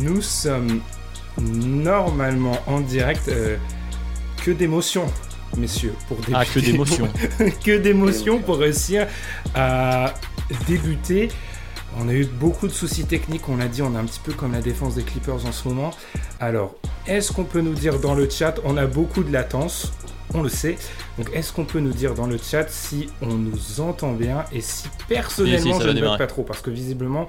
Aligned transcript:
Nous 0.00 0.22
sommes 0.22 0.80
normalement 1.40 2.58
en 2.66 2.80
direct. 2.80 3.28
euh, 3.28 3.56
que 4.44 4.50
d'émotions, 4.50 5.06
messieurs, 5.56 5.94
pour 6.08 6.18
débuter. 6.18 6.36
Ah, 6.36 6.44
que 6.44 6.60
d'émotions. 6.60 7.08
que 7.64 7.78
d'émotions 7.78 8.38
pour 8.40 8.58
réussir 8.58 9.06
à 9.54 10.12
débuter. 10.66 11.28
On 11.98 12.08
a 12.08 12.12
eu 12.12 12.24
beaucoup 12.26 12.66
de 12.66 12.72
soucis 12.72 13.04
techniques, 13.04 13.48
on 13.48 13.56
l'a 13.56 13.68
dit, 13.68 13.80
on 13.80 13.94
est 13.94 13.98
un 13.98 14.04
petit 14.04 14.20
peu 14.22 14.32
comme 14.32 14.52
la 14.52 14.60
défense 14.60 14.96
des 14.96 15.02
Clippers 15.04 15.46
en 15.46 15.52
ce 15.52 15.68
moment. 15.68 15.92
Alors, 16.40 16.74
est-ce 17.06 17.32
qu'on 17.32 17.44
peut 17.44 17.60
nous 17.60 17.74
dire 17.74 18.00
dans 18.00 18.14
le 18.14 18.28
chat, 18.28 18.56
on 18.64 18.76
a 18.76 18.86
beaucoup 18.86 19.22
de 19.22 19.32
latence, 19.32 19.92
on 20.34 20.42
le 20.42 20.48
sait. 20.48 20.76
Donc, 21.16 21.30
est-ce 21.32 21.52
qu'on 21.52 21.64
peut 21.64 21.78
nous 21.78 21.92
dire 21.92 22.14
dans 22.14 22.26
le 22.26 22.36
chat 22.36 22.68
si 22.68 23.08
on 23.22 23.34
nous 23.34 23.80
entend 23.80 24.12
bien 24.12 24.44
et 24.52 24.60
si 24.60 24.88
personnellement 25.08 25.60
Si, 25.62 25.72
si, 25.72 25.78
ça 25.78 25.84
je 25.84 25.88
ne 25.90 25.92
démarrer. 25.94 26.18
pas 26.18 26.26
trop? 26.26 26.42
Parce 26.42 26.60
que 26.60 26.70
visiblement, 26.70 27.28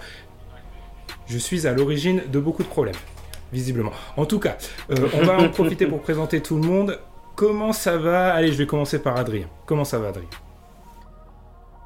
je 1.27 1.37
suis 1.37 1.67
à 1.67 1.73
l'origine 1.73 2.21
de 2.31 2.39
beaucoup 2.39 2.63
de 2.63 2.67
problèmes. 2.67 2.95
Visiblement. 3.53 3.91
En 4.17 4.25
tout 4.25 4.39
cas, 4.39 4.57
euh, 4.91 5.07
on 5.13 5.23
va 5.23 5.37
en 5.37 5.49
profiter 5.49 5.85
pour 5.85 6.01
présenter 6.01 6.41
tout 6.41 6.55
le 6.57 6.67
monde. 6.67 6.99
Comment 7.35 7.73
ça 7.73 7.97
va? 7.97 8.33
Allez, 8.33 8.51
je 8.51 8.57
vais 8.57 8.65
commencer 8.65 8.99
par 8.99 9.17
Adrien. 9.17 9.47
Comment 9.65 9.85
ça 9.85 9.99
va, 9.99 10.09
Adrien? 10.09 10.27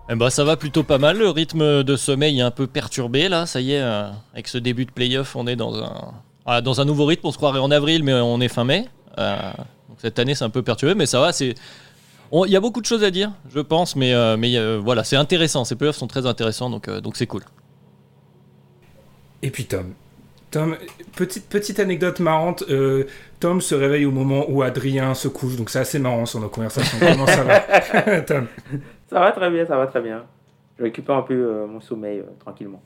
Eh 0.10 0.16
ben, 0.16 0.30
ça 0.30 0.44
va 0.44 0.58
plutôt 0.58 0.84
pas 0.84 0.98
mal. 0.98 1.18
Le 1.18 1.30
rythme 1.30 1.84
de 1.84 1.96
sommeil 1.96 2.40
est 2.40 2.44
un 2.44 2.52
peu 2.52 2.66
perturbé 2.66 3.30
là. 3.30 3.46
Ça 3.46 3.62
y 3.62 3.74
est, 3.74 3.82
euh, 3.82 4.10
avec 4.34 4.48
ce 4.48 4.58
début 4.58 4.86
de 4.86 4.92
playoff, 4.92 5.36
on 5.36 5.46
est 5.48 5.56
dans 5.56 5.76
un, 5.76 6.14
ah, 6.46 6.62
dans 6.62 6.82
un 6.82 6.86
nouveau 6.86 7.06
rythme. 7.06 7.28
On 7.28 7.32
se 7.32 7.38
croirait 7.38 7.60
en 7.60 7.72
avril, 7.72 8.04
mais 8.04 8.14
on 8.14 8.40
est 8.42 8.48
fin 8.48 8.64
mai. 8.64 8.88
Euh, 9.20 9.52
cette 9.98 10.18
année, 10.18 10.34
c'est 10.34 10.46
un 10.46 10.50
peu 10.50 10.64
perturbé, 10.64 10.96
mais 10.96 11.06
ça 11.06 11.20
va. 11.20 11.34
C'est 11.34 11.56
il 12.32 12.52
y 12.52 12.56
a 12.56 12.60
beaucoup 12.60 12.82
de 12.82 12.86
choses 12.86 13.04
à 13.04 13.10
dire, 13.10 13.32
je 13.54 13.60
pense, 13.60 13.96
mais, 13.96 14.14
mais 14.38 14.78
voilà, 14.78 15.04
c'est 15.04 15.16
intéressant. 15.16 15.66
Ces 15.66 15.76
playoffs 15.76 15.98
sont 15.98 16.06
très 16.06 16.28
intéressants, 16.28 16.70
donc 16.70 16.88
donc 16.88 17.18
c'est 17.18 17.26
cool. 17.26 17.42
Et 19.42 19.52
puis 19.52 19.66
Tom. 19.66 19.94
Tom, 20.52 20.76
petite, 21.16 21.48
petite 21.48 21.80
anecdote 21.80 22.20
marrante. 22.20 22.64
euh, 22.70 23.06
Tom 23.40 23.62
se 23.62 23.76
réveille 23.76 24.06
au 24.06 24.12
moment 24.12 24.46
où 24.50 24.64
Adrien 24.64 25.14
se 25.14 25.28
couche, 25.28 25.56
donc 25.56 25.70
c'est 25.70 25.80
assez 25.80 26.00
marrant 26.00 26.26
sur 26.26 26.40
nos 26.40 26.50
conversations. 26.50 26.98
Comment 27.12 27.28
ça 27.28 27.44
va 27.44 28.22
Tom 28.22 28.48
Ça 29.10 29.20
va 29.20 29.32
très 29.32 29.50
bien, 29.50 29.66
ça 29.66 29.78
va 29.78 29.88
très 29.88 30.02
bien. 30.02 30.24
Je 30.80 30.84
récupère 30.84 31.16
un 31.16 31.22
peu 31.22 31.34
euh, 31.34 31.68
mon 31.68 31.80
sommeil 31.82 32.20
euh, 32.20 32.24
tranquillement. 32.40 32.82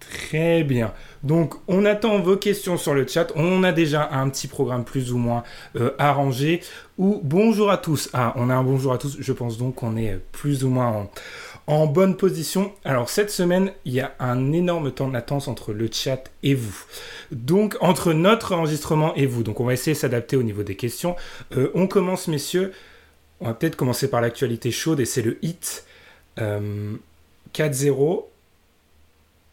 Très 0.00 0.64
bien. 0.64 0.92
Donc, 1.22 1.54
on 1.68 1.84
attend 1.84 2.18
vos 2.18 2.36
questions 2.36 2.76
sur 2.76 2.94
le 2.94 3.06
chat. 3.06 3.28
On 3.36 3.62
a 3.62 3.72
déjà 3.72 4.10
un 4.12 4.28
petit 4.28 4.48
programme 4.48 4.84
plus 4.84 5.12
ou 5.12 5.18
moins 5.18 5.44
euh, 5.76 5.92
arrangé. 5.98 6.60
Ou 6.98 7.20
bonjour 7.22 7.70
à 7.70 7.78
tous. 7.78 8.10
Ah, 8.12 8.32
on 8.36 8.50
a 8.50 8.54
un 8.54 8.64
bonjour 8.64 8.92
à 8.92 8.98
tous. 8.98 9.16
Je 9.18 9.32
pense 9.32 9.56
donc 9.56 9.76
qu'on 9.76 9.96
est 9.96 10.18
plus 10.32 10.64
ou 10.64 10.68
moins 10.68 10.88
en, 10.88 11.10
en 11.66 11.86
bonne 11.86 12.16
position. 12.16 12.72
Alors, 12.84 13.08
cette 13.08 13.30
semaine, 13.30 13.72
il 13.84 13.94
y 13.94 14.00
a 14.00 14.14
un 14.20 14.52
énorme 14.52 14.92
temps 14.92 15.08
de 15.08 15.12
latence 15.12 15.48
entre 15.48 15.72
le 15.72 15.88
chat 15.90 16.30
et 16.42 16.54
vous. 16.54 16.84
Donc, 17.32 17.76
entre 17.80 18.12
notre 18.12 18.54
enregistrement 18.54 19.14
et 19.14 19.26
vous. 19.26 19.42
Donc, 19.42 19.60
on 19.60 19.64
va 19.64 19.72
essayer 19.72 19.94
de 19.94 19.98
s'adapter 19.98 20.36
au 20.36 20.42
niveau 20.42 20.62
des 20.62 20.76
questions. 20.76 21.16
Euh, 21.56 21.70
on 21.74 21.86
commence, 21.86 22.28
messieurs. 22.28 22.72
On 23.40 23.46
va 23.46 23.54
peut-être 23.54 23.76
commencer 23.76 24.08
par 24.08 24.20
l'actualité 24.20 24.70
chaude 24.70 25.00
et 25.00 25.04
c'est 25.04 25.22
le 25.22 25.38
hit. 25.42 25.84
Euh, 26.38 26.96
4-0 27.54 28.24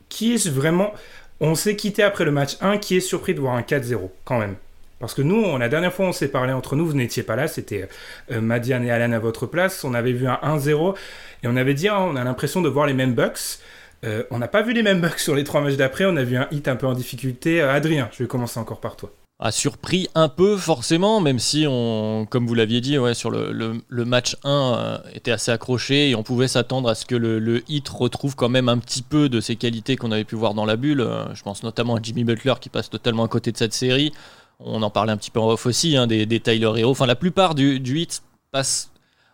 qui 0.09 0.33
est 0.33 0.49
vraiment? 0.49 0.93
On 1.39 1.55
s'est 1.55 1.75
quitté 1.75 2.03
après 2.03 2.25
le 2.25 2.31
match 2.31 2.57
1, 2.61 2.77
qui 2.77 2.97
est 2.97 2.99
surpris 2.99 3.33
de 3.33 3.39
voir 3.39 3.55
un 3.55 3.61
4-0 3.61 4.09
quand 4.25 4.39
même? 4.39 4.55
Parce 4.99 5.15
que 5.15 5.23
nous, 5.23 5.57
la 5.57 5.67
dernière 5.67 5.91
fois, 5.91 6.05
on 6.05 6.11
s'est 6.11 6.27
parlé 6.27 6.53
entre 6.53 6.75
nous, 6.75 6.85
vous 6.85 6.93
n'étiez 6.93 7.23
pas 7.23 7.35
là, 7.35 7.47
c'était 7.47 7.89
euh, 8.31 8.39
Madiane 8.39 8.85
et 8.85 8.91
Alan 8.91 9.11
à 9.13 9.19
votre 9.19 9.47
place. 9.47 9.83
On 9.83 9.95
avait 9.95 10.11
vu 10.11 10.27
un 10.27 10.39
1-0 10.43 10.95
et 11.43 11.47
on 11.47 11.55
avait 11.55 11.73
dit, 11.73 11.87
ah, 11.87 12.01
on 12.01 12.15
a 12.15 12.23
l'impression 12.23 12.61
de 12.61 12.69
voir 12.69 12.85
les 12.85 12.93
mêmes 12.93 13.13
bucks. 13.13 13.59
Euh, 14.03 14.23
on 14.31 14.39
n'a 14.39 14.47
pas 14.47 14.61
vu 14.61 14.73
les 14.73 14.83
mêmes 14.83 15.01
bucks 15.01 15.19
sur 15.19 15.35
les 15.35 15.43
trois 15.43 15.61
matchs 15.61 15.75
d'après, 15.75 16.05
on 16.05 16.15
a 16.15 16.23
vu 16.23 16.35
un 16.35 16.47
hit 16.51 16.67
un 16.67 16.75
peu 16.75 16.87
en 16.87 16.93
difficulté. 16.93 17.61
Euh, 17.61 17.71
Adrien, 17.71 18.09
je 18.11 18.23
vais 18.23 18.27
commencer 18.27 18.59
encore 18.59 18.79
par 18.79 18.95
toi. 18.95 19.11
a 19.39 19.51
surpris 19.51 20.07
un 20.15 20.27
peu 20.27 20.57
forcément, 20.57 21.21
même 21.21 21.37
si 21.37 21.65
on, 21.67 22.25
comme 22.27 22.47
vous 22.47 22.55
l'aviez 22.55 22.81
dit, 22.81 22.97
ouais, 22.97 23.13
sur 23.13 23.29
le, 23.29 23.81
match 23.89 24.37
1 24.43 24.49
euh, 24.49 24.97
était 25.13 25.31
assez 25.31 25.51
accroché 25.51 26.09
et 26.09 26.15
on 26.15 26.23
pouvait 26.23 26.47
s'attendre 26.47 26.89
à 26.89 26.95
ce 26.95 27.05
que 27.05 27.15
le, 27.15 27.63
hit 27.69 27.87
retrouve 27.89 28.35
quand 28.35 28.49
même 28.49 28.69
un 28.69 28.79
petit 28.79 29.03
peu 29.03 29.29
de 29.29 29.39
ses 29.39 29.55
qualités 29.55 29.97
qu'on 29.97 30.11
avait 30.11 30.23
pu 30.23 30.35
voir 30.35 30.55
dans 30.55 30.65
la 30.65 30.77
bulle. 30.77 31.07
Je 31.35 31.43
pense 31.43 31.61
notamment 31.61 31.95
à 31.95 31.99
Jimmy 32.01 32.23
Butler 32.23 32.55
qui 32.59 32.69
passe 32.69 32.89
totalement 32.89 33.25
à 33.25 33.27
côté 33.27 33.51
de 33.51 33.57
cette 33.57 33.73
série. 33.73 34.13
On 34.59 34.81
en 34.81 34.89
parlait 34.89 35.11
un 35.11 35.17
petit 35.17 35.31
peu 35.31 35.39
en 35.39 35.49
off 35.49 35.65
aussi, 35.65 35.97
hein, 35.97 36.05
des, 36.07 36.25
des 36.25 36.39
Tyler 36.39 36.71
Hero. 36.77 36.91
Enfin, 36.91 37.07
la 37.07 37.15
plupart 37.15 37.55
du, 37.55 37.79
du 37.79 37.99
hit 37.99 38.21
passe. 38.51 38.90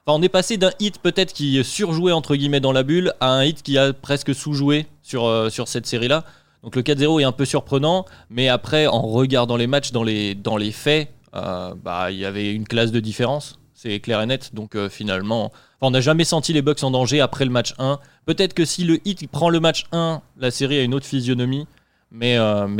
On 0.09 0.21
est 0.21 0.29
passé 0.29 0.55
d'un 0.55 0.71
hit 0.79 0.99
peut-être 0.99 1.33
qui 1.33 1.61
surjouait 1.65 2.13
entre 2.13 2.37
guillemets 2.37 2.61
dans 2.61 2.71
la 2.71 2.83
bulle 2.83 3.11
à 3.19 3.33
un 3.33 3.43
hit 3.43 3.61
qui 3.61 3.77
a 3.77 3.91
presque 3.91 4.33
sous-joué 4.33 4.85
sur, 5.01 5.25
euh, 5.25 5.49
cette 5.49 5.85
série-là. 5.85 6.23
Donc 6.63 6.77
le 6.77 6.81
4-0 6.81 7.19
est 7.19 7.25
un 7.25 7.33
peu 7.33 7.43
surprenant, 7.43 8.05
mais 8.29 8.47
après, 8.47 8.87
en 8.87 9.01
regardant 9.01 9.57
les 9.57 9.67
matchs 9.67 9.91
dans 9.91 10.03
les, 10.03 10.71
faits, 10.71 11.09
euh, 11.35 11.73
bah, 11.75 12.09
il 12.09 12.17
y 12.17 12.25
avait 12.25 12.53
une 12.53 12.65
classe 12.65 12.93
de 12.93 13.01
différence, 13.01 13.59
c'est 13.73 13.99
clair 13.99 14.21
et 14.21 14.25
net. 14.25 14.55
Donc 14.55 14.75
euh, 14.75 14.87
finalement, 14.87 15.51
on 15.81 15.91
n'a 15.91 15.99
jamais 15.99 16.23
senti 16.23 16.53
les 16.53 16.61
Bucks 16.61 16.83
en 16.83 16.91
danger 16.91 17.19
après 17.19 17.43
le 17.43 17.51
match 17.51 17.73
1. 17.77 17.99
Peut-être 18.25 18.53
que 18.53 18.63
si 18.63 18.85
le 18.85 18.99
hit 19.03 19.29
prend 19.29 19.49
le 19.49 19.59
match 19.59 19.87
1, 19.91 20.21
la 20.37 20.51
série 20.51 20.79
a 20.79 20.83
une 20.83 20.93
autre 20.93 21.05
physionomie, 21.05 21.67
mais, 22.11 22.37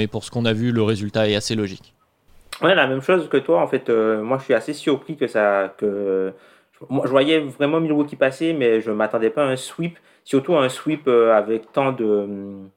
pour 0.10 0.24
ce 0.24 0.32
qu'on 0.32 0.46
a 0.46 0.54
vu, 0.54 0.72
le 0.72 0.82
résultat 0.82 1.28
est 1.28 1.36
assez 1.36 1.56
logique. 1.56 1.94
Ouais, 2.62 2.74
la 2.74 2.88
même 2.88 3.02
chose 3.02 3.28
que 3.28 3.38
toi, 3.38 3.62
en 3.62 3.68
fait, 3.68 3.90
moi 3.90 4.38
je 4.38 4.46
suis 4.46 4.54
assez 4.54 4.72
surpris 4.72 5.18
que 5.18 5.28
ça. 5.28 5.76
Moi, 6.90 7.06
je 7.06 7.12
voyais 7.12 7.40
vraiment 7.40 7.80
Milwaukee 7.80 8.16
passer, 8.16 8.54
mais 8.54 8.82
je 8.82 8.92
ne 8.92 8.96
m'attendais 8.96 9.30
pas 9.32 9.44
à 9.44 9.48
un 9.48 9.56
sweep, 9.56 9.98
surtout 10.24 10.56
à 10.56 10.64
un 10.64 10.70
sweep 10.70 11.08
euh, 11.08 11.34
avec 11.36 11.72
tant 11.72 11.92
de, 11.92 12.06
hum, 12.06 12.70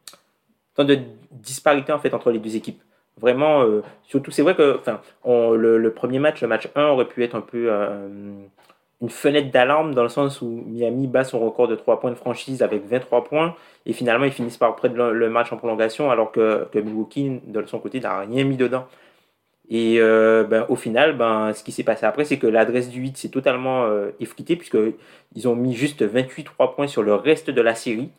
tant 0.75 0.85
de 0.85 0.99
disparité 1.33 1.93
en 1.93 1.99
fait, 2.01 2.15
entre 2.15 2.31
les 2.33 2.39
deux 2.39 2.57
équipes. 2.57 2.83
Vraiment, 3.19 3.63
euh, 3.65 3.83
surtout, 4.05 4.31
c'est 4.31 4.43
vrai 4.43 4.55
que 4.57 4.77
enfin, 4.79 5.01
on- 5.25 5.53
le, 5.53 5.93
premier 5.95 6.19
match, 6.21 6.43
le 6.43 6.49
match 6.49 6.69
1, 6.77 6.87
aurait 6.89 7.07
pu 7.09 7.25
être 7.25 7.35
un 7.37 7.41
peu 7.43 7.69
euh, 7.71 8.09
une 9.03 9.11
fenêtre 9.11 9.51
d'alarme 9.51 9.95
dans 9.95 10.03
le 10.03 10.09
sens 10.11 10.43
où 10.43 10.47
Miami 10.67 11.07
bat 11.07 11.25
son 11.25 11.39
record 11.41 11.69
de 11.69 11.75
3 11.77 12.01
points 12.01 12.11
de 12.11 12.17
franchise 12.17 12.63
avec 12.63 12.87
23 12.87 13.25
points 13.25 13.55
et 13.87 13.93
finalement 13.95 14.27
ils 14.27 14.33
finissent 14.33 14.59
par 14.59 14.77
prendre 14.77 14.95
le, 14.97 15.13
le 15.15 15.31
match 15.31 15.53
en 15.53 15.57
prolongation 15.57 16.11
alors 16.11 16.33
que, 16.33 16.67
que 16.73 16.79
Milwaukee, 16.79 17.41
de 17.47 17.65
son 17.67 17.79
côté, 17.79 18.01
n'a 18.01 18.21
rien 18.21 18.45
mis 18.45 18.57
dedans. 18.57 18.87
Et 19.71 20.01
euh, 20.01 20.43
ben, 20.43 20.67
au 20.69 20.75
final, 20.75 21.17
ben, 21.17 21.53
ce 21.53 21.63
qui 21.63 21.71
s'est 21.71 21.85
passé 21.85 22.05
après, 22.05 22.25
c'est 22.25 22.39
que 22.39 22.49
l'adresse 22.49 22.91
du 22.91 23.01
8 23.01 23.17
s'est 23.17 23.29
totalement 23.29 23.85
euh, 23.85 24.11
effritée, 24.19 24.57
puisqu'ils 24.57 25.49
ont 25.49 25.55
mis 25.55 25.75
juste 25.75 26.03
28 26.03 26.45
3 26.45 26.75
points 26.75 26.89
sur 26.89 27.05
le 27.05 27.15
reste 27.15 27.51
de 27.51 27.61
la 27.63 27.77
série, 27.77 28.11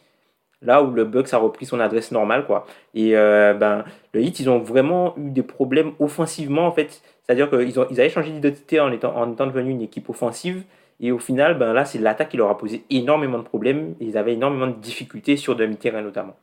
là 0.62 0.82
où 0.82 0.92
le 0.92 1.04
Bucks 1.04 1.34
a 1.34 1.38
repris 1.38 1.66
son 1.66 1.82
adresse 1.82 2.12
normale. 2.12 2.46
Quoi. 2.46 2.66
Et 2.96 3.18
euh, 3.18 3.54
ben, 3.54 3.84
le 4.14 4.22
Heat, 4.22 4.40
ils 4.40 4.50
ont 4.50 4.60
vraiment 4.60 5.14
eu 5.18 5.30
des 5.30 5.44
problèmes 5.44 5.92
offensivement, 6.00 6.68
en 6.68 6.72
fait. 6.72 7.02
C'est-à-dire 7.24 7.50
qu'ils 7.50 7.74
ils 7.92 8.00
avaient 8.00 8.10
changé 8.10 8.32
d'identité 8.32 8.80
en 8.80 8.92
étant, 8.92 9.14
en 9.16 9.28
devenus 9.28 9.74
une 9.74 9.82
équipe 9.82 10.10
offensive. 10.10 10.64
Et 11.02 11.12
au 11.12 11.20
final, 11.20 11.58
ben, 11.58 11.74
là, 11.74 11.84
c'est 11.84 12.00
l'attaque 12.00 12.30
qui 12.30 12.38
leur 12.38 12.50
a 12.50 12.58
posé 12.58 12.86
énormément 12.90 13.40
de 13.40 13.44
problèmes. 13.44 13.96
Ils 14.00 14.18
avaient 14.18 14.34
énormément 14.34 14.68
de 14.68 14.76
difficultés 14.76 15.36
sur 15.36 15.58
demi-terrain, 15.58 16.02
notamment. 16.02 16.38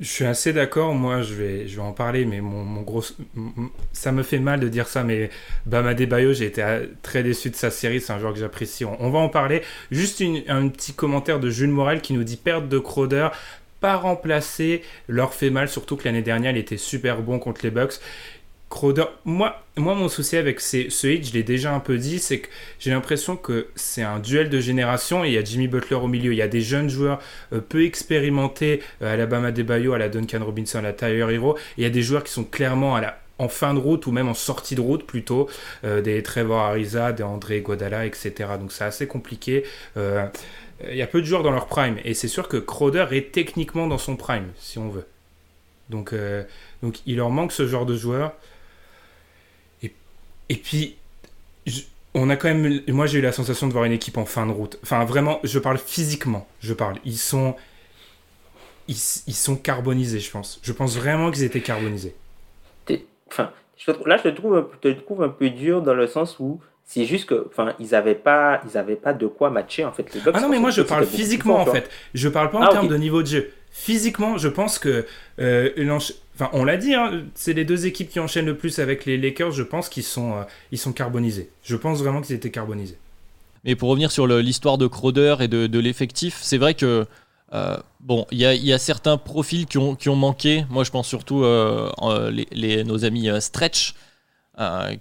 Je 0.00 0.06
suis 0.06 0.24
assez 0.24 0.52
d'accord, 0.52 0.94
moi 0.94 1.22
je 1.22 1.34
vais, 1.34 1.66
je 1.66 1.74
vais 1.74 1.82
en 1.82 1.92
parler, 1.92 2.24
mais 2.24 2.40
mon, 2.40 2.62
mon 2.62 2.82
gros. 2.82 3.02
Ça 3.92 4.12
me 4.12 4.22
fait 4.22 4.38
mal 4.38 4.60
de 4.60 4.68
dire 4.68 4.86
ça, 4.86 5.02
mais 5.02 5.28
Bama 5.66 5.92
Bayo, 5.94 6.32
j'ai 6.32 6.46
été 6.46 6.62
euh, 6.62 6.86
très 7.02 7.24
déçu 7.24 7.50
de 7.50 7.56
sa 7.56 7.72
série, 7.72 8.00
c'est 8.00 8.12
un 8.12 8.20
joueur 8.20 8.32
que 8.32 8.38
j'apprécie. 8.38 8.84
On, 8.84 9.10
va 9.10 9.18
en 9.18 9.28
parler. 9.28 9.62
Juste 9.90 10.22
un 10.46 10.68
petit 10.68 10.92
commentaire 10.92 11.40
de 11.40 11.50
Jules 11.50 11.70
Morel 11.70 12.00
qui 12.00 12.12
nous 12.12 12.22
dit 12.22 12.36
perte 12.36 12.68
de 12.68 12.78
Crowder, 12.78 13.30
pas 13.80 13.96
remplacé, 13.96 14.82
leur 15.08 15.34
fait 15.34 15.50
mal, 15.50 15.68
surtout 15.68 15.96
que 15.96 16.04
l'année 16.04 16.22
dernière 16.22 16.52
il 16.52 16.58
était 16.58 16.76
super 16.76 17.20
bon 17.20 17.40
contre 17.40 17.62
les 17.64 17.72
Bucks. 17.72 17.94
Crowder, 18.70 19.04
moi, 19.24 19.62
moi, 19.78 19.94
mon 19.94 20.08
souci 20.08 20.36
avec 20.36 20.60
ce 20.60 21.06
hit, 21.06 21.26
je 21.26 21.32
l'ai 21.32 21.42
déjà 21.42 21.72
un 21.72 21.80
peu 21.80 21.96
dit, 21.96 22.18
c'est 22.18 22.40
que 22.40 22.48
j'ai 22.78 22.90
l'impression 22.90 23.36
que 23.36 23.68
c'est 23.74 24.02
un 24.02 24.18
duel 24.18 24.50
de 24.50 24.60
génération 24.60 25.24
il 25.24 25.32
y 25.32 25.38
a 25.38 25.44
Jimmy 25.44 25.68
Butler 25.68 25.96
au 25.96 26.06
milieu. 26.06 26.32
Il 26.32 26.36
y 26.36 26.42
a 26.42 26.48
des 26.48 26.60
jeunes 26.60 26.90
joueurs 26.90 27.18
euh, 27.54 27.60
peu 27.60 27.84
expérimentés 27.84 28.82
euh, 29.00 29.14
Alabama 29.14 29.52
Debayo, 29.52 29.94
à 29.94 29.98
la 29.98 30.10
Duncan 30.10 30.44
Robinson, 30.44 30.78
à 30.78 30.82
la 30.82 30.92
Tyler 30.92 31.26
Hero. 31.32 31.56
Et 31.56 31.62
il 31.78 31.82
y 31.84 31.86
a 31.86 31.90
des 31.90 32.02
joueurs 32.02 32.24
qui 32.24 32.32
sont 32.32 32.44
clairement 32.44 32.94
à 32.94 33.00
la, 33.00 33.18
en 33.38 33.48
fin 33.48 33.72
de 33.72 33.78
route 33.78 34.06
ou 34.06 34.12
même 34.12 34.28
en 34.28 34.34
sortie 34.34 34.74
de 34.74 34.82
route 34.82 35.06
plutôt, 35.06 35.48
euh, 35.84 36.02
des 36.02 36.22
Trevor 36.22 36.60
Ariza, 36.60 37.12
des 37.12 37.22
André 37.22 37.62
Godala, 37.62 38.04
etc. 38.04 38.32
Donc 38.60 38.70
c'est 38.70 38.84
assez 38.84 39.06
compliqué. 39.06 39.64
Il 39.96 40.94
y 40.94 41.02
a 41.02 41.06
peu 41.08 41.20
de 41.20 41.26
joueurs 41.26 41.42
dans 41.42 41.50
leur 41.50 41.66
prime 41.66 41.96
et 42.04 42.14
c'est 42.14 42.28
sûr 42.28 42.46
que 42.48 42.56
Crowder 42.56 43.06
est 43.10 43.32
techniquement 43.32 43.88
dans 43.88 43.98
son 43.98 44.14
prime, 44.14 44.46
si 44.58 44.78
on 44.78 44.88
veut. 44.88 45.06
Donc, 45.88 46.14
donc 46.82 47.00
il 47.06 47.16
leur 47.16 47.30
manque 47.30 47.50
ce 47.50 47.66
genre 47.66 47.84
de 47.84 47.96
joueurs. 47.96 48.32
Et 50.48 50.56
puis, 50.56 50.96
on 52.14 52.30
a 52.30 52.36
quand 52.36 52.48
même. 52.48 52.80
Moi, 52.88 53.06
j'ai 53.06 53.18
eu 53.18 53.22
la 53.22 53.32
sensation 53.32 53.66
de 53.66 53.72
voir 53.72 53.84
une 53.84 53.92
équipe 53.92 54.16
en 54.16 54.24
fin 54.24 54.46
de 54.46 54.52
route. 54.52 54.78
Enfin, 54.82 55.04
vraiment, 55.04 55.40
je 55.44 55.58
parle 55.58 55.78
physiquement. 55.78 56.46
Je 56.60 56.74
parle. 56.74 56.96
Ils 57.04 57.18
sont. 57.18 57.54
Ils, 58.88 58.96
sont 58.96 59.56
carbonisés, 59.56 60.18
je 60.18 60.30
pense. 60.30 60.60
Je 60.62 60.72
pense 60.72 60.96
vraiment 60.96 61.30
qu'ils 61.30 61.44
étaient 61.44 61.60
carbonisés. 61.60 62.14
Enfin, 63.30 63.52
là, 64.06 64.16
je 64.16 64.22
te 64.22 64.28
trouve, 64.28 64.66
te 64.80 64.88
trouve 64.88 65.22
un 65.22 65.28
peu 65.28 65.50
dur 65.50 65.82
dans 65.82 65.92
le 65.92 66.06
sens 66.06 66.38
où 66.38 66.58
c'est 66.88 67.04
juste 67.04 67.26
que, 67.28 67.46
enfin, 67.48 67.74
ils 67.78 67.90
n'avaient 67.90 68.14
pas, 68.14 68.62
ils 68.66 68.78
avaient 68.78 68.96
pas 68.96 69.12
de 69.12 69.26
quoi 69.26 69.50
matcher 69.50 69.84
en 69.84 69.92
fait 69.92 70.14
les 70.14 70.22
Ah 70.32 70.40
non, 70.40 70.48
mais 70.48 70.58
moi 70.58 70.70
je 70.70 70.80
parle 70.80 71.04
physiquement 71.04 71.60
en 71.60 71.66
fait. 71.66 71.90
Je 72.14 72.30
parle 72.30 72.50
pas 72.50 72.58
en 72.60 72.62
ah, 72.62 72.68
termes 72.68 72.88
de 72.88 72.96
niveau 72.96 73.20
de 73.20 73.26
jeu. 73.26 73.52
Physiquement, 73.70 74.38
je 74.38 74.48
pense 74.48 74.78
que 74.78 75.04
euh, 75.38 75.70
Enfin, 76.40 76.50
on 76.52 76.62
l'a 76.62 76.76
dit, 76.76 76.94
hein, 76.94 77.24
c'est 77.34 77.52
les 77.52 77.64
deux 77.64 77.86
équipes 77.86 78.10
qui 78.10 78.20
enchaînent 78.20 78.46
le 78.46 78.56
plus 78.56 78.78
avec 78.78 79.06
les 79.06 79.18
Lakers. 79.18 79.50
Je 79.50 79.64
pense 79.64 79.88
qu'ils 79.88 80.04
sont, 80.04 80.34
euh, 80.36 80.92
carbonisés. 80.92 81.50
Je 81.64 81.74
pense 81.74 81.98
vraiment 81.98 82.20
qu'ils 82.20 82.36
étaient 82.36 82.52
carbonisés. 82.52 82.96
Mais 83.64 83.74
pour 83.74 83.88
revenir 83.88 84.12
sur 84.12 84.28
l'histoire 84.28 84.78
de 84.78 84.86
Crowder 84.86 85.34
et 85.40 85.48
de, 85.48 85.78
l'effectif, 85.80 86.38
c'est 86.40 86.58
vrai 86.58 86.74
que 86.74 87.06
euh, 87.54 87.76
bon, 87.98 88.24
il 88.30 88.38
y, 88.38 88.72
a 88.72 88.78
certains 88.78 89.16
profils 89.16 89.66
qui 89.66 89.78
ont, 89.78 89.98
ont 90.06 90.16
manqué. 90.16 90.64
Moi, 90.70 90.84
je 90.84 90.92
pense 90.92 91.08
surtout 91.08 91.42
euh, 91.42 91.90
les, 92.52 92.84
nos 92.84 93.04
amis 93.04 93.28
Stretch, 93.40 93.94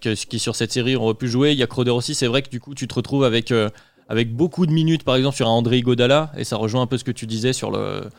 qui 0.01 0.39
sur 0.39 0.55
cette 0.55 0.71
série 0.71 0.95
auraient 0.95 1.13
pu 1.13 1.27
jouer. 1.27 1.51
Il 1.51 1.59
y 1.59 1.63
a 1.63 1.67
Crowder 1.67 1.91
aussi. 1.91 2.15
C'est 2.15 2.25
vrai 2.25 2.41
que 2.41 2.49
du 2.49 2.59
coup, 2.59 2.73
tu 2.73 2.87
te 2.87 2.95
retrouves 2.95 3.23
avec, 3.23 3.53
avec 4.09 4.33
beaucoup 4.33 4.65
de 4.65 4.71
minutes, 4.71 5.03
par 5.03 5.15
exemple, 5.15 5.35
sur 5.35 5.47
un 5.47 5.51
André 5.51 5.83
Godala, 5.83 6.31
et 6.35 6.43
ça 6.43 6.57
rejoint 6.57 6.81
un 6.81 6.87
peu 6.87 6.97
ce 6.97 7.03
que 7.03 7.11
tu 7.11 7.27
disais 7.27 7.53
sur 7.53 7.69
le 7.69 8.09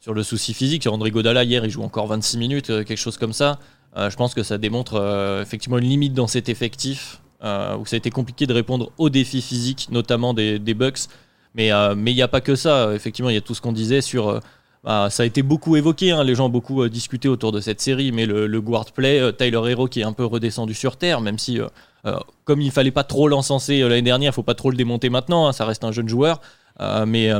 sur 0.00 0.14
le 0.14 0.22
souci 0.22 0.54
physique. 0.54 0.82
Sur 0.82 0.92
André 0.92 1.10
Godala, 1.10 1.44
hier, 1.44 1.64
il 1.64 1.70
joue 1.70 1.82
encore 1.82 2.06
26 2.06 2.38
minutes, 2.38 2.70
euh, 2.70 2.84
quelque 2.84 2.98
chose 2.98 3.18
comme 3.18 3.32
ça. 3.32 3.58
Euh, 3.96 4.10
je 4.10 4.16
pense 4.16 4.34
que 4.34 4.42
ça 4.42 4.58
démontre 4.58 4.94
euh, 4.94 5.42
effectivement 5.42 5.78
une 5.78 5.88
limite 5.88 6.14
dans 6.14 6.26
cet 6.26 6.48
effectif, 6.48 7.20
où 7.42 7.86
ça 7.86 7.94
a 7.94 7.96
été 7.96 8.10
compliqué 8.10 8.46
de 8.46 8.52
répondre 8.52 8.90
aux 8.98 9.08
défis 9.08 9.40
physiques, 9.40 9.88
notamment 9.92 10.34
des, 10.34 10.58
des 10.58 10.74
Bucks. 10.74 11.08
Mais 11.54 11.68
il 11.68 12.14
n'y 12.14 12.22
a 12.22 12.28
pas 12.28 12.40
que 12.40 12.56
ça. 12.56 12.92
Effectivement, 12.92 13.30
il 13.30 13.34
y 13.34 13.38
a 13.38 13.40
tout 13.40 13.54
ce 13.54 13.60
qu'on 13.60 13.72
disait 13.72 14.00
sur. 14.00 14.40
Bah, 14.82 15.08
ça 15.10 15.22
a 15.22 15.26
été 15.26 15.42
beaucoup 15.42 15.76
évoqué, 15.76 16.10
hein. 16.10 16.24
les 16.24 16.34
gens 16.34 16.46
ont 16.46 16.50
beaucoup 16.50 16.88
discuté 16.88 17.28
autour 17.28 17.52
de 17.52 17.60
cette 17.60 17.80
série, 17.80 18.10
mais 18.10 18.26
le, 18.26 18.60
guard 18.60 18.86
play, 18.92 19.32
Tyler 19.32 19.60
Hero 19.70 19.86
qui 19.86 20.00
est 20.00 20.04
un 20.04 20.12
peu 20.12 20.24
redescendu 20.24 20.74
sur 20.74 20.96
terre, 20.96 21.20
même 21.20 21.38
si, 21.38 21.60
comme 22.44 22.60
il 22.60 22.70
fallait 22.72 22.90
pas 22.90 23.04
trop 23.04 23.28
l'encenser 23.28 23.80
l'année 23.80 24.02
dernière, 24.02 24.32
il 24.32 24.34
faut 24.34 24.42
pas 24.42 24.54
trop 24.54 24.70
le 24.70 24.76
démonter 24.76 25.08
maintenant, 25.08 25.46
hein. 25.46 25.52
ça 25.52 25.64
reste 25.66 25.84
un 25.84 25.92
jeune 25.92 26.08
joueur. 26.08 26.40
mais 27.06 27.30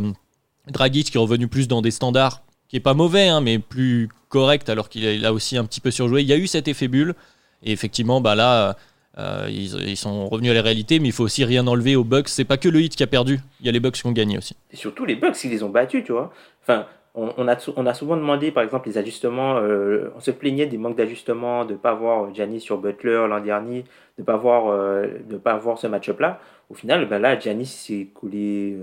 Dragic 0.68 1.10
qui 1.10 1.16
est 1.16 1.20
revenu 1.20 1.48
plus 1.48 1.68
dans 1.68 1.82
des 1.82 1.90
standards 1.90 2.42
qui 2.68 2.76
est 2.76 2.80
pas 2.80 2.94
mauvais, 2.94 3.28
hein, 3.28 3.40
mais 3.40 3.58
plus 3.58 4.08
correct, 4.28 4.68
alors 4.68 4.88
qu'il 4.88 5.24
a, 5.24 5.32
aussi 5.32 5.56
un 5.56 5.64
petit 5.64 5.80
peu 5.80 5.90
surjoué. 5.90 6.22
Il 6.22 6.28
y 6.28 6.32
a 6.32 6.36
eu 6.36 6.46
cet 6.46 6.68
effet 6.68 6.88
bulle, 6.88 7.14
et 7.62 7.72
effectivement, 7.72 8.20
bah 8.20 8.34
là, 8.34 8.76
euh, 9.18 9.48
ils, 9.48 9.96
sont 9.96 10.28
revenus 10.28 10.50
à 10.50 10.54
la 10.54 10.62
réalité, 10.62 10.98
mais 10.98 11.08
il 11.08 11.12
faut 11.12 11.24
aussi 11.24 11.44
rien 11.44 11.66
enlever 11.66 11.96
aux 11.96 12.04
Bucks. 12.04 12.28
C'est 12.28 12.44
pas 12.44 12.58
que 12.58 12.68
le 12.68 12.80
hit 12.80 12.94
qui 12.94 13.02
a 13.02 13.06
perdu, 13.06 13.38
il 13.60 13.66
y 13.66 13.68
a 13.68 13.72
les 13.72 13.80
Bucks 13.80 13.94
qui 13.94 14.06
ont 14.06 14.12
gagné 14.12 14.36
aussi. 14.36 14.56
Et 14.72 14.76
surtout 14.76 15.04
les 15.04 15.16
Bucks, 15.16 15.42
ils 15.44 15.50
les 15.50 15.62
ont 15.62 15.70
battus, 15.70 16.04
tu 16.04 16.12
vois. 16.12 16.32
Enfin, 16.62 16.86
on, 17.16 17.48
a, 17.48 17.56
on 17.76 17.86
a 17.86 17.94
souvent 17.94 18.16
demandé, 18.16 18.50
par 18.50 18.62
exemple, 18.62 18.88
les 18.88 18.98
ajustements. 18.98 19.56
Euh, 19.56 20.10
on 20.14 20.20
se 20.20 20.30
plaignait 20.30 20.66
des 20.66 20.76
manques 20.76 20.96
d'ajustements, 20.96 21.64
de 21.64 21.72
ne 21.72 21.78
pas 21.78 21.94
voir 21.94 22.34
Giannis 22.34 22.60
sur 22.60 22.76
Butler 22.76 23.26
l'an 23.28 23.40
dernier, 23.40 23.84
de 24.18 24.22
ne 24.22 24.24
pas 24.24 24.36
voir, 24.36 24.68
euh, 24.68 25.06
de 25.26 25.38
pas 25.38 25.56
voir 25.56 25.78
ce 25.78 25.86
match-up-là. 25.86 26.40
Au 26.68 26.74
final, 26.74 27.08
ben 27.08 27.18
là, 27.18 27.36
collé, 27.36 27.64
s'est 27.64 28.08
collé 28.12 28.76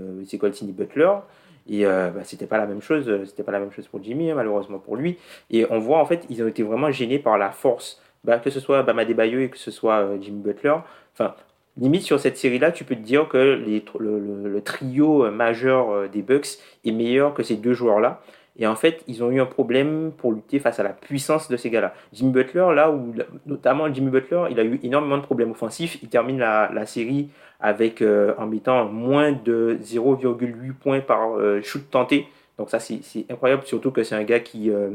Butler. 0.72 1.10
Et 1.68 1.86
euh, 1.86 2.10
bah, 2.10 2.20
c'était 2.24 2.46
pas 2.46 2.58
la 2.58 2.66
même 2.66 2.82
chose, 2.82 3.08
euh, 3.08 3.24
c'était 3.24 3.42
pas 3.42 3.52
la 3.52 3.60
même 3.60 3.72
chose 3.72 3.88
pour 3.88 4.02
Jimmy, 4.02 4.30
hein, 4.30 4.34
malheureusement 4.34 4.78
pour 4.78 4.96
lui. 4.96 5.18
Et 5.50 5.66
on 5.70 5.78
voit 5.78 5.98
en 5.98 6.04
fait, 6.04 6.26
ils 6.28 6.42
ont 6.42 6.48
été 6.48 6.62
vraiment 6.62 6.90
gênés 6.90 7.18
par 7.18 7.38
la 7.38 7.50
force, 7.50 8.02
bah, 8.22 8.38
que 8.38 8.50
ce 8.50 8.60
soit 8.60 8.82
Bama 8.82 9.04
Bayo 9.04 9.40
et 9.40 9.48
que 9.48 9.58
ce 9.58 9.70
soit 9.70 10.00
euh, 10.00 10.18
Jimmy 10.20 10.42
Butler. 10.42 10.74
Enfin, 11.14 11.34
limite 11.78 12.02
sur 12.02 12.20
cette 12.20 12.36
série-là, 12.36 12.70
tu 12.70 12.84
peux 12.84 12.94
te 12.94 13.00
dire 13.00 13.28
que 13.28 13.38
le, 13.98 14.60
trio 14.60 15.30
majeur 15.30 16.08
des 16.08 16.22
Bucks 16.22 16.58
est 16.84 16.92
meilleur 16.92 17.34
que 17.34 17.42
ces 17.42 17.56
deux 17.56 17.72
joueurs-là. 17.74 18.20
Et 18.56 18.68
en 18.68 18.76
fait, 18.76 19.02
ils 19.08 19.24
ont 19.24 19.32
eu 19.32 19.40
un 19.40 19.46
problème 19.46 20.12
pour 20.16 20.32
lutter 20.32 20.60
face 20.60 20.78
à 20.78 20.84
la 20.84 20.90
puissance 20.90 21.48
de 21.48 21.56
ces 21.56 21.70
gars-là. 21.70 21.92
Jimmy 22.12 22.30
Butler, 22.30 22.66
là 22.74 22.90
où 22.90 23.12
notamment 23.46 23.92
Jimmy 23.92 24.10
Butler, 24.10 24.44
il 24.50 24.60
a 24.60 24.64
eu 24.64 24.78
énormément 24.84 25.16
de 25.16 25.22
problèmes 25.22 25.50
offensifs. 25.50 25.98
Il 26.02 26.08
termine 26.08 26.38
la 26.38 26.86
série 26.86 27.30
avec 27.60 28.02
euh, 28.02 28.34
en 28.38 28.46
mettant 28.46 28.86
moins 28.86 29.32
de 29.32 29.78
0,8 29.82 30.72
points 30.74 31.00
par 31.00 31.36
euh, 31.36 31.62
shoot 31.62 31.82
tenté. 31.90 32.28
Donc 32.58 32.70
ça 32.70 32.78
c'est 32.78 33.00
incroyable, 33.30 33.64
surtout 33.64 33.90
que 33.90 34.04
c'est 34.04 34.14
un 34.14 34.22
gars 34.22 34.40
qui, 34.40 34.70
euh, 34.70 34.90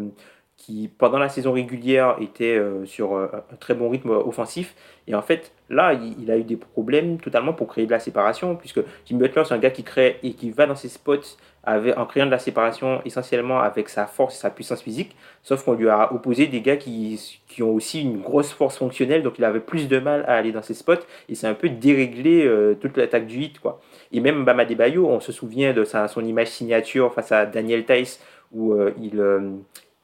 qui 0.60 0.92
pendant 0.98 1.18
la 1.18 1.30
saison 1.30 1.54
régulière 1.54 2.18
était 2.20 2.62
sur 2.86 3.16
un 3.16 3.30
très 3.60 3.74
bon 3.74 3.90
rythme 3.90 4.12
offensif. 4.12 4.76
Et 5.08 5.16
en 5.16 5.22
fait 5.22 5.54
là 5.70 5.94
il, 5.94 6.30
a 6.30 6.38
eu 6.38 6.44
des 6.44 6.58
problèmes 6.58 7.18
totalement 7.18 7.54
pour 7.54 7.68
créer 7.68 7.86
de 7.86 7.92
la 7.92 8.00
séparation, 8.00 8.56
puisque 8.56 8.82
Jim 9.06 9.18
Butler 9.18 9.44
c'est 9.46 9.54
un 9.54 9.58
gars 9.58 9.72
qui 9.72 9.84
crée 9.84 10.20
et 10.22 10.34
qui 10.34 10.52
va 10.52 10.68
dans 10.68 10.76
ses 10.76 10.90
spots 10.90 11.38
en 11.68 12.06
créant 12.06 12.26
de 12.26 12.32
la 12.32 12.40
séparation 12.40 13.02
essentiellement 13.06 13.60
avec 13.60 13.90
sa 13.90 14.06
force 14.06 14.36
et 14.36 14.40
sa 14.40 14.50
puissance 14.50 14.82
physique, 14.82 15.16
sauf 15.44 15.64
qu'on 15.64 15.74
lui 15.74 15.90
a 15.90 16.12
opposé 16.14 16.48
des 16.48 16.62
gars 16.62 16.78
qui, 16.78 17.20
ont 17.62 17.72
aussi 17.72 18.02
une 18.02 18.22
grosse 18.22 18.52
force 18.52 18.78
fonctionnelle, 18.78 19.24
donc 19.24 19.38
il 19.38 19.44
avait 19.44 19.60
plus 19.60 19.88
de 19.88 20.00
mal 20.00 20.24
à 20.28 20.36
aller 20.36 20.52
dans 20.52 20.62
ses 20.62 20.74
spots, 20.74 21.06
et 21.28 21.36
c'est 21.36 21.48
un 21.48 21.54
peu 21.54 21.70
déréglé 21.70 22.46
euh, 22.46 22.76
toute 22.76 22.98
l'attaque 22.98 23.28
du 23.28 23.42
hit. 23.42 23.60
Quoi. 23.60 23.82
Et 24.12 24.22
même 24.22 24.46
Bama 24.46 24.66
Bayo, 24.66 25.08
on 25.08 25.20
se 25.20 25.32
souvient 25.32 25.74
de 25.74 25.84
sa, 25.84 26.08
son 26.08 26.24
image 26.24 26.48
signature 26.48 27.14
face 27.14 27.32
à 27.32 27.46
Daniel 27.46 27.86
Tice, 27.86 28.24
où 28.52 28.74
euh, 28.74 28.92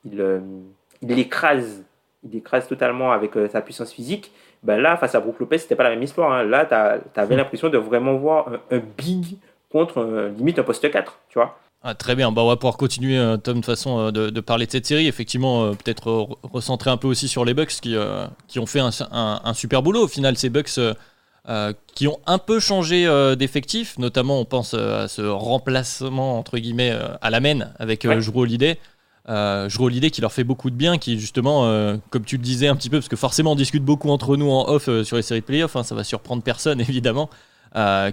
il, 0.05 0.21
euh, 0.21 0.39
il, 1.01 1.09
l'écrase 1.09 1.83
il 2.23 2.35
écrase 2.37 2.67
totalement 2.67 3.11
avec 3.11 3.33
sa 3.51 3.61
puissance 3.61 3.91
physique. 3.91 4.31
Ben 4.63 4.81
là, 4.81 4.97
face 4.97 5.13
à 5.13 5.19
Brook 5.19 5.39
Lopez, 5.39 5.59
c'était 5.59 5.75
pas 5.75 5.83
la 5.83 5.91
même 5.91 6.01
histoire. 6.01 6.31
Hein. 6.31 6.43
Là, 6.43 6.65
tu 6.65 7.19
avais 7.19 7.35
hmm. 7.35 7.37
l'impression 7.37 7.69
de 7.69 7.77
vraiment 7.77 8.15
voir 8.15 8.49
un 8.71 8.79
big 8.97 9.37
contre 9.71 9.99
euh, 9.99 10.29
limite 10.37 10.57
un 10.57 10.63
poste 10.63 10.89
4, 10.89 11.19
tu 11.29 11.37
vois. 11.37 11.59
Ah, 11.83 11.93
très 11.93 12.15
bien, 12.15 12.31
bah, 12.31 12.41
on 12.41 12.47
va 12.47 12.55
pouvoir 12.55 12.77
continuer, 12.77 13.17
euh, 13.17 13.37
Tom, 13.37 13.59
de 13.59 13.65
façon 13.65 14.07
euh, 14.07 14.11
de, 14.11 14.39
parler 14.39 14.65
de 14.65 14.71
cette 14.71 14.85
série. 14.85 15.07
Effectivement, 15.07 15.71
peut-être 15.71 16.27
recentrer 16.43 16.89
un 16.89 16.97
peu 16.97 17.07
aussi 17.07 17.27
sur 17.27 17.45
les 17.45 17.53
Bucks 17.53 17.79
qui, 17.81 17.95
qui 18.47 18.59
ont 18.59 18.65
fait 18.65 18.79
un, 18.79 19.53
super 19.53 19.83
boulot. 19.83 20.03
Au 20.03 20.07
final, 20.07 20.37
ces 20.37 20.49
Bucks 20.49 20.79
qui 21.93 22.07
ont 22.07 22.19
un 22.25 22.39
peu 22.39 22.59
changé 22.59 23.05
d'effectif, 23.37 23.99
notamment 23.99 24.39
on 24.39 24.45
pense 24.45 24.73
à 24.73 25.07
ce 25.07 25.21
remplacement 25.21 26.39
entre 26.39 26.57
guillemets 26.57 26.97
à 27.21 27.29
la 27.29 27.39
main 27.39 27.69
avec 27.77 28.03
ouais. 28.03 28.19
Jrue 29.27 29.33
Holiday. 29.33 29.83
Holiday 29.83 30.11
qui 30.11 30.21
leur 30.21 30.33
fait 30.33 30.43
beaucoup 30.43 30.69
de 30.69 30.75
bien, 30.75 30.97
qui 30.97 31.19
justement, 31.19 31.63
comme 32.09 32.25
tu 32.25 32.37
le 32.37 32.43
disais 32.43 32.67
un 32.67 32.75
petit 32.75 32.89
peu, 32.89 32.99
parce 32.99 33.09
que 33.09 33.15
forcément 33.15 33.53
on 33.53 33.55
discute 33.55 33.83
beaucoup 33.83 34.09
entre 34.09 34.37
nous 34.37 34.49
en 34.49 34.67
off 34.67 34.89
sur 35.03 35.15
les 35.17 35.21
séries 35.21 35.41
de 35.41 35.45
playoffs, 35.45 35.75
hein, 35.75 35.83
ça 35.83 35.95
va 35.95 36.03
surprendre 36.03 36.43
personne 36.43 36.79
évidemment, 36.89 37.29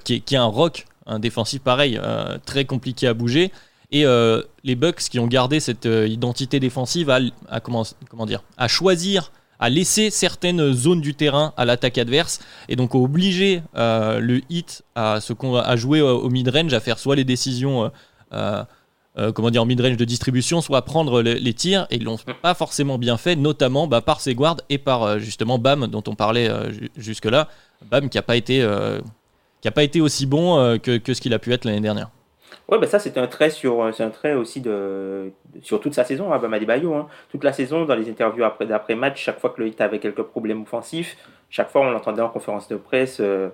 qui, 0.05 0.21
qui 0.23 0.35
est 0.35 0.39
un 0.39 0.45
rock 0.45 0.87
défensif 1.19 1.63
pareil, 1.63 1.99
euh, 2.03 2.39
très 2.45 2.65
compliqué 2.65 3.07
à 3.07 3.15
bouger. 3.15 3.53
Et 3.91 4.07
euh, 4.07 4.43
les 4.65 4.75
Bucks 4.75 5.01
qui 5.01 5.19
ont 5.19 5.27
gardé 5.27 5.61
cette 5.61 5.87
euh, 5.87 6.09
identité 6.09 6.61
défensive 6.61 7.11
à, 7.11 7.61
comment, 7.61 7.85
dire, 8.27 8.43
à 8.57 8.69
choisir, 8.69 9.33
à 9.59 9.69
laisser 9.69 10.11
certaines 10.11 10.73
zones 10.73 11.01
du 11.01 11.15
terrain 11.15 11.53
à 11.57 11.65
l'attaque 11.65 11.99
adverse, 11.99 12.41
et 12.69 12.77
donc 12.77 12.95
obliger 12.95 13.63
le 13.75 14.41
hit 14.49 14.83
à 14.97 15.21
jouer 15.77 16.01
au 16.01 16.29
mid-range, 16.31 16.73
à 16.73 16.81
faire 16.81 16.99
soit 16.99 17.15
les 17.15 17.25
décisions 17.25 17.93
comment 19.35 19.51
dire, 19.51 19.63
en 19.63 19.67
mid-range 19.67 19.97
de 19.97 20.05
distribution, 20.05 20.61
soit 20.61 20.83
prendre 20.83 21.21
les, 21.23 21.55
tirs, 21.55 21.87
et 21.91 21.97
ils 21.97 22.05
l'ont 22.05 22.19
pas 22.41 22.55
forcément 22.55 22.99
bien 22.99 23.17
fait, 23.17 23.37
notamment 23.37 23.87
bah, 23.87 24.01
par 24.01 24.21
ses 24.21 24.35
guards 24.35 24.57
et 24.71 24.79
par 24.79 25.19
justement 25.19 25.59
Bam, 25.59 25.87
dont 25.87 26.03
on 26.09 26.15
parlait 26.15 26.51
jusque-là. 26.97 27.49
Bam 27.91 28.09
qui 28.09 28.17
n'a 28.17 28.23
pas 28.23 28.37
été 28.37 28.67
qui 29.63 29.71
pas 29.71 29.85
été 29.85 30.01
aussi 30.01 30.27
bon 30.27 30.59
euh, 30.59 30.77
que, 30.77 30.99
que, 30.99 31.15
ce 31.15 31.21
qu'il 31.21 31.33
a 31.33 31.39
pu 31.39 31.53
être 31.53 31.65
l'année 31.65 31.81
dernière. 31.81 32.11
Ouais, 32.69 32.79
bah 32.79 32.87
ça 32.87 32.99
c'est 32.99 33.17
un 33.17 33.27
trait 33.27 33.51
sur, 33.51 33.91
c'est 33.95 34.03
un 34.03 34.11
trait 34.11 34.35
aussi 34.35 34.61
de 34.61 35.33
sur 35.63 35.81
toute 35.81 35.95
sa 35.95 36.05
saison, 36.05 36.33
à 36.33 36.37
hein, 36.37 36.61
Bayo. 36.67 36.95
Hein. 36.95 37.09
Toute 37.31 37.45
la 37.45 37.53
saison, 37.53 37.85
dans 37.85 37.95
les 37.95 38.11
interviews 38.11 38.45
après 38.45 38.67
d'après 38.67 38.95
match, 38.95 39.23
chaque 39.23 39.39
fois 39.39 39.51
que 39.51 39.61
le 39.61 39.69
Hit 39.69 39.81
avait 39.81 39.99
quelques 39.99 40.23
problèmes 40.23 40.63
offensifs, 40.63 41.17
chaque 41.49 41.71
fois 41.71 41.83
on 41.83 41.91
l'entendait 41.91 42.23
en 42.23 42.29
conférence 42.29 42.69
de 42.69 42.77
presse, 42.77 43.19
euh, 43.21 43.49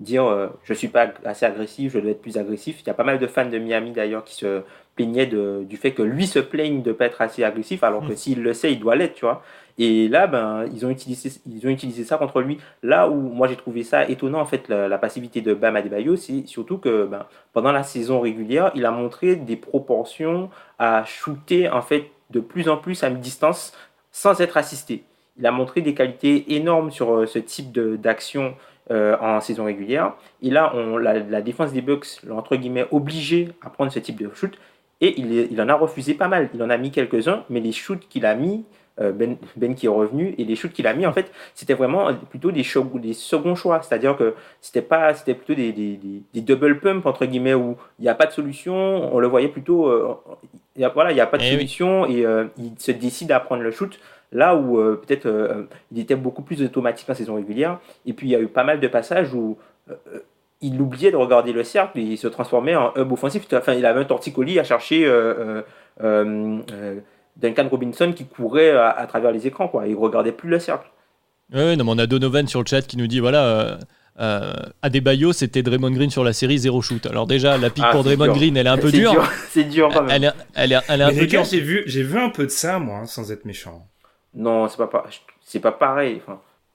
dire 0.00 0.24
euh, 0.24 0.48
je 0.64 0.74
suis 0.74 0.88
pas 0.88 1.08
assez 1.24 1.44
agressif, 1.44 1.92
je 1.92 1.98
dois 1.98 2.12
être 2.12 2.22
plus 2.22 2.36
agressif. 2.36 2.80
Il 2.82 2.86
y 2.86 2.90
a 2.90 2.94
pas 2.94 3.04
mal 3.04 3.18
de 3.18 3.26
fans 3.26 3.46
de 3.46 3.58
Miami 3.58 3.92
d'ailleurs 3.92 4.24
qui 4.24 4.34
se 4.34 4.62
de, 5.06 5.64
du 5.64 5.76
fait 5.76 5.92
que 5.92 6.02
lui 6.02 6.26
se 6.26 6.38
plaigne 6.38 6.82
de 6.82 6.92
pas 6.92 7.06
être 7.06 7.20
assez 7.20 7.44
agressif, 7.44 7.82
alors 7.82 8.06
que 8.06 8.12
mm. 8.12 8.16
s'il 8.16 8.42
le 8.42 8.52
sait, 8.52 8.72
il 8.72 8.80
doit 8.80 8.96
l'être, 8.96 9.14
tu 9.14 9.24
vois. 9.24 9.42
Et 9.78 10.08
là, 10.08 10.26
ben, 10.26 10.64
ils 10.74 10.84
ont 10.84 10.90
utilisé, 10.90 11.30
ils 11.46 11.64
ont 11.66 11.70
utilisé 11.70 12.02
ça 12.02 12.16
contre 12.16 12.40
lui. 12.40 12.58
Là 12.82 13.08
où 13.08 13.14
moi 13.14 13.46
j'ai 13.46 13.54
trouvé 13.54 13.84
ça 13.84 14.08
étonnant 14.08 14.40
en 14.40 14.44
fait, 14.44 14.68
la, 14.68 14.98
passivité 14.98 15.40
de 15.40 15.54
Bam 15.54 15.76
Adebayo, 15.76 16.16
c'est 16.16 16.46
surtout 16.46 16.78
que 16.78 17.06
ben, 17.06 17.26
pendant 17.52 17.70
la 17.70 17.84
saison 17.84 18.20
régulière, 18.20 18.72
il 18.74 18.84
a 18.84 18.90
montré 18.90 19.36
des 19.36 19.56
proportions 19.56 20.50
à 20.78 21.04
shooter 21.04 21.68
en 21.68 21.82
fait 21.82 22.10
de 22.30 22.40
plus 22.40 22.68
en 22.68 22.76
plus 22.76 23.04
à 23.04 23.10
mi-distance 23.10 23.72
sans 24.10 24.40
être 24.40 24.56
assisté. 24.56 25.04
Il 25.38 25.46
a 25.46 25.52
montré 25.52 25.80
des 25.80 25.94
qualités 25.94 26.56
énormes 26.56 26.90
sur 26.90 27.12
euh, 27.12 27.26
ce 27.26 27.38
type 27.38 27.72
d'action 27.72 28.54
euh, 28.90 29.16
en 29.20 29.40
saison 29.40 29.64
régulière. 29.64 30.14
Et 30.42 30.50
là, 30.50 30.72
on, 30.74 30.96
la, 30.96 31.40
défense 31.42 31.72
des 31.72 31.82
Bucks 31.82 32.06
l'a 32.26 32.34
entre 32.34 32.56
guillemets 32.56 32.86
obligé 32.90 33.50
à 33.62 33.70
prendre 33.70 33.92
ce 33.92 33.98
type 33.98 34.20
de 34.20 34.30
shoot. 34.34 34.58
Et 35.00 35.18
il, 35.20 35.52
il 35.52 35.60
en 35.60 35.68
a 35.68 35.74
refusé 35.74 36.14
pas 36.14 36.28
mal. 36.28 36.50
Il 36.54 36.62
en 36.62 36.70
a 36.70 36.76
mis 36.76 36.90
quelques-uns, 36.90 37.44
mais 37.50 37.60
les 37.60 37.72
shoots 37.72 38.08
qu'il 38.08 38.26
a 38.26 38.34
mis, 38.34 38.64
euh, 39.00 39.12
ben, 39.12 39.36
ben, 39.56 39.74
qui 39.74 39.86
est 39.86 39.90
revenu, 39.90 40.34
et 40.38 40.44
les 40.44 40.56
shoots 40.56 40.72
qu'il 40.72 40.86
a 40.86 40.94
mis, 40.94 41.06
en 41.06 41.12
fait, 41.12 41.30
c'était 41.54 41.74
vraiment 41.74 42.12
plutôt 42.30 42.50
des, 42.50 42.64
des 42.94 43.12
seconds 43.12 43.54
choix. 43.54 43.80
C'est-à-dire 43.82 44.16
que 44.16 44.34
c'était 44.60 44.82
pas, 44.82 45.14
c'était 45.14 45.34
plutôt 45.34 45.54
des, 45.54 45.72
des, 45.72 45.98
des, 46.34 46.40
double 46.40 46.80
pump, 46.80 47.06
entre 47.06 47.26
guillemets, 47.26 47.54
où 47.54 47.76
il 47.98 48.02
n'y 48.02 48.08
a 48.08 48.14
pas 48.14 48.26
de 48.26 48.32
solution. 48.32 48.74
On 49.14 49.20
le 49.20 49.28
voyait 49.28 49.48
plutôt, 49.48 49.86
euh, 49.88 50.14
y 50.76 50.84
a, 50.84 50.88
voilà, 50.88 51.12
il 51.12 51.14
n'y 51.14 51.20
a 51.20 51.26
pas 51.26 51.38
de 51.38 51.44
eh 51.44 51.52
solution, 51.52 52.06
et 52.06 52.24
il 52.58 52.72
se 52.78 52.90
décide 52.90 53.30
à 53.30 53.40
prendre 53.40 53.62
le 53.62 53.70
shoot. 53.70 53.98
Là 54.32 54.54
où 54.56 54.78
euh, 54.78 54.96
peut-être 54.96 55.26
euh, 55.26 55.48
euh, 55.48 55.62
il 55.90 55.98
était 55.98 56.16
beaucoup 56.16 56.42
plus 56.42 56.62
automatique 56.62 57.08
en 57.08 57.14
saison 57.14 57.36
régulière. 57.36 57.80
Et 58.04 58.12
puis 58.12 58.28
il 58.28 58.30
y 58.30 58.36
a 58.36 58.40
eu 58.40 58.48
pas 58.48 58.64
mal 58.64 58.80
de 58.80 58.88
passages 58.88 59.32
où 59.34 59.58
il 60.60 60.80
oubliait 60.80 61.10
de 61.10 61.16
regarder 61.16 61.52
le 61.52 61.62
cercle 61.64 61.98
et 61.98 62.02
il 62.02 62.18
se 62.18 62.28
transformait 62.28 62.76
en 62.76 62.92
hub 62.96 63.12
offensif. 63.12 63.46
Enfin, 63.52 63.74
il 63.74 63.86
avait 63.86 64.00
un 64.00 64.04
torticolis 64.04 64.58
à 64.58 64.64
chercher 64.64 65.10
Duncan 66.00 67.68
Robinson 67.70 68.12
qui 68.12 68.26
courait 68.26 68.70
à, 68.70 69.06
travers 69.08 69.30
les 69.32 69.46
écrans. 69.46 69.68
Quoi. 69.68 69.86
Il 69.86 69.96
regardait 69.96 70.32
plus 70.32 70.48
le 70.48 70.58
cercle. 70.58 70.88
Oui, 71.54 71.76
non, 71.76 71.84
on 71.88 71.98
a 71.98 72.06
Donovan 72.06 72.46
sur 72.46 72.60
le 72.60 72.66
chat 72.66 72.82
qui 72.82 72.96
nous 72.96 73.06
dit 73.06 73.20
voilà. 73.20 73.78
Euh, 74.20 74.52
Adebayo, 74.82 75.32
c'était 75.32 75.62
Draymond 75.62 75.92
Green 75.92 76.10
sur 76.10 76.24
la 76.24 76.32
série 76.32 76.58
zéro 76.58 76.82
shoot. 76.82 77.06
Alors 77.06 77.26
déjà, 77.26 77.56
la 77.56 77.70
pique 77.70 77.84
ah, 77.86 77.92
pour 77.92 78.02
Draymond 78.02 78.32
Green, 78.32 78.56
elle 78.56 78.66
est 78.66 78.70
un 78.70 78.78
peu 78.78 78.90
dure. 78.90 79.24
C'est 79.50 79.64
dur, 79.64 79.90
quand 79.92 80.02
même. 80.02 80.10
Elle 80.10 80.24
est, 80.24 80.32
elle 80.54 80.72
est, 80.72 80.80
elle 80.88 81.00
est 81.00 81.04
un 81.04 81.14
peu 81.14 81.26
dure. 81.26 81.44
J'ai 81.44 81.60
vu, 81.60 81.82
j'ai 81.86 82.02
vu 82.02 82.18
un 82.18 82.30
peu 82.30 82.44
de 82.44 82.50
ça, 82.50 82.80
moi, 82.80 82.98
hein, 82.98 83.06
sans 83.06 83.30
être 83.30 83.44
méchant. 83.44 83.86
Non, 84.34 84.68
c'est 84.68 84.76
pas, 84.76 85.04
c'est 85.40 85.60
pas 85.60 85.72
pareil. 85.72 86.20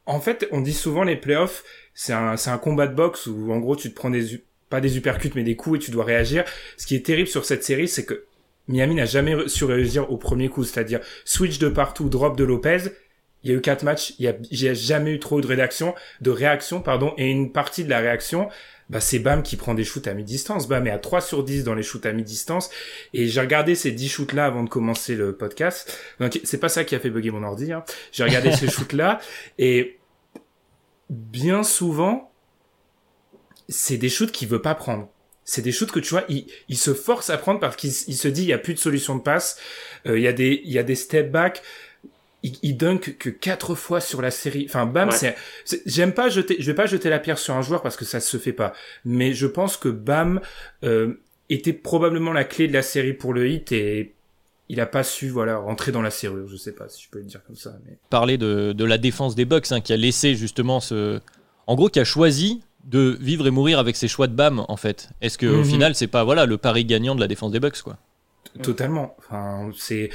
En 0.05 0.19
fait, 0.19 0.47
on 0.51 0.61
dit 0.61 0.73
souvent 0.73 1.03
les 1.03 1.15
playoffs, 1.15 1.63
c'est 1.93 2.13
un, 2.13 2.37
c'est 2.37 2.49
un 2.49 2.57
combat 2.57 2.87
de 2.87 2.95
boxe 2.95 3.27
où 3.27 3.51
en 3.51 3.59
gros 3.59 3.75
tu 3.75 3.89
te 3.89 3.95
prends 3.95 4.09
des, 4.09 4.43
pas 4.69 4.81
des 4.81 4.97
uppercuts 4.97 5.31
mais 5.35 5.43
des 5.43 5.55
coups 5.55 5.77
et 5.77 5.79
tu 5.79 5.91
dois 5.91 6.03
réagir. 6.03 6.43
Ce 6.77 6.85
qui 6.85 6.95
est 6.95 7.05
terrible 7.05 7.29
sur 7.29 7.45
cette 7.45 7.63
série, 7.63 7.87
c'est 7.87 8.05
que 8.05 8.25
Miami 8.67 8.95
n'a 8.95 9.05
jamais 9.05 9.47
su 9.47 9.65
réagir 9.65 10.11
au 10.11 10.17
premier 10.17 10.49
coup, 10.49 10.63
c'est-à-dire 10.63 10.99
switch 11.25 11.59
de 11.59 11.69
partout, 11.69 12.09
drop 12.09 12.37
de 12.37 12.43
Lopez. 12.43 12.91
Il 13.43 13.51
y 13.51 13.53
a 13.53 13.57
eu 13.57 13.61
quatre 13.61 13.83
matchs, 13.83 14.13
il 14.19 14.25
y 14.25 14.69
a, 14.69 14.73
jamais 14.73 15.11
eu 15.11 15.19
trop 15.19 15.41
de 15.41 15.47
réaction, 15.47 15.93
de 16.21 16.31
réaction, 16.31 16.79
pardon, 16.79 17.13
et 17.17 17.29
une 17.29 17.51
partie 17.51 17.83
de 17.83 17.89
la 17.89 17.99
réaction, 17.99 18.47
bah 18.89 18.99
c'est 18.99 19.19
Bam 19.19 19.43
qui 19.43 19.55
prend 19.55 19.73
des 19.73 19.83
shoots 19.83 20.07
à 20.07 20.13
mi-distance. 20.13 20.67
Bam 20.67 20.85
est 20.87 20.91
à 20.91 20.99
3 20.99 21.21
sur 21.21 21.43
10 21.43 21.63
dans 21.63 21.73
les 21.73 21.83
shoots 21.83 22.05
à 22.05 22.11
mi-distance. 22.11 22.69
Et 23.13 23.27
j'ai 23.27 23.41
regardé 23.41 23.75
ces 23.75 23.91
10 23.91 24.09
shoots-là 24.09 24.45
avant 24.45 24.63
de 24.63 24.69
commencer 24.69 25.15
le 25.15 25.35
podcast. 25.35 25.97
Donc 26.19 26.39
c'est 26.43 26.59
pas 26.59 26.69
ça 26.69 26.83
qui 26.83 26.95
a 26.95 26.99
fait 26.99 27.09
bugger 27.09 27.31
mon 27.31 27.43
ordi. 27.43 27.71
Hein. 27.71 27.83
J'ai 28.11 28.23
regardé 28.23 28.51
ces 28.55 28.69
shoots-là 28.69 29.19
et 29.57 29.99
bien 31.09 31.63
souvent, 31.63 32.31
c'est 33.69 33.97
des 33.97 34.09
shoots 34.09 34.31
qu'il 34.31 34.47
veut 34.47 34.61
pas 34.61 34.75
prendre. 34.75 35.09
C'est 35.45 35.61
des 35.61 35.73
shoots 35.73 35.91
que 35.91 35.99
tu 35.99 36.11
vois, 36.11 36.23
il, 36.29 36.47
il 36.69 36.77
se 36.77 36.93
force 36.93 37.29
à 37.29 37.37
prendre 37.37 37.59
parce 37.59 37.75
qu'il 37.75 37.91
se 37.91 38.27
dit 38.29 38.43
il 38.43 38.47
y 38.47 38.53
a 38.53 38.57
plus 38.57 38.73
de 38.73 38.79
solution 38.79 39.15
de 39.15 39.21
passe. 39.21 39.59
Euh, 40.05 40.17
il 40.17 40.23
y 40.23 40.27
a 40.27 40.33
des 40.33 40.61
il 40.63 40.71
y 40.71 40.79
a 40.79 40.83
des 40.83 40.95
step 40.95 41.31
back 41.31 41.61
il, 42.43 42.77
dunk 42.77 43.17
que 43.17 43.29
quatre 43.29 43.75
fois 43.75 44.01
sur 44.01 44.21
la 44.21 44.31
série. 44.31 44.65
Enfin, 44.67 44.85
Bam, 44.85 45.11
c'est, 45.11 45.35
j'aime 45.85 46.13
pas 46.13 46.29
jeter, 46.29 46.57
je 46.59 46.65
vais 46.65 46.75
pas 46.75 46.85
jeter 46.85 47.09
la 47.09 47.19
pierre 47.19 47.37
sur 47.37 47.55
un 47.55 47.61
joueur 47.61 47.81
parce 47.81 47.95
que 47.95 48.05
ça 48.05 48.19
se 48.19 48.37
fait 48.37 48.53
pas. 48.53 48.73
Mais 49.05 49.33
je 49.33 49.47
pense 49.47 49.77
que 49.77 49.89
Bam 49.89 50.41
euh, 50.83 51.13
était 51.49 51.73
probablement 51.73 52.33
la 52.33 52.43
clé 52.43 52.67
de 52.67 52.73
la 52.73 52.81
série 52.81 53.13
pour 53.13 53.33
le 53.33 53.49
hit 53.49 53.71
et 53.71 54.13
il 54.69 54.79
a 54.81 54.85
pas 54.85 55.03
su 55.03 55.29
voilà 55.29 55.57
rentrer 55.57 55.91
dans 55.91 56.01
la 56.01 56.11
serrure. 56.11 56.47
Je 56.47 56.57
sais 56.57 56.73
pas 56.73 56.89
si 56.89 57.03
je 57.03 57.09
peux 57.09 57.19
le 57.19 57.25
dire 57.25 57.41
comme 57.45 57.55
ça. 57.55 57.73
Mais... 57.85 57.97
Parler 58.09 58.37
de, 58.37 58.73
de 58.73 58.85
la 58.85 58.97
défense 58.97 59.35
des 59.35 59.45
Bucks 59.45 59.71
hein, 59.71 59.79
qui 59.79 59.93
a 59.93 59.97
laissé 59.97 60.35
justement 60.35 60.79
ce, 60.81 61.21
en 61.67 61.75
gros, 61.75 61.89
qui 61.89 61.99
a 61.99 62.05
choisi 62.05 62.61
de 62.83 63.17
vivre 63.21 63.47
et 63.47 63.51
mourir 63.51 63.79
avec 63.79 63.95
ses 63.95 64.09
choix 64.09 64.27
de 64.27 64.33
Bam 64.33 64.65
en 64.67 64.77
fait. 64.77 65.09
Est-ce 65.21 65.37
que 65.37 65.45
au 65.45 65.59
mhm. 65.59 65.65
final 65.65 65.95
c'est 65.95 66.07
pas 66.07 66.25
voilà 66.25 66.45
le 66.45 66.57
pari 66.57 66.83
gagnant 66.83 67.15
de 67.15 67.21
la 67.21 67.27
défense 67.27 67.51
des 67.51 67.61
Bucks 67.61 67.81
quoi? 67.81 67.97
Totalement. 68.61 69.15
Enfin, 69.17 69.71
c'est 69.75 70.11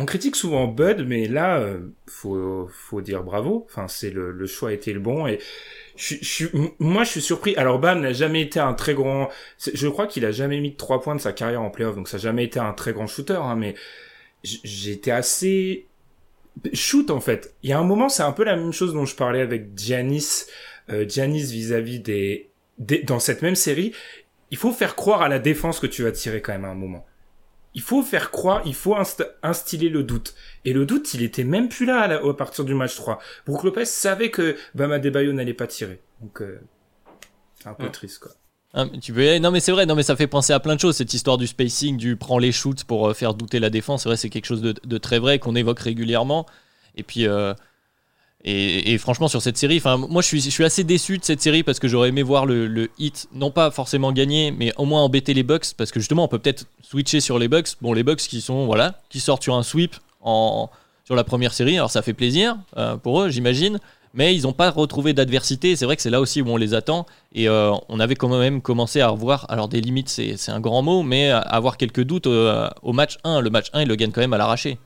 on 0.00 0.06
critique 0.06 0.36
souvent 0.36 0.66
Bud, 0.66 1.04
mais 1.06 1.28
là, 1.28 1.58
euh, 1.58 1.78
faut, 2.06 2.68
faut 2.72 3.00
dire 3.00 3.22
bravo. 3.22 3.66
Enfin, 3.68 3.86
c'est 3.88 4.10
le, 4.10 4.32
le 4.32 4.46
choix 4.46 4.72
était 4.72 4.92
le 4.92 5.00
bon 5.00 5.26
et 5.26 5.38
je, 5.96 6.14
je, 6.22 6.46
moi, 6.78 7.04
je 7.04 7.10
suis 7.10 7.20
surpris. 7.20 7.54
Alors, 7.56 7.78
Bam 7.78 8.00
n'a 8.00 8.12
jamais 8.12 8.40
été 8.40 8.58
un 8.58 8.72
très 8.72 8.94
grand. 8.94 9.28
Je 9.58 9.88
crois 9.88 10.06
qu'il 10.06 10.24
a 10.24 10.32
jamais 10.32 10.60
mis 10.60 10.74
trois 10.74 11.02
points 11.02 11.14
de 11.14 11.20
sa 11.20 11.32
carrière 11.32 11.60
en 11.60 11.70
playoff, 11.70 11.96
donc 11.96 12.08
ça 12.08 12.16
n'a 12.16 12.22
jamais 12.22 12.44
été 12.44 12.58
un 12.58 12.72
très 12.72 12.92
grand 12.92 13.06
shooter. 13.06 13.34
Hein, 13.34 13.56
mais 13.56 13.74
j'étais 14.42 15.10
assez 15.10 15.86
shoot 16.72 17.10
en 17.10 17.20
fait. 17.20 17.54
Il 17.62 17.70
y 17.70 17.72
a 17.72 17.78
un 17.78 17.84
moment, 17.84 18.08
c'est 18.08 18.22
un 18.22 18.32
peu 18.32 18.44
la 18.44 18.56
même 18.56 18.72
chose 18.72 18.94
dont 18.94 19.04
je 19.04 19.14
parlais 19.14 19.40
avec 19.42 19.76
Giannis, 19.76 20.46
euh, 20.90 21.04
vis-à-vis 21.04 22.00
des, 22.00 22.48
des, 22.78 23.02
dans 23.02 23.18
cette 23.20 23.42
même 23.42 23.54
série. 23.54 23.92
Il 24.50 24.56
faut 24.56 24.72
faire 24.72 24.96
croire 24.96 25.22
à 25.22 25.28
la 25.28 25.38
défense 25.38 25.78
que 25.78 25.86
tu 25.86 26.02
vas 26.02 26.12
tirer 26.12 26.40
quand 26.40 26.52
même 26.52 26.64
à 26.64 26.68
un 26.68 26.74
moment 26.74 27.06
il 27.74 27.82
faut 27.82 28.02
faire 28.02 28.30
croire, 28.30 28.62
il 28.64 28.74
faut 28.74 28.96
instiller 29.42 29.88
le 29.88 30.02
doute. 30.02 30.34
Et 30.64 30.72
le 30.72 30.86
doute, 30.86 31.14
il 31.14 31.22
était 31.22 31.44
même 31.44 31.68
plus 31.68 31.86
là 31.86 32.02
à, 32.02 32.34
partir 32.34 32.64
du 32.64 32.74
match 32.74 32.96
3. 32.96 33.20
Brook 33.46 33.62
Lopez 33.62 33.84
savait 33.84 34.30
que 34.30 34.56
Bama 34.74 34.98
Debayo 34.98 35.32
n'allait 35.32 35.54
pas 35.54 35.66
tirer. 35.66 36.00
Donc, 36.20 36.42
euh, 36.42 36.60
c'est 37.60 37.68
un 37.68 37.74
peu 37.74 37.88
triste, 37.90 38.18
quoi. 38.20 38.32
Ah, 38.72 38.86
tu 39.00 39.12
veux... 39.12 39.38
Non 39.38 39.50
mais 39.50 39.58
c'est 39.58 39.72
vrai, 39.72 39.84
non 39.84 39.96
mais 39.96 40.04
ça 40.04 40.14
fait 40.14 40.28
penser 40.28 40.52
à 40.52 40.60
plein 40.60 40.76
de 40.76 40.80
choses 40.80 40.94
cette 40.94 41.12
histoire 41.12 41.38
du 41.38 41.48
spacing, 41.48 41.96
du 41.96 42.14
prend 42.14 42.38
les 42.38 42.52
shoots 42.52 42.84
pour 42.84 43.08
euh, 43.08 43.14
faire 43.14 43.34
douter 43.34 43.58
la 43.58 43.68
défense. 43.68 44.04
C'est 44.04 44.08
vrai, 44.08 44.16
c'est 44.16 44.30
quelque 44.30 44.46
chose 44.46 44.62
de, 44.62 44.98
très 44.98 45.18
vrai 45.18 45.40
qu'on 45.40 45.56
évoque 45.56 45.80
régulièrement. 45.80 46.46
Et 46.94 47.02
puis 47.02 47.26
euh, 47.26 47.52
et, 48.42 48.96
franchement, 48.96 49.28
sur 49.28 49.42
cette 49.42 49.58
série, 49.58 49.82
moi 49.84 50.22
je 50.22 50.26
suis, 50.26 50.40
je 50.40 50.48
suis 50.48 50.64
assez 50.64 50.82
déçu 50.82 51.18
de 51.18 51.24
cette 51.24 51.42
série 51.42 51.62
parce 51.62 51.78
que 51.78 51.88
j'aurais 51.88 52.08
aimé 52.08 52.22
voir 52.22 52.46
le, 52.46 52.88
hit, 52.98 53.28
non 53.34 53.50
pas 53.50 53.70
forcément 53.70 54.12
gagner, 54.12 54.50
mais 54.50 54.72
au 54.78 54.86
moins 54.86 55.02
embêter 55.02 55.34
les 55.34 55.42
Bucks 55.42 55.74
parce 55.76 55.90
que 55.90 56.00
justement, 56.00 56.24
on 56.24 56.28
peut 56.28 56.38
peut-être 56.38 56.64
switcher 56.82 57.20
sur 57.20 57.38
les 57.38 57.48
Bucks. 57.48 57.76
Bon, 57.82 57.92
les 57.92 58.02
Bucks 58.02 58.20
qui 58.20 58.40
sont, 58.40 58.64
voilà, 58.64 58.94
qui 59.10 59.20
sortent 59.20 59.42
sur 59.42 59.56
un 59.56 59.62
sweep 59.62 59.94
en, 60.22 60.70
sur 61.04 61.14
la 61.14 61.24
première 61.24 61.52
série, 61.52 61.76
alors 61.76 61.90
ça 61.90 62.00
fait 62.00 62.14
plaisir 62.14 62.56
euh, 62.78 62.96
pour 62.96 63.20
eux, 63.20 63.28
j'imagine, 63.28 63.78
mais 64.14 64.34
ils 64.34 64.44
n'ont 64.44 64.54
pas 64.54 64.70
retrouvé 64.70 65.12
d'adversité. 65.12 65.76
C'est 65.76 65.84
vrai 65.84 65.96
que 65.96 66.02
c'est 66.02 66.10
là 66.10 66.20
aussi 66.20 66.40
où 66.40 66.48
on 66.48 66.56
les 66.56 66.72
attend 66.72 67.04
et 67.34 67.46
euh, 67.46 67.72
on 67.90 68.00
avait 68.00 68.16
quand 68.16 68.28
même 68.28 68.62
commencé 68.62 69.02
à 69.02 69.08
revoir, 69.08 69.44
alors 69.50 69.68
des 69.68 69.82
limites, 69.82 70.08
c'est 70.08 70.50
un 70.50 70.60
grand 70.60 70.80
mot, 70.80 71.02
mais 71.02 71.30
avoir 71.30 71.76
quelques 71.76 72.04
doutes 72.04 72.26
au, 72.26 72.50
au 72.82 72.94
match 72.94 73.18
1. 73.22 73.42
Le 73.42 73.50
match 73.50 73.66
1, 73.74 73.82
ils 73.82 73.88
le 73.88 73.96
gagnent 73.96 74.12
quand 74.12 74.22
même 74.22 74.32
à 74.32 74.38
l'arraché. 74.38 74.78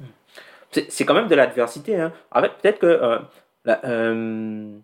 C'est 0.88 1.04
quand 1.04 1.14
même 1.14 1.28
de 1.28 1.34
l'adversité. 1.36 2.00
Hein. 2.00 2.12
En 2.32 2.40
fait, 2.40 2.50
peut-être 2.60 2.78
que. 2.80 3.20
Euh, 3.66 3.76
euh, 3.84 4.78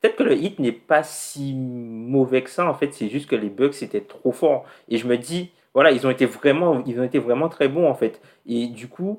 peut-être 0.00 0.16
que 0.16 0.22
le 0.22 0.34
hit 0.34 0.58
n'est 0.58 0.72
pas 0.72 1.02
si 1.02 1.54
mauvais 1.54 2.42
que 2.42 2.50
ça. 2.50 2.68
En 2.68 2.74
fait, 2.74 2.92
c'est 2.92 3.08
juste 3.08 3.28
que 3.28 3.36
les 3.36 3.50
bugs 3.50 3.70
étaient 3.80 4.00
trop 4.00 4.32
forts. 4.32 4.64
Et 4.88 4.98
je 4.98 5.06
me 5.06 5.16
dis, 5.16 5.50
voilà, 5.74 5.90
ils 5.92 6.06
ont 6.06 6.10
été 6.10 6.26
vraiment, 6.26 6.82
ils 6.86 6.98
ont 7.00 7.04
été 7.04 7.18
vraiment 7.18 7.48
très 7.48 7.68
bons 7.68 7.88
en 7.88 7.94
fait. 7.94 8.20
Et 8.46 8.68
du 8.68 8.88
coup, 8.88 9.18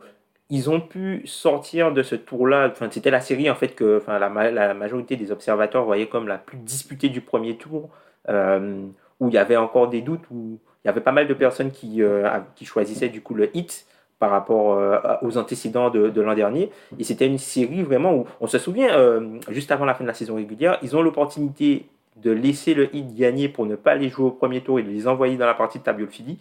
ils 0.50 0.70
ont 0.70 0.82
pu 0.82 1.22
sortir 1.25 1.94
de 1.94 2.03
ce 2.03 2.15
tour-là. 2.15 2.70
Enfin, 2.72 2.89
c'était 2.91 3.12
la 3.12 3.22
série 3.22 3.50
en 3.50 3.56
fait 3.56 3.75
que, 3.75 3.98
enfin, 3.98 4.20
la, 4.20 4.51
la, 4.51 4.74
majorité 4.74 5.15
des 5.15 5.32
observateurs 5.32 5.86
voyaient 5.86 6.08
comme 6.08 6.27
la 6.27 6.38
plus 6.38 6.58
disputée 6.58 7.10
du 7.10 7.22
premier 7.22 7.58
tour, 7.58 7.89
euh, 8.29 8.88
où 9.20 9.29
il 9.29 9.34
y 9.36 9.38
avait 9.38 9.58
encore 9.58 9.89
des 9.89 10.01
doutes, 10.01 10.24
où 10.32 10.60
il 10.84 10.88
y 10.88 10.89
avait 10.89 11.01
pas 11.01 11.12
mal 11.12 11.27
de 11.27 11.34
personnes 11.34 11.72
qui, 11.72 12.01
euh, 12.01 12.27
qui 12.56 12.65
choisissaient 12.65 13.10
du 13.10 13.22
coup 13.22 13.36
le 13.36 13.56
hit 13.56 13.86
par 14.20 14.32
rapport 14.32 14.74
euh, 14.74 15.00
aux 15.22 15.38
antécédents 15.38 15.90
de, 15.90 16.22
l'an 16.22 16.36
dernier. 16.36 16.70
Et 17.00 17.04
c'était 17.04 17.26
une 17.26 17.38
série 17.38 17.82
vraiment 17.84 18.14
où, 18.14 18.26
on 18.42 18.48
se 18.48 18.60
souvient, 18.60 18.94
euh, 18.94 19.40
juste 19.50 19.72
avant 19.72 19.86
la 19.86 19.96
fin 19.96 20.04
de 20.04 20.10
la 20.10 20.14
saison 20.14 20.36
régulière, 20.36 20.78
ils 20.84 20.96
ont 20.96 21.02
l'opportunité 21.02 21.86
de 22.18 22.32
laisser 22.32 22.74
le 22.74 22.94
hit 22.94 23.16
gagner 23.16 23.48
pour 23.48 23.66
ne 23.66 23.76
pas 23.76 23.96
les 23.96 24.10
jouer 24.10 24.26
au 24.26 24.32
premier 24.32 24.62
tour 24.62 24.78
et 24.78 24.84
de 24.84 24.90
les 24.90 25.08
envoyer 25.08 25.38
dans 25.38 25.46
la 25.46 25.54
partie 25.54 25.80
de 25.80 26.06
Fidi. 26.06 26.38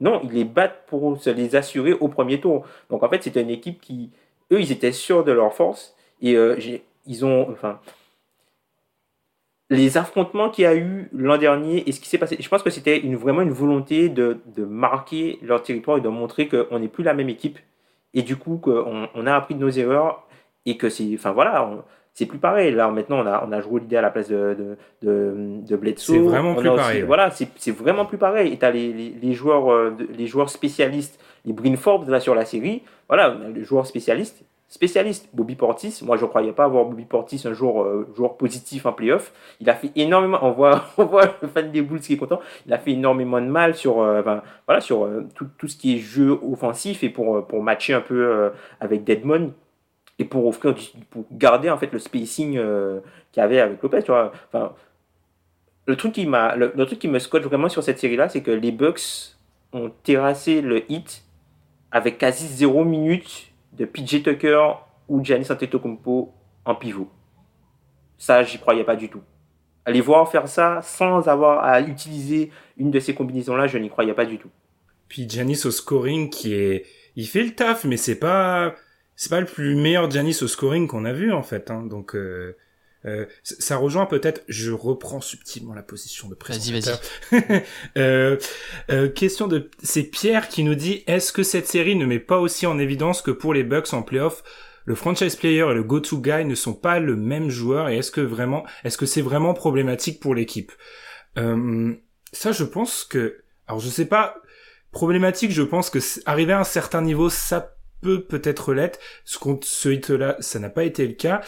Non, 0.00 0.20
ils 0.24 0.32
les 0.32 0.44
battent 0.44 0.84
pour 0.88 1.20
se 1.20 1.30
les 1.30 1.54
assurer 1.54 1.92
au 1.92 2.08
premier 2.08 2.40
tour. 2.40 2.66
Donc 2.90 3.02
en 3.02 3.08
fait, 3.08 3.22
c'était 3.22 3.42
une 3.42 3.50
équipe 3.50 3.80
qui, 3.80 4.10
eux, 4.50 4.60
ils 4.60 4.72
étaient 4.72 4.92
sûrs 4.92 5.24
de 5.24 5.30
leur 5.30 5.54
force 5.54 5.94
et 6.20 6.36
euh, 6.36 6.56
ils 7.06 7.24
ont, 7.24 7.48
enfin, 7.50 7.78
les 9.70 9.96
affrontements 9.96 10.50
qu'il 10.50 10.64
y 10.64 10.66
a 10.66 10.74
eu 10.74 11.08
l'an 11.12 11.38
dernier 11.38 11.88
et 11.88 11.92
ce 11.92 12.00
qui 12.00 12.08
s'est 12.08 12.18
passé, 12.18 12.36
je 12.38 12.48
pense 12.48 12.62
que 12.62 12.70
c'était 12.70 12.98
une, 12.98 13.16
vraiment 13.16 13.40
une 13.40 13.52
volonté 13.52 14.08
de, 14.08 14.38
de, 14.56 14.64
marquer 14.64 15.38
leur 15.42 15.62
territoire 15.62 15.98
et 15.98 16.00
de 16.00 16.08
montrer 16.08 16.48
qu'on 16.48 16.80
n'est 16.80 16.88
plus 16.88 17.04
la 17.04 17.14
même 17.14 17.28
équipe 17.28 17.58
et 18.12 18.22
du 18.22 18.36
coup 18.36 18.56
qu'on 18.56 19.08
on 19.14 19.26
a 19.26 19.34
appris 19.34 19.54
de 19.54 19.60
nos 19.60 19.70
erreurs 19.70 20.26
et 20.66 20.76
que 20.76 20.88
c'est, 20.88 21.08
enfin 21.14 21.30
voilà, 21.30 21.70
c'est 22.14 22.26
plus 22.26 22.38
pareil. 22.38 22.72
Là, 22.72 22.90
maintenant, 22.90 23.20
on 23.20 23.26
a, 23.26 23.46
on 23.46 23.52
a 23.52 23.60
joué 23.60 23.80
l'idée 23.80 23.96
à 23.96 24.02
la 24.02 24.10
place 24.10 24.28
de, 24.28 24.56
de, 24.58 24.76
de, 25.08 25.34
de 25.66 25.76
Bledsoe. 25.76 26.14
C'est 26.14 26.18
vraiment 26.18 26.54
plus 26.54 26.68
pareil. 26.68 27.02
Voilà, 27.02 27.30
c'est 27.30 27.70
vraiment 27.70 28.04
plus 28.04 28.18
pareil. 28.18 28.52
Et 28.52 28.58
tu 28.58 28.64
as 28.64 28.70
les, 28.70 28.92
les, 28.92 29.14
les, 29.22 29.32
joueurs, 29.32 29.72
euh, 29.72 29.96
les 30.18 30.26
joueurs 30.26 30.50
spécialistes, 30.50 31.20
les 31.44 31.52
Brin 31.52 31.76
Forbes 31.76 32.08
là, 32.08 32.20
sur 32.20 32.34
la 32.34 32.44
série. 32.44 32.82
Voilà, 33.08 33.36
les 33.54 33.64
joueurs 33.64 33.86
spécialistes. 33.86 34.44
Spécialiste, 34.70 35.28
Bobby 35.34 35.56
Portis. 35.56 36.00
Moi, 36.02 36.16
je 36.16 36.24
ne 36.24 36.28
croyais 36.28 36.52
pas 36.52 36.64
avoir 36.64 36.86
Bobby 36.86 37.04
Portis 37.04 37.42
un 37.44 37.52
jour 37.52 37.82
euh, 37.82 38.08
joueur 38.16 38.38
positif 38.38 38.86
en 38.86 38.92
playoff. 38.92 39.32
Il 39.60 39.68
a 39.68 39.74
fait 39.74 39.90
énormément. 39.96 40.38
On 40.40 40.52
voit, 40.52 40.86
on 40.96 41.04
voit 41.04 41.36
le 41.42 41.48
fan 41.48 41.70
des 41.70 41.82
Bulls 41.82 42.00
qui 42.00 42.14
est 42.14 42.16
content. 42.16 42.40
Il 42.66 42.72
a 42.72 42.78
fait 42.78 42.92
énormément 42.92 43.40
de 43.40 43.46
mal 43.46 43.74
sur, 43.74 44.00
euh, 44.00 44.22
voilà, 44.66 44.80
sur 44.80 45.06
tout, 45.34 45.48
tout, 45.58 45.68
ce 45.68 45.76
qui 45.76 45.96
est 45.96 45.98
jeu 45.98 46.38
offensif 46.50 47.02
et 47.02 47.10
pour, 47.10 47.46
pour 47.46 47.62
matcher 47.62 47.92
un 47.92 48.00
peu 48.00 48.50
avec 48.80 49.04
Deadmon 49.04 49.52
et 50.20 50.24
pour 50.24 50.46
offrir 50.46 50.74
pour 51.08 51.24
garder 51.32 51.70
en 51.70 51.78
fait 51.78 51.90
le 51.92 51.98
spacing 51.98 52.58
euh, 52.58 53.00
qu'il 53.32 53.40
y 53.40 53.44
avait 53.44 53.58
avec 53.58 53.82
Lopez 53.82 54.02
enfin 54.02 54.74
le 55.86 55.96
truc 55.96 56.12
qui 56.12 56.26
m'a 56.26 56.54
le, 56.54 56.70
truc 56.84 56.98
qui 56.98 57.08
me 57.08 57.18
scotche 57.18 57.44
vraiment 57.44 57.70
sur 57.70 57.82
cette 57.82 57.98
série 57.98 58.16
là 58.16 58.28
c'est 58.28 58.42
que 58.42 58.50
les 58.50 58.70
Bucks 58.70 59.34
ont 59.72 59.90
terrassé 60.04 60.60
le 60.60 60.84
hit 60.92 61.24
avec 61.90 62.18
quasi 62.18 62.46
zéro 62.46 62.84
minute 62.84 63.49
de 63.80 63.84
PJ 63.84 64.22
Tucker 64.22 64.74
ou 65.08 65.24
Giannis 65.24 65.50
Antetokounmpo 65.50 66.32
en 66.64 66.74
pivot 66.76 67.10
ça 68.16 68.44
j'y 68.44 68.58
croyais 68.58 68.84
pas 68.84 68.94
du 68.94 69.08
tout 69.08 69.22
aller 69.84 70.00
voir 70.00 70.30
faire 70.30 70.46
ça 70.46 70.80
sans 70.82 71.26
avoir 71.26 71.64
à 71.64 71.80
utiliser 71.80 72.52
une 72.76 72.92
de 72.92 73.00
ces 73.00 73.14
combinaisons 73.14 73.56
là 73.56 73.66
je 73.66 73.78
n'y 73.78 73.90
croyais 73.90 74.14
pas 74.14 74.26
du 74.26 74.38
tout 74.38 74.50
puis 75.08 75.28
Giannis 75.28 75.62
au 75.64 75.72
scoring 75.72 76.30
qui 76.30 76.54
est 76.54 76.86
il 77.16 77.26
fait 77.26 77.42
le 77.42 77.50
taf 77.50 77.84
mais 77.84 77.96
c'est 77.96 78.20
pas 78.20 78.74
c'est 79.20 79.28
pas 79.28 79.40
le 79.40 79.46
plus 79.46 79.76
meilleur 79.76 80.10
Giannis 80.10 80.38
au 80.40 80.48
scoring 80.48 80.86
qu'on 80.86 81.04
a 81.04 81.12
vu 81.12 81.30
en 81.30 81.42
fait. 81.42 81.70
Hein. 81.70 81.82
Donc 81.82 82.14
euh, 82.14 82.56
euh, 83.06 83.26
ça 83.42 83.76
rejoint 83.76 84.06
peut-être. 84.06 84.42
Je 84.48 84.72
reprends 84.72 85.20
subtilement 85.20 85.74
la 85.74 85.82
position 85.82 86.28
de 86.28 86.34
présentateur. 86.34 87.00
Vas-y, 87.30 87.40
vas-y. 87.40 87.64
euh, 87.98 88.36
euh, 88.90 89.08
question 89.08 89.46
de 89.48 89.70
c'est 89.82 90.02
Pierre 90.02 90.48
qui 90.48 90.64
nous 90.64 90.74
dit 90.74 91.02
est-ce 91.06 91.32
que 91.32 91.42
cette 91.42 91.66
série 91.66 91.96
ne 91.96 92.06
met 92.06 92.18
pas 92.18 92.38
aussi 92.38 92.66
en 92.66 92.78
évidence 92.78 93.22
que 93.22 93.30
pour 93.30 93.54
les 93.54 93.64
Bucks 93.64 93.92
en 93.92 94.02
playoff 94.02 94.42
le 94.86 94.94
franchise 94.94 95.36
player 95.36 95.66
et 95.70 95.74
le 95.74 95.84
go-to 95.84 96.18
guy 96.18 96.44
ne 96.44 96.54
sont 96.54 96.74
pas 96.74 96.98
le 96.98 97.14
même 97.14 97.50
joueur 97.50 97.90
et 97.90 97.98
est-ce 97.98 98.10
que 98.10 98.20
vraiment 98.22 98.66
est-ce 98.82 98.96
que 98.98 99.06
c'est 99.06 99.22
vraiment 99.22 99.54
problématique 99.54 100.20
pour 100.20 100.34
l'équipe? 100.34 100.72
Euh, 101.38 101.94
Ça, 102.32 102.52
je 102.52 102.64
pense 102.64 103.04
que 103.04 103.42
alors 103.66 103.80
je 103.80 103.88
sais 103.88 104.06
pas 104.06 104.36
problématique. 104.92 105.50
Je 105.50 105.62
pense 105.62 105.90
que 105.90 105.98
arriver 106.26 106.52
à 106.52 106.60
un 106.60 106.64
certain 106.64 107.02
niveau, 107.02 107.30
ça 107.30 107.76
peut 108.00 108.24
peut-être 108.24 108.72
l'être. 108.72 108.98
Ce, 109.24 109.38
ce 109.62 109.88
hit-là, 109.88 110.36
ça 110.40 110.58
n'a 110.58 110.70
pas 110.70 110.84
été 110.84 111.06
le 111.06 111.14
cas, 111.14 111.40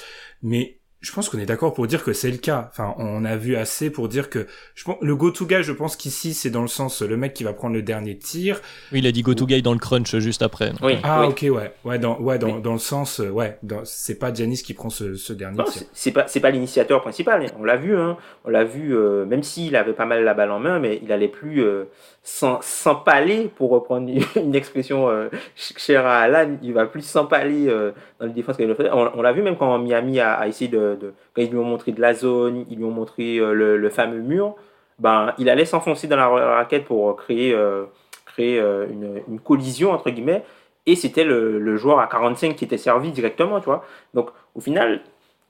mais 0.42 0.80
je 1.02 1.12
pense 1.12 1.28
qu'on 1.28 1.38
est 1.38 1.46
d'accord 1.46 1.74
pour 1.74 1.86
dire 1.88 2.04
que 2.04 2.12
c'est 2.12 2.30
le 2.30 2.36
cas. 2.36 2.68
Enfin, 2.70 2.94
on 2.96 3.24
a 3.24 3.36
vu 3.36 3.56
assez 3.56 3.90
pour 3.90 4.08
dire 4.08 4.30
que 4.30 4.46
je 4.76 4.84
pense 4.84 4.96
le 5.00 5.16
go 5.16 5.32
to 5.32 5.46
guy, 5.46 5.62
je 5.62 5.72
pense 5.72 5.96
qu'ici 5.96 6.32
c'est 6.32 6.50
dans 6.50 6.62
le 6.62 6.68
sens 6.68 7.02
le 7.02 7.16
mec 7.16 7.34
qui 7.34 7.42
va 7.42 7.52
prendre 7.52 7.74
le 7.74 7.82
dernier 7.82 8.16
tir. 8.16 8.60
Oui, 8.92 9.00
il 9.00 9.06
a 9.06 9.12
dit 9.12 9.22
go 9.22 9.34
to 9.34 9.44
guy 9.44 9.62
dans 9.62 9.72
le 9.72 9.80
crunch 9.80 10.16
juste 10.18 10.42
après. 10.42 10.72
Oui. 10.80 10.98
Ah 11.02 11.26
ok 11.26 11.44
ouais 11.50 11.72
ouais 11.84 11.98
dans 11.98 12.18
ouais 12.20 12.38
dans, 12.38 12.60
dans 12.60 12.72
le 12.72 12.78
sens 12.78 13.20
euh, 13.20 13.30
ouais 13.30 13.58
c'est 13.84 14.18
pas 14.18 14.32
Giannis 14.32 14.62
qui 14.62 14.74
prend 14.74 14.90
ce, 14.90 15.14
ce 15.14 15.32
dernier 15.32 15.64
tir. 15.64 15.82
C'est 15.92 16.12
pas 16.12 16.26
c'est 16.28 16.40
pas 16.40 16.50
l'initiateur 16.50 17.00
principal. 17.02 17.46
On 17.58 17.64
l'a 17.64 17.76
vu 17.76 17.96
hein. 17.96 18.16
On 18.44 18.50
l'a 18.50 18.64
vu 18.64 18.96
euh, 18.96 19.26
même 19.26 19.42
s'il 19.42 19.74
avait 19.74 19.92
pas 19.92 20.06
mal 20.06 20.22
la 20.22 20.34
balle 20.34 20.52
en 20.52 20.60
main, 20.60 20.78
mais 20.78 21.00
il 21.02 21.10
allait 21.10 21.28
plus 21.28 21.64
euh, 21.64 21.84
s'empaler 22.22 23.50
pour 23.54 23.70
reprendre 23.70 24.08
une 24.36 24.54
expression 24.54 25.08
euh, 25.08 25.28
chère 25.56 26.06
à 26.06 26.20
Alan. 26.20 26.56
Il 26.62 26.72
va 26.72 26.86
plus 26.86 27.02
s'empaler 27.02 27.68
euh, 27.68 27.92
dans 28.20 28.26
les 28.26 28.32
défenses 28.32 28.56
qu'il 28.56 28.66
le 28.66 28.74
fait. 28.74 28.90
On, 28.92 29.20
l'a 29.20 29.32
vu 29.32 29.42
même 29.42 29.56
quand 29.56 29.78
Miami 29.78 30.20
a, 30.20 30.34
a 30.34 30.46
essayé 30.46 30.70
de 30.70 30.91
quand 31.34 31.42
ils 31.42 31.50
lui 31.50 31.58
ont 31.58 31.64
montré 31.64 31.92
de 31.92 32.00
la 32.00 32.14
zone, 32.14 32.64
ils 32.70 32.76
lui 32.76 32.84
ont 32.84 32.90
montré 32.90 33.38
euh, 33.38 33.52
le, 33.52 33.90
fameux 33.90 34.20
mur, 34.20 34.54
ben, 34.98 35.34
il 35.38 35.48
allait 35.48 35.64
s'enfoncer 35.64 36.06
dans 36.06 36.16
la 36.16 36.28
raquette 36.28 36.84
pour 36.84 37.16
créer, 37.16 37.52
euh, 37.52 37.84
créer 38.26 38.58
euh, 38.58 38.86
une, 39.28 39.40
collision, 39.40 39.92
entre 39.92 40.10
guillemets, 40.10 40.44
et 40.86 40.96
c'était 40.96 41.24
le, 41.24 41.76
joueur 41.76 42.00
à 42.00 42.06
45 42.06 42.56
qui 42.56 42.64
était 42.64 42.78
servi 42.78 43.10
directement, 43.10 43.60
tu 43.60 43.66
vois. 43.66 43.84
Donc, 44.14 44.30
au 44.54 44.60
final, 44.60 45.00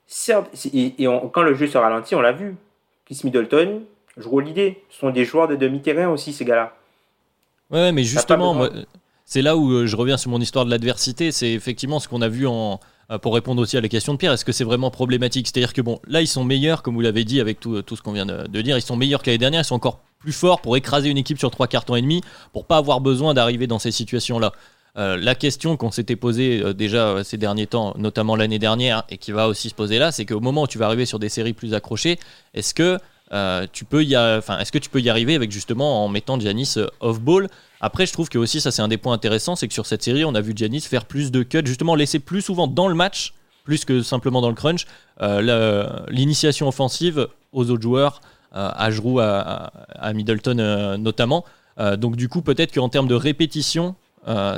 certes, 0.07 0.51
et, 0.73 0.95
quand 1.33 1.43
le 1.43 1.55
jeu 1.55 1.67
se 1.67 1.79
ralentit, 1.79 2.15
on 2.15 2.21
l'a 2.21 2.33
vu, 2.33 2.57
Chris 3.07 3.21
Middleton, 3.25 3.83
je 4.17 4.29
l'idée, 4.41 4.83
ce 4.91 5.01
sont 5.01 5.11
des 5.11 5.25
joueurs 5.25 5.49
de 5.49 5.57
demi-terrain 5.57 6.09
aussi, 6.09 6.33
ces 6.33 6.45
gars-là. 6.45 6.75
Ouais, 7.71 7.93
mais 7.93 8.05
justement, 8.05 8.69
c'est 9.25 9.41
là 9.41 9.57
où 9.57 9.87
je 9.87 9.97
reviens 9.97 10.19
sur 10.19 10.31
mon 10.31 10.41
histoire 10.41 10.67
de 10.67 10.71
l'adversité, 10.71 11.33
c'est 11.33 11.51
effectivement 11.53 11.99
ce 11.99 12.09
qu'on 12.09 12.21
a 12.21 12.29
vu 12.29 12.47
en, 12.47 12.79
pour 13.19 13.35
répondre 13.35 13.61
aussi 13.61 13.77
à 13.77 13.81
la 13.81 13.89
question 13.89 14.13
de 14.15 14.19
Pierre, 14.19 14.33
est-ce 14.33 14.45
que 14.45 14.53
c'est 14.53 14.65
vraiment 14.65 14.91
problématique? 14.91 15.47
C'est-à-dire 15.47 15.73
que 15.73 15.83
bon, 15.83 16.01
là 16.07 16.21
ils 16.21 16.27
sont 16.27 16.45
meilleurs, 16.45 16.83
comme 16.83 16.95
vous 16.95 17.01
l'avez 17.01 17.25
dit 17.25 17.41
avec 17.41 17.61
tout, 17.61 17.83
tout 17.83 17.97
ce 17.97 18.03
qu'on 18.03 18.13
vient 18.13 18.27
de, 18.27 18.63
dire, 18.63 18.77
ils 18.77 18.83
sont 18.83 18.97
meilleurs 18.97 19.23
que 19.23 19.31
l'année 19.31 19.39
dernière, 19.39 19.61
ils 19.61 19.65
sont 19.65 19.75
encore 19.75 20.01
plus 20.19 20.33
forts 20.33 20.61
pour 20.61 20.77
écraser 20.77 21.09
une 21.09 21.19
équipe 21.19 21.39
sur 21.39 21.51
trois 21.51 21.67
cartons 21.67 21.97
et 21.97 22.03
demi, 22.03 22.23
pour 22.53 22.65
pas 22.65 22.77
avoir 22.77 23.01
besoin 23.01 23.35
d'arriver 23.35 23.67
dans 23.67 23.79
ces 23.79 23.91
situations-là. 23.91 24.53
Euh, 24.99 25.17
la 25.17 25.35
question 25.35 25.77
qu'on 25.79 25.91
s'était 25.91 26.17
posée 26.17 26.61
euh, 26.63 26.75
déjà 26.75 27.25
ces 27.25 27.39
derniers 27.39 27.67
temps, 27.67 27.95
notamment 27.97 28.37
l'année 28.37 28.59
dernière, 28.59 29.05
et 29.09 29.17
qui 29.17 29.33
va 29.33 29.49
aussi 29.49 29.71
se 29.71 29.75
poser 29.75 29.99
là, 29.99 30.13
c'est 30.13 30.27
qu'au 30.27 30.41
moment 30.41 30.63
où 30.63 30.67
tu 30.67 30.79
vas 30.79 30.87
arriver 30.87 31.07
sur 31.07 31.19
des 31.19 31.31
séries 31.31 31.55
plus 31.55 31.73
accrochées, 31.73 32.19
est-ce 32.53 32.75
que 32.75 32.99
tu 33.73 33.85
peux 33.85 34.05
y, 34.05 34.17
enfin, 34.17 34.59
est-ce 34.59 34.73
que 34.73 34.79
tu 34.79 34.91
peux 34.91 35.01
y 35.01 35.09
arriver 35.09 35.35
avec 35.35 35.51
justement 35.51 36.05
en 36.05 36.09
mettant 36.09 36.39
Giannis 36.39 36.77
off-ball 37.01 37.49
après, 37.85 38.07
je 38.07 38.13
trouve 38.13 38.29
que 38.29 38.39
aussi, 38.39 38.61
ça 38.61 38.71
c'est 38.71 38.81
un 38.81 38.87
des 38.87 38.97
points 38.97 39.13
intéressants, 39.13 39.57
c'est 39.57 39.67
que 39.67 39.75
sur 39.75 39.87
cette 39.87 40.05
série, 40.05 40.25
on 40.25 40.37
a 40.37 40.41
vu 40.41 40.53
Giannis 40.55 40.83
faire 40.83 41.05
plus 41.05 41.33
de 41.33 41.43
cuts, 41.43 41.67
justement 41.67 41.97
laisser 41.97 42.21
plus 42.21 42.41
souvent 42.41 42.69
dans 42.69 42.87
le 42.87 42.95
match, 42.95 43.35
plus 43.65 43.85
que 43.85 44.03
simplement 44.03 44.41
dans 44.41 44.49
le 44.49 44.55
crunch, 44.55 44.87
euh, 45.21 45.99
l'initiation 46.09 46.69
offensive 46.69 47.27
aux 47.53 47.71
autres 47.71 47.83
joueurs, 47.83 48.21
euh, 48.55 48.71
à 48.73 48.91
Giroud, 48.93 49.21
à, 49.21 50.13
Middleton 50.15 50.59
euh, 50.61 50.97
notamment. 50.97 51.45
donc 51.97 52.15
du 52.15 52.29
coup, 52.29 52.41
peut-être 52.41 52.73
qu'en 52.73 52.89
termes 52.89 53.09
de 53.09 53.17
répétition, 53.17 53.97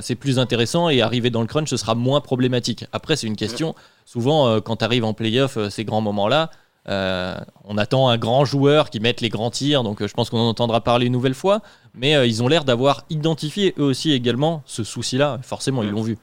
c'est 0.02 0.16
plus 0.16 0.38
intéressant 0.38 0.90
et 0.90 1.00
arriver 1.00 1.30
dans 1.30 1.40
le 1.40 1.46
crunch, 1.46 1.70
ce 1.70 1.78
sera 1.78 1.94
moins 1.94 2.20
problématique. 2.20 2.84
Après, 2.92 3.16
c'est 3.16 3.26
une 3.26 3.37
question, 3.37 3.74
souvent, 4.04 4.60
quand 4.60 4.76
tu 4.76 4.84
arrives 4.84 5.04
en 5.04 5.14
playoff, 5.14 5.56
ces 5.70 5.87
grands 5.87 6.02
moments-là, 6.02 6.50
euh, 6.88 7.35
on 7.64 7.79
attend 7.79 8.09
un 8.09 8.18
grand 8.18 8.44
joueur 8.44 8.90
qui 8.90 9.01
mette 9.01 9.20
les 9.20 9.29
grands 9.29 9.51
tirs, 9.51 9.83
donc 9.83 10.03
euh, 10.03 10.09
je 10.09 10.14
pense 10.14 10.29
qu'on 10.29 10.38
en 10.38 10.49
entendra 10.49 10.83
parler 10.83 11.07
une 11.07 11.12
nouvelle 11.12 11.35
fois. 11.35 11.61
Mais 11.94 12.14
euh, 12.14 12.27
ils 12.27 12.42
ont 12.42 12.49
l'air 12.49 12.64
d'avoir 12.64 13.05
identifié 13.11 13.75
eux 13.79 13.85
aussi 13.85 14.12
également 14.12 14.62
ce 14.66 14.85
souci-là. 14.85 15.38
Forcément, 15.42 15.83
ils 15.83 15.90
l'ont 15.90 16.03
vu. 16.03 16.18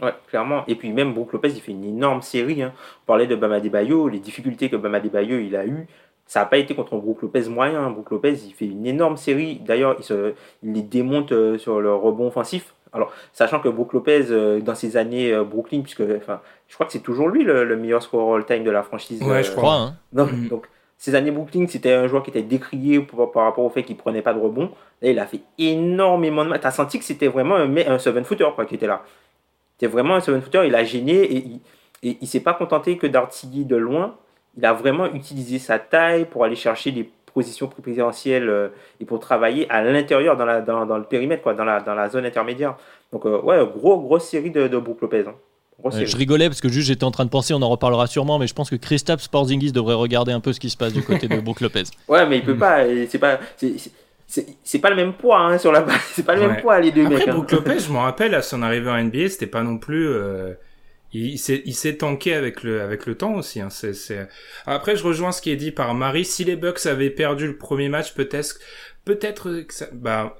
Ouais, 0.00 0.14
clairement. 0.28 0.64
Et 0.68 0.74
puis 0.74 0.90
même 0.92 1.14
Brook 1.14 1.32
Lopez, 1.32 1.52
il 1.54 1.60
fait 1.60 1.72
une 1.72 1.84
énorme 1.84 2.22
série. 2.22 2.62
Hein. 2.62 2.72
On 3.04 3.06
parlait 3.06 3.26
de 3.26 3.34
Bama 3.34 3.60
Bayo, 3.60 4.08
les 4.08 4.20
difficultés 4.20 4.68
que 4.70 4.76
Bama 4.76 5.00
Bayo 5.00 5.38
il 5.38 5.56
a 5.56 5.66
eu. 5.66 5.86
Ça 6.26 6.40
n'a 6.40 6.46
pas 6.46 6.58
été 6.58 6.74
contre 6.74 6.96
Brook 6.96 7.22
Lopez 7.22 7.48
moyen. 7.48 7.90
Brook 7.90 8.10
Lopez, 8.10 8.34
il 8.46 8.52
fait 8.52 8.66
une 8.66 8.86
énorme 8.86 9.16
série. 9.16 9.60
D'ailleurs, 9.64 9.96
il, 9.98 10.34
il 10.62 10.72
les 10.72 10.82
démonte 10.82 11.32
sur 11.58 11.80
le 11.80 11.94
rebond 11.94 12.26
offensif. 12.26 12.74
Alors, 12.96 13.12
sachant 13.32 13.60
que 13.60 13.68
Brook 13.68 13.92
Lopez, 13.92 14.26
euh, 14.30 14.60
dans 14.60 14.74
ses 14.74 14.96
années 14.96 15.32
euh, 15.32 15.44
Brooklyn, 15.44 15.82
puisque 15.82 16.02
enfin, 16.16 16.40
je 16.68 16.74
crois 16.74 16.86
que 16.86 16.92
c'est 16.92 17.00
toujours 17.00 17.28
lui 17.28 17.44
le, 17.44 17.76
meilleur 17.76 18.02
score 18.02 18.36
all-time 18.36 18.64
de 18.64 18.70
la 18.70 18.82
franchise. 18.82 19.22
Ouais, 19.22 19.42
je 19.42 19.52
euh, 19.52 19.54
crois. 19.54 19.74
Hein. 19.74 19.96
Mm. 20.12 20.48
Donc, 20.48 20.68
ces 20.98 21.14
années 21.14 21.30
Brooklyn, 21.30 21.66
c'était 21.68 21.92
un 21.92 22.06
joueur 22.06 22.22
qui 22.22 22.30
était 22.30 22.42
décrié 22.42 23.00
par 23.00 23.44
rapport 23.44 23.64
au 23.64 23.70
fait 23.70 23.82
qu'il 23.82 23.96
prenait 23.96 24.22
pas 24.22 24.32
de 24.32 24.40
rebond. 24.40 24.70
Là, 25.02 25.10
il 25.10 25.18
a 25.18 25.26
fait 25.26 25.40
énormément 25.58 26.44
de 26.44 26.50
mal. 26.50 26.60
Tu 26.60 26.66
as 26.66 26.70
senti 26.70 26.98
que 26.98 27.04
c'était 27.04 27.28
vraiment 27.28 27.56
un, 27.56 27.76
un 27.76 27.98
seven-footer 27.98 28.48
qui 28.66 28.74
était 28.74 28.86
là. 28.86 29.02
C'était 29.78 29.92
vraiment 29.92 30.14
un 30.14 30.20
seven-footer. 30.20 30.66
Il 30.66 30.74
a 30.74 30.84
gêné 30.84 31.22
et 31.22 31.36
il, 31.36 31.60
et 32.02 32.18
il 32.20 32.26
s'est 32.26 32.40
pas 32.40 32.54
contenté 32.54 32.96
que 32.96 33.06
d'artiller 33.06 33.64
de 33.64 33.76
loin. 33.76 34.16
Il 34.56 34.64
a 34.64 34.72
vraiment 34.72 35.06
utilisé 35.12 35.58
sa 35.58 35.78
taille 35.78 36.24
pour 36.24 36.44
aller 36.44 36.56
chercher 36.56 36.92
des 36.92 37.10
position 37.36 37.66
présidentielle 37.66 38.48
euh, 38.48 38.68
et 38.98 39.04
pour 39.04 39.20
travailler 39.20 39.70
à 39.70 39.82
l'intérieur, 39.82 40.38
dans, 40.38 40.46
la, 40.46 40.62
dans, 40.62 40.86
dans, 40.86 40.96
le 40.96 41.04
périmètre, 41.04 41.42
quoi, 41.42 41.52
dans, 41.52 41.66
la, 41.66 41.80
dans 41.80 41.94
la 41.94 42.08
zone 42.08 42.24
intermédiaire. 42.24 42.76
Donc, 43.12 43.26
euh, 43.26 43.42
ouais, 43.42 43.58
gros, 43.76 44.00
grosse 44.00 44.24
série 44.24 44.50
de, 44.50 44.68
de 44.68 44.78
Brook 44.78 45.02
Lopez. 45.02 45.24
Hein. 45.28 45.90
je 45.90 46.16
rigolais 46.16 46.48
parce 46.48 46.62
que 46.62 46.70
juste 46.70 46.88
j'étais 46.88 47.04
en 47.04 47.10
train 47.10 47.26
de 47.26 47.30
penser, 47.30 47.52
on 47.52 47.60
en 47.60 47.68
reparlera 47.68 48.06
sûrement, 48.06 48.38
mais 48.38 48.46
je 48.46 48.54
pense 48.54 48.70
que 48.70 48.76
Christophe 48.76 49.28
Porzingis 49.28 49.72
devrait 49.72 49.94
regarder 49.94 50.32
un 50.32 50.40
peu 50.40 50.54
ce 50.54 50.60
qui 50.60 50.70
se 50.70 50.78
passe 50.78 50.94
du 50.94 51.02
côté 51.02 51.28
de 51.28 51.38
Brook 51.40 51.60
Lopez. 51.60 51.84
Ouais, 52.08 52.26
mais 52.26 52.38
il 52.38 52.44
peut 52.44 52.56
pas, 52.56 52.84
c'est 53.08 53.18
pas, 53.18 53.38
c'est 54.64 54.78
pas 54.78 54.88
le 54.88 54.96
même 54.96 55.12
poids 55.12 55.40
hein, 55.40 55.58
sur 55.58 55.72
la 55.72 55.82
base, 55.82 56.00
c'est 56.12 56.24
pas 56.24 56.36
le 56.36 56.48
même 56.48 56.56
poids 56.62 56.80
les 56.80 56.90
deux 56.90 57.04
Après, 57.04 57.18
mecs. 57.18 57.28
Hein. 57.28 57.34
Brook 57.34 57.52
Lopez, 57.52 57.80
je 57.80 57.92
me 57.92 57.98
rappelle 57.98 58.34
à 58.34 58.40
son 58.40 58.62
arrivée 58.62 58.88
en 58.88 58.98
NBA, 59.02 59.28
c'était 59.28 59.46
pas 59.46 59.62
non 59.62 59.76
plus. 59.76 60.08
Euh, 60.08 60.54
il, 61.16 61.74
s'est 61.74 61.96
tanké 61.96 62.34
avec 62.34 62.62
le, 62.62 62.80
avec 62.80 63.06
le 63.06 63.14
temps 63.16 63.34
aussi. 63.34 63.60
Hein. 63.60 63.68
Après, 64.66 64.96
je 64.96 65.04
rejoins 65.04 65.32
ce 65.32 65.40
qui 65.40 65.50
est 65.50 65.56
dit 65.56 65.70
par 65.70 65.94
Marie. 65.94 66.24
Si 66.24 66.44
les 66.44 66.56
Bucks 66.56 66.86
avaient 66.86 67.10
perdu 67.10 67.46
le 67.46 67.56
premier 67.56 67.88
match, 67.88 68.14
peut-être, 68.14 68.58
peut-être 69.04 69.62
que 69.62 69.74
ça, 69.74 69.88
bah, 69.92 70.38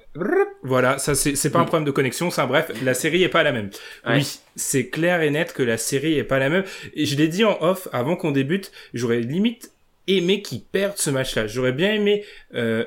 voilà, 0.62 0.98
ça 0.98 1.14
c'est, 1.14 1.36
c'est 1.36 1.50
pas 1.50 1.60
un 1.60 1.64
problème 1.64 1.86
de 1.86 1.90
connexion, 1.90 2.30
ça. 2.30 2.46
Bref, 2.46 2.70
la 2.82 2.94
série 2.94 3.22
est 3.22 3.28
pas 3.28 3.42
la 3.42 3.52
même. 3.52 3.70
Oui, 4.06 4.38
c'est 4.56 4.88
clair 4.88 5.22
et 5.22 5.30
net 5.30 5.52
que 5.52 5.62
la 5.62 5.78
série 5.78 6.14
est 6.18 6.24
pas 6.24 6.38
la 6.38 6.48
même. 6.48 6.64
Et 6.94 7.06
je 7.06 7.16
l'ai 7.16 7.28
dit 7.28 7.44
en 7.44 7.56
off 7.62 7.88
avant 7.92 8.16
qu'on 8.16 8.32
débute, 8.32 8.72
j'aurais 8.94 9.20
limite 9.20 9.72
aimé 10.06 10.42
qu'ils 10.42 10.62
perdent 10.62 10.98
ce 10.98 11.10
match-là. 11.10 11.46
J'aurais 11.46 11.72
bien 11.72 11.92
aimé. 11.92 12.24
Euh, 12.54 12.84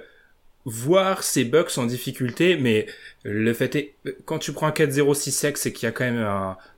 voir 0.66 1.24
ces 1.24 1.46
Bucks 1.46 1.78
en 1.78 1.86
difficulté, 1.86 2.58
mais 2.58 2.86
le 3.24 3.54
fait 3.54 3.76
est, 3.76 3.96
quand 4.26 4.40
tu 4.40 4.54
prends 4.54 4.68
un 4.68 4.72
4-0 4.72 5.14
6 5.14 5.32
sec, 5.32 5.58
c'est 5.58 5.72
qu'il 5.74 5.88
y 5.88 5.90
a 5.90 5.92
quand 5.92 6.06
même 6.06 6.26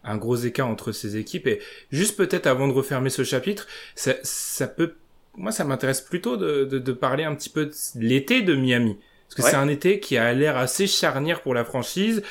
un, 0.04 0.18
gros 0.18 0.36
écart 0.36 0.68
entre 0.68 0.92
ces 0.92 1.18
équipes. 1.18 1.48
Et 1.48 1.60
juste 1.92 2.16
peut-être 2.16 2.48
avant 2.48 2.68
de 2.68 2.74
refermer 2.74 3.10
ce 3.10 3.24
chapitre, 3.24 3.68
ça, 3.96 4.14
ça 4.24 4.68
peut, 4.68 4.94
moi 5.36 5.52
ça 5.52 5.64
m'intéresse 5.64 6.02
plutôt 6.02 6.38
de, 6.38 6.66
de, 6.66 6.80
de, 6.80 6.92
parler 6.92 7.24
un 7.24 7.36
petit 7.36 7.50
peu 7.50 7.66
de 7.66 7.74
l'été 7.96 8.42
de 8.42 8.56
Miami. 8.56 8.98
Parce 9.28 9.48
que 9.48 9.50
c'est 9.50 9.58
un 9.58 9.70
été 9.70 10.02
qui 10.02 10.18
a 10.18 10.34
l'air 10.34 10.58
assez 10.58 10.88
charnière 10.88 11.42
pour 11.42 11.54
la 11.54 11.64
franchise. 11.64 12.22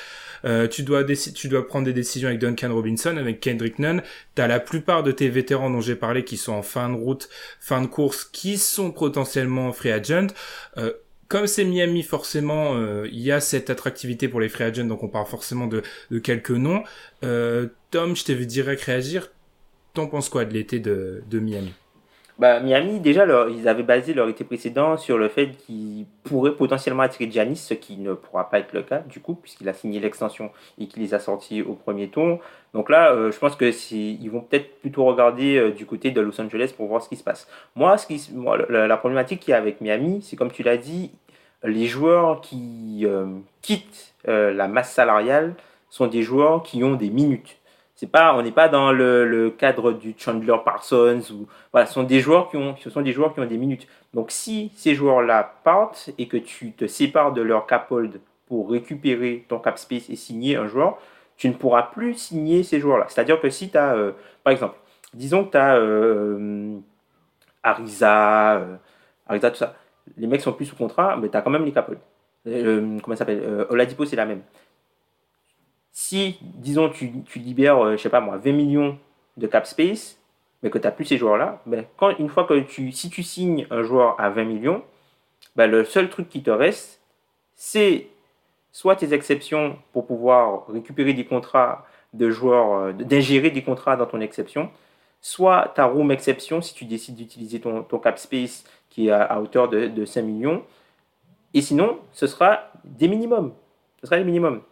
Euh, 0.45 0.69
tu 0.69 0.83
dois 0.83 1.05
tu 1.05 1.49
dois 1.49 1.67
prendre 1.67 1.85
des 1.87 1.93
décisions 1.93 2.29
avec 2.29 2.41
Duncan 2.41 2.73
Robinson, 2.73 3.17
avec 3.17 3.41
Kendrick 3.41 3.79
Nunn. 3.79 4.03
T'as 4.35 4.47
la 4.47 4.61
plupart 4.61 5.03
de 5.03 5.13
tes 5.13 5.29
vétérans 5.29 5.71
dont 5.71 5.81
j'ai 5.81 5.97
parlé 5.97 6.25
qui 6.25 6.37
sont 6.37 6.53
en 6.53 6.63
fin 6.63 6.89
de 6.91 6.95
route, 6.95 7.29
fin 7.59 7.81
de 7.81 7.87
course, 7.87 8.25
qui 8.25 8.59
sont 8.59 8.91
potentiellement 8.91 9.73
free 9.73 9.93
agent. 9.93 10.29
Euh, 10.77 10.93
comme 11.31 11.47
c'est 11.47 11.65
Miami, 11.65 12.03
forcément, 12.03 12.75
euh, 12.75 13.07
il 13.13 13.21
y 13.21 13.31
a 13.31 13.41
cette 13.41 13.71
attractivité 13.71 14.27
pour 14.27 14.41
les 14.41 14.49
free 14.49 14.65
agents, 14.65 14.85
donc 14.85 15.05
on 15.05 15.09
parle 15.09 15.27
forcément 15.27 15.69
de, 15.69 15.85
quelques 16.19 16.51
noms. 16.51 16.83
Euh, 17.23 17.69
Tom, 17.93 18.17
je 18.17 18.25
t'ai 18.25 18.35
vu 18.35 18.47
direct 18.47 18.83
réagir. 18.83 19.31
T'en 19.95 20.09
penses 20.09 20.29
quoi 20.29 20.45
de 20.45 20.53
l'été 20.53 20.81
de, 20.81 21.23
de 21.31 21.39
Miami? 21.39 21.73
Bah, 22.41 22.59
Miami, 22.59 23.01
déjà, 23.01 23.27
ils 23.51 23.69
avaient 23.69 23.83
basé 23.83 24.15
leur 24.15 24.27
été 24.27 24.45
précédent 24.45 24.97
sur 24.97 25.19
le 25.19 25.29
fait 25.29 25.51
qu'ils 25.51 26.07
pourraient 26.25 26.55
potentiellement 26.55 27.03
attirer 27.03 27.31
Giannis, 27.31 27.57
ce 27.57 27.75
qui 27.75 27.99
ne 27.99 28.15
pourra 28.15 28.49
pas 28.49 28.61
être 28.61 28.73
le 28.73 28.81
cas, 28.81 29.01
du 29.01 29.21
coup, 29.21 29.35
puisqu'il 29.35 29.69
a 29.69 29.75
signé 29.75 30.01
l'extension 30.01 30.51
et 30.79 30.87
qu'il 30.87 31.03
les 31.03 31.13
a 31.13 31.19
sortis 31.19 31.61
au 31.61 31.75
premier 31.75 32.09
tour. 32.09 32.41
Donc 32.73 32.89
là, 32.89 33.13
euh, 33.13 33.31
je 33.31 33.39
pense 33.39 33.57
que 33.57 33.71
ils 33.93 34.31
vont 34.31 34.41
peut-être 34.41 34.81
plutôt 34.81 35.05
regarder 35.05 35.59
euh, 35.59 35.71
du 35.71 35.85
côté 35.85 36.13
de 36.13 36.21
Los 36.23 36.41
Angeles 36.41 36.73
pour 36.75 36.87
voir 36.87 37.03
ce 37.03 37.11
qui 37.11 37.17
se 37.17 37.25
passe. 37.25 37.47
Moi, 37.77 37.99
ce 37.99 38.07
qui, 38.07 38.33
la, 38.71 38.97
problématique 38.97 39.41
qu'il 39.41 39.53
y 39.53 39.55
a 39.55 39.59
avec 39.59 39.83
Miami, 39.83 40.23
c'est 40.23 40.37
comme 40.37 40.51
tu 40.51 40.63
l'as 40.63 40.79
dit, 40.79 41.11
les 41.63 41.89
joueurs 41.89 42.41
qui 42.41 43.03
euh, 43.05 43.27
quittent 43.61 44.15
la 44.25 44.67
masse 44.67 44.93
salariale 44.93 45.55
sont 45.91 46.07
des 46.07 46.23
joueurs 46.23 46.63
qui 46.63 46.83
ont 46.85 46.95
des 46.95 47.11
minutes 47.11 47.60
pas, 48.07 48.35
on 48.35 48.43
n'est 48.43 48.53
pas 48.53 48.69
dans 48.69 48.93
le, 48.93 49.51
cadre 49.57 49.93
du 49.93 50.15
Chandler 50.17 50.57
Parsons 50.65 51.21
ou 51.33 51.47
voilà, 51.73 51.87
ce 51.87 51.95
sont 51.95 52.03
des 52.03 52.21
joueurs 52.21 52.49
qui 52.51 52.57
ont, 52.57 52.77
ce 52.77 52.89
sont 52.91 53.03
des 53.03 53.13
joueurs 53.13 53.35
qui 53.35 53.41
ont 53.41 53.47
des 53.47 53.59
minutes. 53.59 53.87
Donc 54.15 54.31
si 54.31 54.73
ces 54.75 54.95
joueurs-là 54.95 55.61
partent 55.65 56.11
et 56.19 56.27
que 56.27 56.37
tu 56.37 56.73
te 56.73 56.87
sépares 56.87 57.33
de 57.33 57.43
leur 57.43 57.67
cap 57.67 57.91
hold 57.91 58.21
pour 58.47 58.71
récupérer 58.71 59.45
ton 59.49 59.59
cap 59.59 59.79
space 59.79 60.09
et 60.11 60.17
signer 60.17 60.57
un 60.57 60.67
joueur, 60.67 60.99
tu 61.37 61.49
ne 61.49 61.55
pourras 61.55 61.85
plus 61.85 62.15
signer 62.15 62.63
ces 62.63 62.81
joueurs-là. 62.81 63.07
C'est-à-dire 63.09 63.41
que 63.41 63.49
si 63.51 63.71
tu 63.71 63.79
as, 63.79 63.95
euh, 63.95 64.13
par 64.45 64.53
exemple, 64.53 64.77
disons 65.15 65.45
que 65.45 65.53
tu 65.53 65.57
as 65.57 65.77
euh, 65.77 66.79
Ariza, 67.63 68.57
euh, 68.57 68.77
tout 69.29 69.55
ça, 69.55 69.75
les 70.17 70.27
mecs 70.27 70.41
sont 70.41 70.53
plus 70.53 70.67
sous 70.67 70.77
contrat, 70.77 71.17
mais 71.17 71.29
tu 71.29 71.37
as 71.37 71.43
quand 71.43 71.51
même 71.51 71.65
les 71.65 71.73
cap 71.73 71.89
hold. 71.89 72.01
comment 73.03 73.15
ça 73.15 73.21
s'appelle? 73.21 73.67
Oladipo, 73.69 74.05
c'est 74.05 74.17
la 74.17 74.27
même 74.27 74.43
si, 75.93 76.39
disons, 76.43 76.89
tu, 76.89 77.13
libères, 77.37 77.85
euh, 77.85 77.97
je 77.97 78.03
sais 78.03 78.09
pas 78.09 78.21
moi, 78.21 78.39
20 78.39 78.53
millions 78.53 78.99
de 79.37 79.47
cap 79.47 79.67
space, 79.67 80.19
mais 80.63 80.71
que 80.71 80.79
tu 80.79 80.85
n'as 80.87 80.93
plus 80.93 81.05
ces 81.05 81.19
joueurs-là, 81.19 81.63
ben, 81.67 81.85
quand, 81.97 82.17
une 82.19 82.29
fois 82.29 82.45
que 82.45 82.61
tu, 82.61 82.93
si 82.93 83.11
tu 83.11 83.23
signes 83.23 83.67
un 83.71 83.83
joueur 83.83 84.21
à 84.21 84.31
20 84.31 84.45
millions, 84.45 84.83
ben, 85.57 85.71
le 85.71 85.85
seul 85.85 86.09
truc 86.09 86.29
qui 86.29 86.43
te 86.43 86.51
reste, 86.51 87.01
c'est 87.57 88.09
soit 88.73 88.97
tes 88.97 89.13
exceptions 89.13 89.77
pour 89.93 90.07
pouvoir 90.07 90.67
récupérer 90.69 91.13
des 91.13 91.25
contrats 91.25 91.87
de 92.15 92.31
joueurs, 92.31 92.73
euh, 92.75 92.93
d'ingérer 92.93 93.51
des 93.51 93.63
contrats 93.63 93.97
dans 93.97 94.07
ton 94.07 94.21
exception, 94.21 94.71
soit 95.21 95.73
ta 95.75 95.85
room 95.85 96.11
exception 96.11 96.61
si 96.61 96.75
tu 96.75 96.85
décides 96.85 97.17
d'utiliser 97.17 97.61
ton, 97.61 97.83
ton, 97.83 97.99
cap 97.99 98.19
space 98.19 98.65
qui 98.89 99.09
est 99.09 99.13
à, 99.13 99.41
hauteur 99.41 99.69
de, 99.69 99.87
de, 99.87 100.05
5 100.05 100.23
millions. 100.23 100.65
Et 101.55 101.63
sinon, 101.63 101.99
ce 102.13 102.27
sera 102.27 102.71
des 102.85 103.09
minimums. 103.09 103.53
Ce 104.01 104.07
sera 104.07 104.17
les 104.17 104.25
minimums. 104.25 104.63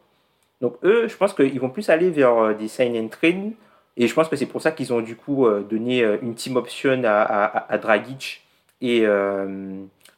Donc 0.60 0.76
eux, 0.82 1.06
je 1.08 1.16
pense 1.16 1.34
qu'ils 1.34 1.60
vont 1.60 1.70
plus 1.70 1.88
aller 1.88 2.10
vers 2.10 2.36
euh, 2.36 2.54
des 2.54 2.68
sign 2.68 2.96
and 2.96 3.08
trade. 3.08 3.52
Et 3.96 4.06
je 4.06 4.14
pense 4.14 4.28
que 4.28 4.36
c'est 4.36 4.46
pour 4.46 4.62
ça 4.62 4.70
qu'ils 4.70 4.92
ont 4.92 5.00
du 5.00 5.16
coup 5.16 5.46
euh, 5.46 5.62
donné 5.62 6.02
euh, 6.02 6.18
une 6.22 6.34
team 6.34 6.56
option 6.56 7.02
à, 7.04 7.78
Dragic 7.78 8.42
et 8.80 9.04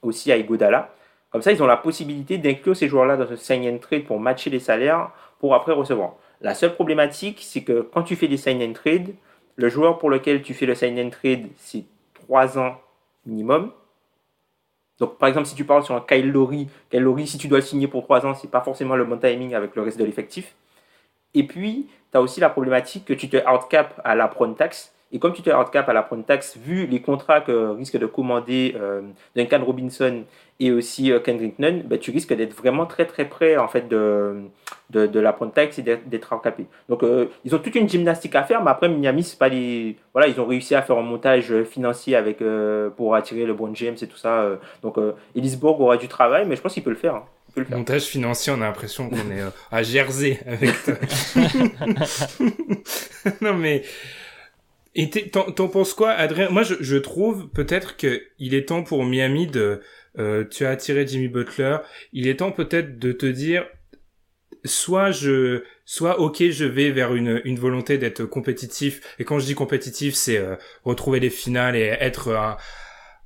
aussi 0.03 0.31
à 0.33 0.37
Igodala. 0.37 0.93
Comme 1.31 1.41
ça, 1.43 1.53
ils 1.53 1.63
ont 1.63 1.67
la 1.67 1.77
possibilité 1.79 2.37
d'inclure 2.39 2.77
ces 2.77 2.89
joueurs-là 2.89 3.17
dans 3.17 3.27
ce 3.27 3.37
sign 3.37 3.67
and 3.69 3.79
trade 3.79 4.05
pour 4.05 4.21
matcher 4.21 4.51
les 4.51 4.59
salaires 4.59 5.11
pour 5.39 5.55
après 5.55 5.73
recevoir. 5.73 6.17
La 6.43 6.55
seule 6.55 6.75
problématique, 6.75 7.39
c'est 7.43 7.63
que 7.63 7.81
quand 7.83 8.03
tu 8.03 8.17
fais 8.17 8.29
des 8.29 8.37
sign 8.37 8.63
and 8.63 8.73
trade, 8.75 9.15
le 9.57 9.69
joueur 9.69 9.99
pour 9.99 10.11
lequel 10.11 10.43
tu 10.43 10.53
fais 10.53 10.67
le 10.67 10.75
sign 10.75 10.99
and 11.01 11.11
trade, 11.11 11.49
c'est 11.57 11.85
3 12.15 12.59
ans 12.59 12.77
minimum. 13.25 13.71
Donc, 15.01 15.19
par 15.19 15.29
exemple, 15.29 15.47
si 15.47 15.55
tu 15.55 15.65
parles 15.65 15.83
sur 15.83 15.97
un 15.97 16.05
Kyle 16.07 16.31
Lowry, 16.31 16.69
si 17.27 17.39
tu 17.39 17.49
dois 17.49 17.63
signer 17.63 17.89
pour 17.89 18.05
3 18.05 18.27
ans, 18.27 18.35
c'est 18.35 18.51
pas 18.51 18.61
forcément 18.61 18.95
le 18.95 19.05
bon 19.05 19.19
timing 19.19 19.55
avec 19.55 19.75
le 19.75 19.83
reste 19.83 19.99
de 19.99 20.05
l'effectif. 20.05 20.55
Et 21.35 21.47
puis, 21.47 21.89
tu 22.13 22.19
as 22.19 22.21
aussi 22.21 22.39
la 22.39 22.51
problématique 22.51 23.07
que 23.07 23.15
tu 23.15 23.29
te 23.29 23.39
outcap 23.39 24.01
à 24.05 24.15
la 24.15 24.29
prone 24.29 24.55
tax. 24.55 24.95
Et 25.13 25.19
comme 25.19 25.33
tu 25.33 25.43
te 25.43 25.51
outcap 25.51 25.89
à 25.89 25.93
la 25.93 26.09
vu 26.57 26.87
les 26.87 27.01
contrats 27.01 27.41
que 27.41 27.77
risque 27.77 27.99
de 27.99 28.07
commander 28.07 28.77
euh, 28.81 29.03
Duncan 29.35 29.65
Robinson 29.65 30.23
et 30.61 30.71
aussi 30.71 31.11
euh, 31.11 31.19
Kendrick 31.19 31.59
Nunn, 31.59 31.83
bah, 31.83 31.99
tu 31.99 32.13
risques 32.13 32.33
d'être 32.33 32.55
vraiment 32.55 32.87
très 32.87 33.07
très 33.07 33.25
près 33.25 33.57
en 33.57 33.67
fait 33.67 33.89
de, 33.89 34.43
de, 34.91 35.21
la 35.21 35.33
prone 35.33 35.51
tax 35.51 35.79
et 35.79 35.83
d'être 35.83 36.33
outcapé. 36.33 36.67
Donc 36.89 37.03
euh, 37.03 37.27
ils 37.45 37.55
ont 37.55 37.59
toute 37.59 37.75
une 37.75 37.89
gymnastique 37.89 38.37
à 38.37 38.45
faire, 38.45 38.63
mais 38.63 38.71
après 38.71 38.89
Miami, 38.89 39.25
c'est 39.25 39.39
pas 39.39 39.49
les 39.49 39.97
voilà, 40.13 40.29
ils 40.29 40.41
ont 40.41 40.47
réussi 40.47 40.77
à 40.77 40.83
faire 40.83 40.97
un 40.97 41.03
montage 41.03 41.65
financier 41.65 42.15
avec 42.15 42.39
pour 42.97 43.17
attirer 43.17 43.47
le 43.47 43.55
bon 43.55 43.75
James 43.75 43.97
et 44.01 44.07
tout 44.07 44.17
ça. 44.17 44.47
donc 44.83 44.97
Ellisborg 45.35 45.81
aura 45.81 45.97
du 45.97 46.09
travail, 46.09 46.47
mais 46.47 46.55
je 46.55 46.61
pense 46.61 46.75
qu'il 46.75 46.85
peut 46.85 46.91
le 46.91 46.97
faire. 46.97 47.17
Hein. 47.17 47.25
Montage 47.71 48.05
financier, 48.05 48.53
on 48.57 48.63
a 48.63 48.67
l'impression 48.67 49.09
qu'on 49.09 49.17
est 49.17 49.43
à 49.73 49.83
Jersey 49.83 50.39
avec 50.47 50.71
toi. 50.85 50.95
non 53.41 53.55
mais 53.55 53.83
et 54.95 55.09
t'en 55.31 55.69
penses 55.69 55.95
quoi, 55.95 56.11
Adrien? 56.11 56.51
Moi, 56.51 56.63
je, 56.63 56.75
je 56.81 56.97
trouve 56.97 57.49
peut-être 57.51 57.97
que 57.97 58.23
il 58.39 58.55
est 58.55 58.69
temps 58.69 58.83
pour 58.83 59.05
Miami 59.05 59.47
de. 59.47 59.81
Euh, 60.19 60.45
tu 60.45 60.65
as 60.65 60.71
attiré 60.71 61.07
Jimmy 61.07 61.29
Butler. 61.29 61.79
Il 62.13 62.27
est 62.27 62.37
temps 62.37 62.51
peut-être 62.51 62.99
de 62.99 63.13
te 63.13 63.27
dire, 63.27 63.65
soit 64.65 65.13
je, 65.13 65.63
soit 65.85 66.19
ok, 66.19 66.51
je 66.51 66.65
vais 66.65 66.91
vers 66.91 67.15
une, 67.15 67.41
une 67.45 67.59
volonté 67.59 67.99
d'être 67.99 68.25
compétitif. 68.25 69.01
Et 69.19 69.25
quand 69.25 69.39
je 69.39 69.47
dis 69.47 69.55
compétitif, 69.55 70.15
c'est 70.15 70.39
euh, 70.39 70.57
retrouver 70.83 71.21
les 71.21 71.31
finales 71.31 71.77
et 71.77 71.83
être 72.01 72.33
un, 72.33 72.57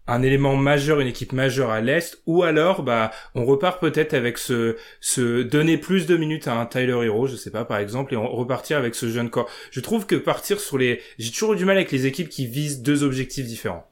un 0.07 0.23
élément 0.23 0.57
majeur, 0.57 1.01
une 1.01 1.09
équipe 1.09 1.33
majeure 1.33 1.71
à 1.71 1.81
l'est, 1.81 2.21
ou 2.27 2.43
alors 2.43 2.83
bah 2.83 3.11
on 3.35 3.45
repart 3.45 3.81
peut-être 3.81 4.15
avec 4.15 4.39
ce, 4.39 4.77
ce 5.01 5.43
donner 5.43 5.79
plus 5.79 6.07
de 6.07 6.17
minutes 6.17 6.47
à 6.47 6.55
un 6.55 6.67
Tyler 6.67 6.99
Hero, 7.05 7.27
je 7.27 7.37
sais 7.37 7.51
pas 7.51 7.65
par 7.65 7.79
exemple, 7.79 8.13
et 8.13 8.17
on 8.17 8.29
repartir 8.29 8.77
avec 8.77 8.95
ce 8.95 9.09
jeune 9.09 9.31
corps. 9.31 9.49
Je 9.71 9.81
trouve 9.81 10.07
que 10.07 10.17
partir 10.17 10.61
sur 10.61 10.79
les, 10.79 11.01
j'ai 11.19 11.31
toujours 11.31 11.55
eu 11.55 11.57
du 11.57 11.65
mal 11.65 11.77
avec 11.77 11.91
les 11.91 12.07
équipes 12.07 12.29
qui 12.29 12.47
visent 12.47 12.83
deux 12.83 13.03
objectifs 13.03 13.47
différents. 13.47 13.87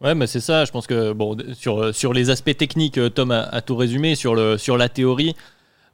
Ouais, 0.00 0.14
mais 0.14 0.26
c'est 0.26 0.40
ça. 0.40 0.64
Je 0.64 0.70
pense 0.72 0.86
que 0.86 1.12
bon, 1.12 1.36
sur 1.52 1.94
sur 1.94 2.14
les 2.14 2.30
aspects 2.30 2.56
techniques, 2.56 2.96
euh, 2.96 3.10
Tom 3.10 3.30
a, 3.30 3.60
tout 3.60 3.76
résumé. 3.76 4.14
Sur 4.14 4.34
le 4.34 4.56
sur 4.56 4.78
la 4.78 4.88
théorie, 4.88 5.36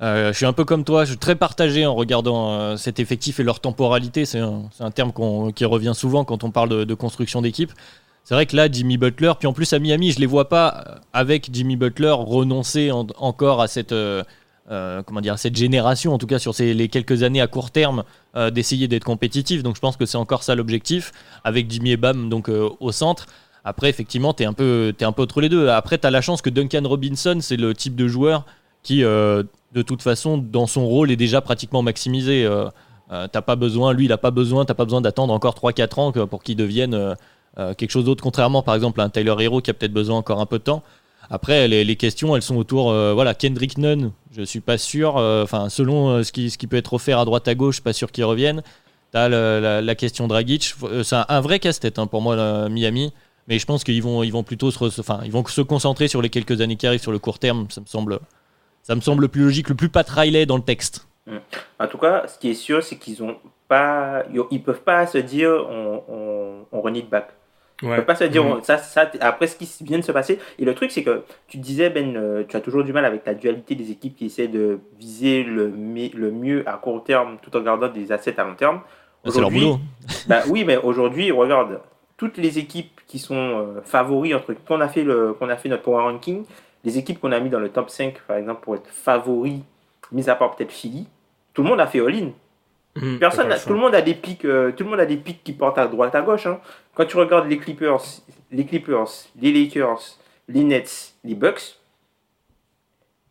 euh, 0.00 0.32
je 0.32 0.36
suis 0.36 0.46
un 0.46 0.52
peu 0.52 0.64
comme 0.64 0.84
toi. 0.84 1.04
Je 1.04 1.10
suis 1.10 1.18
très 1.18 1.34
partagé 1.34 1.86
en 1.86 1.94
regardant 1.94 2.52
euh, 2.52 2.76
cet 2.76 3.00
effectif 3.00 3.40
et 3.40 3.42
leur 3.42 3.58
temporalité. 3.58 4.24
C'est 4.24 4.38
un, 4.38 4.70
un, 4.78 4.90
terme 4.92 5.12
qui 5.52 5.64
revient 5.64 5.92
souvent 5.94 6.24
quand 6.24 6.44
on 6.44 6.52
parle 6.52 6.68
de, 6.68 6.84
de 6.84 6.94
construction 6.94 7.42
d'équipe. 7.42 7.72
C'est 8.26 8.34
vrai 8.34 8.46
que 8.46 8.56
là, 8.56 8.66
Jimmy 8.68 8.96
Butler, 8.96 9.34
puis 9.38 9.46
en 9.46 9.52
plus 9.52 9.72
à 9.72 9.78
Miami, 9.78 10.10
je 10.10 10.18
les 10.18 10.26
vois 10.26 10.48
pas 10.48 10.84
euh, 10.88 10.94
avec 11.12 11.48
Jimmy 11.52 11.76
Butler 11.76 12.10
renoncer 12.10 12.90
encore 12.90 13.62
à 13.62 13.68
cette, 13.68 13.92
euh, 13.92 14.24
euh, 14.68 15.00
comment 15.04 15.20
dire, 15.20 15.38
cette 15.38 15.54
génération, 15.54 16.12
en 16.12 16.18
tout 16.18 16.26
cas 16.26 16.40
sur 16.40 16.52
les 16.58 16.88
quelques 16.88 17.22
années 17.22 17.40
à 17.40 17.46
court 17.46 17.70
terme, 17.70 18.02
d'essayer 18.52 18.88
d'être 18.88 19.04
compétitif. 19.04 19.62
Donc 19.62 19.76
je 19.76 19.80
pense 19.80 19.96
que 19.96 20.06
c'est 20.06 20.18
encore 20.18 20.42
ça 20.42 20.56
l'objectif, 20.56 21.12
avec 21.44 21.70
Jimmy 21.70 21.92
et 21.92 21.96
Bam 21.96 22.28
donc, 22.28 22.48
au 22.48 22.90
centre. 22.90 23.26
Après, 23.62 23.88
effectivement, 23.88 24.34
tu 24.34 24.42
es, 24.42 24.46
un 24.46 24.52
peu, 24.52 24.92
un 25.00 25.12
peu 25.12 25.22
entre 25.22 25.40
les 25.40 25.48
deux. 25.48 25.68
Après, 25.68 25.96
tu 25.96 26.06
as 26.08 26.10
la 26.10 26.20
chance 26.20 26.42
que 26.42 26.50
Duncan 26.50 26.82
Robinson, 26.84 27.38
c'est 27.40 27.56
le 27.56 27.74
type 27.74 27.94
de 27.94 28.08
joueur 28.08 28.44
qui, 28.82 29.02
de 29.02 29.82
toute 29.86 30.02
façon, 30.02 30.36
dans 30.36 30.66
son 30.66 30.84
rôle, 30.84 31.12
est 31.12 31.16
déjà 31.16 31.40
pratiquement 31.40 31.82
maximisé. 31.82 32.46
t'as 33.08 33.42
pas 33.42 33.56
besoin, 33.56 33.92
lui, 33.92 34.06
il 34.06 34.08
n'a 34.08 34.18
pas 34.18 34.32
besoin, 34.32 34.64
t'as 34.64 34.74
pas 34.74 34.84
besoin 34.84 35.00
d'attendre 35.00 35.32
encore 35.32 35.54
3-4 35.54 36.00
ans 36.00 36.26
pour 36.26 36.42
qu'il 36.42 36.56
devienne 36.56 37.14
euh, 37.58 37.74
quelque 37.74 37.90
chose 37.90 38.04
d'autre, 38.04 38.22
contrairement 38.22 38.62
par 38.62 38.74
exemple 38.74 39.00
à 39.00 39.04
un 39.04 39.08
Tyler 39.08 39.34
Hero 39.38 39.60
qui 39.60 39.70
a 39.70 39.74
peut-être 39.74 39.92
besoin 39.92 40.18
encore 40.18 40.40
un 40.40 40.46
peu 40.46 40.58
de 40.58 40.64
temps. 40.64 40.82
Après, 41.28 41.66
les, 41.66 41.96
questions, 41.96 42.36
elles 42.36 42.42
sont 42.42 42.56
autour. 42.56 42.90
Euh, 42.90 43.12
voilà, 43.12 43.34
Kendrick 43.34 43.78
Nunn, 43.78 44.12
je 44.36 44.42
suis 44.42 44.60
pas 44.60 44.78
sûr. 44.78 45.16
Euh, 45.16 45.42
enfin, 45.42 45.68
selon 45.68 46.22
ce 46.22 46.30
qui, 46.30 46.50
ce, 46.50 46.58
qui, 46.58 46.68
peut 46.68 46.76
être 46.76 46.92
offert 46.92 47.18
à 47.18 47.24
droite 47.24 47.48
à 47.48 47.56
gauche, 47.56 47.80
pas 47.80 47.92
sûr 47.92 48.12
qu'il 48.12 48.24
revienne. 48.24 48.62
T'as 49.10 49.28
la, 49.28 49.94
question 49.96 50.28
Dragic. 50.28 50.74
C'est 51.02 51.16
un, 51.28 51.40
vrai 51.40 51.58
casse-tête 51.58 51.98
hein, 51.98 52.06
pour 52.06 52.22
moi, 52.22 52.68
Miami. 52.68 53.12
Mais 53.48 53.58
je 53.58 53.66
pense 53.66 53.82
qu'ils 53.82 54.02
vont, 54.02 54.22
ils 54.22 54.32
vont 54.32 54.42
plutôt 54.42 54.70
se, 54.70 55.00
enfin, 55.00 55.20
ils 55.24 55.32
vont 55.32 55.44
se 55.44 55.60
concentrer 55.62 56.08
sur 56.08 56.20
les 56.20 56.30
quelques 56.30 56.60
années 56.60 56.76
qui 56.76 56.86
arrivent 56.86 57.02
sur 57.02 57.12
le 57.12 57.18
court 57.18 57.38
terme. 57.38 57.66
Ça 57.70 57.80
me 57.80 57.86
semble, 57.86 58.20
ça 58.82 58.94
me 58.94 59.00
semble 59.00 59.22
le 59.22 59.28
plus 59.28 59.42
logique, 59.42 59.68
le 59.68 59.74
plus 59.74 59.88
pas 59.88 60.02
dans 60.02 60.56
le 60.56 60.62
texte. 60.62 61.06
Mmh. 61.26 61.36
En 61.80 61.88
tout 61.88 61.98
cas, 61.98 62.26
ce 62.28 62.38
qui 62.38 62.50
est 62.50 62.54
sûr, 62.54 62.82
c'est 62.82 62.96
qu'ils 62.96 63.22
ont 63.22 63.36
pas, 63.68 64.24
ils 64.50 64.62
peuvent 64.62 64.82
pas 64.82 65.06
se 65.06 65.18
dire 65.18 65.50
on, 65.50 66.02
on, 66.08 66.66
on 66.72 66.80
On 67.82 67.94
peut 67.94 68.04
pas 68.04 68.14
se 68.14 68.24
dire, 68.24 68.42
mhm. 68.42 68.62
ça, 68.62 68.78
ça, 68.78 69.10
après 69.20 69.46
ce 69.46 69.56
qui 69.56 69.68
vient 69.84 69.98
de 69.98 70.04
se 70.04 70.12
passer. 70.12 70.38
Et 70.58 70.64
le 70.64 70.74
truc, 70.74 70.90
c'est 70.90 71.02
que 71.02 71.22
tu 71.46 71.58
disais, 71.58 71.90
Ben, 71.90 72.16
euh, 72.16 72.44
tu 72.48 72.56
as 72.56 72.60
toujours 72.60 72.84
du 72.84 72.92
mal 72.92 73.04
avec 73.04 73.26
la 73.26 73.34
dualité 73.34 73.74
des 73.74 73.90
équipes 73.90 74.16
qui 74.16 74.26
essaient 74.26 74.48
de 74.48 74.78
viser 74.98 75.42
le, 75.42 75.66
le 75.66 76.30
mieux 76.30 76.66
à 76.66 76.74
court 76.74 77.04
terme 77.04 77.36
tout 77.42 77.54
en 77.56 77.60
gardant 77.60 77.88
des 77.88 78.12
assets 78.12 78.40
à 78.40 78.44
long 78.44 78.54
terme. 78.54 78.80
Ah, 79.24 79.30
c'est 79.30 79.40
leur 79.40 79.50
boulot. 79.50 79.78
bah, 80.26 80.42
oui, 80.48 80.64
mais 80.64 80.76
aujourd'hui, 80.76 81.30
regarde, 81.30 81.80
toutes 82.16 82.38
les 82.38 82.58
équipes 82.58 83.00
qui 83.06 83.18
sont 83.18 83.34
euh, 83.34 83.80
favoris, 83.84 84.34
entre 84.34 84.54
qu'on 84.54 84.80
a, 84.80 84.88
fait 84.88 85.04
le, 85.04 85.34
qu'on 85.34 85.48
a 85.48 85.56
fait 85.56 85.68
notre 85.68 85.82
power 85.82 86.02
ranking, 86.02 86.44
les 86.84 86.98
équipes 86.98 87.20
qu'on 87.20 87.32
a 87.32 87.40
mis 87.40 87.50
dans 87.50 87.60
le 87.60 87.68
top 87.68 87.90
5, 87.90 88.20
par 88.26 88.36
exemple, 88.36 88.62
pour 88.62 88.76
être 88.76 88.88
favoris, 88.88 89.60
mis 90.12 90.30
à 90.30 90.34
part 90.34 90.56
peut-être 90.56 90.72
Philly, 90.72 91.06
tout 91.52 91.62
le 91.62 91.68
monde 91.68 91.80
a 91.80 91.86
fait 91.86 92.00
all-in. 92.00 92.30
Mhm, 92.96 93.18
Personne, 93.18 93.54
tout 93.66 93.72
le 93.74 93.78
monde 93.78 93.94
a 93.94 94.00
des 94.00 94.14
pics, 94.14 94.44
euh, 94.44 94.72
tout 94.72 94.84
le 94.84 94.90
monde 94.90 95.00
a 95.00 95.06
des 95.06 95.16
pics 95.16 95.44
qui 95.44 95.52
portent 95.52 95.78
à 95.78 95.86
droite, 95.86 96.14
à 96.14 96.22
gauche. 96.22 96.46
Hein. 96.46 96.58
Quand 96.96 97.04
tu 97.04 97.16
regardes 97.18 97.48
les 97.48 97.58
Clippers, 97.58 98.02
les 98.50 98.64
Clippers, 98.64 99.06
les 99.40 99.52
Lakers, 99.52 100.00
les 100.48 100.64
Nets, 100.64 101.14
les 101.24 101.34
Bucks, 101.34 101.76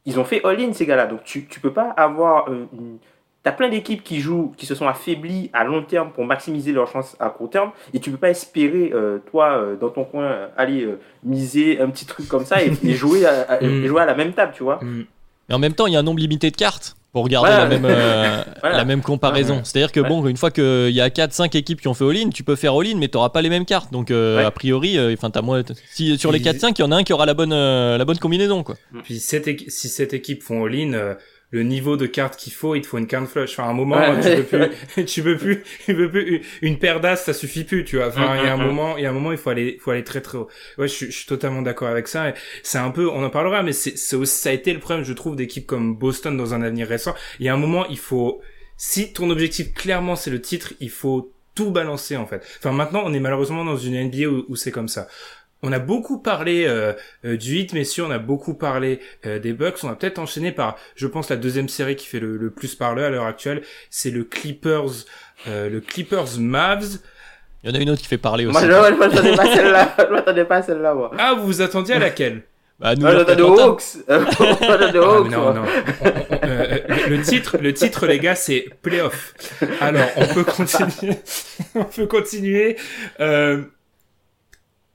ils 0.06 0.20
ont 0.20 0.24
fait 0.24 0.46
all-in 0.46 0.72
ces 0.72 0.86
gars-là. 0.86 1.08
Donc 1.08 1.24
tu, 1.24 1.48
tu 1.48 1.60
peux 1.60 1.74
pas 1.74 1.90
avoir 1.90 2.48
euh, 2.50 2.68
Tu 2.72 3.50
as 3.50 3.52
plein 3.52 3.70
d'équipes 3.70 4.04
qui 4.04 4.20
jouent, 4.20 4.54
qui 4.56 4.68
se 4.68 4.76
sont 4.76 4.88
affaiblies 4.88 5.50
à 5.52 5.64
long 5.64 5.82
terme 5.82 6.12
pour 6.12 6.26
maximiser 6.26 6.74
leurs 6.74 6.88
chances 6.88 7.18
à 7.20 7.30
court 7.32 7.50
terme, 7.50 7.72
et 7.94 8.00
tu 8.00 8.12
peux 8.12 8.18
pas 8.18 8.30
espérer, 8.30 8.92
euh, 8.94 9.18
toi, 9.32 9.76
dans 9.82 9.90
ton 9.90 10.04
coin, 10.04 10.50
aller 10.56 10.88
miser 11.24 11.82
un 11.82 11.90
petit 11.90 12.06
truc 12.06 12.28
comme 12.28 12.46
ça 12.46 12.62
et, 12.64 12.72
jouer, 12.94 13.26
à, 13.26 13.60
jouer 13.88 14.02
à 14.02 14.06
la 14.06 14.14
même 14.14 14.34
table, 14.34 14.54
tu 14.56 14.64
vois. 14.64 14.80
Mhm. 14.84 15.06
Mais 15.50 15.56
en 15.56 15.60
même 15.60 15.74
temps, 15.74 15.88
il 15.88 15.94
y 15.94 15.96
a 15.96 16.00
un 16.00 16.04
nombre 16.04 16.20
limité 16.20 16.52
de 16.52 16.56
cartes 16.56 16.96
pour 17.16 17.24
regarder 17.24 17.50
la, 17.50 17.66
même, 17.66 17.86
euh, 17.86 18.44
la 18.64 18.84
même 18.84 19.02
comparaison. 19.02 19.62
C'est-à-dire 19.64 19.94
que 19.94 20.02
bon, 20.02 20.28
une 20.28 20.36
fois 20.36 20.52
qu'il 20.52 20.90
y 20.90 21.00
a 21.00 21.08
4-5 21.08 21.56
équipes 21.56 21.80
qui 21.80 21.88
ont 21.88 21.94
fait 21.94 22.04
all-in, 22.04 22.28
tu 22.28 22.44
peux 22.44 22.58
faire 22.58 22.74
all-in, 22.74 22.98
mais 22.98 23.08
tu 23.08 23.16
n'auras 23.16 23.30
pas 23.30 23.42
les 23.42 23.48
mêmes 23.48 23.64
cartes. 23.64 23.90
Donc 23.94 24.12
euh, 24.12 24.46
a 24.46 24.52
priori, 24.52 24.98
euh, 24.98 25.16
enfin 25.18 25.32
moins, 25.42 25.64
si, 25.94 26.18
sur 26.18 26.34
les 26.34 26.42
4-5, 26.42 26.74
il 26.78 26.82
y 26.82 26.84
en 26.84 26.92
a 26.92 26.98
un 26.98 27.04
qui 27.06 27.14
aura 27.14 27.26
la 27.26 27.34
bonne, 27.34 27.54
la 27.54 28.04
bonne 28.04 28.18
combinaison. 28.18 28.64
Quoi. 28.64 28.76
Puis 29.04 29.22
si 29.22 29.88
cette 29.88 30.14
équipe 30.14 30.44
font 30.44 30.66
all-in, 30.66 31.16
le 31.56 31.64
niveau 31.64 31.96
de 31.96 32.06
cartes 32.06 32.36
qu'il 32.36 32.52
faut, 32.52 32.76
il 32.76 32.82
te 32.82 32.88
faut 32.88 32.98
une 32.98 33.08
carte 33.08 33.28
flush. 33.28 33.54
Enfin, 33.54 33.64
à 33.64 33.72
un 33.72 33.74
moment, 33.74 33.98
tu 34.22 34.44
peux 34.44 34.68
plus, 34.68 35.06
tu 35.06 35.24
peux 35.24 35.38
plus, 35.38 35.64
tu 35.86 35.96
peux 35.96 36.12
plus, 36.12 36.42
une 36.62 36.78
paire 36.78 37.00
d'as, 37.00 37.16
ça 37.16 37.34
suffit 37.34 37.64
plus, 37.64 37.86
tu 37.86 37.96
vois. 37.96 38.08
Enfin, 38.08 38.36
il 38.38 38.46
y 38.46 38.50
a 38.50 38.54
un 38.54 38.58
moment, 38.58 38.98
il 38.98 39.04
y 39.04 39.06
a 39.06 39.10
un 39.10 39.14
moment, 39.14 39.32
il 39.32 39.38
faut 39.38 39.50
aller, 39.50 39.76
il 39.76 39.80
faut 39.80 39.92
aller 39.92 40.04
très 40.04 40.20
très 40.20 40.38
haut. 40.38 40.50
Ouais, 40.78 40.90
je, 40.90 40.94
suis, 40.94 41.06
je 41.08 41.12
suis 41.12 41.26
totalement 41.26 41.62
d'accord 41.62 41.88
avec 41.88 42.10
ça. 42.10 42.34
C'est 42.62 42.78
un 42.78 42.92
peu, 42.92 43.10
on 43.10 43.24
en 43.24 43.30
parlera, 43.30 43.64
mais 43.64 43.72
c'est, 43.72 43.96
ça 43.96 44.50
a 44.50 44.52
été 44.52 44.74
le 44.74 44.80
problème, 44.80 45.06
je 45.06 45.14
trouve, 45.14 45.38
d'équipes 45.38 45.66
comme 45.66 45.96
Boston 45.96 46.36
dans 46.36 46.54
un 46.54 46.62
avenir 46.62 46.88
récent. 46.88 47.16
Il 47.40 47.46
y 47.46 47.50
a 47.50 47.54
un 47.54 47.58
moment, 47.58 47.86
il 47.88 48.00
faut, 48.00 48.42
si 48.76 49.14
ton 49.14 49.30
objectif 49.30 49.74
clairement 49.74 50.18
c'est 50.18 50.32
le 50.32 50.42
titre, 50.42 50.74
il 50.82 50.90
faut 50.90 51.32
tout 51.54 51.72
balancer 51.72 52.18
en 52.18 52.26
fait. 52.26 52.46
Enfin 52.60 52.74
maintenant 52.74 53.04
on 53.06 53.14
est 53.14 53.20
malheureusement 53.22 53.64
dans 53.64 53.78
une 53.78 53.98
NBA 54.08 54.28
où 54.28 54.56
c'est 54.58 54.72
comme 54.72 54.90
ça. 54.90 55.08
On 55.64 55.72
a 55.72 55.80
beaucoup 55.80 56.20
parlé 56.20 56.66
euh, 56.68 56.94
euh, 57.26 57.38
du 57.38 57.58
hit, 57.58 57.74
messieurs, 57.74 58.04
on 58.06 58.12
a 58.12 58.20
beaucoup 58.20 58.54
parlé 58.54 59.00
euh, 59.26 59.40
des 59.40 59.54
Bucks. 59.54 59.78
On 59.84 59.88
va 59.88 59.96
peut-être 59.96 60.20
enchaîner 60.20 60.52
par, 60.52 60.76
je 60.96 61.08
pense, 61.08 61.30
la 61.30 61.38
deuxième 61.38 61.70
série 61.70 61.96
qui 61.96 62.06
fait 62.06 62.20
le, 62.20 62.52
plus 62.52 62.76
parler 62.76 63.04
à 63.04 63.10
l'heure 63.10 63.26
actuelle. 63.26 63.64
C'est 63.90 64.12
le 64.12 64.24
Clippers, 64.24 65.06
le 65.48 65.80
Clippers 65.80 66.40
Mavs. 66.40 67.00
Il 67.64 67.72
y 67.72 67.74
en 67.74 67.80
a 67.80 67.82
une 67.82 67.90
autre 67.90 68.02
qui 68.02 68.08
fait 68.08 68.20
parler 68.20 68.46
aussi. 68.46 68.54
Moi, 68.54 68.90
je, 68.92 68.96
m'attendais 68.96 69.36
pas 69.36 69.46
celle-là. 69.56 69.96
Je 69.98 70.14
m'attendais 70.14 70.46
pas 70.46 70.62
celle-là, 70.62 70.94
moi. 70.94 71.12
Ah, 71.18 71.34
vous 71.34 71.48
vous 71.48 71.62
attendiez 71.62 71.96
à 71.96 72.00
laquelle? 72.00 72.44
Bah, 72.80 72.94
nous, 72.94 73.02
moi, 73.02 73.16
j'attendais 73.16 73.42
aux 73.42 73.60
Hawks. 73.60 73.84
Hawks. 74.08 75.32
non, 75.32 75.54
non. 75.54 75.64
le 77.10 77.22
titre, 77.24 77.58
le 77.60 77.74
titre, 77.74 78.06
les 78.06 78.20
gars, 78.20 78.36
c'est 78.36 78.68
Playoff. 78.84 79.34
Alors, 79.80 80.10
on 80.18 80.28
peut 80.28 80.44
continuer. 80.44 81.16
on 81.76 81.86
peut 81.86 82.06
continuer. 82.06 82.78
Euh, 83.20 83.64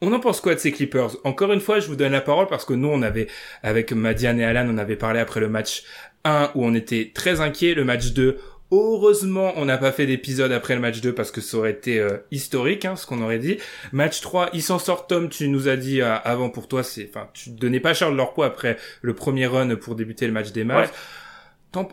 on 0.02 0.12
en 0.12 0.20
pense 0.20 0.40
quoi 0.40 0.54
de 0.54 0.60
ces 0.60 0.72
Clippers? 0.72 1.16
Encore 1.24 1.52
une 1.52 1.60
fois, 1.60 1.80
je 1.80 1.88
vous 1.88 1.96
donne 1.96 2.12
la 2.12 2.20
parole 2.20 2.46
parce 2.46 2.64
que 2.64 2.74
nous, 2.74 2.88
on 2.88 3.02
avait, 3.02 3.28
avec 3.62 3.92
Madiane 3.92 4.40
et 4.40 4.44
Alan, 4.44 4.66
on 4.68 4.78
avait 4.78 4.96
parlé 4.96 5.20
après 5.20 5.40
le 5.40 5.48
match 5.48 5.84
1 6.24 6.52
où 6.54 6.64
on 6.64 6.74
était 6.74 7.12
très 7.14 7.40
inquiet. 7.40 7.74
Le 7.74 7.84
match 7.84 8.12
2, 8.12 8.38
heureusement, 8.72 9.52
on 9.56 9.64
n'a 9.64 9.78
pas 9.78 9.92
fait 9.92 10.06
d'épisode 10.06 10.52
après 10.52 10.74
le 10.74 10.80
match 10.80 11.00
2 11.00 11.14
parce 11.14 11.30
que 11.30 11.40
ça 11.40 11.58
aurait 11.58 11.72
été 11.72 11.98
euh, 11.98 12.18
historique, 12.30 12.84
hein, 12.84 12.96
ce 12.96 13.06
qu'on 13.06 13.22
aurait 13.22 13.38
dit. 13.38 13.58
Match 13.92 14.20
3, 14.20 14.50
ils 14.52 14.62
s'en 14.62 14.78
sortent, 14.78 15.08
Tom, 15.08 15.28
tu 15.28 15.48
nous 15.48 15.68
as 15.68 15.76
dit 15.76 16.00
euh, 16.00 16.16
avant 16.24 16.50
pour 16.50 16.68
toi, 16.68 16.82
c'est, 16.82 17.08
enfin, 17.08 17.28
tu 17.34 17.50
donnais 17.50 17.80
pas 17.80 17.94
cher 17.94 18.10
de 18.10 18.16
leur 18.16 18.32
poids 18.32 18.46
après 18.46 18.76
le 19.02 19.14
premier 19.14 19.46
run 19.46 19.76
pour 19.76 19.94
débuter 19.96 20.26
le 20.26 20.32
match 20.32 20.52
des 20.52 20.64
matchs. 20.64 20.90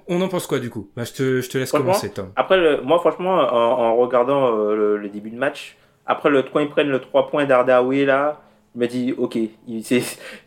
On 0.07 0.21
en 0.21 0.27
pense 0.27 0.47
quoi 0.47 0.59
du 0.59 0.69
coup? 0.69 0.89
Bah, 0.95 1.03
je, 1.03 1.13
te, 1.13 1.41
je 1.41 1.49
te 1.49 1.57
laisse 1.57 1.71
commencer, 1.71 2.11
Tom. 2.11 2.31
Après, 2.35 2.81
moi, 2.81 2.99
franchement, 2.99 3.35
en, 3.35 3.95
regardant 3.95 4.57
euh, 4.57 4.97
le, 4.97 5.09
début 5.09 5.29
de 5.29 5.37
match, 5.37 5.77
après, 6.07 6.29
le, 6.29 6.41
quand 6.41 6.59
ils 6.59 6.69
prennent 6.69 6.89
le 6.89 6.99
3 6.99 7.27
points 7.27 7.45
d'Ardaoué, 7.45 8.05
là, 8.05 8.39
il 8.75 8.79
m'a 8.79 8.87
dit, 8.87 9.13
ok, 9.17 9.37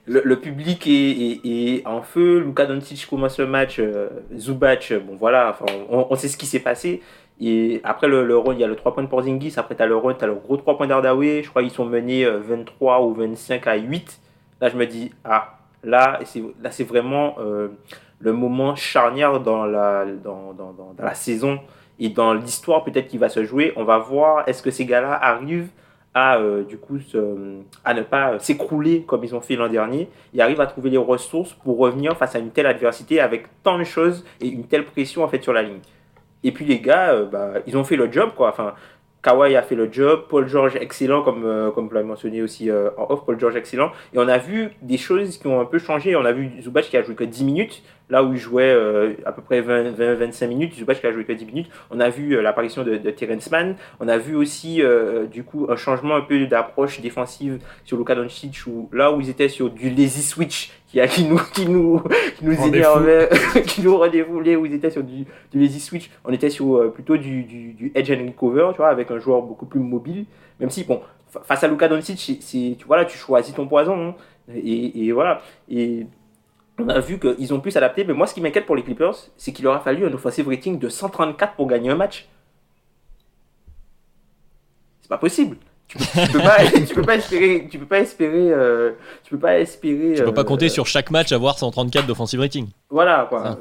le, 0.07 0.23
le, 0.25 0.37
public 0.37 0.87
est, 0.87 1.87
en 1.87 2.03
feu. 2.03 2.39
Luka 2.39 2.65
Doncic 2.65 3.07
commence 3.09 3.39
le 3.39 3.47
match. 3.47 3.79
Euh, 3.79 4.09
Zubac, 4.37 4.93
bon 5.07 5.17
voilà, 5.17 5.51
enfin, 5.51 5.67
on, 5.91 6.15
sait 6.17 6.29
ce 6.29 6.37
qui 6.37 6.47
s'est 6.47 6.61
passé. 6.61 7.03
Et 7.41 7.81
après 7.85 8.09
le, 8.09 8.39
run, 8.39 8.55
il 8.55 8.61
y 8.61 8.65
a 8.65 8.67
le 8.67 8.77
3 8.77 8.95
points 8.95 9.03
de 9.03 9.09
Porzingis. 9.09 9.55
Après, 9.57 9.75
tu 9.75 9.83
as 9.83 9.87
le 9.87 9.97
run, 9.97 10.15
tu 10.15 10.27
le 10.27 10.35
gros 10.35 10.57
3 10.57 10.77
points 10.77 10.87
d'Ardaoué. 10.87 11.43
Je 11.43 11.51
crois 11.51 11.63
qu'ils 11.63 11.71
sont 11.73 11.85
menés 11.85 12.25
23 12.25 13.01
euh, 13.01 13.05
ou 13.05 13.15
25 13.15 13.67
à 13.67 13.77
8. 13.77 14.21
Là, 14.61 14.69
je 14.69 14.77
me 14.77 14.87
dis, 14.87 15.13
ah, 15.25 15.59
là, 15.85 16.21
c'est 16.25 16.85
vraiment 16.85 17.37
euh, 17.39 17.69
le 18.21 18.33
moment 18.33 18.77
charnière 18.77 19.41
dans 19.41 19.67
la, 19.67 20.07
dans, 20.07 20.55
dans 20.55 20.95
la 20.99 21.15
saison 21.15 21.61
et 22.01 22.09
dans 22.09 22.35
l'histoire 22.35 22.83
peut-être 22.83 23.07
qui 23.07 23.19
va 23.19 23.29
se 23.29 23.45
jouer, 23.45 23.73
on 23.77 23.85
va 23.85 23.99
voir 23.99 24.49
est-ce 24.49 24.63
que 24.63 24.71
ces 24.71 24.87
gars-là 24.87 25.13
arrivent 25.13 25.69
à 26.15 26.39
euh, 26.39 26.65
du 26.65 26.77
coup 26.77 26.99
à 27.85 27.95
ne 27.95 28.03
pas 28.03 28.39
s'écrouler 28.41 29.03
comme 29.03 29.23
ils 29.23 29.35
ont 29.35 29.41
fait 29.41 29.55
l'an 29.55 29.69
dernier 29.69 30.09
et 30.35 30.41
arrivent 30.41 30.61
à 30.61 30.67
trouver 30.67 30.91
les 30.91 30.97
ressources 30.97 31.53
pour 31.53 31.79
revenir 31.79 32.17
face 32.17 32.35
à 32.35 32.41
une 32.41 32.51
telle 32.51 32.67
adversité 32.67 33.21
avec 33.21 33.47
tant 33.63 33.79
de 33.79 33.85
choses 33.85 34.25
et 34.41 34.49
une 34.49 34.65
telle 34.65 34.85
pression 34.85 35.23
en 35.23 35.29
fait 35.29 35.43
sur 35.43 35.53
la 35.53 35.63
ligne. 35.63 35.79
Et 36.43 36.53
puis 36.53 36.65
les 36.65 36.81
gars, 36.81 37.11
euh, 37.11 37.27
bah, 37.27 37.53
ils 37.67 37.77
ont 37.77 37.85
fait 37.85 37.97
le 37.97 38.11
job 38.11 38.31
quoi. 38.35 38.49
Enfin, 38.49 38.75
Kawhi 39.23 39.55
a 39.55 39.63
fait 39.63 39.75
le 39.75 39.93
job, 39.93 40.25
Paul 40.31 40.49
George 40.49 40.77
excellent 40.77 41.23
comme 41.23 41.45
euh, 41.45 41.71
comme 41.71 41.91
l'avez 41.93 42.07
mentionné 42.07 42.43
aussi 42.43 42.71
en 42.73 43.07
off, 43.11 43.25
Paul 43.27 43.39
George 43.39 43.55
excellent. 43.55 43.93
Et 44.15 44.19
on 44.19 44.27
a 44.27 44.39
vu 44.39 44.71
des 44.83 44.97
choses 44.97 45.37
qui 45.37 45.47
ont 45.47 45.61
un 45.61 45.67
peu 45.67 45.79
changé. 45.79 46.17
On 46.17 46.25
a 46.25 46.33
vu 46.33 46.51
Zubac 46.63 46.87
qui 46.87 46.97
a 46.97 47.03
joué 47.03 47.15
que 47.15 47.25
10 47.25 47.45
minutes, 47.45 47.83
là 48.11 48.25
où 48.25 48.33
il 48.33 48.39
jouait 48.39 48.71
euh, 48.71 49.15
à 49.25 49.33
peu 49.33 49.41
près 49.41 49.63
20-25 49.63 50.49
minutes, 50.49 50.73
je 50.75 50.81
sais 50.81 50.85
pas 50.85 50.95
qu'il 50.95 51.09
a 51.09 51.13
joué 51.13 51.25
que 51.25 51.33
10 51.33 51.47
minutes, 51.47 51.71
on 51.91 52.01
a 52.01 52.11
vu 52.11 52.37
euh, 52.37 52.43
l'apparition 52.43 52.83
de, 52.83 52.97
de, 52.97 53.11
Terrence 53.11 53.51
Mann, 53.51 53.77
on 54.01 54.09
a 54.09 54.19
vu 54.19 54.35
aussi 54.35 54.83
euh, 54.83 55.27
du 55.27 55.45
coup 55.45 55.67
un 55.71 55.77
changement 55.77 56.17
un 56.17 56.21
peu 56.21 56.47
d'approche 56.47 57.01
défensive 57.01 57.61
sur 57.85 57.97
Luka 57.97 58.15
Doncic, 58.15 58.67
où 58.67 58.91
là 58.93 59.13
où 59.13 59.21
ils 59.21 59.31
étaient 59.31 59.49
sur 59.49 59.71
du 59.71 59.91
lazy 59.91 60.23
switch, 60.23 60.73
qui, 60.89 61.01
a, 61.01 61.07
qui 61.07 61.25
nous, 61.25 61.41
qui 61.55 61.67
nous, 61.67 62.03
qui 62.37 62.45
nous 62.45 62.67
énervait, 62.67 63.29
qui 63.67 63.81
nous 63.83 63.97
redévoulait, 63.97 64.57
où 64.57 64.67
ils 64.67 64.75
étaient 64.75 64.91
sur 64.91 65.05
du, 65.05 65.25
du 65.53 65.61
lazy 65.61 65.81
switch, 65.81 66.11
on 66.25 66.33
était 66.33 66.51
sur 66.51 66.93
plutôt 66.93 67.17
du, 67.17 67.45
du, 67.45 67.73
du, 67.73 67.93
edge 67.95 68.11
and 68.11 68.27
recover, 68.27 68.71
tu 68.73 68.79
vois, 68.79 68.89
avec 68.89 69.11
un 69.13 69.19
joueur 69.21 69.43
beaucoup 69.43 69.67
plus 69.67 69.81
mobile, 69.81 70.27
même 70.59 70.71
si, 70.71 70.83
bon, 70.83 71.01
face 71.45 71.63
à 71.63 71.69
Luka 71.69 71.87
Doncic, 71.87 72.39
c'est, 72.41 72.77
tu 72.77 72.85
vois, 72.87 72.97
là, 72.97 73.05
tu 73.05 73.17
choisis 73.17 73.55
ton 73.55 73.69
poison, 73.69 74.09
hein. 74.09 74.15
et, 74.53 75.07
et 75.07 75.13
voilà, 75.13 75.43
et 75.71 76.07
on 76.85 76.89
a 76.89 77.01
vu 77.01 77.19
qu'ils 77.19 77.55
ont 77.55 77.61
pu 77.61 77.71
s'adapter. 77.71 78.05
Mais 78.05 78.15
moi, 78.15 78.27
ce 78.27 78.35
qui 78.35 78.41
m'inquiète 78.41 78.67
pour 78.67 78.77
les 78.77 78.83
Clippers, 78.83 79.17
c'est 79.37 79.53
qu'il 79.53 79.67
aura 79.67 79.81
fallu 79.81 80.07
un 80.07 80.13
offensive 80.13 80.49
rating 80.49 80.79
de 80.79 80.89
134 80.89 81.55
pour 81.55 81.67
gagner 81.67 81.91
un 81.91 81.97
match. 81.97 82.29
C'est 85.03 85.09
pas 85.09 85.19
possible. 85.19 85.57
Tu 85.89 85.99
peux, 85.99 86.05
peux, 86.33 86.39
pas, 87.03 87.17
espérer, 87.17 87.67
tu 87.69 87.79
peux 87.79 87.87
pas 87.87 87.99
espérer, 87.99 88.53
euh, 88.53 88.93
tu 89.25 89.31
peux 89.33 89.41
pas 89.41 89.59
espérer. 89.59 90.15
Tu 90.15 90.23
peux 90.23 90.33
pas 90.33 90.45
compter 90.45 90.67
euh, 90.67 90.69
sur 90.69 90.87
chaque 90.87 91.11
match 91.11 91.33
avoir 91.33 91.59
134 91.59 92.07
d'offensive 92.07 92.39
rating. 92.39 92.69
Voilà 92.91 93.27
quoi. 93.29 93.59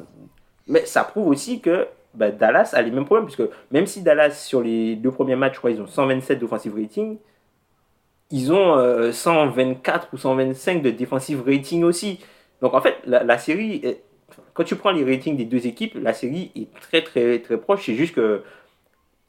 Mais 0.67 0.85
ça 0.85 1.03
prouve 1.03 1.27
aussi 1.27 1.59
que 1.59 1.87
bah, 2.13 2.29
Dallas 2.29 2.69
a 2.73 2.83
les 2.83 2.91
mêmes 2.91 3.05
problèmes 3.05 3.25
puisque 3.25 3.49
même 3.71 3.87
si 3.87 4.03
Dallas 4.03 4.31
sur 4.31 4.61
les 4.61 4.95
deux 4.95 5.09
premiers 5.09 5.35
matchs, 5.35 5.55
je 5.55 5.57
crois, 5.57 5.71
ils 5.71 5.81
ont 5.81 5.87
127 5.87 6.37
d'offensive 6.37 6.75
rating, 6.75 7.17
ils 8.29 8.53
ont 8.53 9.11
124 9.11 10.03
euh, 10.03 10.07
ou 10.13 10.17
125 10.17 10.83
de 10.83 10.91
defensive 10.91 11.43
rating 11.43 11.83
aussi. 11.83 12.19
Donc 12.61 12.73
en 12.73 12.81
fait, 12.81 12.95
la, 13.05 13.37
série, 13.37 13.97
quand 14.53 14.63
tu 14.63 14.75
prends 14.75 14.91
les 14.91 15.03
ratings 15.03 15.37
des 15.37 15.45
deux 15.45 15.65
équipes, 15.67 15.95
la 16.01 16.13
série 16.13 16.51
est 16.55 16.73
très 16.79 17.01
très 17.03 17.39
très 17.39 17.57
proche. 17.57 17.85
C'est 17.85 17.95
juste 17.95 18.15
que 18.15 18.43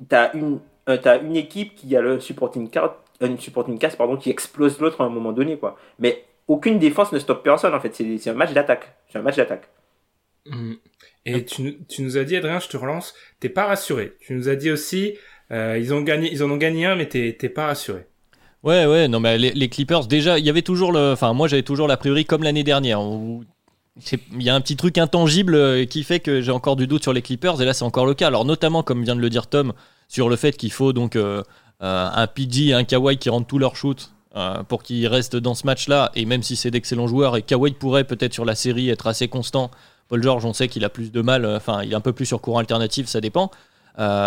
tu 0.08 0.14
as 0.14 0.34
une, 0.34 0.60
une 0.88 1.36
équipe 1.36 1.74
qui 1.74 1.94
a 1.96 2.00
le 2.00 2.20
supporting 2.20 2.68
card, 2.68 2.96
une 3.20 3.38
supporting 3.38 3.78
cast 3.78 3.96
pardon, 3.96 4.16
qui 4.16 4.30
explose 4.30 4.80
l'autre 4.80 5.00
à 5.00 5.04
un 5.04 5.10
moment 5.10 5.32
donné. 5.32 5.58
Quoi. 5.58 5.78
Mais 5.98 6.24
aucune 6.48 6.78
défense 6.78 7.12
ne 7.12 7.18
stoppe 7.18 7.44
personne 7.44 7.74
en 7.74 7.80
fait. 7.80 7.94
C'est 7.94 8.30
un 8.30 8.34
match 8.34 8.52
d'attaque. 8.52 8.92
C'est 9.08 9.18
un 9.18 9.22
match 9.22 9.36
d'attaque. 9.36 9.68
Mmh. 10.46 10.74
Et 11.26 11.44
tu, 11.44 11.78
tu, 11.86 12.02
nous 12.02 12.16
as 12.16 12.24
dit, 12.24 12.36
Adrien, 12.36 12.60
je 12.60 12.68
te 12.68 12.76
relance, 12.76 13.14
t'es 13.40 13.50
pas 13.50 13.66
rassuré. 13.66 14.14
Tu 14.20 14.32
nous 14.32 14.48
as 14.48 14.56
dit 14.56 14.70
aussi, 14.70 15.18
euh, 15.52 15.78
ils, 15.78 15.92
ont 15.92 16.00
gagné, 16.00 16.30
ils 16.32 16.42
en 16.42 16.50
ont 16.50 16.56
gagné 16.56 16.86
un, 16.86 16.96
mais 16.96 17.08
t'es 17.08 17.32
pas 17.48 17.66
rassuré. 17.66 18.06
Ouais, 18.62 18.84
ouais, 18.84 19.08
non, 19.08 19.20
mais 19.20 19.38
les, 19.38 19.68
Clippers, 19.70 20.06
déjà, 20.06 20.38
il 20.38 20.44
y 20.44 20.50
avait 20.50 20.62
toujours 20.62 20.92
le. 20.92 21.12
Enfin, 21.12 21.32
moi, 21.32 21.48
j'avais 21.48 21.62
toujours 21.62 21.88
la 21.88 21.96
priori 21.96 22.26
comme 22.26 22.42
l'année 22.42 22.64
dernière. 22.64 23.00
il 23.00 24.42
y 24.42 24.50
a 24.50 24.54
un 24.54 24.60
petit 24.60 24.76
truc 24.76 24.98
intangible 24.98 25.54
euh, 25.54 25.86
qui 25.86 26.04
fait 26.04 26.20
que 26.20 26.42
j'ai 26.42 26.52
encore 26.52 26.76
du 26.76 26.86
doute 26.86 27.02
sur 27.02 27.14
les 27.14 27.22
Clippers, 27.22 27.60
et 27.62 27.64
là, 27.64 27.72
c'est 27.72 27.84
encore 27.84 28.04
le 28.04 28.12
cas. 28.12 28.26
Alors, 28.26 28.44
notamment, 28.44 28.82
comme 28.82 29.02
vient 29.02 29.16
de 29.16 29.20
le 29.20 29.30
dire 29.30 29.46
Tom, 29.46 29.72
sur 30.08 30.28
le 30.28 30.36
fait 30.36 30.56
qu'il 30.56 30.72
faut 30.72 30.92
donc. 30.92 31.16
Euh, 31.16 31.42
un 31.82 32.26
PG 32.26 32.66
et 32.66 32.74
un 32.74 32.84
Kawhi 32.84 33.16
qui 33.16 33.30
rentrent 33.30 33.46
tous 33.46 33.58
leurs 33.58 33.74
shoots 33.74 34.12
pour 34.68 34.82
qu'ils 34.82 35.06
restent 35.06 35.36
dans 35.36 35.54
ce 35.54 35.64
match-là, 35.64 36.12
et 36.14 36.26
même 36.26 36.42
si 36.42 36.54
c'est 36.54 36.70
d'excellents 36.70 37.06
joueurs, 37.06 37.38
et 37.38 37.42
Kawhi 37.42 37.70
pourrait 37.70 38.04
peut-être 38.04 38.34
sur 38.34 38.44
la 38.44 38.54
série 38.54 38.90
être 38.90 39.06
assez 39.06 39.28
constant, 39.28 39.70
Paul 40.08 40.22
George, 40.22 40.44
on 40.44 40.52
sait 40.52 40.68
qu'il 40.68 40.84
a 40.84 40.90
plus 40.90 41.10
de 41.10 41.22
mal, 41.22 41.46
enfin, 41.46 41.82
il 41.84 41.92
est 41.92 41.94
un 41.94 42.02
peu 42.02 42.12
plus 42.12 42.26
sur 42.26 42.42
courant 42.42 42.58
alternatif, 42.58 43.06
ça 43.06 43.22
dépend. 43.22 43.50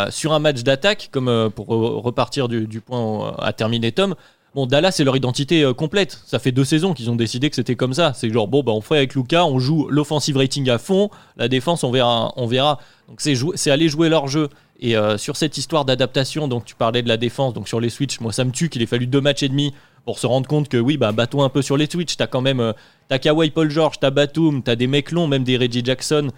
Sur 0.09 0.33
un 0.33 0.39
match 0.39 0.63
d'attaque, 0.63 1.09
comme 1.11 1.49
pour 1.55 1.67
repartir 1.67 2.47
du, 2.47 2.81
point 2.81 3.35
à 3.39 3.53
terminer 3.53 3.91
Tom, 3.91 4.15
Bon, 4.55 4.67
Dallas, 4.67 4.91
c'est 4.91 5.03
leur 5.03 5.17
identité 5.17 5.63
euh, 5.63 5.73
complète. 5.73 6.21
Ça 6.27 6.37
fait 6.37 6.51
deux 6.51 6.63
saisons 6.63 6.93
qu'ils 6.93 7.09
ont 7.09 7.15
décidé 7.15 7.49
que 7.49 7.55
c'était 7.55 7.75
comme 7.75 7.93
ça. 7.93 8.13
C'est 8.13 8.31
genre, 8.31 8.47
bon, 8.47 8.61
bah, 8.61 8.71
on 8.71 8.81
fait 8.81 8.97
avec 8.97 9.15
Luca, 9.15 9.45
on 9.45 9.57
joue 9.57 9.87
l'offensive 9.89 10.37
rating 10.37 10.69
à 10.69 10.77
fond, 10.77 11.09
la 11.37 11.47
défense, 11.47 11.83
on 11.83 11.91
verra. 11.91 12.33
On 12.35 12.45
verra. 12.45 12.79
Donc, 13.09 13.19
c'est, 13.19 13.71
aller 13.71 13.89
jouer 13.89 14.09
leur 14.09 14.27
jeu. 14.27 14.49
Et 14.79 14.95
euh, 14.95 15.17
sur 15.17 15.37
cette 15.37 15.57
histoire 15.57 15.85
d'adaptation, 15.85 16.47
donc 16.47 16.65
tu 16.65 16.75
parlais 16.75 17.01
de 17.01 17.07
la 17.07 17.17
défense, 17.17 17.53
donc 17.53 17.67
sur 17.67 17.79
les 17.79 17.89
Switch, 17.89 18.19
moi 18.19 18.33
ça 18.33 18.43
me 18.43 18.51
tue 18.51 18.69
qu'il 18.69 18.81
ait 18.81 18.87
fallu 18.87 19.07
deux 19.07 19.21
matchs 19.21 19.43
et 19.43 19.47
demi 19.47 19.73
pour 20.03 20.19
se 20.19 20.27
rendre 20.27 20.47
compte 20.47 20.67
que 20.67 20.77
oui, 20.77 20.97
bah, 20.97 21.13
bateau 21.13 21.41
un 21.41 21.49
peu 21.49 21.61
sur 21.61 21.77
les 21.77 21.89
Switch. 21.89 22.17
T'as 22.17 22.27
quand 22.27 22.41
même, 22.41 22.59
euh, 22.59 22.73
t'as 23.07 23.17
Kawhi 23.17 23.49
Paul 23.49 23.69
George, 23.69 23.99
t'as 23.99 24.11
Batum, 24.11 24.61
t'as 24.61 24.75
des 24.75 24.87
mecs 24.87 25.11
longs, 25.11 25.27
même 25.27 25.43
des 25.43 25.57
Reggie 25.57 25.83
Jackson. 25.83 26.29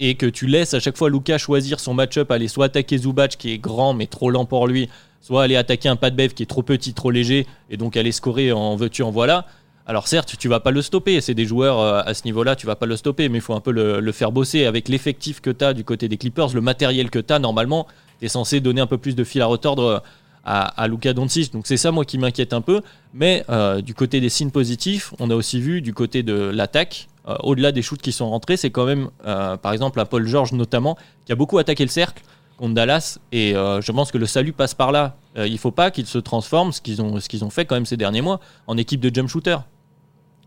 Et 0.00 0.14
que 0.14 0.26
tu 0.26 0.46
laisses 0.46 0.74
à 0.74 0.80
chaque 0.80 0.96
fois 0.96 1.10
Luca 1.10 1.38
choisir 1.38 1.80
son 1.80 1.94
match-up, 1.94 2.30
aller 2.30 2.48
soit 2.48 2.66
attaquer 2.66 2.98
Zubac 2.98 3.36
qui 3.36 3.52
est 3.52 3.58
grand 3.58 3.94
mais 3.94 4.06
trop 4.06 4.30
lent 4.30 4.44
pour 4.44 4.66
lui, 4.66 4.88
soit 5.20 5.42
aller 5.42 5.56
attaquer 5.56 5.88
un 5.88 5.96
pas 5.96 6.10
de 6.10 6.26
qui 6.26 6.42
est 6.42 6.46
trop 6.46 6.62
petit, 6.62 6.94
trop 6.94 7.10
léger, 7.10 7.46
et 7.70 7.76
donc 7.76 7.96
aller 7.96 8.12
scorer 8.12 8.52
en 8.52 8.76
veux-tu, 8.76 9.02
en 9.02 9.10
voilà. 9.10 9.46
Alors 9.88 10.08
certes, 10.08 10.34
tu 10.38 10.48
vas 10.48 10.58
pas 10.58 10.72
le 10.72 10.82
stopper, 10.82 11.20
c'est 11.20 11.34
des 11.34 11.46
joueurs 11.46 11.78
euh, 11.78 12.02
à 12.04 12.12
ce 12.12 12.24
niveau-là, 12.24 12.56
tu 12.56 12.66
vas 12.66 12.74
pas 12.74 12.86
le 12.86 12.96
stopper, 12.96 13.28
mais 13.28 13.38
il 13.38 13.40
faut 13.40 13.54
un 13.54 13.60
peu 13.60 13.70
le, 13.70 14.12
faire 14.12 14.32
bosser 14.32 14.64
avec 14.64 14.88
l'effectif 14.88 15.40
que 15.40 15.50
tu 15.50 15.64
as 15.64 15.74
du 15.74 15.84
côté 15.84 16.08
des 16.08 16.16
Clippers, 16.16 16.54
le 16.54 16.60
matériel 16.60 17.08
que 17.08 17.20
tu 17.20 17.32
as, 17.32 17.38
normalement, 17.38 17.86
tu 18.18 18.26
es 18.26 18.28
censé 18.28 18.60
donner 18.60 18.80
un 18.80 18.86
peu 18.86 18.98
plus 18.98 19.14
de 19.14 19.22
fil 19.22 19.42
à 19.42 19.46
retordre 19.46 20.02
euh, 20.46 20.64
à, 20.76 20.88
Luca 20.88 21.12
Doncic. 21.12 21.52
Donc 21.52 21.66
c'est 21.66 21.76
ça 21.76 21.90
moi 21.90 22.04
qui 22.04 22.18
m'inquiète 22.18 22.52
un 22.52 22.60
peu, 22.60 22.82
mais 23.12 23.44
euh, 23.50 23.80
du 23.80 23.94
côté 23.94 24.20
des 24.20 24.28
signes 24.28 24.50
positifs, 24.50 25.12
on 25.18 25.30
a 25.30 25.34
aussi 25.34 25.60
vu 25.60 25.80
du 25.80 25.94
côté 25.94 26.22
de 26.22 26.34
l'attaque, 26.34 27.08
au-delà 27.42 27.72
des 27.72 27.82
shoots 27.82 28.00
qui 28.00 28.12
sont 28.12 28.30
rentrés, 28.30 28.56
c'est 28.56 28.70
quand 28.70 28.84
même, 28.84 29.08
par 29.24 29.72
exemple, 29.72 29.98
à 29.98 30.04
Paul 30.04 30.28
George 30.28 30.52
notamment, 30.52 30.96
qui 31.24 31.32
a 31.32 31.34
beaucoup 31.34 31.58
attaqué 31.58 31.82
le 31.82 31.90
cercle 31.90 32.22
contre 32.56 32.74
Dallas. 32.74 33.18
Et 33.32 33.54
euh, 33.54 33.80
je 33.80 33.92
pense 33.92 34.10
que 34.10 34.18
le 34.18 34.26
salut 34.26 34.52
passe 34.52 34.74
par 34.74 34.92
là. 34.92 35.16
Euh, 35.36 35.46
il 35.46 35.58
faut 35.58 35.70
pas 35.70 35.90
qu'ils 35.90 36.06
se 36.06 36.18
transforment, 36.18 36.72
ce 36.72 36.80
qu'ils 36.80 37.00
ont, 37.02 37.20
ce 37.20 37.28
qu'ils 37.28 37.44
ont 37.44 37.50
fait 37.50 37.64
quand 37.64 37.76
même 37.76 37.86
ces 37.86 37.96
derniers 37.96 38.22
mois, 38.22 38.40
en 38.66 38.76
équipe 38.76 39.00
de 39.00 39.14
jump 39.14 39.28
shooter. 39.28 39.58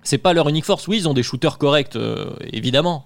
C'est 0.03 0.17
pas 0.17 0.33
leur 0.33 0.47
unique 0.49 0.65
force. 0.65 0.87
Oui, 0.87 0.97
ils 0.97 1.07
ont 1.07 1.13
des 1.13 1.23
shooters 1.23 1.57
corrects, 1.57 1.95
euh, 1.95 2.31
évidemment. 2.51 3.05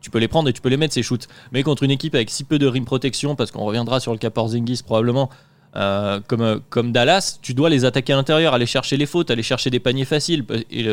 tu 0.00 0.10
peux 0.10 0.18
les 0.18 0.28
prendre 0.28 0.48
et 0.48 0.52
tu 0.52 0.60
peux 0.60 0.68
les 0.68 0.76
mettre 0.76 0.94
ces 0.94 1.02
shoots. 1.02 1.28
Mais 1.52 1.62
contre 1.62 1.82
une 1.82 1.90
équipe 1.90 2.14
avec 2.14 2.30
si 2.30 2.44
peu 2.44 2.58
de 2.58 2.66
rim 2.66 2.84
protection, 2.84 3.36
parce 3.36 3.50
qu'on 3.50 3.64
reviendra 3.64 4.00
sur 4.00 4.12
le 4.12 4.18
cas 4.18 4.30
Porzingis 4.30 4.82
probablement, 4.84 5.30
comme, 5.74 6.60
comme 6.70 6.92
Dallas, 6.92 7.38
tu 7.42 7.52
dois 7.52 7.68
les 7.68 7.84
attaquer 7.84 8.12
à 8.12 8.16
l'intérieur, 8.16 8.54
aller 8.54 8.66
chercher 8.66 8.96
les 8.96 9.06
fautes, 9.06 9.30
aller 9.30 9.42
chercher 9.42 9.70
des 9.70 9.80
paniers 9.80 10.04
faciles 10.04 10.44
et 10.70 10.86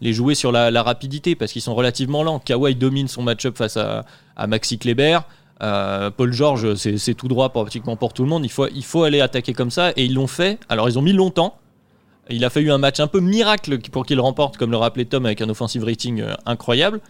les 0.00 0.12
jouer 0.12 0.34
sur 0.34 0.52
la, 0.52 0.82
rapidité 0.82 1.34
parce 1.34 1.52
qu'ils 1.52 1.62
sont 1.62 1.74
relativement 1.74 2.22
lents. 2.22 2.38
Kawhi 2.38 2.74
domine 2.74 3.08
son 3.08 3.22
match-up 3.22 3.56
face 3.56 3.76
à, 3.76 4.04
Maxi 4.46 4.78
Kleber. 4.78 5.20
Euh, 5.62 6.10
Paul 6.10 6.32
George, 6.32 6.74
c'est 6.74 7.14
tout 7.14 7.28
droit 7.28 7.48
pratiquement 7.48 7.96
pour 7.96 8.12
tout 8.12 8.22
le 8.22 8.28
monde. 8.28 8.44
Il 8.44 8.50
faut, 8.50 8.68
il 8.68 8.84
faut 8.84 9.02
aller 9.02 9.20
attaquer 9.20 9.52
comme 9.52 9.70
ça. 9.70 9.92
Et 9.96 10.04
ils 10.04 10.14
l'ont 10.14 10.26
fait. 10.26 10.58
Alors, 10.68 10.88
ils 10.88 10.98
ont 10.98 11.02
mis 11.02 11.12
longtemps. 11.12 11.58
Il 12.30 12.44
a 12.44 12.50
fallu 12.50 12.70
un 12.70 12.78
match 12.78 13.00
un 13.00 13.06
peu 13.06 13.20
miracle 13.20 13.78
pour 13.90 14.04
qu'il 14.04 14.20
remporte, 14.20 14.56
comme 14.56 14.70
le 14.70 14.76
rappelait 14.76 15.06
Tom, 15.06 15.26
avec 15.26 15.40
un 15.40 15.48
offensive 15.48 15.84
rating 15.84 16.20
euh, 16.20 16.34
incroyable. 16.46 17.00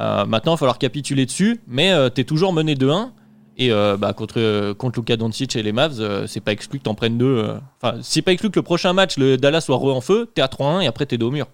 Euh, 0.00 0.24
maintenant, 0.24 0.52
il 0.52 0.54
va 0.54 0.58
falloir 0.58 0.78
capituler 0.78 1.26
dessus. 1.26 1.60
Mais 1.66 1.92
tu 2.14 2.20
es 2.20 2.24
toujours 2.24 2.52
mené 2.52 2.74
2-1. 2.74 3.10
Et 3.58 3.70
bah, 3.70 4.12
contre, 4.12 4.72
contre 4.74 5.00
Luka 5.00 5.16
Doncic 5.16 5.56
et 5.56 5.62
les 5.64 5.72
Mavs, 5.72 6.26
c'est 6.26 6.40
pas 6.40 6.52
exclu 6.52 6.78
que 6.78 6.84
t'en 6.84 6.94
prennes 6.94 7.18
deux. 7.18 7.56
Enfin, 7.82 7.98
c'est 8.02 8.22
pas 8.22 8.32
exclu 8.32 8.50
que 8.50 8.58
le 8.60 8.62
prochain 8.62 8.92
match, 8.92 9.18
le 9.18 9.36
Dallas 9.36 9.62
soit 9.62 9.76
re 9.76 9.86
en 9.86 10.00
feu, 10.00 10.30
t'es 10.32 10.42
à 10.42 10.46
3-1 10.46 10.82
et 10.82 10.86
après 10.86 11.06
t'es 11.06 11.18
dos 11.18 11.28
au 11.28 11.32
mur. 11.32 11.48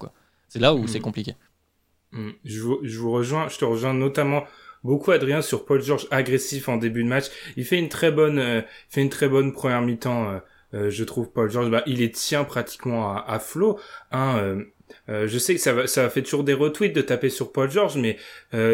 C'est 0.47 0.59
là 0.59 0.75
où 0.75 0.83
mm. 0.83 0.87
c'est 0.87 0.99
compliqué. 0.99 1.33
Mm. 2.11 2.29
Je, 2.43 2.61
je 2.83 2.99
vous 2.99 3.11
rejoins, 3.11 3.47
je 3.49 3.57
te 3.57 3.65
rejoins 3.65 3.93
notamment 3.93 4.43
beaucoup 4.85 5.11
Adrien 5.11 5.41
sur 5.41 5.65
Paul 5.65 5.81
George 5.81 6.07
agressif 6.11 6.69
en 6.69 6.77
début 6.77 7.03
de 7.03 7.09
match. 7.09 7.25
Il 7.57 7.65
fait 7.65 7.79
une 7.79 7.89
très 7.89 8.11
bonne, 8.11 8.39
euh, 8.39 8.61
fait 8.89 9.01
une 9.01 9.09
très 9.09 9.27
bonne 9.27 9.51
première 9.51 9.81
mi-temps. 9.81 10.29
Euh, 10.29 10.39
euh, 10.73 10.89
je 10.89 11.03
trouve 11.03 11.31
Paul 11.31 11.49
George, 11.49 11.69
bah, 11.69 11.83
il 11.85 12.01
est 12.01 12.13
tient 12.13 12.43
pratiquement 12.43 13.11
à, 13.11 13.25
à 13.27 13.39
flot. 13.39 13.79
Hein, 14.11 14.59
je 15.07 15.37
sais 15.37 15.55
que 15.55 15.61
ça, 15.61 15.87
ça 15.87 16.09
fait 16.09 16.21
toujours 16.21 16.43
des 16.43 16.53
retweets 16.53 16.93
de 16.93 17.01
taper 17.01 17.29
sur 17.29 17.51
Paul 17.51 17.69
George, 17.69 17.97
mais 17.97 18.17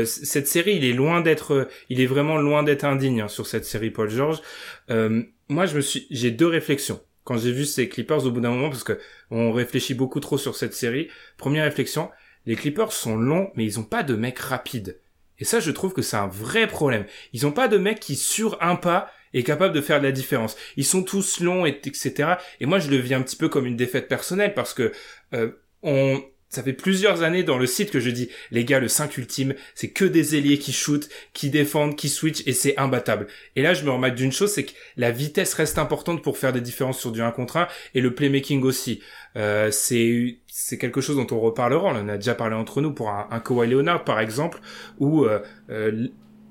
cette 0.05 0.47
série, 0.47 0.75
il 0.75 0.85
est 0.85 0.93
loin 0.93 1.21
d'être, 1.21 1.67
il 1.89 2.01
est 2.01 2.05
vraiment 2.05 2.37
loin 2.37 2.63
d'être 2.63 2.85
indigne 2.85 3.21
hein, 3.21 3.27
sur 3.27 3.47
cette 3.47 3.65
série 3.65 3.91
Paul 3.91 4.09
George. 4.09 4.41
moi, 4.87 5.65
je 5.65 5.75
me 5.75 5.81
suis, 5.81 6.07
j'ai 6.09 6.31
deux 6.31 6.47
réflexions 6.47 7.01
quand 7.23 7.37
j'ai 7.37 7.51
vu 7.51 7.65
ces 7.65 7.87
Clippers 7.87 8.25
au 8.25 8.31
bout 8.31 8.41
d'un 8.41 8.49
moment, 8.49 8.69
parce 8.69 8.83
que 8.83 8.99
on 9.29 9.51
réfléchit 9.51 9.93
beaucoup 9.93 10.19
trop 10.19 10.37
sur 10.37 10.55
cette 10.55 10.73
série. 10.73 11.09
Première 11.37 11.65
réflexion, 11.65 12.09
les 12.45 12.55
Clippers 12.55 12.91
sont 12.91 13.17
longs, 13.17 13.51
mais 13.55 13.63
ils 13.63 13.79
ont 13.79 13.83
pas 13.83 14.03
de 14.03 14.15
mecs 14.15 14.39
rapides. 14.39 14.99
Et 15.39 15.45
ça, 15.45 15.59
je 15.59 15.71
trouve 15.71 15.93
que 15.93 16.01
c'est 16.01 16.17
un 16.17 16.27
vrai 16.27 16.67
problème. 16.67 17.05
Ils 17.33 17.47
ont 17.47 17.51
pas 17.51 17.67
de 17.67 17.77
mec 17.77 17.99
qui, 17.99 18.15
sur 18.15 18.61
un 18.61 18.75
pas, 18.75 19.11
est 19.33 19.43
capable 19.43 19.73
de 19.73 19.81
faire 19.81 19.99
de 19.99 20.05
la 20.05 20.11
différence. 20.11 20.57
Ils 20.77 20.85
sont 20.85 21.03
tous 21.03 21.39
longs, 21.39 21.65
et, 21.65 21.69
etc. 21.69 22.35
Et 22.59 22.65
moi, 22.65 22.79
je 22.79 22.89
le 22.89 22.97
vis 22.97 23.13
un 23.13 23.21
petit 23.21 23.37
peu 23.37 23.49
comme 23.49 23.65
une 23.65 23.77
défaite 23.77 24.07
personnelle 24.07 24.53
parce 24.53 24.73
que 24.73 24.91
euh, 25.33 25.51
on, 25.83 26.21
ça 26.51 26.63
fait 26.63 26.73
plusieurs 26.73 27.23
années 27.23 27.43
dans 27.43 27.57
le 27.57 27.65
site 27.65 27.91
que 27.91 28.01
je 28.01 28.09
dis, 28.09 28.29
les 28.51 28.65
gars, 28.65 28.81
le 28.81 28.89
5 28.89 29.17
ultime, 29.17 29.53
c'est 29.73 29.87
que 29.87 30.03
des 30.03 30.35
ailiers 30.35 30.57
qui 30.57 30.73
shootent, 30.73 31.07
qui 31.31 31.49
défendent, 31.49 31.95
qui 31.95 32.09
switch, 32.09 32.43
et 32.45 32.51
c'est 32.51 32.77
imbattable. 32.77 33.27
Et 33.55 33.61
là, 33.61 33.73
je 33.73 33.85
me 33.85 33.89
remets 33.89 34.11
d'une 34.11 34.33
chose, 34.33 34.51
c'est 34.51 34.65
que 34.65 34.73
la 34.97 35.11
vitesse 35.11 35.53
reste 35.53 35.77
importante 35.77 36.21
pour 36.21 36.37
faire 36.37 36.51
des 36.51 36.59
différences 36.59 36.99
sur 36.99 37.13
du 37.13 37.21
1 37.21 37.31
contre 37.31 37.55
1, 37.55 37.69
et 37.95 38.01
le 38.01 38.13
playmaking 38.13 38.63
aussi. 38.63 39.01
Euh, 39.37 39.71
c'est 39.71 40.39
c'est 40.47 40.77
quelque 40.77 40.99
chose 40.99 41.15
dont 41.15 41.27
on 41.31 41.39
reparlera, 41.39 41.85
on 41.85 41.95
en 41.95 42.09
a 42.09 42.17
déjà 42.17 42.35
parlé 42.35 42.55
entre 42.55 42.81
nous 42.81 42.91
pour 42.91 43.09
un, 43.09 43.27
un 43.31 43.39
Kawhi 43.39 43.69
Leonard, 43.69 44.03
par 44.03 44.19
exemple, 44.19 44.59
où 44.99 45.23
euh, 45.23 45.39
euh, 45.69 46.07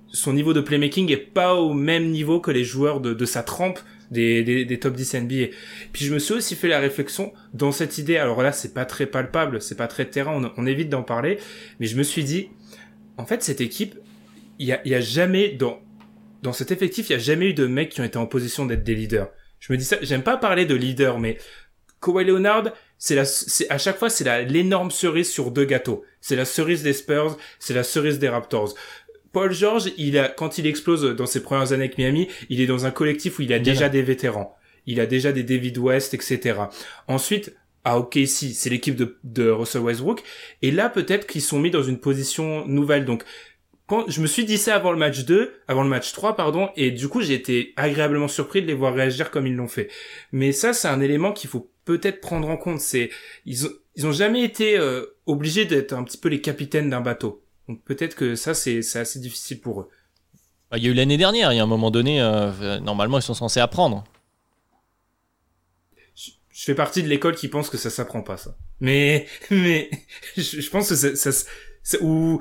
son 0.08 0.32
niveau 0.32 0.54
de 0.54 0.62
playmaking 0.62 1.12
est 1.12 1.18
pas 1.18 1.54
au 1.56 1.74
même 1.74 2.10
niveau 2.10 2.40
que 2.40 2.50
les 2.50 2.64
joueurs 2.64 3.00
de, 3.00 3.12
de 3.12 3.24
sa 3.26 3.42
trempe 3.42 3.78
des, 4.10 4.42
des, 4.42 4.64
des, 4.64 4.78
top 4.78 4.94
10 4.94 5.14
NBA. 5.14 5.46
Puis 5.92 6.04
je 6.04 6.14
me 6.14 6.18
suis 6.18 6.34
aussi 6.34 6.56
fait 6.56 6.68
la 6.68 6.80
réflexion 6.80 7.32
dans 7.54 7.72
cette 7.72 7.98
idée, 7.98 8.16
alors 8.16 8.42
là 8.42 8.52
c'est 8.52 8.74
pas 8.74 8.84
très 8.84 9.06
palpable, 9.06 9.60
c'est 9.60 9.76
pas 9.76 9.88
très 9.88 10.06
terrain, 10.06 10.52
on, 10.56 10.66
évite 10.66 10.88
d'en 10.88 11.02
parler, 11.02 11.38
mais 11.78 11.86
je 11.86 11.96
me 11.96 12.02
suis 12.02 12.24
dit, 12.24 12.48
en 13.16 13.26
fait 13.26 13.42
cette 13.42 13.60
équipe, 13.60 13.96
il 14.58 14.66
y 14.66 14.72
a, 14.72 14.86
y 14.86 14.94
a 14.94 15.00
jamais, 15.00 15.50
dans, 15.50 15.80
dans 16.42 16.52
cet 16.52 16.70
effectif, 16.70 17.08
il 17.08 17.12
y 17.12 17.16
a 17.16 17.18
jamais 17.18 17.50
eu 17.50 17.54
de 17.54 17.66
mecs 17.66 17.90
qui 17.90 18.00
ont 18.00 18.04
été 18.04 18.18
en 18.18 18.26
position 18.26 18.66
d'être 18.66 18.84
des 18.84 18.94
leaders. 18.94 19.28
Je 19.58 19.72
me 19.72 19.78
dis 19.78 19.84
ça, 19.84 19.96
j'aime 20.02 20.22
pas 20.22 20.36
parler 20.36 20.64
de 20.64 20.74
leader, 20.74 21.18
mais 21.18 21.38
Kawhi 22.00 22.24
Leonard, 22.24 22.72
c'est 22.98 23.14
la, 23.14 23.24
c'est 23.24 23.70
à 23.70 23.78
chaque 23.78 23.98
fois 23.98 24.10
c'est 24.10 24.24
la 24.24 24.42
l'énorme 24.42 24.90
cerise 24.90 25.30
sur 25.30 25.50
deux 25.50 25.64
gâteaux. 25.64 26.04
C'est 26.20 26.36
la 26.36 26.44
cerise 26.44 26.82
des 26.82 26.92
Spurs, 26.92 27.36
c'est 27.58 27.74
la 27.74 27.82
cerise 27.82 28.18
des 28.18 28.28
Raptors. 28.28 28.74
Paul 29.32 29.52
George, 29.52 29.92
il 29.96 30.18
a, 30.18 30.28
quand 30.28 30.58
il 30.58 30.66
explose 30.66 31.02
dans 31.16 31.26
ses 31.26 31.42
premières 31.42 31.72
années 31.72 31.84
avec 31.84 31.98
Miami, 31.98 32.28
il 32.48 32.60
est 32.60 32.66
dans 32.66 32.86
un 32.86 32.90
collectif 32.90 33.38
où 33.38 33.42
il 33.42 33.52
a 33.52 33.58
déjà 33.58 33.88
des 33.88 34.02
vétérans. 34.02 34.56
Il 34.86 35.00
a 35.00 35.06
déjà 35.06 35.32
des 35.32 35.42
David 35.42 35.78
West, 35.78 36.14
etc. 36.14 36.58
Ensuite, 37.06 37.54
à 37.84 37.98
OKC, 37.98 38.52
c'est 38.54 38.70
l'équipe 38.70 38.96
de, 38.96 39.18
de 39.24 39.48
Russell 39.48 39.82
Westbrook. 39.82 40.22
Et 40.62 40.70
là, 40.70 40.88
peut-être 40.88 41.26
qu'ils 41.26 41.42
sont 41.42 41.58
mis 41.58 41.70
dans 41.70 41.82
une 41.82 41.98
position 41.98 42.66
nouvelle. 42.66 43.04
Donc, 43.04 43.24
quand 43.86 44.08
je 44.08 44.20
me 44.20 44.26
suis 44.26 44.44
dit 44.44 44.58
ça 44.58 44.76
avant 44.76 44.92
le 44.92 44.98
match 44.98 45.24
2, 45.24 45.52
avant 45.66 45.82
le 45.82 45.88
match 45.88 46.12
3, 46.12 46.36
pardon, 46.36 46.70
et 46.76 46.90
du 46.90 47.08
coup, 47.08 47.22
j'ai 47.22 47.34
été 47.34 47.72
agréablement 47.76 48.28
surpris 48.28 48.62
de 48.62 48.66
les 48.66 48.74
voir 48.74 48.94
réagir 48.94 49.30
comme 49.30 49.46
ils 49.46 49.56
l'ont 49.56 49.68
fait. 49.68 49.88
Mais 50.32 50.52
ça, 50.52 50.72
c'est 50.72 50.88
un 50.88 51.00
élément 51.00 51.32
qu'il 51.32 51.50
faut 51.50 51.70
peut-être 51.84 52.20
prendre 52.20 52.48
en 52.48 52.56
compte. 52.56 52.80
C'est, 52.80 53.10
ils 53.46 53.66
ont, 53.66 53.70
ils 53.96 54.06
ont 54.06 54.12
jamais 54.12 54.44
été 54.44 54.78
euh, 54.78 55.06
obligés 55.26 55.64
d'être 55.64 55.92
un 55.92 56.04
petit 56.04 56.18
peu 56.18 56.28
les 56.28 56.40
capitaines 56.40 56.90
d'un 56.90 57.00
bateau. 57.00 57.42
Donc 57.70 57.84
peut-être 57.84 58.16
que 58.16 58.34
ça, 58.34 58.52
c'est 58.52 58.80
assez 58.96 59.20
difficile 59.20 59.60
pour 59.60 59.82
eux. 59.82 59.88
Bah, 60.72 60.78
il 60.78 60.82
y 60.82 60.88
a 60.88 60.90
eu 60.90 60.94
l'année 60.94 61.16
dernière, 61.16 61.52
il 61.52 61.56
y 61.56 61.60
a 61.60 61.62
un 61.62 61.66
moment 61.66 61.92
donné, 61.92 62.20
euh, 62.20 62.80
normalement, 62.80 63.16
ils 63.16 63.22
sont 63.22 63.32
censés 63.32 63.60
apprendre. 63.60 64.02
Je, 66.16 66.32
fais 66.50 66.74
partie 66.74 67.04
de 67.04 67.08
l'école 67.08 67.36
qui 67.36 67.46
pense 67.46 67.70
que 67.70 67.76
ça 67.76 67.88
s'apprend 67.88 68.22
pas, 68.22 68.36
ça. 68.36 68.56
Mais, 68.80 69.26
mais, 69.52 69.88
je, 70.36 70.68
pense 70.68 70.88
que 70.88 70.96
ça, 70.96 71.30
ça, 71.30 71.98
ou, 72.00 72.40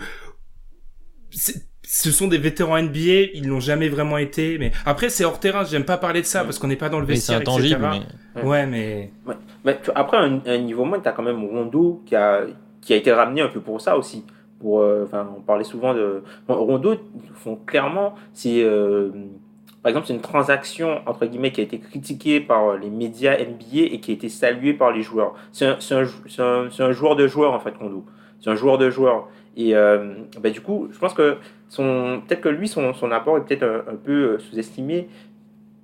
ce 1.29 2.11
sont 2.11 2.27
des 2.27 2.39
vétérans 2.39 2.81
NBA, 2.81 3.29
ils 3.35 3.47
n'ont 3.47 3.59
jamais 3.59 3.87
vraiment 3.87 4.17
été, 4.17 4.57
mais 4.57 4.71
après 4.83 5.09
c'est 5.09 5.25
hors 5.25 5.39
terrain, 5.39 5.63
j'aime 5.63 5.85
pas 5.85 5.97
parler 5.97 6.21
de 6.21 6.25
ça 6.25 6.43
parce 6.43 6.57
qu'on 6.57 6.67
n'est 6.67 6.75
pas 6.75 6.89
dans 6.89 6.99
le 6.99 7.05
vestiaire, 7.05 7.41
etc. 7.41 7.77
Mais... 8.35 8.41
Ouais, 8.41 8.65
mais. 8.65 9.11
mais 9.63 9.79
après, 9.93 10.17
un, 10.17 10.41
un 10.43 10.57
niveau 10.57 10.85
moins, 10.85 10.99
t'as 10.99 11.11
quand 11.11 11.21
même 11.23 11.43
Rondo 11.45 12.01
qui 12.07 12.15
a, 12.15 12.47
qui 12.81 12.93
a 12.93 12.95
été 12.95 13.11
ramené 13.11 13.41
un 13.41 13.49
peu 13.49 13.61
pour 13.61 13.79
ça 13.79 13.95
aussi 13.95 14.25
euh, 14.63 15.05
on 15.13 15.41
parlait 15.41 15.63
souvent 15.63 15.93
de 15.93 16.23
Rondo 16.47 16.95
font 17.33 17.57
clairement, 17.65 18.15
c'est 18.33 18.61
euh, 18.63 19.09
par 19.81 19.89
exemple, 19.89 20.07
c'est 20.07 20.13
une 20.13 20.21
transaction 20.21 21.01
entre 21.05 21.25
guillemets 21.25 21.51
qui 21.51 21.61
a 21.61 21.63
été 21.63 21.79
critiquée 21.79 22.41
par 22.41 22.77
les 22.77 22.89
médias 22.89 23.37
NBA 23.37 23.93
et 23.93 23.99
qui 23.99 24.11
a 24.11 24.13
été 24.13 24.27
saluée 24.27 24.73
par 24.73 24.91
les 24.91 25.01
joueurs. 25.01 25.35
C'est 25.51 25.65
un, 25.65 26.91
joueur 26.91 27.15
de 27.15 27.27
joueur 27.27 27.53
en 27.53 27.59
fait, 27.59 27.73
Rondo. 27.79 28.03
C'est 28.41 28.49
un 28.49 28.55
joueur 28.55 28.77
de 28.77 28.89
joueur. 28.89 29.29
Et 29.55 29.75
euh, 29.75 30.15
bah, 30.41 30.49
du 30.49 30.61
coup, 30.61 30.89
je 30.91 30.99
pense 30.99 31.13
que 31.13 31.37
son, 31.69 32.21
peut-être 32.27 32.41
que 32.41 32.49
lui, 32.49 32.67
son, 32.67 32.93
son 32.93 33.11
apport 33.11 33.37
est 33.37 33.41
peut-être 33.41 33.63
un, 33.63 33.95
peu 33.95 34.37
sous-estimé. 34.39 35.07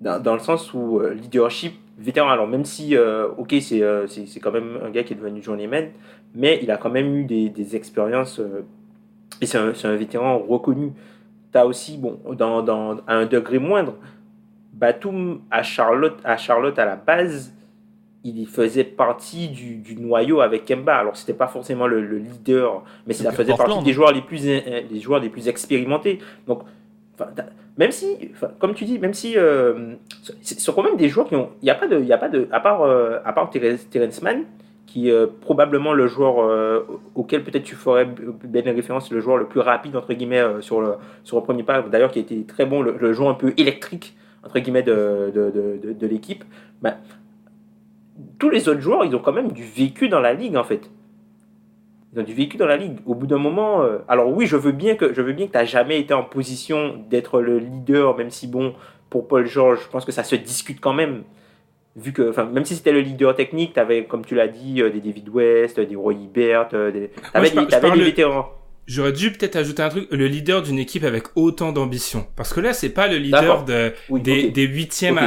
dans, 0.02 0.34
le 0.34 0.39
sens 0.39 0.74
où 0.74 1.00
leadership 1.00 1.76
vétéran. 1.98 2.30
Alors 2.30 2.48
même 2.48 2.66
si, 2.66 2.96
ok, 2.98 3.56
c'est 3.62 3.84
c'est 4.08 4.39
quand 4.39 4.52
même 4.52 4.80
un 4.84 4.89
gars 4.89 5.04
qui 5.04 5.14
est 5.14 5.16
devenu 5.16 5.41
journeyman, 5.41 5.89
mais 6.34 6.60
il 6.62 6.72
a 6.72 6.78
quand 6.78 6.89
même 6.89 7.16
eu 7.16 7.24
des, 7.24 7.50
des 7.50 7.76
expériences 7.76 8.41
et 9.41 9.46
c'est 9.46 9.58
un, 9.58 9.74
un, 9.84 9.96
vétéran 9.96 10.38
reconnu. 10.39 10.93
Tu 11.52 11.58
as 11.58 11.66
aussi, 11.66 11.98
bon, 11.98 12.20
dans, 12.34 12.62
dans, 12.62 12.98
à 13.08 13.16
un 13.16 13.26
degré 13.26 13.60
moindre, 13.60 13.96
Batum 14.74 15.41
à 15.52 15.64
Charlotte, 15.64 16.18
à 16.24 16.38
Charlotte 16.38 16.78
à 16.80 16.86
la 16.86 16.96
base, 16.96 17.54
il 18.24 18.48
faisait 18.48 18.84
partie 18.84 19.50
du, 19.50 19.76
du 19.76 19.96
noyau 19.96 20.41
avec 20.41 20.66
Kemba. 20.66 20.98
Alors 20.98 21.16
c'était 21.16 21.34
pas 21.34 21.48
forcément 21.48 21.88
le, 21.88 22.18
leader, 22.18 22.84
mais 23.06 23.14
ça 23.14 23.32
faisait 23.32 23.56
partie 23.56 23.84
des 23.84 23.93
joueurs 23.93 24.12
les 24.12 24.22
plus 24.22 24.43
joueurs 25.00 25.20
les 25.20 25.30
plus 25.30 25.48
expérimentés. 25.48 26.20
Donc 26.48 26.64
même 27.78 27.92
si, 27.92 28.32
comme 28.60 28.74
tu 28.74 28.86
dis, 28.86 29.00
même 29.00 29.14
si 29.14 29.38
euh, 29.38 29.96
ce 30.42 30.60
sont 30.60 30.74
quand 30.74 30.84
même 30.84 30.98
des 30.98 31.10
joueurs 31.10 31.28
qui 31.28 31.36
ont, 31.36 31.50
il 31.62 31.68
y 31.68 31.72
a 31.72 31.76
pas 31.76 31.88
de, 31.88 32.00
il 32.00 32.12
a 32.12 32.18
pas 32.18 32.30
de, 32.30 32.48
à 32.52 32.60
part 32.60 32.84
euh, 32.84 33.20
à 33.26 33.34
part 33.34 33.50
Terrence 33.50 34.22
Mann, 34.22 34.44
qui 34.86 35.10
est 35.10 35.12
euh, 35.12 35.28
probablement 35.42 35.94
le 35.94 36.08
joueur 36.08 36.86
auquel 37.16 37.44
peut-être 37.44 37.64
tu 37.64 37.76
ferais 37.76 38.06
bien 38.06 38.64
référence, 38.64 39.12
le 39.12 39.20
joueur 39.20 39.38
le 39.38 39.46
plus 39.46 39.60
rapide 39.60 39.96
entre 39.96 40.14
guillemets 40.14 40.44
sur 40.62 40.80
le 40.80 40.96
sur 41.24 41.38
le 41.38 41.44
premier 41.44 41.64
pas. 41.64 41.82
D'ailleurs, 41.82 42.12
qui 42.12 42.20
été 42.20 42.44
très 42.46 42.66
bon, 42.66 42.82
le, 42.82 43.14
joueur 43.14 43.30
un 43.30 43.34
peu 43.34 43.54
électrique 43.58 44.16
entre 44.44 44.60
guillemets 44.60 44.84
de, 44.84 45.32
de, 45.34 45.52
de, 45.52 45.94
de 45.94 46.08
l'équipe. 46.08 46.44
Ben, 46.82 46.96
tous 48.40 48.50
les 48.50 48.70
autres 48.70 48.82
joueurs, 48.82 49.06
ils 49.06 49.16
ont 49.16 49.20
quand 49.20 49.34
même 49.34 49.52
du 49.52 49.64
vécu 49.64 50.08
dans 50.08 50.20
la 50.20 50.34
ligue, 50.34 50.56
en 50.56 50.64
fait. 50.64 50.90
Ils 52.16 52.22
ont 52.22 52.24
du 52.24 52.34
vécu 52.34 52.55
dans 52.55 52.66
la 52.66 52.78
ligue. 52.78 52.97
Au 53.05 53.13
bout 53.13 53.28
d'un 53.28 53.38
moment, 53.38 53.82
euh, 53.82 53.97
alors 54.07 54.30
oui, 54.30 54.45
je 54.47 54.55
veux 54.55 54.72
bien 54.72 54.95
que 54.95 55.13
je 55.13 55.22
veux 55.22 55.34
bien 55.34 55.47
que 55.47 55.51
tu 55.51 55.57
n'as 55.57 55.66
jamais 55.66 55.99
été 55.99 56.13
en 56.13 56.24
position 56.24 57.03
d'être 57.09 57.41
le 57.41 57.59
leader, 57.59 58.16
même 58.16 58.30
si 58.30 58.47
bon, 58.47 58.74
pour 59.09 59.28
Paul 59.28 59.45
George, 59.45 59.80
je 59.84 59.89
pense 59.89 60.05
que 60.05 60.13
ça 60.13 60.24
se 60.24 60.36
discute 60.36 60.80
quand 60.80 60.93
même. 60.93 61.24
Vu 61.97 62.13
que, 62.13 62.30
enfin, 62.30 62.45
même 62.45 62.66
si 62.66 62.76
c'était 62.76 62.91
le 62.91 62.99
leader 63.01 63.36
technique, 63.36 63.74
tu 63.74 63.80
avais, 63.80 64.05
comme 64.05 64.26
tu 64.26 64.36
l'as 64.36 64.47
dit, 64.47 64.82
euh, 64.82 64.89
des 64.89 64.99
David 64.99 65.30
West, 65.30 65.80
des 65.80 65.95
Roy 65.95 66.13
Hibbert, 66.13 66.70
euh, 66.74 66.91
des... 66.91 67.09
avais, 67.34 67.49
des 67.49 68.03
vétérans. 68.03 68.49
J'aurais 68.88 69.14
dû 69.14 69.32
peut-être 69.32 69.56
ajouter 69.56 69.82
un 69.82 69.90
truc, 69.90 70.08
le 70.12 70.28
leader 70.28 70.62
d'une 70.62 70.78
équipe 70.78 71.04
avec 71.04 71.24
autant 71.36 71.72
d'ambition. 71.72 72.28
Parce 72.36 72.54
que 72.54 72.60
là, 72.60 72.72
c'est 72.72 72.90
pas 72.90 73.08
le 73.08 73.18
leader 73.18 73.66
de, 73.66 73.94
des, 74.12 74.64
huitièmes, 74.64 75.20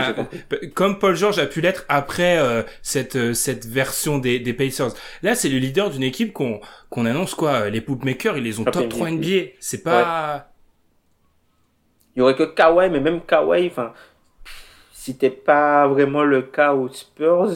comme 0.75 0.99
Paul 1.01 1.17
George 1.17 1.41
a 1.41 1.47
pu 1.47 1.61
l'être 1.61 1.85
après 1.89 2.39
euh, 2.39 2.63
cette 2.83 3.17
euh, 3.17 3.35
cette 3.35 3.67
version 3.67 4.19
des, 4.19 4.39
des 4.39 4.53
Pacers. 4.53 4.93
Là, 5.23 5.35
c'est 5.35 5.49
le 5.49 5.59
leader 5.59 5.91
d'une 5.91 6.05
équipe 6.05 6.33
qu'on 6.33 6.61
qu'on 6.89 7.05
annonce 7.05 7.35
quoi, 7.35 7.69
les 7.69 7.81
Poopmakers, 7.81 8.39
ils 8.39 8.45
les 8.45 8.61
ont 8.61 8.65
top 8.65 8.89
3 8.89 9.11
NBA. 9.11 9.27
C'est 9.59 9.83
pas... 9.83 10.53
Il 12.15 12.21
y 12.21 12.23
aurait 12.23 12.37
que 12.37 12.45
Kawhi, 12.45 12.91
mais 12.91 13.01
même 13.01 13.21
Kawhi, 13.21 13.67
enfin, 13.67 13.93
c'était 14.93 15.31
pas 15.31 15.87
vraiment 15.89 16.23
le 16.23 16.43
cas 16.43 16.75
aux 16.75 16.89
Spurs. 16.89 17.51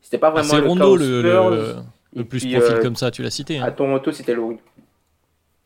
C'était 0.00 0.18
pas 0.18 0.32
ah, 0.34 0.42
vraiment 0.42 0.74
le 0.74 0.78
cas 0.78 0.86
aux 0.86 0.98
Spurs. 0.98 1.50
Le, 1.50 1.74
le, 2.14 2.24
plus 2.24 2.40
profil 2.40 2.76
euh, 2.76 2.82
comme 2.82 2.96
ça, 2.96 3.10
tu 3.10 3.22
l'as 3.22 3.30
cité. 3.30 3.58
Hein. 3.58 3.64
À 3.64 3.70
Toronto, 3.70 4.10
c'était 4.12 4.34
Laurie. 4.34 4.58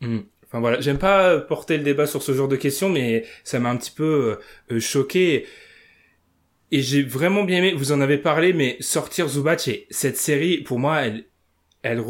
Hmm. 0.02 0.20
Enfin 0.46 0.60
voilà, 0.60 0.80
j'aime 0.80 0.98
pas 0.98 1.38
porter 1.40 1.78
le 1.78 1.82
débat 1.82 2.06
sur 2.06 2.22
ce 2.22 2.32
genre 2.34 2.48
de 2.48 2.56
questions, 2.56 2.90
mais 2.90 3.24
ça 3.42 3.58
m'a 3.58 3.70
un 3.70 3.76
petit 3.76 3.90
peu 3.90 4.38
euh, 4.70 4.80
choqué. 4.80 5.46
Et 6.70 6.82
j'ai 6.82 7.02
vraiment 7.02 7.44
bien 7.44 7.58
aimé, 7.58 7.72
vous 7.72 7.92
en 7.92 8.00
avez 8.00 8.18
parlé, 8.18 8.52
mais 8.52 8.76
sortir 8.80 9.28
Zubac 9.28 9.66
et 9.68 9.86
cette 9.90 10.16
série, 10.18 10.58
pour 10.58 10.78
moi, 10.78 11.02
elle, 11.02 11.24
elle 11.82 12.02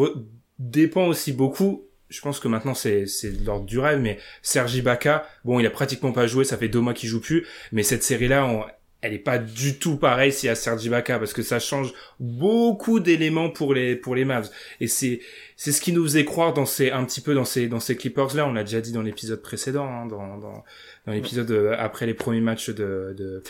dépend 0.59 1.07
aussi 1.07 1.33
beaucoup. 1.33 1.87
Je 2.09 2.21
pense 2.21 2.41
que 2.41 2.49
maintenant 2.49 2.75
c'est 2.75 3.07
c'est 3.07 3.31
l'ordre 3.45 3.65
du 3.65 3.79
rêve, 3.79 4.01
mais 4.01 4.19
Sergi 4.43 4.83
Baca, 4.83 5.27
bon, 5.45 5.61
il 5.61 5.67
a 5.67 5.71
pratiquement 5.71 6.13
pas 6.13 6.27
joué, 6.27 6.45
ça 6.45 6.59
fait 6.59 6.69
deux 6.69 6.81
mois 6.81 6.95
qu'il 6.95 7.09
joue 7.09 7.21
plus, 7.21 7.47
mais 7.73 7.83
cette 7.83 8.03
série-là, 8.03 8.45
on, 8.47 8.65
elle 9.03 9.13
est 9.13 9.19
pas 9.19 9.39
du 9.39 9.79
tout 9.79 9.97
pareille 9.97 10.33
y 10.45 10.49
a 10.49 10.55
Sergi 10.55 10.89
Baca 10.89 11.19
parce 11.19 11.33
que 11.33 11.43
ça 11.43 11.59
change 11.59 11.93
beaucoup 12.21 13.01
d'éléments 13.01 13.51
pour 13.51 13.75
les 13.75 13.97
pour 13.97 14.15
les 14.15 14.25
Mavs. 14.25 14.51
Et 14.81 14.87
c'est 14.87 15.21
c'est 15.57 15.73
ce 15.73 15.81
qui 15.81 15.93
nous 15.93 16.05
faisait 16.05 16.25
croire 16.25 16.55
dans 16.55 16.67
ces 16.67 16.91
un 16.91 17.05
petit 17.05 17.21
peu 17.21 17.35
dans 17.35 17.45
ces 17.45 17.67
dans 17.67 17.81
ces 17.81 17.97
Clippers 17.97 18.35
là 18.35 18.47
on 18.47 18.53
l'a 18.53 18.63
déjà 18.63 18.81
dit 18.81 18.93
dans 18.93 19.03
l'épisode 19.03 19.43
précédent 19.43 19.87
hein, 19.87 20.07
dans 20.07 20.39
dans, 20.39 20.65
dans 21.07 21.13
l'épisode 21.13 21.51
euh, 21.51 21.75
après 21.79 22.07
les 22.07 22.15
premiers 22.15 22.41
matchs 22.41 22.71
de 22.71 23.15
de 23.19 23.43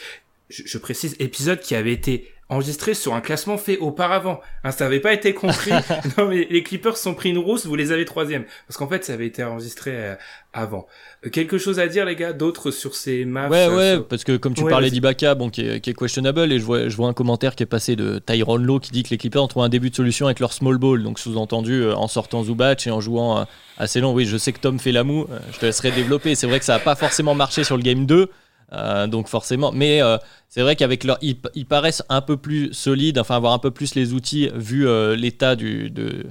je, 0.49 0.63
je, 0.67 0.79
précise 0.79 1.17
épisode 1.19 1.61
qui 1.61 1.75
avait 1.75 1.93
été 1.93 2.31
enregistré 2.53 2.95
sur 2.95 3.15
un 3.15 3.21
classement 3.21 3.57
fait 3.57 3.79
auparavant. 3.79 4.41
Hein, 4.63 4.71
ça 4.73 4.85
n'avait 4.85 5.01
pas 5.01 5.13
été 5.13 5.33
compris. 5.33 5.71
non, 6.19 6.29
mais 6.29 6.47
les 6.51 6.63
Clippers 6.63 6.97
sont 6.97 7.15
pris 7.15 7.31
une 7.31 7.39
rousse, 7.39 7.67
vous 7.67 7.75
les 7.75 7.93
avez 7.93 8.05
troisième. 8.05 8.45
Parce 8.69 8.77
qu'en 8.77 8.87
fait, 8.87 9.05
ça 9.05 9.15
avait 9.15 9.27
été 9.27 9.43
enregistré 9.43 9.91
euh, 9.93 10.15
avant. 10.53 10.87
Euh, 11.25 11.31
quelque 11.31 11.57
chose 11.57 11.79
à 11.79 11.87
dire, 11.87 12.05
les 12.05 12.15
gars, 12.15 12.33
d'autres 12.33 12.71
sur 12.71 12.95
ces 12.95 13.25
maps 13.25 13.49
Ouais, 13.49 13.69
ouais, 13.69 14.01
parce 14.01 14.23
que 14.25 14.37
comme 14.37 14.55
tu 14.55 14.65
parlais 14.65 14.91
d'Ibaka, 14.91 15.35
bon, 15.35 15.49
qui 15.49 15.67
est, 15.67 15.81
qui 15.81 15.91
est, 15.91 15.95
questionable, 15.95 16.53
et 16.53 16.59
je 16.59 16.65
vois, 16.65 16.89
je 16.89 16.97
vois 16.97 17.09
un 17.09 17.15
commentaire 17.15 17.57
qui 17.57 17.63
est 17.63 17.67
passé 17.67 17.97
de 17.97 18.19
Tyrone 18.19 18.65
Lowe 18.65 18.81
qui 18.81 18.91
dit 18.91 19.03
que 19.03 19.11
les 19.11 19.19
Clippers 19.19 19.43
ont 19.43 19.49
trouvé 19.49 19.67
un 19.67 19.71
début 19.71 19.91
de 19.91 19.97
solution 19.97 20.27
avec 20.27 20.39
leur 20.39 20.53
small 20.53 20.77
ball. 20.77 21.03
Donc, 21.03 21.19
sous-entendu, 21.19 21.83
euh, 21.83 21.95
en 21.95 22.09
sortant 22.09 22.45
Zubac 22.45 22.87
et 22.87 22.91
en 22.91 23.01
jouant 23.01 23.47
assez 23.79 24.01
long. 24.01 24.13
Oui, 24.13 24.27
je 24.27 24.37
sais 24.37 24.53
que 24.53 24.61
Tom 24.61 24.79
fait 24.79 24.93
la 24.93 25.05
moue, 25.05 25.27
je 25.53 25.59
te 25.59 25.67
laisserai 25.67 25.91
développer. 25.91 26.35
C'est 26.35 26.47
vrai 26.47 26.59
que 26.59 26.65
ça 26.67 26.75
n'a 26.75 26.81
pas 26.81 26.97
forcément 26.97 27.35
marché 27.35 27.65
sur 27.65 27.79
le 27.79 27.83
game 27.83 28.05
2. 28.05 28.29
Euh, 28.73 29.07
donc 29.07 29.29
forcément, 29.29 29.71
mais 29.71 30.01
euh, 30.01 30.17
c'est 30.49 30.63
vrai 30.63 30.77
qu'avec 30.77 31.05
leur, 31.05 31.19
ils, 31.21 31.37
paraissent 31.67 32.03
un 32.09 32.23
peu 32.23 32.39
plus 32.39 32.73
solides, 32.73 33.19
enfin 33.19 33.37
avoir 33.37 33.53
un 33.53 33.59
peu 33.59 33.71
plus 33.71 33.95
les 33.95 34.15
outils 34.15 34.51
vu 34.55 34.89
euh, 34.89 35.15
l'état 35.15 35.57
du, 35.57 35.91
de, 35.91 36.25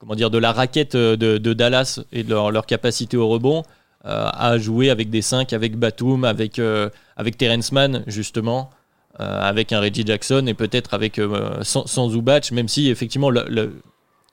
comment 0.00 0.16
dire, 0.16 0.30
de 0.30 0.38
la 0.38 0.52
raquette 0.52 0.96
de, 0.96 1.52
Dallas 1.52 2.00
et 2.10 2.24
de 2.24 2.30
leur, 2.30 2.66
capacité 2.66 3.16
au 3.16 3.28
rebond 3.28 3.62
à 4.02 4.58
jouer 4.58 4.90
avec 4.90 5.08
des 5.08 5.22
5, 5.22 5.52
avec 5.54 5.76
Batum, 5.76 6.24
avec 6.24 6.60
avec 7.16 7.38
Terrence 7.38 7.72
Mann 7.72 8.02
justement, 8.06 8.68
avec 9.18 9.72
un 9.72 9.80
Reggie 9.80 10.04
Jackson 10.04 10.44
et 10.46 10.52
peut-être 10.52 10.92
avec 10.92 11.18
sans, 11.62 11.86
sans 11.86 12.10
Zubac, 12.10 12.50
même 12.52 12.68
si 12.68 12.90
effectivement 12.90 13.30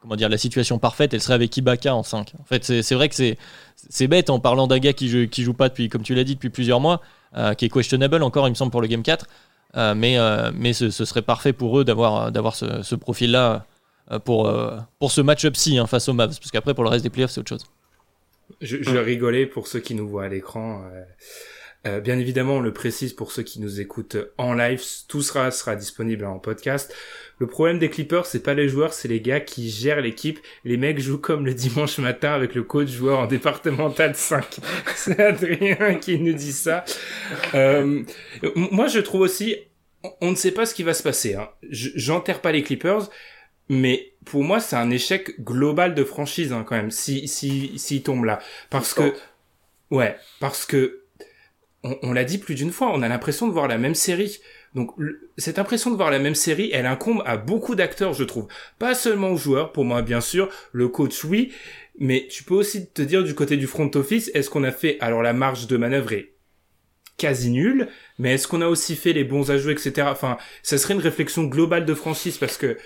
comment 0.02 0.16
dire, 0.18 0.28
la 0.28 0.38
situation 0.38 0.78
parfaite, 0.78 1.14
elle 1.14 1.22
serait 1.22 1.36
avec 1.36 1.56
Ibaka 1.56 1.96
en 1.96 2.04
5. 2.04 2.34
En 2.38 2.44
fait, 2.44 2.66
c'est 2.82 2.96
vrai 2.96 3.08
que 3.08 3.16
c'est 3.16 4.08
bête 4.08 4.30
en 4.30 4.40
parlant 4.40 4.68
d'un 4.68 4.80
gars 4.80 4.94
qui 4.94 5.30
qui 5.30 5.44
joue 5.44 5.54
pas 5.54 5.70
depuis, 5.70 5.88
comme 5.88 6.04
tu 6.04 6.16
l'as 6.16 6.26
dit, 6.26 6.36
depuis 6.36 6.50
plusieurs 6.50 6.82
mois. 6.82 7.02
Euh, 7.38 7.54
qui 7.54 7.66
est 7.66 7.70
questionable 7.70 8.22
encore, 8.24 8.48
il 8.48 8.52
me 8.52 8.56
semble, 8.56 8.72
pour 8.72 8.82
le 8.82 8.88
Game 8.88 9.04
4. 9.04 9.26
Euh, 9.78 9.96
mais 9.96 10.18
euh, 10.18 10.52
mais 10.54 10.74
ce, 10.74 10.90
serait 10.90 11.22
parfait 11.22 11.54
pour 11.54 11.80
eux 11.80 11.86
d'avoir 11.86 12.30
d'avoir 12.32 12.56
ce, 12.56 12.96
profil-là 12.96 13.66
pour, 14.26 14.52
pour 15.00 15.12
ce 15.12 15.22
match-up-ci 15.22 15.78
hein, 15.78 15.88
face 15.88 16.10
aux 16.10 16.14
Mavs. 16.14 16.38
Parce 16.38 16.52
qu'après, 16.52 16.74
pour 16.74 16.84
le 16.84 16.90
reste 16.90 17.04
des 17.04 17.10
playoffs, 17.10 17.32
c'est 17.32 17.40
autre 17.40 17.50
chose. 17.50 17.66
Je, 18.60 18.98
rigolais 18.98 19.46
pour 19.46 19.68
ceux 19.68 19.80
qui 19.80 19.96
nous 19.96 20.10
voient 20.10 20.26
à 20.26 20.28
l'écran. 20.28 20.84
Bien 21.84 22.20
évidemment, 22.20 22.58
on 22.58 22.62
le 22.62 22.74
précise 22.74 23.14
pour 23.14 23.32
ceux 23.32 23.44
qui 23.44 23.60
nous 23.60 23.82
écoutent 23.82 24.18
en 24.38 24.54
live, 24.54 24.82
tout 25.08 25.22
sera 25.22 25.50
sera 25.52 25.76
disponible 25.76 26.26
en 26.26 26.38
podcast. 26.40 26.94
Le 27.42 27.48
problème 27.48 27.80
des 27.80 27.90
Clippers, 27.90 28.28
c'est 28.28 28.44
pas 28.44 28.54
les 28.54 28.70
joueurs, 28.70 28.94
c'est 28.94 29.08
les 29.08 29.20
gars 29.20 29.40
qui 29.40 29.72
gèrent 29.72 30.02
l'équipe. 30.02 30.40
Les 30.64 30.78
mecs 30.78 31.00
jouent 31.00 31.18
comme 31.18 31.44
le 31.44 31.56
dimanche 31.56 31.98
matin 31.98 32.34
avec 32.34 32.54
le 32.54 32.62
coach 32.62 32.90
joueur 32.90 33.18
en 33.18 33.26
départemental 33.26 34.16
5. 34.16 34.60
c'est 34.96 35.20
Adrien 35.20 35.96
qui 35.96 36.20
nous 36.20 36.34
dit 36.34 36.52
ça. 36.52 36.86
Euh, 37.56 38.04
moi, 38.56 38.86
je 38.86 39.00
trouve 39.00 39.22
aussi, 39.22 39.56
on 40.22 40.30
ne 40.30 40.36
sait 40.36 40.52
pas 40.52 40.68
ce 40.68 40.76
qui 40.76 40.84
va 40.84 40.94
se 40.94 41.02
passer. 41.02 41.34
Hein. 41.34 41.50
J'enterre 41.72 42.42
pas 42.42 42.52
les 42.52 42.62
Clippers, 42.62 43.10
mais 43.70 44.14
pour 44.24 44.44
moi, 44.44 44.60
c'est 44.60 44.76
un 44.76 44.92
échec 44.92 45.44
global 45.44 45.96
de 45.96 46.04
franchise 46.04 46.54
hein, 46.54 46.64
quand 46.64 46.76
même, 46.76 46.92
si 46.92 47.28
si 47.28 47.72
s'ils 47.80 48.04
tombent 48.04 48.26
là, 48.26 48.40
parce 48.70 48.94
que 48.94 49.16
ouais, 49.90 50.16
parce 50.40 50.68
que 50.68 51.01
on, 51.84 52.14
l'a 52.14 52.24
dit 52.24 52.38
plus 52.38 52.56
d'une 52.56 52.72
fois, 52.72 52.92
on 52.94 53.02
a 53.02 53.08
l'impression 53.08 53.48
de 53.48 53.54
voir 53.54 53.68
la 53.68 53.78
même 53.78 53.96
série. 53.96 54.40
Donc 54.76 54.92
cette 55.38 55.60
impression 55.60 55.90
de 55.90 55.96
voir 55.96 56.12
la 56.12 56.20
même 56.20 56.36
série, 56.36 56.70
elle 56.74 56.86
incombe 56.86 57.24
à 57.26 57.38
beaucoup 57.38 57.76
d'acteurs, 57.76 58.14
je 58.14 58.24
trouve. 58.24 58.48
Pas 58.80 58.94
seulement 58.94 59.32
aux 59.32 59.38
joueurs, 59.38 59.72
pour 59.72 59.84
moi 59.84 60.02
bien 60.02 60.22
sûr, 60.22 60.50
le 60.72 60.88
coach 60.88 61.24
oui, 61.24 61.52
mais 62.00 62.28
tu 62.30 62.44
peux 62.44 62.54
aussi 62.54 62.88
te 62.88 63.02
dire 63.02 63.24
du 63.24 63.34
côté 63.34 63.58
du 63.58 63.68
front 63.68 63.90
office, 63.96 64.30
est-ce 64.34 64.50
qu'on 64.50 64.64
a 64.64 64.72
fait 64.72 64.98
alors 65.02 65.22
la 65.22 65.34
marge 65.34 65.68
de 65.68 65.78
manœuvre 65.78 66.14
est 66.14 66.34
quasi 67.18 67.50
nulle, 67.52 67.88
mais 68.18 68.36
est-ce 68.36 68.48
qu'on 68.48 68.62
a 68.62 68.68
aussi 68.68 68.96
fait 68.96 69.14
les 69.14 69.24
bons 69.24 69.52
ajouts, 69.52 69.72
etc. 69.72 70.08
Enfin, 70.10 70.38
ça 70.64 70.78
serait 70.78 70.94
une 70.94 71.02
réflexion 71.02 71.44
globale 71.44 71.86
de 71.86 71.94
franchise 71.94 72.38
parce 72.38 72.58
que 72.58 72.78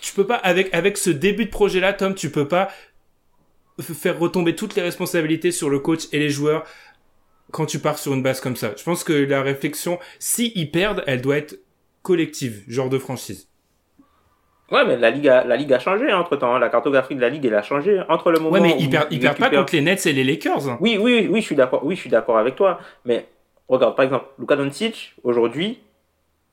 tu 0.00 0.14
peux 0.14 0.26
pas 0.26 0.36
avec 0.36 0.72
avec 0.74 0.98
ce 0.98 1.10
début 1.10 1.46
de 1.46 1.50
projet 1.50 1.80
là, 1.80 1.92
Tom, 1.92 2.14
tu 2.14 2.30
peux 2.30 2.46
pas 2.46 2.68
faire 3.80 4.18
retomber 4.18 4.54
toutes 4.54 4.74
les 4.74 4.82
responsabilités 4.82 5.52
sur 5.52 5.70
le 5.70 5.78
coach 5.78 6.08
et 6.12 6.18
les 6.18 6.30
joueurs 6.30 6.64
quand 7.52 7.66
tu 7.66 7.78
pars 7.78 7.98
sur 7.98 8.14
une 8.14 8.22
base 8.22 8.40
comme 8.40 8.56
ça. 8.56 8.72
Je 8.76 8.82
pense 8.82 9.04
que 9.04 9.12
la 9.12 9.42
réflexion, 9.42 9.98
si 10.18 10.52
ils 10.54 10.70
perdent, 10.70 11.02
elle 11.06 11.20
doit 11.20 11.36
être 11.36 11.58
collective, 12.02 12.64
genre 12.68 12.88
de 12.88 12.98
franchise. 12.98 13.48
Ouais, 14.72 14.84
mais 14.84 14.96
la 14.96 15.10
ligue 15.10 15.28
a, 15.28 15.44
la 15.44 15.56
ligue 15.56 15.72
a 15.72 15.78
changé 15.78 16.10
hein, 16.10 16.18
entre 16.18 16.36
temps. 16.36 16.54
Hein. 16.54 16.58
La 16.58 16.68
cartographie 16.68 17.14
de 17.14 17.20
la 17.20 17.28
ligue, 17.28 17.44
elle 17.44 17.54
a 17.54 17.62
changé 17.62 18.02
entre 18.08 18.32
le 18.32 18.40
moment. 18.40 18.54
Ouais, 18.54 18.60
mais 18.60 18.76
ils, 18.78 18.90
perdent, 18.90 19.08
ils 19.12 19.20
perdent 19.20 19.38
pas 19.38 19.50
contre 19.50 19.74
les 19.74 19.80
Nets 19.80 20.06
et 20.06 20.12
les 20.12 20.24
Lakers. 20.24 20.68
Hein. 20.68 20.78
Oui, 20.80 20.98
oui, 21.00 21.28
oui, 21.30 21.40
je 21.40 21.46
suis 21.46 21.54
d'accord. 21.54 21.84
Oui, 21.84 21.94
je 21.94 22.00
suis 22.00 22.10
d'accord 22.10 22.36
avec 22.36 22.56
toi. 22.56 22.80
Mais 23.04 23.28
regarde, 23.68 23.94
par 23.94 24.04
exemple, 24.04 24.26
Luka 24.38 24.56
Doncic 24.56 25.14
aujourd'hui 25.22 25.78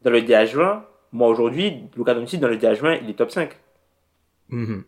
dans 0.03 0.11
le 0.11 0.21
DH20, 0.21 0.81
moi 1.11 1.27
aujourd'hui, 1.27 1.73
Luka 1.97 2.13
Doncic 2.13 2.39
dans 2.39 2.49
le 2.49 2.57
DH20, 2.57 2.99
il 3.03 3.09
est 3.09 3.13
top 3.13 3.31
5. 3.31 3.49
Mm 4.49 4.81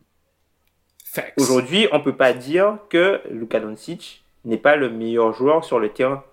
Aujourd'hui, 1.38 1.88
on 1.92 2.00
peut 2.00 2.16
pas 2.16 2.34
dire 2.34 2.78
que 2.90 3.22
Luka 3.30 3.60
Doncic 3.60 4.24
n'est 4.44 4.58
pas 4.58 4.76
le 4.76 4.90
meilleur 4.90 5.34
joueur 5.34 5.64
sur 5.64 5.80
le 5.80 5.90
terrain. 5.90 6.24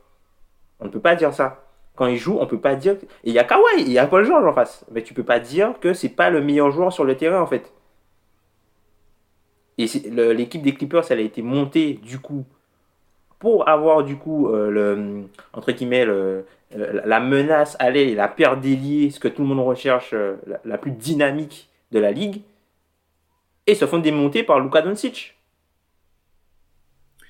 On 0.80 0.86
ne 0.86 0.90
peut 0.90 1.00
pas 1.00 1.14
dire 1.14 1.32
ça. 1.32 1.64
Quand 1.94 2.06
il 2.06 2.16
joue, 2.16 2.38
on 2.40 2.46
peut 2.46 2.60
pas 2.60 2.74
dire. 2.74 2.94
Et 3.24 3.30
il 3.30 3.32
y 3.32 3.38
a 3.38 3.44
Kawhi, 3.44 3.62
il 3.78 3.92
y 3.92 3.98
a 3.98 4.06
Paul 4.06 4.24
George 4.24 4.46
en 4.46 4.52
face. 4.52 4.84
Mais 4.90 5.02
tu 5.02 5.14
peux 5.14 5.22
pas 5.22 5.40
dire 5.40 5.74
que 5.80 5.92
c'est 5.92 6.08
pas 6.08 6.30
le 6.30 6.40
meilleur 6.40 6.70
joueur 6.70 6.92
sur 6.92 7.04
le 7.04 7.16
terrain 7.16 7.40
en 7.40 7.46
fait. 7.46 7.72
Et 9.78 9.86
l'équipe 10.34 10.62
des 10.62 10.74
Clippers, 10.74 11.04
elle 11.10 11.18
a 11.18 11.22
été 11.22 11.42
montée 11.42 11.94
du 11.94 12.18
coup 12.18 12.44
pour 13.38 13.68
avoir 13.68 14.04
du 14.04 14.16
coup 14.16 14.48
euh, 14.48 14.70
le 14.70 15.24
entre 15.52 15.72
guillemets 15.72 16.06
la 16.74 17.20
menace, 17.20 17.76
allez, 17.78 18.14
la 18.14 18.28
paire 18.28 18.56
d'ailier, 18.56 19.10
ce 19.10 19.20
que 19.20 19.28
tout 19.28 19.42
le 19.42 19.48
monde 19.48 19.66
recherche, 19.66 20.10
euh, 20.14 20.36
la, 20.64 20.78
plus 20.78 20.92
dynamique 20.92 21.68
de 21.90 21.98
la 21.98 22.12
ligue, 22.12 22.42
et 23.66 23.74
se 23.74 23.86
font 23.86 23.98
démonter 23.98 24.42
par 24.42 24.60
Luka 24.60 24.82
Doncic. 24.82 25.34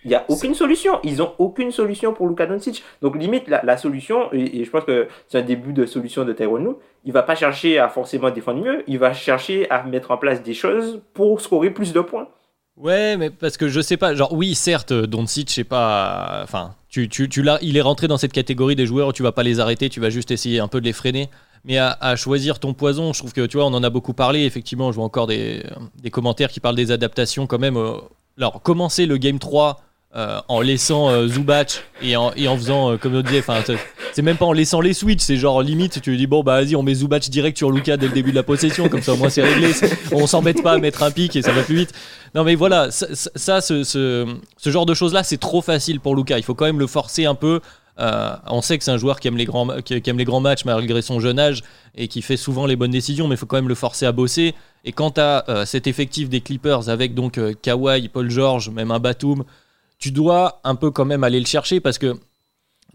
Il 0.05 0.09
n'y 0.09 0.15
a 0.17 0.25
aucune 0.29 0.55
solution. 0.55 0.99
Ils 1.05 1.19
n'ont 1.19 1.33
aucune 1.39 1.71
solution 1.71 2.13
pour 2.13 2.29
Luka 2.29 2.47
Doncic. 2.47 2.83
Donc 3.03 3.17
limite, 3.17 3.49
la, 3.49 3.77
solution, 3.77 4.33
et, 4.33 4.65
je 4.65 4.71
pense 4.71 4.85
que 4.85 5.09
c'est 5.29 5.39
un 5.39 5.43
début 5.43 5.73
de 5.73 5.87
solution 5.87 6.25
de 6.25 6.33
Tyrone 6.33 6.75
il 7.05 7.13
va 7.13 7.23
pas 7.23 7.35
chercher 7.35 7.79
à 7.79 7.89
forcément 7.89 8.31
défendre 8.31 8.63
mieux, 8.63 8.85
il 8.87 8.99
va 8.99 9.13
chercher 9.13 9.69
à 9.71 9.83
mettre 9.83 10.11
en 10.11 10.17
place 10.17 10.43
des 10.43 10.55
choses 10.55 11.01
pour 11.15 11.41
scorer 11.41 11.71
plus 11.71 11.93
de 11.93 12.01
points. 12.01 12.29
Ouais, 12.77 13.17
mais 13.17 13.31
parce 13.31 13.57
que 13.57 13.69
je 13.69 13.81
sais 13.81 13.97
pas, 13.97 14.15
genre 14.15 14.33
oui, 14.33 14.55
certes, 14.55 14.93
Doncic, 14.93 15.49
je 15.51 15.55
sais 15.55 15.65
pas, 15.65 16.41
enfin, 16.43 16.75
tu, 16.89 17.09
tu, 17.09 17.29
tu 17.29 17.45
il 17.61 17.77
est 17.77 17.83
rentré 17.83 18.09
dans 18.09 18.17
cette 18.17 18.33
catégorie 18.33 18.77
des 18.77 18.87
joueurs 18.87 19.09
où 19.09 19.13
tu 19.13 19.23
vas 19.23 19.33
pas 19.33 19.43
les 19.43 19.61
arrêter, 19.61 19.89
tu 19.89 20.01
vas 20.01 20.11
juste 20.11 20.31
essayer 20.31 20.59
un 20.59 20.69
peu 20.69 20.81
de 20.81 20.87
les 20.87 20.93
freiner. 20.93 21.29
Mais 21.65 21.79
à, 21.79 21.97
à 22.01 22.17
choisir 22.17 22.59
ton 22.59 22.75
poison, 22.75 23.13
je 23.13 23.19
trouve 23.21 23.33
que 23.33 23.47
tu 23.47 23.57
vois, 23.57 23.67
on 23.67 23.75
en 23.75 23.83
a 23.83 23.91
beaucoup 23.91 24.15
parlé. 24.15 24.45
Effectivement, 24.45 24.91
je 24.91 24.97
vois 24.97 25.05
encore 25.05 25.27
des, 25.27 25.65
des 26.03 26.11
commentaires 26.11 26.51
qui 26.51 26.61
parlent 26.61 26.77
des 26.77 26.91
adaptations 26.91 27.47
quand 27.47 27.59
même. 27.59 27.77
Euh, 27.77 27.95
alors, 28.39 28.63
commencer 28.63 29.07
le 29.07 29.17
game 29.19 29.39
3 29.39 29.81
euh, 30.15 30.43
en 30.49 30.61
laissant 30.61 31.09
euh, 31.09 31.27
Zubac 31.27 31.85
et 32.03 32.17
en, 32.17 32.33
et 32.37 32.47
en 32.47 32.55
faisant, 32.55 32.93
euh, 32.93 32.97
comme 32.99 33.15
on 33.15 33.23
disait, 33.23 33.43
c'est 34.13 34.21
même 34.21 34.37
pas 34.37 34.45
en 34.45 34.53
laissant 34.53 34.83
les 34.83 34.93
switches, 34.93 35.23
c'est 35.23 35.39
genre 35.39 35.63
limite, 35.63 36.03
tu 36.03 36.11
lui 36.11 36.19
dis 36.19 36.27
bon 36.27 36.43
bah 36.43 36.61
vas-y, 36.61 36.77
on 36.77 36.83
met 36.83 36.93
Zubac 36.93 37.31
direct 37.31 37.57
sur 37.57 37.71
Luca 37.71 37.97
dès 37.97 38.09
le 38.09 38.13
début 38.13 38.29
de 38.29 38.37
la 38.37 38.43
possession, 38.43 38.91
comme 38.91 39.01
ça 39.01 39.15
au 39.15 39.17
moins 39.17 39.31
c'est 39.31 39.43
réglé, 39.43 39.71
on 40.13 40.27
s'embête 40.27 40.63
pas 40.63 40.73
à 40.73 40.79
mettre 40.79 41.03
un 41.03 41.11
pic 41.11 41.35
et 41.35 41.41
ça 41.41 41.53
va 41.53 41.63
plus 41.63 41.77
vite. 41.77 41.95
Non 42.35 42.45
mais 42.45 42.57
voilà, 42.57 42.91
ça, 42.91 43.63
ce, 43.63 43.85
ce, 43.85 44.27
ce, 44.59 44.71
genre 44.71 44.85
de 44.85 44.93
choses 44.93 45.15
là, 45.15 45.23
c'est 45.23 45.39
trop 45.39 45.63
facile 45.63 45.99
pour 45.99 46.15
Luca, 46.15 46.37
il 46.37 46.45
faut 46.45 46.55
quand 46.55 46.67
même 46.67 46.79
le 46.79 46.87
forcer 46.87 47.25
un 47.25 47.35
peu. 47.35 47.61
On 47.99 48.63
sait 48.63 48.79
que 48.79 48.85
c'est 48.85 48.91
un 48.91 48.99
joueur 48.99 49.21
qui 49.21 49.29
aime, 49.29 49.37
les 49.37 49.45
grands, 49.45 49.81
qui, 49.83 49.95
aime 49.95 50.19
les 50.19 50.25
grands 50.25 50.41
matchs 50.41 50.65
malgré 50.65 51.03
son 51.03 51.21
jeune 51.21 51.39
âge 51.39 51.63
et 51.95 52.09
qui 52.09 52.23
fait 52.23 52.37
souvent 52.37 52.67
les 52.67 52.77
bonnes 52.77 52.91
décisions, 52.91 53.29
mais 53.29 53.35
il 53.35 53.39
faut 53.39 53.47
quand 53.47 53.57
même 53.57 53.69
le 53.69 53.75
forcer 53.75 54.07
à 54.07 54.13
bosser. 54.13 54.55
Et 54.85 54.93
quant 54.93 55.13
à 55.17 55.65
cet 55.67 55.87
effectif 55.87 56.29
des 56.29 56.41
Clippers 56.41 56.89
avec 56.89 57.15
donc 57.15 57.39
Kawhi, 57.63 58.09
Paul 58.09 58.31
George, 58.31 58.71
même 58.71 58.91
un 58.91 58.99
Batum, 58.99 59.45
tu 59.99 60.11
dois 60.11 60.61
un 60.65 60.75
peu 60.75 60.91
quand 60.91 61.05
même 61.05 61.23
aller 61.23 61.39
le 61.39 61.47
chercher 61.47 61.79
parce 61.79 61.99
que 61.99 62.17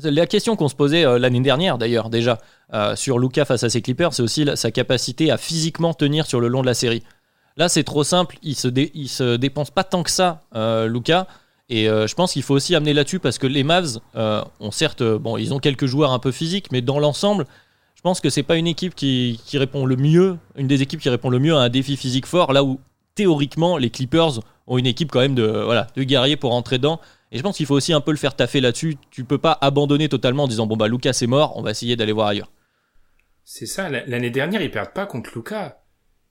la 0.04 0.28
question 0.28 0.56
qu'on 0.56 0.68
se 0.68 0.76
posait 0.76 1.06
euh, 1.06 1.18
l'année 1.18 1.40
dernière 1.40 1.78
d'ailleurs 1.78 2.10
déjà 2.10 2.38
euh, 2.74 2.96
sur 2.96 3.18
Luca 3.18 3.46
face 3.46 3.64
à 3.64 3.70
ses 3.70 3.82
Clippers, 3.82 4.14
c'est 4.14 4.22
aussi 4.22 4.46
sa 4.56 4.72
capacité 4.72 5.32
à 5.32 5.38
physiquement 5.38 5.94
tenir 5.94 6.26
sur 6.26 6.40
le 6.40 6.48
long 6.48 6.62
de 6.62 6.68
la 6.68 6.74
série. 6.74 7.04
Là, 7.56 7.70
c'est 7.70 7.84
trop 7.84 8.04
simple, 8.04 8.38
il 8.44 8.56
se, 8.56 8.68
se 9.08 9.36
dépense 9.36 9.72
pas 9.72 9.84
tant 9.84 10.04
que 10.04 10.12
ça, 10.12 10.44
euh, 10.56 10.88
Luca. 10.88 11.28
Et 11.70 11.86
je 11.86 12.16
pense 12.16 12.34
qu'il 12.34 12.44
faut 12.44 12.54
aussi 12.54 12.76
amener 12.76 12.94
là-dessus 12.94 13.20
parce 13.20 13.38
que 13.38 13.48
les 13.48 13.64
Mavs 13.64 14.00
ont 14.16 14.72
certes, 14.72 15.04
bon, 15.04 15.38
ils 15.38 15.54
ont 15.54 15.60
quelques 15.60 15.86
joueurs 15.86 16.12
un 16.12 16.20
peu 16.20 16.32
physiques, 16.32 16.72
mais 16.72 16.82
dans 16.82 17.00
l'ensemble, 17.00 17.46
je 17.96 18.02
pense 18.02 18.22
que 18.22 18.30
c'est 18.30 18.44
pas 18.44 18.56
une 18.56 18.68
équipe 18.68 18.96
qui, 18.96 19.42
qui, 19.46 19.58
répond 19.58 19.86
le 19.86 19.96
mieux, 19.96 20.38
une 20.56 20.68
des 20.68 20.82
équipes 20.82 21.02
qui 21.02 21.10
répond 21.10 21.30
le 21.30 21.40
mieux 21.40 21.56
à 21.56 21.60
un 21.60 21.70
défi 21.70 21.98
physique 21.98 22.26
fort, 22.26 22.54
là 22.54 22.64
où 22.64 22.80
théoriquement 23.16 23.78
les 23.78 23.90
Clippers 23.90 24.40
ont 24.68 24.78
une 24.78 24.86
équipe 24.86 25.12
quand 25.12 25.20
même 25.20 25.36
de, 25.36 25.46
voilà, 25.46 25.88
de 25.96 26.04
guerriers 26.04 26.38
pour 26.38 26.52
rentrer 26.52 26.78
dedans. 26.78 27.02
Et 27.32 27.38
je 27.38 27.44
pense 27.44 27.58
qu'il 27.58 27.66
faut 27.66 27.76
aussi 27.76 27.94
un 27.94 28.00
peu 28.02 28.12
le 28.12 28.18
faire 28.18 28.36
taffer 28.36 28.62
là-dessus. 28.62 28.98
Tu 29.12 29.24
peux 29.24 29.38
pas 29.38 29.58
abandonner 29.60 30.08
totalement 30.08 30.44
en 30.44 30.48
disant 30.48 30.68
bon 30.68 30.78
bah 30.78 30.88
Lucas 30.88 31.18
est 31.22 31.28
mort, 31.28 31.58
on 31.58 31.62
va 31.62 31.72
essayer 31.72 31.96
d'aller 31.96 32.14
voir 32.14 32.28
ailleurs. 32.28 32.52
C'est 33.44 33.66
ça. 33.66 33.90
L'année 33.90 34.30
dernière 34.30 34.62
ils 34.62 34.72
perdent 34.72 34.94
pas 34.94 35.06
contre 35.06 35.32
Lucas. 35.36 35.78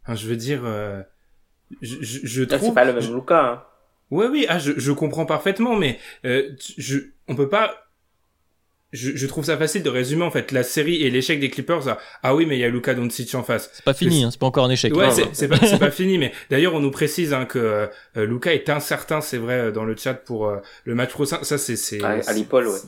je 0.09 0.27
veux 0.27 0.37
dire, 0.37 0.61
euh, 0.65 1.03
je, 1.83 1.97
je, 2.01 2.43
trouve. 2.45 2.69
C'est 2.69 2.75
pas 2.75 2.85
le 2.85 2.95
même 2.95 3.15
Lucas. 3.15 3.53
Hein. 3.53 3.63
Oui 4.11 4.27
oui, 4.31 4.47
ah, 4.49 4.59
je, 4.59 4.73
je 4.77 4.93
comprends 4.93 5.27
parfaitement, 5.27 5.77
mais 5.77 5.99
euh, 6.25 6.51
je, 6.77 6.99
on 7.29 7.35
peut 7.35 7.49
pas 7.49 7.87
je, 8.93 9.27
trouve 9.27 9.45
ça 9.45 9.59
facile 9.59 9.83
de 9.83 9.91
résumer 9.91 10.23
en 10.23 10.31
fait 10.31 10.53
la 10.53 10.63
série 10.63 11.03
et 11.03 11.11
l'échec 11.11 11.39
des 11.41 11.51
Clippers 11.51 11.99
ah 12.23 12.35
oui 12.35 12.47
mais 12.47 12.57
il 12.57 12.61
y 12.61 12.65
a 12.65 12.69
Luka 12.69 12.95
Doncic 12.95 13.35
en 13.35 13.43
face. 13.43 13.69
C'est 13.73 13.85
pas 13.85 13.93
fini 13.93 14.25
hein, 14.25 14.31
c'est 14.31 14.39
pas 14.39 14.47
encore 14.47 14.65
un 14.65 14.71
échec. 14.71 14.95
Ouais 14.95 15.11
c'est 15.33 15.49
pas, 15.49 15.59
pas 15.59 15.91
fini 15.91 16.19
mais 16.19 16.33
d'ailleurs 16.51 16.73
on 16.75 16.81
nous 16.81 16.91
précise 16.91 17.35
hein, 17.35 17.45
que 17.45 17.91
euh, 18.17 18.27
Luka 18.27 18.55
est 18.55 18.71
incertain 18.71 19.21
c'est 19.21 19.39
vrai 19.39 19.73
dans 19.73 19.85
le 19.85 19.97
chat 19.97 20.15
pour 20.15 20.47
euh, 20.47 20.59
le 20.85 20.95
match 20.95 21.11
prochain. 21.11 21.39
Ça 21.43 21.59
c'est 21.59 21.77
c'est 21.77 22.03
à, 22.03 22.21
à 22.27 22.33
l'épaule 22.33 22.69
ouais. 22.69 22.79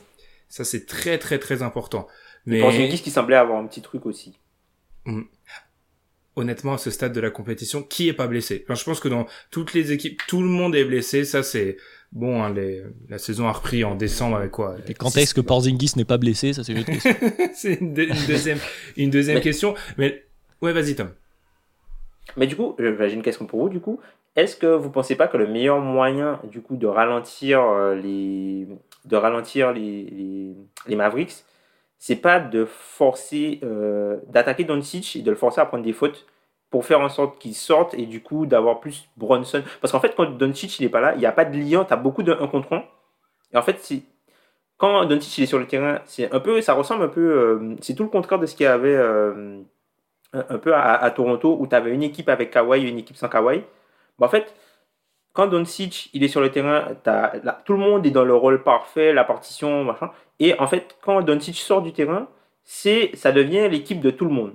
ça 0.49 0.65
c'est 0.65 0.87
très 0.87 1.19
très 1.19 1.39
très 1.39 1.63
important. 1.63 2.07
Mais 2.47 2.61
une 2.61 2.89
qui 2.89 3.11
semblait 3.11 3.37
avoir 3.37 3.59
un 3.59 3.67
petit 3.67 3.83
truc 3.83 4.07
aussi. 4.07 4.39
Mmh. 5.05 5.23
Honnêtement 6.39 6.75
à 6.75 6.79
ce 6.79 6.91
stade 6.91 7.13
de 7.13 7.21
la 7.21 7.31
compétition 7.31 7.83
qui 7.83 8.09
est 8.09 8.15
pas 8.15 8.27
blessé? 8.27 8.65
Enfin, 8.65 8.75
je 8.75 8.85
pense 8.85 9.01
que 9.01 9.09
dans 9.09 9.27
toutes 9.51 9.75
les 9.75 9.93
équipes 9.93 10.21
tout 10.27 10.41
le 10.41 10.49
monde 10.49 10.75
est 10.75 10.85
blessé 10.85 11.25
ça 11.25 11.43
c'est 11.43 11.77
Bon, 12.11 12.43
hein, 12.43 12.53
les, 12.55 12.83
la 13.09 13.19
saison 13.19 13.49
a 13.49 13.53
repris 13.53 13.85
en 13.85 13.95
décembre 13.95 14.37
avec 14.37 14.51
quoi? 14.51 14.77
Et 14.89 14.95
quand 14.95 15.15
est-ce 15.17 15.35
que 15.35 15.43
Porzingis 15.43 15.93
n'est 15.97 16.07
pas 16.07 16.17
blessé? 16.17 16.55
Ça, 16.55 16.65
c'est 16.65 16.73
une 16.73 16.79
autre 16.79 16.91
question. 16.91 17.15
c'est 17.55 17.75
une, 17.75 17.93
deuxième, 17.93 18.59
une 18.97 19.11
deuxième 19.11 19.41
question. 19.41 19.75
Mais 19.99 20.25
ouais, 20.63 20.73
vas-y, 20.73 20.95
Tom. 20.95 21.11
Mais 22.37 22.47
du 22.47 22.57
coup, 22.57 22.75
j'ai 22.79 23.13
une 23.13 23.23
question 23.23 23.45
pour 23.45 23.61
vous. 23.61 23.69
Du 23.69 23.81
coup, 23.81 24.01
est-ce 24.37 24.57
que 24.57 24.67
vous 24.67 24.91
pensez 24.91 25.17
pas 25.17 25.29
que 25.29 25.37
le 25.37 25.47
meilleur 25.47 25.81
moyen, 25.81 26.41
du 26.51 26.63
coup, 26.63 26.77
de 26.77 26.87
ralentir 26.87 27.61
euh, 27.61 27.95
les, 27.95 28.67
de 29.05 29.17
ralentir 29.17 29.73
les, 29.73 30.05
les, 30.05 30.55
les 30.87 30.97
Mavericks, 30.97 31.45
c'est 31.99 32.17
pas 32.17 32.41
de 32.41 32.65
forcer, 32.65 33.61
euh, 33.65 34.19
d'attaquer 34.29 34.65
Doncic 34.65 35.17
et 35.17 35.23
de 35.23 35.31
le 35.31 35.37
forcer 35.37 35.61
à 35.61 35.67
prendre 35.67 35.85
des 35.85 35.93
fautes 35.93 36.27
pour 36.71 36.85
faire 36.85 37.01
en 37.01 37.09
sorte 37.09 37.39
qu'il 37.39 37.55
sorte 37.55 37.95
et 37.95 38.07
du 38.07 38.23
coup 38.23 38.47
d'avoir 38.47 38.81
plus 38.81 39.09
Bronson. 39.17 39.63
Parce 39.81 39.93
qu'en 39.93 40.01
fait, 40.01 40.15
quand 40.17 40.27
Doncic 40.27 40.79
il 40.79 40.85
n'est 40.85 40.89
pas 40.91 41.01
là, 41.01 41.15
il 41.15 41.19
n'y 41.19 41.27
a 41.27 41.33
pas 41.33 41.45
de 41.45 41.57
lien, 41.59 41.85
tu 41.85 41.93
as 41.93 41.97
beaucoup 41.97 42.23
de 42.23 42.33
1 42.33 42.47
contre 42.49 42.73
1. 42.75 42.85
Et 43.53 43.57
en 43.57 43.63
fait, 43.63 43.93
quand 44.77 45.05
Doncic 45.07 45.39
il 45.39 45.45
est 45.45 45.47
sur 45.47 45.59
le 45.59 45.67
terrain, 45.67 46.01
c'est 46.05 46.33
un 46.33 46.41
peu, 46.41 46.61
ça 46.61 46.75
ressemble 46.75 47.05
un 47.05 47.09
peu, 47.09 47.21
euh, 47.21 47.77
c'est 47.81 47.95
tout 47.95 48.05
le 48.05 48.11
contraire 48.11 48.39
de 48.39 48.47
ce 48.47 48.55
qu'il 48.55 48.65
y 48.65 48.67
avait 48.67 48.95
euh, 48.97 49.61
un 50.33 50.59
peu 50.59 50.75
à, 50.75 51.11
Toronto 51.11 51.57
où 51.59 51.67
tu 51.67 51.75
avais 51.75 51.93
une 51.93 52.03
équipe 52.03 52.29
avec 52.29 52.51
Kawhi 52.51 52.87
et 52.87 52.89
une 52.89 52.99
équipe 52.99 53.17
sans 53.17 53.29
Kawhi. 53.29 53.65
en 54.21 54.29
fait, 54.29 54.55
quand 55.39 55.47
Doncic 55.47 56.11
il 56.15 56.25
est 56.25 56.29
sur 56.29 56.41
le 56.41 56.51
terrain, 56.51 56.89
tout 57.65 57.73
le 57.73 57.79
monde 57.79 58.05
est 58.05 58.11
dans 58.11 58.25
le 58.25 58.35
rôle 58.35 58.65
parfait, 58.65 59.13
la 59.13 59.23
partition, 59.23 59.85
machin. 59.85 60.11
Et 60.41 60.59
en 60.59 60.67
fait, 60.67 60.97
quand 61.01 61.23
Doncic 61.23 61.55
sort 61.55 61.81
du 61.81 61.93
terrain, 61.93 62.27
c'est, 62.65 63.13
ça 63.15 63.31
devient 63.31 63.69
l'équipe 63.71 64.01
de 64.01 64.11
tout 64.11 64.25
le 64.25 64.33
monde 64.33 64.55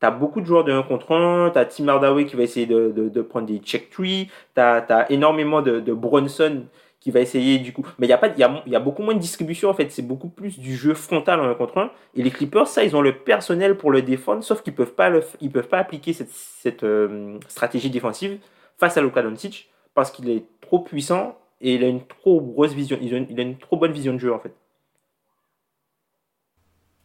tu 0.00 0.10
beaucoup 0.18 0.40
de 0.40 0.46
joueurs 0.46 0.64
de 0.64 0.72
1 0.72 0.82
contre 0.82 1.12
1, 1.14 1.50
tu 1.50 1.58
as 1.58 1.64
Tim 1.64 1.86
Hardaway 1.86 2.26
qui 2.26 2.34
va 2.34 2.42
essayer 2.42 2.66
de, 2.66 2.90
de, 2.90 3.22
prendre 3.22 3.46
des 3.46 3.58
check 3.58 3.90
trees, 3.90 4.28
tu 4.54 4.60
as, 4.60 5.06
énormément 5.08 5.62
de, 5.62 5.92
Bronson 5.92 6.64
qui 6.98 7.12
va 7.12 7.20
essayer 7.20 7.58
du 7.58 7.72
coup. 7.72 7.86
Mais 8.00 8.08
il 8.08 8.10
y, 8.10 8.12
a 8.12 8.36
y, 8.36 8.42
a, 8.42 8.62
y 8.66 8.74
a 8.74 8.80
beaucoup 8.80 9.02
moins 9.02 9.14
de 9.14 9.20
distribution 9.20 9.70
en 9.70 9.74
fait, 9.74 9.92
c'est 9.92 10.02
beaucoup 10.02 10.28
plus 10.28 10.58
du 10.58 10.74
jeu 10.74 10.94
frontal 10.94 11.38
en 11.38 11.48
1 11.48 11.54
contre 11.54 11.78
1. 11.78 11.90
Et 12.16 12.24
les 12.24 12.32
Clippers, 12.32 12.66
ça, 12.66 12.82
ils 12.82 12.96
ont 12.96 13.02
le 13.02 13.16
personnel 13.16 13.76
pour 13.76 13.92
le 13.92 14.02
défendre, 14.02 14.42
sauf 14.42 14.62
qu'ils 14.62 14.74
peuvent 14.74 14.94
pas 14.94 15.10
peuvent 15.10 15.68
pas 15.68 15.78
appliquer 15.78 16.12
cette, 16.12 16.32
cette 16.32 16.82
euh, 16.82 17.38
stratégie 17.46 17.88
défensive 17.88 18.40
face 18.78 18.96
à 18.96 19.00
Luka 19.00 19.22
Doncic 19.22 19.70
parce 19.94 20.10
qu'il 20.10 20.28
est 20.30 20.44
trop 20.60 20.80
puissant 20.80 21.38
et 21.60 21.74
il 21.74 21.84
a 21.84 21.88
une 21.88 22.06
trop 22.06 22.40
grosse 22.40 22.72
vision, 22.72 22.98
il 23.00 23.14
a 23.14 23.42
une, 23.42 23.58
trop 23.58 23.76
bonne 23.76 23.92
vision 23.92 24.12
de 24.12 24.18
jeu 24.18 24.32
en 24.32 24.38
fait. 24.38 24.54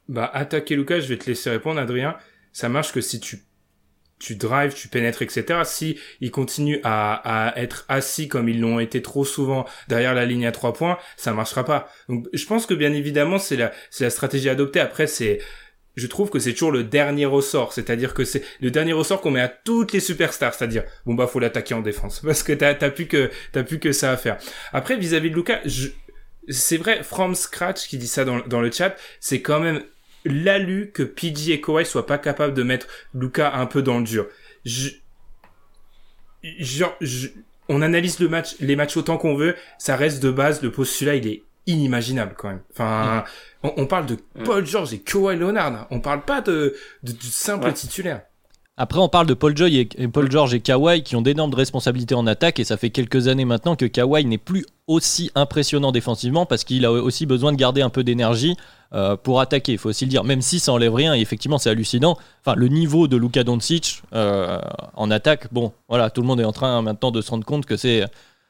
Bah, 0.07 0.29
attaquer 0.33 0.75
Luka, 0.75 0.99
je 0.99 1.07
vais 1.07 1.17
te 1.17 1.27
laisser 1.27 1.49
répondre, 1.49 1.79
Adrien 1.79 2.17
ça 2.51 2.69
marche 2.69 2.91
que 2.91 3.01
si 3.01 3.19
tu 3.19 3.39
tu 4.19 4.35
drives, 4.35 4.73
tu 4.73 4.89
pénètres, 4.89 5.21
etc. 5.21 5.61
Si 5.63 5.97
ils 6.19 6.29
continuent 6.29 6.81
à, 6.83 7.47
à 7.47 7.57
être 7.57 7.85
assis 7.87 8.27
comme 8.27 8.49
ils 8.49 8.59
l'ont 8.59 8.81
été 8.81 9.01
trop 9.01 9.23
souvent 9.23 9.65
derrière 9.87 10.13
la 10.13 10.25
ligne 10.25 10.45
à 10.45 10.51
trois 10.51 10.73
points, 10.73 10.97
ça 11.15 11.31
marchera 11.31 11.63
pas. 11.63 11.89
Donc, 12.09 12.27
je 12.33 12.45
pense 12.45 12.65
que 12.65 12.73
bien 12.73 12.91
évidemment, 12.91 13.37
c'est 13.37 13.55
la, 13.55 13.71
c'est 13.89 14.03
la 14.03 14.09
stratégie 14.09 14.49
adoptée. 14.49 14.81
Après, 14.81 15.07
c'est, 15.07 15.39
je 15.99 16.07
trouve 16.07 16.29
que 16.29 16.39
c'est 16.39 16.53
toujours 16.53 16.71
le 16.71 16.83
dernier 16.83 17.25
ressort. 17.25 17.73
C'est-à-dire 17.73 18.13
que 18.13 18.23
c'est 18.23 18.43
le 18.61 18.71
dernier 18.71 18.93
ressort 18.93 19.21
qu'on 19.21 19.31
met 19.31 19.41
à 19.41 19.49
toutes 19.49 19.93
les 19.93 19.99
superstars. 19.99 20.53
C'est-à-dire, 20.53 20.83
bon, 21.05 21.13
bah, 21.13 21.27
faut 21.27 21.39
l'attaquer 21.39 21.73
en 21.73 21.81
défense. 21.81 22.21
Parce 22.25 22.43
que 22.43 22.53
t'as, 22.53 22.73
plus 22.89 23.07
que, 23.07 23.29
t'as 23.51 23.63
plus 23.63 23.79
que 23.79 23.91
ça 23.91 24.11
à 24.11 24.17
faire. 24.17 24.37
Après, 24.73 24.97
vis-à-vis 24.97 25.29
de 25.29 25.35
Lucas, 25.35 25.59
je, 25.65 25.89
c'est 26.47 26.77
vrai, 26.77 27.03
From 27.03 27.35
Scratch 27.35 27.87
qui 27.87 27.97
dit 27.97 28.07
ça 28.07 28.25
dans, 28.25 28.39
dans 28.47 28.61
le 28.61 28.71
chat, 28.71 28.95
c'est 29.19 29.41
quand 29.41 29.59
même 29.59 29.83
l'alu 30.25 30.91
que 30.93 31.03
PG 31.03 31.53
et 31.53 31.61
Kawhi 31.61 31.85
soient 31.85 32.05
pas 32.05 32.17
capables 32.17 32.53
de 32.53 32.63
mettre 32.63 32.87
Luca 33.13 33.53
un 33.55 33.65
peu 33.65 33.81
dans 33.81 33.99
le 33.99 34.03
dur. 34.03 34.27
Je, 34.65 34.89
genre, 36.59 36.97
on 37.69 37.81
analyse 37.81 38.19
le 38.19 38.27
match, 38.27 38.55
les 38.59 38.75
matchs 38.75 38.97
autant 38.97 39.17
qu'on 39.17 39.35
veut, 39.35 39.55
ça 39.77 39.95
reste 39.95 40.21
de 40.21 40.31
base, 40.31 40.61
le 40.61 40.71
postulat, 40.71 41.15
il 41.15 41.27
est 41.27 41.43
inimaginable 41.69 42.33
quand 42.37 42.49
même. 42.49 42.61
Enfin, 42.71 43.23
on, 43.63 43.85
parle 43.85 44.05
de 44.05 44.15
mm. 44.15 44.43
Paul 44.43 44.65
George 44.65 44.93
et 44.93 44.99
Kawhi 44.99 45.37
Leonard, 45.37 45.87
on 45.91 45.99
parle 45.99 46.23
pas 46.23 46.41
de, 46.41 46.75
de, 47.03 47.11
du 47.11 47.27
simple 47.27 47.71
titulaire. 47.73 48.21
Après, 48.81 48.99
on 48.99 49.09
parle 49.09 49.27
de 49.27 49.33
Paul, 49.33 49.57
Joy 49.57 49.89
et, 49.97 50.07
Paul 50.07 50.31
George 50.31 50.53
et 50.53 50.61
Kawhi 50.61 51.03
qui 51.03 51.17
ont 51.17 51.21
d'énormes 51.21 51.53
responsabilités 51.53 52.15
en 52.15 52.25
attaque 52.25 52.61
et 52.61 52.63
ça 52.63 52.77
fait 52.77 52.91
quelques 52.91 53.27
années 53.27 53.43
maintenant 53.43 53.75
que 53.75 53.83
Kawhi 53.83 54.23
n'est 54.23 54.37
plus 54.37 54.65
aussi 54.87 55.31
impressionnant 55.35 55.91
défensivement 55.91 56.45
parce 56.45 56.63
qu'il 56.63 56.85
a 56.85 56.91
aussi 56.93 57.25
besoin 57.25 57.51
de 57.51 57.57
garder 57.57 57.81
un 57.81 57.89
peu 57.89 58.05
d'énergie 58.05 58.55
euh, 58.93 59.17
pour 59.17 59.41
attaquer, 59.41 59.73
il 59.73 59.77
faut 59.77 59.89
aussi 59.89 60.05
le 60.05 60.09
dire, 60.09 60.23
même 60.23 60.41
si 60.41 60.61
ça 60.61 60.71
enlève 60.71 60.93
rien 60.93 61.13
et 61.13 61.19
effectivement 61.19 61.57
c'est 61.57 61.69
hallucinant. 61.69 62.17
Enfin, 62.45 62.55
le 62.55 62.69
niveau 62.69 63.09
de 63.09 63.17
Luka 63.17 63.43
Doncic 63.43 64.01
euh, 64.13 64.61
en 64.93 65.11
attaque, 65.11 65.51
bon, 65.51 65.73
voilà, 65.89 66.09
tout 66.09 66.21
le 66.21 66.27
monde 66.27 66.39
est 66.39 66.45
en 66.45 66.53
train 66.53 66.81
maintenant 66.81 67.11
de 67.11 67.19
se 67.19 67.31
rendre 67.31 67.43
compte 67.43 67.65
que 67.65 67.75
c'est 67.75 68.05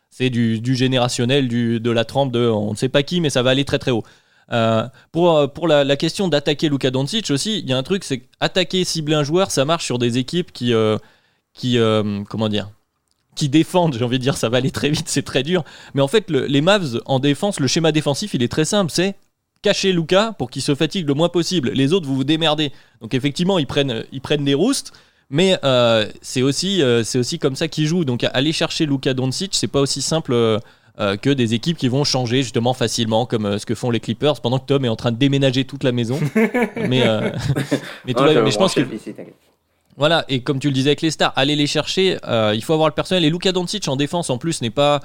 c'est 0.09 0.29
du, 0.29 0.75
générationnel, 0.75 1.47
de 1.47 1.91
la 1.91 2.05
trempe 2.05 2.31
de 2.31 2.47
on 2.47 2.71
ne 2.71 2.75
sait 2.75 2.89
pas 2.89 3.03
qui, 3.03 3.21
mais 3.21 3.29
ça 3.29 3.43
va 3.43 3.51
aller 3.51 3.65
très 3.65 3.79
très 3.79 3.91
haut. 3.91 4.03
Euh, 4.51 4.87
pour 5.11 5.37
euh, 5.37 5.47
pour 5.47 5.67
la, 5.67 5.95
question 5.95 6.27
d'attaquer 6.27 6.69
Luka 6.69 6.89
Doncic 6.91 7.29
aussi, 7.29 7.59
il 7.59 7.69
y 7.69 7.73
a 7.73 7.77
un 7.77 7.83
truc, 7.83 8.03
c'est 8.03 8.23
attaquer, 8.39 8.83
cibler 8.83 9.15
un 9.15 9.23
joueur, 9.23 9.51
ça 9.51 9.65
marche 9.65 9.85
sur 9.85 9.99
des 9.99 10.17
équipes 10.17 10.51
qui, 10.51 10.73
euh, 10.73 10.97
qui 11.53 11.77
comment 12.29 12.49
dire, 12.49 12.71
qui 13.35 13.49
défendent. 13.49 13.95
J'ai 13.97 14.03
envie 14.03 14.17
de 14.17 14.23
dire, 14.23 14.37
ça 14.37 14.49
va 14.49 14.57
aller 14.57 14.71
très 14.71 14.89
vite, 14.89 15.07
c'est 15.07 15.23
très 15.23 15.43
dur. 15.43 15.63
Mais 15.93 16.01
en 16.01 16.07
fait, 16.07 16.29
les 16.29 16.61
Mavs 16.61 17.01
en 17.05 17.19
défense, 17.19 17.59
le 17.59 17.67
schéma 17.67 17.91
défensif, 17.91 18.33
il 18.33 18.43
est 18.43 18.51
très 18.51 18.65
simple, 18.65 18.91
c'est 18.91 19.15
cacher 19.61 19.91
Luka 19.91 20.33
pour 20.37 20.49
qu'il 20.49 20.61
se 20.61 20.73
fatigue 20.73 21.07
le 21.07 21.13
moins 21.13 21.29
possible. 21.29 21.71
Les 21.71 21.93
autres, 21.93 22.07
vous 22.07 22.15
vous 22.15 22.23
démerdez. 22.23 22.71
Donc 23.01 23.13
effectivement, 23.13 23.59
ils 23.59 23.67
prennent, 23.67 24.05
ils 24.11 24.21
prennent 24.21 24.45
des 24.45 24.53
roustes. 24.53 24.93
Mais 25.29 25.57
c'est 26.21 26.41
aussi, 26.41 26.81
c'est 27.03 27.19
aussi 27.19 27.39
comme 27.39 27.55
ça 27.55 27.67
qu'ils 27.67 27.87
jouent. 27.87 28.05
Donc 28.05 28.25
aller 28.33 28.51
chercher 28.51 28.85
Luka 28.85 29.13
Doncic, 29.13 29.53
c'est 29.53 29.67
pas 29.67 29.81
aussi 29.81 30.01
simple 30.01 30.59
euh, 30.99 31.15
que 31.15 31.29
des 31.29 31.53
équipes 31.53 31.77
qui 31.77 31.87
vont 31.87 32.03
changer 32.03 32.43
justement 32.43 32.73
facilement, 32.73 33.25
comme 33.25 33.45
euh, 33.45 33.57
ce 33.57 33.65
que 33.65 33.73
font 33.73 33.89
les 33.89 34.01
Clippers, 34.01 34.41
pendant 34.41 34.59
que 34.59 34.65
Tom 34.65 34.83
est 34.83 34.89
en 34.89 34.97
train 34.97 35.13
de 35.13 35.17
déménager 35.17 35.63
toute 35.63 35.85
la 35.85 35.93
maison. 35.93 36.19
mais, 36.35 37.07
euh, 37.07 37.31
mais, 38.05 38.13
je 38.13 38.57
pense 38.57 38.73
que. 38.73 38.81
Voilà, 39.95 40.25
et 40.27 40.41
comme 40.41 40.59
tu 40.59 40.67
le 40.67 40.73
disais 40.73 40.89
avec 40.89 41.01
les 41.01 41.11
stars, 41.11 41.31
aller 41.37 41.55
les 41.55 41.67
chercher, 41.67 42.17
il 42.53 42.61
faut 42.61 42.73
avoir 42.73 42.89
le 42.89 42.93
personnel. 42.93 43.23
Et 43.23 43.29
Luka 43.29 43.53
Doncic 43.53 43.87
en 43.87 43.95
défense 43.95 44.29
en 44.29 44.37
plus 44.37 44.61
n'est 44.61 44.69
pas. 44.71 44.99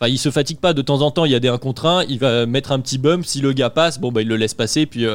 Enfin, 0.00 0.10
il 0.10 0.18
se 0.18 0.30
fatigue 0.30 0.60
pas 0.60 0.72
de 0.72 0.80
temps 0.80 1.02
en 1.02 1.10
temps, 1.10 1.26
il 1.26 1.32
y 1.32 1.34
a 1.34 1.40
des 1.40 1.48
1 1.48 1.58
contre 1.58 1.86
1, 1.86 2.04
il 2.04 2.18
va 2.18 2.46
mettre 2.46 2.72
un 2.72 2.80
petit 2.80 2.98
bump, 2.98 3.24
si 3.26 3.40
le 3.40 3.52
gars 3.52 3.70
passe, 3.70 4.00
bon 4.00 4.10
bah 4.10 4.22
il 4.22 4.28
le 4.28 4.36
laisse 4.36 4.54
passer, 4.54 4.86
puis 4.86 5.06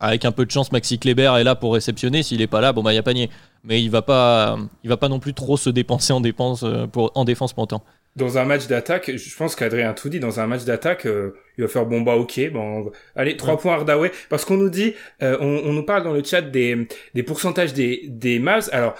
avec 0.00 0.24
un 0.24 0.32
peu 0.32 0.46
de 0.46 0.50
chance, 0.50 0.72
Maxi 0.72 0.98
Kleber 0.98 1.32
est 1.38 1.44
là 1.44 1.54
pour 1.54 1.74
réceptionner, 1.74 2.22
s'il 2.22 2.40
est 2.40 2.46
pas 2.46 2.60
là, 2.60 2.72
bon 2.72 2.82
bah 2.82 2.92
il 2.92 2.96
y 2.96 2.98
a 2.98 3.02
panier. 3.02 3.30
Mais 3.64 3.82
il 3.82 3.90
va 3.90 4.02
pas, 4.02 4.56
il 4.84 4.88
va 4.88 4.96
pas 4.96 5.08
non 5.08 5.18
plus 5.18 5.34
trop 5.34 5.56
se 5.56 5.68
dépenser 5.68 6.12
en, 6.12 6.20
dépense, 6.20 6.64
pour, 6.92 7.10
en 7.16 7.24
défense 7.24 7.52
autant 7.56 7.82
dans 8.18 8.36
un 8.36 8.44
match 8.44 8.66
d'attaque, 8.66 9.16
je 9.16 9.36
pense 9.36 9.56
qu'Adrien 9.56 9.94
tout 9.94 10.10
dit, 10.10 10.20
dans 10.20 10.40
un 10.40 10.46
match 10.46 10.64
d'attaque, 10.64 11.06
euh, 11.06 11.36
il 11.56 11.62
va 11.62 11.68
faire 11.68 11.86
bon 11.86 12.02
bah 12.02 12.16
ok, 12.16 12.50
bon, 12.52 12.90
allez, 13.16 13.36
trois 13.36 13.58
points 13.58 13.74
Hardaway, 13.74 14.12
parce 14.28 14.44
qu'on 14.44 14.56
nous 14.56 14.68
dit, 14.68 14.94
euh, 15.22 15.38
on, 15.40 15.72
nous 15.72 15.84
parle 15.84 16.02
dans 16.02 16.12
le 16.12 16.22
chat 16.22 16.42
des, 16.42 16.86
des 17.14 17.22
pourcentages 17.22 17.72
des, 17.72 18.04
des 18.08 18.38
Mavs, 18.38 18.68
alors, 18.72 18.94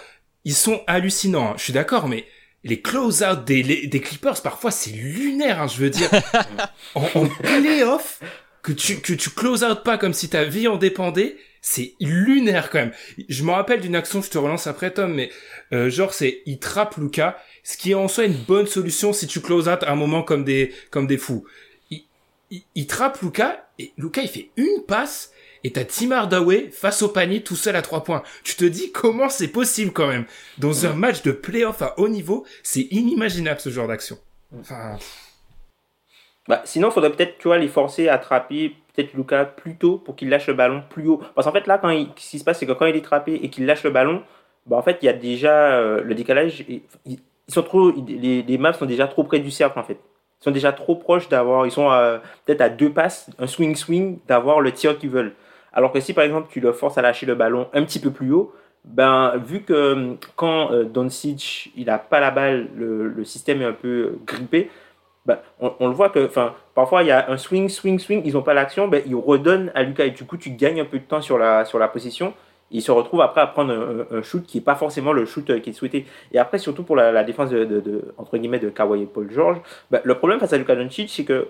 ils 0.45 0.55
sont 0.55 0.81
hallucinants, 0.87 1.51
hein. 1.51 1.55
je 1.59 1.65
suis 1.65 1.73
d'accord, 1.73 2.09
mais 2.09 2.25
les 2.65 2.81
close-out 2.81 3.45
des, 3.45 3.87
des 3.87 4.01
Clippers, 4.01 4.41
parfois, 4.41 4.71
c'est 4.71 4.91
lunaire, 4.91 5.61
hein, 5.63 5.67
je 5.67 5.79
veux 5.79 5.91
dire, 5.91 6.11
en, 6.95 7.03
en 7.15 7.27
playoff, 7.27 8.21
que 8.63 8.73
tu, 8.73 9.01
que 9.01 9.13
tu 9.13 9.31
close 9.31 9.65
out 9.65 9.83
pas 9.85 9.99
comme 9.99 10.13
si 10.13 10.29
ta 10.29 10.45
vie 10.45 10.69
en 10.69 10.77
dépendait, 10.77 11.37
c'est 11.61 11.95
lunaire 12.01 12.71
quand 12.71 12.79
même. 12.79 12.93
Je 13.29 13.43
me 13.43 13.51
rappelle 13.51 13.81
d'une 13.81 13.97
action, 13.97 14.23
je 14.23 14.31
te 14.31 14.39
relance 14.39 14.67
après 14.67 14.93
Tom, 14.93 15.15
mais 15.15 15.31
euh, 15.73 15.91
genre 15.91 16.15
c'est 16.15 16.43
il 16.47 16.59
trappe 16.59 16.97
Luca, 16.97 17.39
ce 17.63 17.77
qui 17.77 17.93
est 17.93 17.95
en 17.95 18.09
soi 18.09 18.25
une 18.25 18.35
bonne 18.35 18.67
solution 18.67 19.13
si 19.13 19.27
tu 19.27 19.41
close 19.41 19.69
out 19.69 19.83
à 19.83 19.93
un 19.93 19.97
moment 19.97 20.23
comme 20.23 20.45
des 20.45 20.73
comme 20.91 21.07
des 21.07 21.19
fous. 21.19 21.45
Il, 21.91 22.63
il, 22.75 22.87
trappe 22.87 23.21
Luca 23.21 23.69
et 23.79 23.93
Luca 23.99 24.23
il 24.23 24.29
fait 24.29 24.51
une 24.57 24.85
passe 24.87 25.33
et 25.65 25.73
t'as 25.73 25.85
Tim 25.85 26.13
Hardaway 26.13 26.71
face 26.71 27.03
au 27.03 27.09
panier 27.09 27.43
tout 27.43 27.57
seul 27.57 27.77
à 27.77 27.83
trois 27.83 28.05
points. 28.05 28.23
Tu 28.45 28.55
te 28.55 28.65
dis 28.65 28.93
comment 28.93 29.29
c'est 29.29 29.49
possible 29.49 29.93
quand 29.93 30.09
même 30.09 30.25
dans 30.59 30.87
un 30.87 30.95
match 30.95 31.23
de 31.23 31.33
playoff 31.33 31.83
à 31.83 31.99
haut 31.99 32.09
niveau, 32.09 32.47
c'est 32.63 32.87
inimaginable 32.91 33.61
ce 33.61 33.71
genre 33.71 33.89
d'action. 33.89 34.19
Enfin. 34.59 34.99
Bah, 36.49 36.63
sinon, 36.65 36.89
il 36.89 36.93
faudrait 36.93 37.13
peut-être, 37.13 37.39
tu 37.39 37.49
vois, 37.49 37.59
les 37.59 37.69
forcer 37.69 38.09
à 38.09 38.15
attraper 38.15 38.75
peut-être 38.95 39.13
Luca 39.15 39.45
plus 39.45 39.77
tôt 39.77 39.99
pour 39.99 40.17
qu'il 40.17 40.31
lâche 40.31 40.47
le 40.47 40.55
ballon 40.55 40.83
plus 40.89 41.07
haut. 41.07 41.21
Parce 41.35 41.47
qu'en 41.47 41.53
fait, 41.53 41.67
là, 41.67 41.79
quand 41.79 41.91
ce 42.17 42.31
qui 42.31 42.39
se 42.39 42.45
passe, 42.45 42.59
c'est 42.59 42.67
que 42.67 42.73
quand 42.73 42.87
il 42.87 42.97
est 42.97 43.05
trappé 43.05 43.35
et 43.35 43.51
qu'il 43.51 43.67
lâche 43.67 43.85
le 43.85 43.91
ballon, 43.91 44.23
bah, 44.67 44.77
en 44.77 44.83
fait, 44.83 44.99
il 45.03 45.07
y 45.07 45.09
a 45.09 45.13
déjà 45.13 45.73
euh, 45.73 46.03
le 46.03 46.15
décalage. 46.15 46.65
Ils, 47.07 47.19
sont 47.49 47.63
trop, 47.63 47.91
les, 47.91 48.59
maps 48.59 48.73
sont 48.73 48.87
déjà 48.87 49.07
trop 49.07 49.25
près 49.25 49.41
du 49.41 49.51
cercle, 49.51 49.79
en 49.79 49.83
fait. 49.83 49.99
Ils 50.41 50.45
sont 50.45 50.51
déjà 50.51 50.73
trop 50.73 50.97
proches 50.97 51.29
d'avoir, 51.29 51.67
ils 51.67 51.71
sont 51.71 51.89
peut-être 52.45 52.61
à 52.61 52.69
deux 52.69 52.91
passes, 52.91 53.31
un 53.39 53.47
swing-swing, 53.47 54.19
d'avoir 54.27 54.61
le 54.61 54.71
tir 54.73 54.99
qu'ils 54.99 55.11
veulent. 55.11 55.35
Alors 55.73 55.93
que 55.93 56.01
si, 56.01 56.13
par 56.13 56.25
exemple, 56.25 56.49
tu 56.51 56.61
le 56.61 56.73
forces 56.73 56.99
à 56.99 57.03
lâcher 57.03 57.27
le 57.27 57.35
ballon 57.35 57.69
un 57.73 57.83
petit 57.85 57.99
peu 57.99 58.11
plus 58.11 58.33
haut, 58.33 58.53
ben, 58.85 59.37
vu 59.37 59.63
que 59.63 60.17
quand 60.37 60.73
euh, 60.73 60.85
Doncic, 60.85 61.73
il 61.77 61.87
n'a 61.87 61.99
pas 61.99 62.21
la 62.21 62.31
balle, 62.31 62.69
le, 62.77 63.09
le, 63.09 63.25
système 63.25 63.61
est 63.63 63.67
un 63.67 63.73
peu 63.73 64.19
grippé, 64.27 64.71
bah, 65.29 65.43
on, 65.61 65.89
le 65.89 65.93
voit 65.93 66.09
que 66.09 66.31
parfois 66.75 67.03
il 67.03 67.09
y 67.09 67.11
a 67.11 67.31
un 67.31 67.37
swing, 67.37 67.69
swing, 67.69 67.99
swing, 67.99 68.23
ils 68.25 68.33
n'ont 68.33 68.43
pas 68.43 68.55
l'action, 68.55 68.89
ben, 68.89 69.03
ils 69.07 69.15
redonnent 69.15 69.71
à 69.75 69.83
Lucas 69.83 70.07
et 70.07 70.11
du 70.11 70.25
coup 70.25 70.39
tu 70.39 70.49
gagnes 70.53 70.81
un 70.81 70.87
peu 70.87 70.99
de 70.99 71.05
temps 71.05 71.21
sur 71.21 71.37
la, 71.37 71.67
sur 71.67 71.79
la 71.79 71.87
position. 71.87 72.33
il 72.71 72.81
se 72.81 72.91
retrouve 72.91 73.21
après 73.21 73.43
à 73.43 73.47
prendre 73.47 74.07
un, 74.11 74.23
shoot 74.23 74.43
qui 74.47 74.57
n'est 74.57 74.65
pas 74.65 74.75
forcément 74.75 75.13
le 75.13 75.27
shoot 75.27 75.51
euh, 75.51 75.61
qu'il 75.61 75.75
souhaitait. 75.75 76.07
Et 76.33 76.39
après, 76.39 76.57
surtout 76.57 76.83
pour 76.83 76.97
la, 76.97 77.25
défense 77.25 77.51
de, 77.51 78.15
entre 78.17 78.39
guillemets, 78.39 78.59
de 78.59 78.71
Kawhi 78.71 79.03
et 79.03 79.07
Paul 79.07 79.31
George, 79.31 79.59
ben, 79.91 80.01
le 80.03 80.15
problème 80.15 80.41
face 80.41 80.55
à 80.55 80.57
Luka 80.57 80.75
Doncic, 80.75 81.11
c'est 81.11 81.25
que 81.25 81.49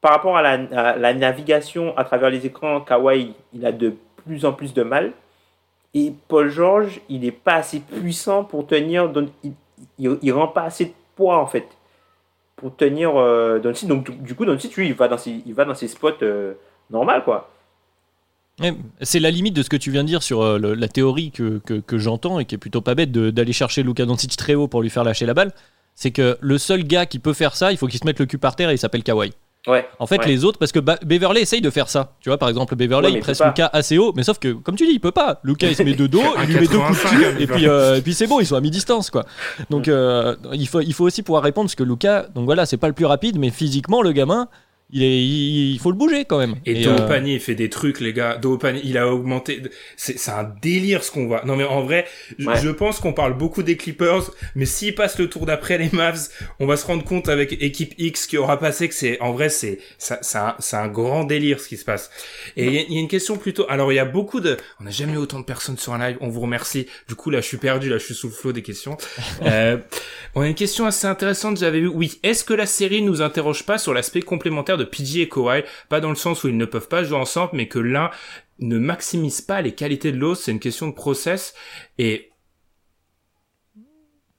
par 0.00 0.12
rapport 0.12 0.38
à 0.38 0.42
la, 0.42 1.12
navigation 1.12 1.94
à 1.98 2.04
travers 2.04 2.30
les 2.30 2.46
écrans, 2.46 2.80
Kawhi, 2.80 3.34
il 3.52 3.66
a 3.66 3.72
de 3.72 3.94
plus 4.24 4.46
en 4.46 4.54
plus 4.54 4.72
de 4.72 4.82
mal. 4.82 5.12
Et 5.92 6.14
Paul 6.28 6.48
George, 6.48 7.02
il 7.10 7.20
n'est 7.20 7.30
pas 7.30 7.56
assez 7.56 7.80
puissant 7.80 8.42
pour 8.42 8.66
tenir, 8.66 9.10
donc 9.10 9.28
il, 9.42 9.52
il, 9.98 10.32
rend 10.32 10.48
pas 10.48 10.62
assez 10.62 10.86
de 10.86 10.92
poids 11.14 11.38
en 11.38 11.46
fait 11.46 11.68
pour 12.56 12.76
tenir 12.76 13.16
euh. 13.16 13.58
Donc 13.58 14.10
du 14.22 14.34
coup, 14.34 14.44
lui, 14.44 14.86
il 14.86 14.94
va 14.94 15.08
dans 15.08 15.18
ses, 15.18 15.42
il 15.46 15.54
va 15.54 15.64
dans 15.64 15.74
ses 15.74 15.88
spots 15.88 16.22
euh, 16.22 16.54
quoi. 17.24 17.50
C'est 19.00 19.18
la 19.18 19.30
limite 19.30 19.54
de 19.54 19.62
ce 19.62 19.68
que 19.68 19.76
tu 19.76 19.90
viens 19.90 20.02
de 20.02 20.08
dire 20.08 20.22
sur 20.22 20.42
euh, 20.42 20.74
la 20.76 20.88
théorie 20.88 21.32
que, 21.32 21.58
que, 21.58 21.98
j'entends 21.98 22.38
et 22.38 22.44
qui 22.44 22.54
est 22.54 22.58
plutôt 22.58 22.80
pas 22.80 22.94
bête 22.94 23.10
d'aller 23.10 23.52
chercher 23.52 23.82
Luka 23.82 24.06
Doncic 24.06 24.36
très 24.36 24.54
haut 24.54 24.68
pour 24.68 24.80
lui 24.82 24.90
faire 24.90 25.04
lâcher 25.04 25.26
la 25.26 25.34
balle. 25.34 25.52
C'est 25.96 26.12
que 26.12 26.38
le 26.40 26.58
seul 26.58 26.84
gars 26.84 27.06
qui 27.06 27.18
peut 27.18 27.32
faire 27.32 27.56
ça, 27.56 27.72
il 27.72 27.78
faut 27.78 27.86
qu'il 27.86 27.98
se 27.98 28.04
mette 28.04 28.18
le 28.18 28.26
cul 28.26 28.38
par 28.38 28.56
terre 28.56 28.70
et 28.70 28.74
il 28.74 28.78
s'appelle 28.78 29.02
Kawhi. 29.02 29.32
Ouais, 29.66 29.88
en 29.98 30.06
fait, 30.06 30.24
les 30.26 30.44
autres, 30.44 30.58
parce 30.58 30.72
que 30.72 30.78
Beverly 30.78 31.40
essaye 31.40 31.62
de 31.62 31.70
faire 31.70 31.88
ça. 31.88 32.12
Tu 32.20 32.28
vois, 32.28 32.36
par 32.36 32.50
exemple, 32.50 32.76
Beverly, 32.76 33.12
il 33.14 33.20
presse 33.20 33.42
Lucas 33.42 33.70
assez 33.72 33.96
haut, 33.96 34.12
mais 34.14 34.22
sauf 34.22 34.38
que, 34.38 34.52
comme 34.52 34.76
tu 34.76 34.86
dis, 34.86 34.92
il 34.92 35.00
peut 35.00 35.10
pas. 35.10 35.40
Lucas, 35.42 35.68
il 35.68 35.76
se 35.76 35.82
met 35.82 35.94
de 35.94 36.06
dos, 36.06 36.22
il 36.42 36.48
lui 36.48 36.60
met 36.60 36.66
deux 36.66 36.78
coups 36.78 37.02
de 37.02 37.08
cul, 37.08 37.42
et 37.42 37.46
puis, 37.46 37.66
euh, 37.66 37.96
et 37.96 38.02
puis 38.02 38.12
c'est 38.12 38.26
bon, 38.26 38.40
ils 38.40 38.46
sont 38.46 38.56
à 38.56 38.60
mi-distance, 38.60 39.10
quoi. 39.10 39.24
Donc, 39.70 39.88
euh, 39.88 40.36
il, 40.52 40.68
faut, 40.68 40.80
il 40.80 40.92
faut 40.92 41.04
aussi 41.04 41.22
pouvoir 41.22 41.42
répondre, 41.42 41.66
parce 41.66 41.76
que 41.76 41.82
Lucas, 41.82 42.26
donc 42.34 42.44
voilà, 42.44 42.66
c'est 42.66 42.76
pas 42.76 42.88
le 42.88 42.92
plus 42.92 43.06
rapide, 43.06 43.38
mais 43.38 43.50
physiquement, 43.50 44.02
le 44.02 44.12
gamin, 44.12 44.48
il, 44.94 45.02
est, 45.02 45.24
il, 45.24 45.78
faut 45.80 45.90
le 45.90 45.96
bouger 45.96 46.24
quand 46.24 46.38
même. 46.38 46.54
Et, 46.64 46.82
et 46.82 46.86
euh, 46.86 47.20
il 47.26 47.40
fait 47.40 47.56
des 47.56 47.68
trucs, 47.68 48.00
les 48.00 48.12
gars. 48.12 48.40
Panier, 48.60 48.80
il 48.84 48.96
a 48.96 49.12
augmenté. 49.12 49.60
C'est 49.96 50.30
un 50.30 50.44
délire 50.62 51.02
ce 51.02 51.10
qu'on 51.10 51.26
voit. 51.26 51.44
Non, 51.44 51.56
mais 51.56 51.64
en 51.64 51.82
vrai, 51.82 52.06
je 52.38 52.70
pense 52.70 53.00
qu'on 53.00 53.12
parle 53.12 53.36
beaucoup 53.36 53.64
des 53.64 53.76
Clippers, 53.76 54.30
mais 54.54 54.66
s'ils 54.66 54.94
passent 54.94 55.18
le 55.18 55.28
tour 55.28 55.46
d'après 55.46 55.78
les 55.78 55.90
Mavs, 55.92 56.28
on 56.60 56.66
va 56.66 56.76
se 56.76 56.86
rendre 56.86 57.02
compte 57.02 57.28
avec 57.28 57.60
équipe 57.60 57.94
X 57.98 58.28
qui 58.28 58.38
aura 58.38 58.56
passé 58.58 58.88
que 58.88 58.94
c'est, 58.94 59.20
en 59.20 59.32
vrai, 59.32 59.48
c'est, 59.48 59.80
c'est 59.98 60.38
un, 60.38 60.54
un, 60.72 60.88
grand 60.88 61.24
délire 61.24 61.58
ce 61.58 61.68
qui 61.68 61.76
se 61.76 61.84
passe. 61.84 62.10
Et 62.56 62.66
il 62.66 62.92
y, 62.92 62.96
a 62.96 63.00
une 63.00 63.08
question 63.08 63.36
plutôt. 63.36 63.66
Alors, 63.68 63.92
il 63.92 63.96
y 63.96 64.00
a 64.00 64.04
beaucoup 64.04 64.40
de. 64.40 64.56
On 64.80 64.84
n'a 64.84 64.90
jamais 64.90 65.14
eu 65.14 65.16
autant 65.16 65.40
de 65.40 65.44
personnes 65.44 65.76
sur 65.76 65.92
un 65.92 65.98
live. 65.98 66.18
On 66.20 66.28
vous 66.28 66.40
remercie. 66.40 66.86
Du 67.08 67.16
coup, 67.16 67.30
là, 67.30 67.40
je 67.40 67.46
suis 67.46 67.56
perdu. 67.56 67.88
Là, 67.88 67.98
je 67.98 68.04
suis 68.04 68.14
sous 68.14 68.28
le 68.28 68.32
flot 68.32 68.52
des 68.52 68.62
questions. 68.62 68.96
euh, 69.42 69.76
on 70.36 70.42
a 70.42 70.46
une 70.46 70.54
question 70.54 70.86
assez 70.86 71.08
intéressante. 71.08 71.58
J'avais 71.58 71.80
vu. 71.80 71.88
Oui. 71.88 72.20
Est-ce 72.22 72.44
que 72.44 72.54
la 72.54 72.66
série 72.66 73.02
nous 73.02 73.22
interroge 73.22 73.64
pas 73.64 73.78
sur 73.78 73.92
l'aspect 73.92 74.22
complémentaire 74.22 74.76
de 74.76 74.83
PG 74.84 75.22
et 75.22 75.28
Kawhi, 75.28 75.64
pas 75.88 76.00
dans 76.00 76.10
le 76.10 76.14
sens 76.14 76.44
où 76.44 76.48
ils 76.48 76.56
ne 76.56 76.64
peuvent 76.64 76.88
pas 76.88 77.04
jouer 77.04 77.18
ensemble, 77.18 77.50
mais 77.54 77.68
que 77.68 77.78
l'un 77.78 78.10
ne 78.60 78.78
maximise 78.78 79.40
pas 79.40 79.60
les 79.60 79.72
qualités 79.72 80.12
de 80.12 80.18
l'autre, 80.18 80.40
c'est 80.40 80.52
une 80.52 80.60
question 80.60 80.86
de 80.88 80.94
process, 80.94 81.54
et 81.98 82.30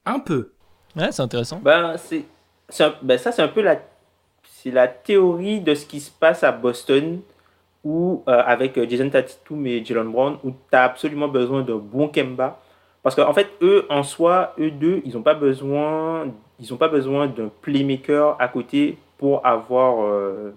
un 0.05 0.19
peu. 0.19 0.51
Ouais, 0.95 1.11
c'est 1.11 1.21
intéressant. 1.21 1.59
Ben, 1.63 1.95
c'est, 1.97 2.23
ben, 3.01 3.17
ça, 3.17 3.31
c'est 3.31 3.41
un 3.41 3.47
peu 3.47 3.61
la, 3.61 3.81
c'est 4.43 4.71
la 4.71 4.87
théorie 4.87 5.59
de 5.59 5.75
ce 5.75 5.85
qui 5.85 5.99
se 5.99 6.11
passe 6.11 6.43
à 6.43 6.51
Boston, 6.51 7.21
où, 7.83 8.23
euh, 8.27 8.41
avec 8.45 8.77
euh, 8.77 8.87
Jason 8.89 9.09
Tatum 9.09 9.65
et 9.67 9.85
Jalen 9.85 10.11
Brown, 10.11 10.37
où 10.43 10.51
tu 10.51 10.75
as 10.75 10.83
absolument 10.83 11.27
besoin 11.27 11.61
d'un 11.61 11.77
bon 11.77 12.07
Kemba. 12.07 12.59
Parce 13.03 13.15
qu'en 13.15 13.33
fait, 13.33 13.47
eux, 13.61 13.85
en 13.89 14.01
soi, 14.01 14.55
eux 14.59 14.71
deux, 14.71 15.01
ils 15.05 15.13
n'ont 15.13 15.21
pas 15.21 15.35
besoin, 15.35 16.27
ils 16.59 16.73
ont 16.73 16.77
pas 16.77 16.87
besoin 16.87 17.27
d'un 17.27 17.51
playmaker 17.61 18.35
à 18.39 18.47
côté 18.47 18.97
pour 19.25 19.43
avoir, 19.43 20.03
euh, 20.03 20.53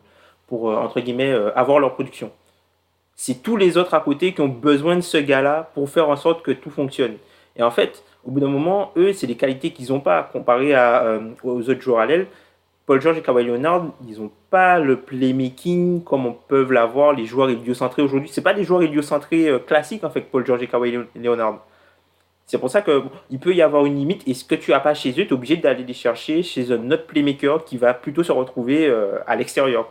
pour, 0.46 0.68
euh, 0.68 0.76
entre 0.76 1.00
guillemets, 1.00 1.32
euh, 1.32 1.50
avoir 1.56 1.78
leur 1.78 1.94
production. 1.94 2.30
C'est 3.16 3.42
tous 3.42 3.56
les 3.56 3.78
autres 3.78 3.94
à 3.94 4.00
côté 4.00 4.34
qui 4.34 4.42
ont 4.42 4.48
besoin 4.48 4.94
de 4.96 5.00
ce 5.00 5.16
gars-là 5.16 5.70
pour 5.72 5.88
faire 5.88 6.10
en 6.10 6.16
sorte 6.16 6.42
que 6.42 6.50
tout 6.50 6.68
fonctionne. 6.68 7.14
Et 7.56 7.62
en 7.62 7.70
fait, 7.70 8.04
au 8.26 8.30
bout 8.30 8.40
d'un 8.40 8.48
moment, 8.48 8.92
eux, 8.98 9.14
c'est 9.14 9.26
des 9.26 9.36
qualités 9.36 9.70
qu'ils 9.70 9.88
n'ont 9.88 10.00
pas 10.00 10.22
comparé 10.22 10.74
à, 10.74 11.18
aux 11.42 11.70
autres 11.70 11.80
joueurs 11.80 12.00
à 12.00 12.04
l'aile. 12.04 12.26
Paul 12.84 13.00
George 13.00 13.16
et 13.16 13.22
Kawhi 13.22 13.44
Leonard, 13.44 13.86
ils 14.06 14.20
n'ont 14.20 14.32
pas 14.50 14.78
le 14.78 14.96
playmaking 15.00 16.04
comme 16.04 16.26
on 16.26 16.34
peut 16.34 16.70
l'avoir 16.70 17.14
les 17.14 17.24
joueurs 17.24 17.48
héliocentrés 17.48 18.02
aujourd'hui. 18.02 18.28
C'est 18.30 18.42
pas 18.42 18.52
des 18.52 18.64
joueurs 18.64 18.82
héliocentrés 18.82 19.50
classiques 19.66 20.04
en 20.04 20.10
fait, 20.10 20.20
Paul 20.20 20.44
George 20.44 20.62
et 20.62 20.66
Kawhi 20.66 21.06
Leonard. 21.16 21.60
C'est 22.49 22.59
pour 22.59 22.70
ça 22.70 22.80
qu'il 22.82 23.38
peut 23.38 23.55
y 23.55 23.61
avoir 23.61 23.84
une 23.84 23.96
limite. 23.96 24.26
Et 24.26 24.32
ce 24.32 24.42
que 24.42 24.55
tu 24.55 24.70
n'as 24.70 24.80
pas 24.80 24.94
chez 24.94 25.11
eux, 25.11 25.14
tu 25.14 25.28
es 25.28 25.32
obligé 25.34 25.59
d'aller 25.59 25.84
les 25.84 25.92
chercher 25.92 26.42
chez 26.42 26.72
un 26.72 26.90
autre 26.90 27.07
playmaker 27.07 27.64
qui 27.64 27.76
va 27.76 27.92
plutôt 27.92 28.22
se 28.22 28.32
retrouver 28.32 28.86
euh, 28.86 29.18
à 29.26 29.36
l'extérieur. 29.36 29.86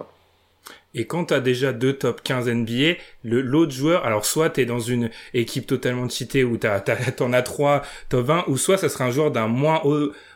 Et 0.96 1.06
quand 1.06 1.26
tu 1.26 1.36
as 1.36 1.40
déjà 1.40 1.72
deux 1.72 1.94
top 1.94 2.22
15 2.24 2.50
NBA, 2.50 2.96
l'autre 3.24 3.72
joueur, 3.72 4.04
alors 4.06 4.26
soit 4.26 4.50
tu 4.50 4.62
es 4.62 4.66
dans 4.66 4.80
une 4.80 5.12
équipe 5.36 5.68
totalement 5.68 6.10
cheatée 6.10 6.44
où 6.44 6.58
tu 6.58 6.68
en 7.24 7.34
as 7.34 7.42
trois 7.44 7.84
top 8.10 8.26
20, 8.26 8.46
ou 8.48 8.58
soit 8.58 8.78
ça 8.78 8.90
sera 8.90 9.06
un 9.06 9.12
joueur 9.12 9.30
d'un 9.30 9.48
moins, 9.48 9.84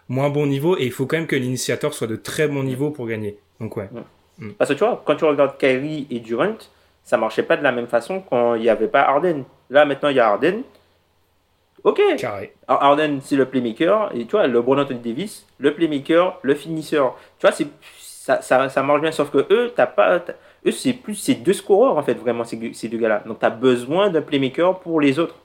moins 0.07 0.29
bon 0.29 0.45
niveau, 0.45 0.77
et 0.77 0.85
il 0.85 0.91
faut 0.91 1.07
quand 1.07 1.17
même 1.17 1.25
que 1.25 1.35
l'initiateur 1.35 1.95
soit 1.95 2.05
de 2.05 2.15
très 2.15 2.47
bon 2.47 2.61
niveau 2.61 2.91
pour 2.91 3.07
gagner. 3.07 3.39
Donc 3.59 3.77
ouais. 3.77 3.89
Mm. 4.37 4.51
Parce 4.59 4.69
que 4.69 4.75
tu 4.75 4.83
vois, 4.83 5.01
quand 5.03 5.15
tu 5.15 5.25
regardes 5.25 5.57
Kyrie 5.57 6.05
et 6.11 6.19
Durant, 6.19 6.57
ça 7.03 7.17
marchait 7.17 7.43
pas 7.43 7.57
de 7.57 7.63
la 7.63 7.71
même 7.71 7.87
façon 7.87 8.21
quand 8.29 8.53
il 8.53 8.61
n'y 8.61 8.69
avait 8.69 8.87
pas 8.87 9.01
Harden. 9.01 9.43
Là, 9.71 9.85
maintenant, 9.85 10.09
il 10.09 10.17
y 10.17 10.19
a 10.19 10.27
Harden. 10.27 10.61
Ok. 11.83 11.99
Carré. 12.17 12.53
Harden, 12.67 13.19
c'est 13.23 13.35
le 13.35 13.45
playmaker. 13.45 14.11
Et 14.15 14.25
tu 14.25 14.31
vois, 14.31 14.47
le 14.47 14.61
Brown 14.61 14.79
Anthony 14.79 14.99
Davis, 14.99 15.45
le 15.59 15.73
playmaker, 15.73 16.39
le 16.41 16.55
finisseur. 16.55 17.15
Tu 17.39 17.47
vois, 17.47 17.55
c'est, 17.55 17.67
ça, 17.99 18.41
ça, 18.41 18.69
ça, 18.69 18.83
marche 18.83 19.01
bien. 19.01 19.11
Sauf 19.11 19.31
que 19.31 19.45
eux, 19.51 19.71
t'as 19.75 19.87
pas, 19.87 20.23
eux, 20.65 20.71
c'est 20.71 20.93
plus 20.93 21.15
ces 21.15 21.35
deux 21.35 21.53
scoreurs, 21.53 21.97
en 21.97 22.03
fait, 22.03 22.13
vraiment, 22.13 22.43
ces, 22.43 22.73
ces 22.73 22.87
deux 22.87 22.97
gars-là. 22.97 23.23
Donc, 23.25 23.39
tu 23.39 23.45
as 23.45 23.49
besoin 23.49 24.09
d'un 24.09 24.21
playmaker 24.21 24.79
pour 24.79 25.01
les 25.01 25.17
autres. 25.17 25.35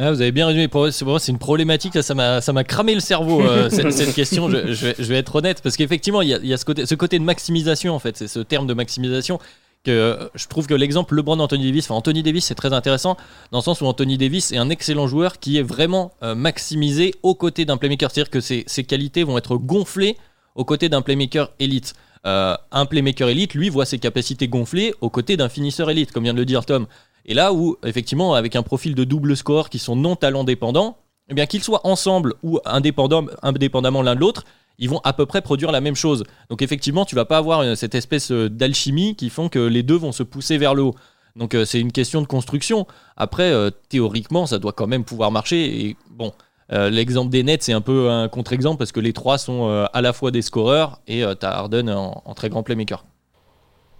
Ah, 0.00 0.12
vous 0.12 0.20
avez 0.20 0.30
bien 0.30 0.46
résumé. 0.46 0.68
Pour 0.68 0.88
moi, 1.02 1.18
c'est 1.18 1.32
une 1.32 1.38
problématique. 1.38 2.00
Ça 2.02 2.14
m'a, 2.14 2.40
ça 2.40 2.52
m'a 2.52 2.62
cramé 2.62 2.94
le 2.94 3.00
cerveau 3.00 3.42
euh, 3.42 3.68
cette, 3.90 4.14
question. 4.14 4.48
Je, 4.48 4.72
je, 4.72 5.08
vais, 5.08 5.16
être 5.16 5.34
honnête 5.34 5.60
parce 5.60 5.76
qu'effectivement, 5.76 6.22
il 6.22 6.28
y 6.28 6.34
a, 6.34 6.38
y 6.38 6.52
a 6.52 6.56
ce, 6.56 6.64
côté, 6.64 6.86
ce 6.86 6.94
côté 6.94 7.18
de 7.18 7.24
maximisation 7.24 7.94
en 7.94 7.98
fait. 7.98 8.16
C'est 8.16 8.28
ce 8.28 8.38
terme 8.38 8.68
de 8.68 8.74
maximisation 8.74 9.40
que 9.84 10.30
je 10.34 10.46
trouve 10.48 10.66
que 10.66 10.74
l'exemple 10.74 11.14
LeBron 11.14 11.38
Anthony 11.38 11.66
Davis, 11.66 11.86
enfin 11.86 11.94
Anthony 11.94 12.22
Davis, 12.22 12.46
c'est 12.46 12.54
très 12.54 12.72
intéressant 12.72 13.16
dans 13.52 13.58
le 13.58 13.62
sens 13.62 13.80
où 13.80 13.86
Anthony 13.86 14.18
Davis 14.18 14.52
est 14.52 14.58
un 14.58 14.70
excellent 14.70 15.06
joueur 15.06 15.38
qui 15.38 15.56
est 15.56 15.62
vraiment 15.62 16.12
euh, 16.22 16.34
maximisé 16.34 17.14
aux 17.22 17.34
côtés 17.34 17.64
d'un 17.64 17.76
playmaker. 17.76 18.10
C'est-à-dire 18.10 18.30
que 18.30 18.40
ses, 18.40 18.64
ses, 18.66 18.84
qualités 18.84 19.24
vont 19.24 19.38
être 19.38 19.56
gonflées 19.56 20.16
aux 20.54 20.64
côtés 20.64 20.88
d'un 20.88 21.02
playmaker 21.02 21.50
élite. 21.58 21.94
Euh, 22.26 22.56
un 22.72 22.86
playmaker 22.86 23.28
élite, 23.28 23.54
lui, 23.54 23.68
voit 23.68 23.86
ses 23.86 23.98
capacités 23.98 24.48
gonflées 24.48 24.94
aux 25.00 25.10
côtés 25.10 25.36
d'un 25.36 25.48
finisseur 25.48 25.90
élite, 25.90 26.12
comme 26.12 26.24
vient 26.24 26.34
de 26.34 26.38
le 26.38 26.44
dire 26.44 26.66
Tom. 26.66 26.86
Et 27.24 27.34
là 27.34 27.52
où, 27.52 27.76
effectivement, 27.84 28.34
avec 28.34 28.56
un 28.56 28.62
profil 28.62 28.94
de 28.94 29.04
double 29.04 29.36
score 29.36 29.70
qui 29.70 29.78
sont 29.78 29.96
non 29.96 30.16
talent 30.16 30.44
dépendants, 30.44 30.96
eh 31.28 31.34
bien 31.34 31.46
qu'ils 31.46 31.62
soient 31.62 31.86
ensemble 31.86 32.34
ou 32.42 32.58
indépendamment 32.64 34.02
l'un 34.02 34.14
de 34.14 34.20
l'autre, 34.20 34.44
ils 34.78 34.88
vont 34.88 35.00
à 35.04 35.12
peu 35.12 35.26
près 35.26 35.42
produire 35.42 35.72
la 35.72 35.80
même 35.80 35.96
chose. 35.96 36.24
Donc 36.48 36.62
effectivement, 36.62 37.04
tu 37.04 37.14
vas 37.14 37.24
pas 37.24 37.38
avoir 37.38 37.60
euh, 37.60 37.74
cette 37.74 37.94
espèce 37.94 38.30
euh, 38.30 38.48
d'alchimie 38.48 39.16
qui 39.16 39.28
font 39.28 39.48
que 39.48 39.58
les 39.58 39.82
deux 39.82 39.96
vont 39.96 40.12
se 40.12 40.22
pousser 40.22 40.56
vers 40.56 40.74
le 40.74 40.82
haut. 40.82 40.94
Donc 41.36 41.54
euh, 41.54 41.64
c'est 41.64 41.80
une 41.80 41.92
question 41.92 42.22
de 42.22 42.26
construction. 42.26 42.86
Après, 43.16 43.52
théoriquement, 43.88 44.46
ça 44.46 44.58
doit 44.58 44.72
quand 44.72 44.86
même 44.86 45.04
pouvoir 45.04 45.30
marcher. 45.30 45.86
Et 45.86 45.96
bon, 46.10 46.32
l'exemple 46.70 47.30
des 47.30 47.42
Nets, 47.42 47.62
c'est 47.62 47.72
un 47.72 47.80
peu 47.80 48.10
un 48.10 48.28
contre-exemple 48.28 48.78
parce 48.78 48.92
que 48.92 49.00
les 49.00 49.12
trois 49.12 49.38
sont 49.38 49.68
à 49.92 50.00
la 50.00 50.12
fois 50.12 50.30
des 50.30 50.42
scoreurs 50.42 51.00
et 51.08 51.24
tu 51.38 51.46
as 51.46 51.50
Harden 51.50 51.88
en, 51.88 52.34
très 52.34 52.48
grand 52.48 52.62
playmaker. 52.62 53.04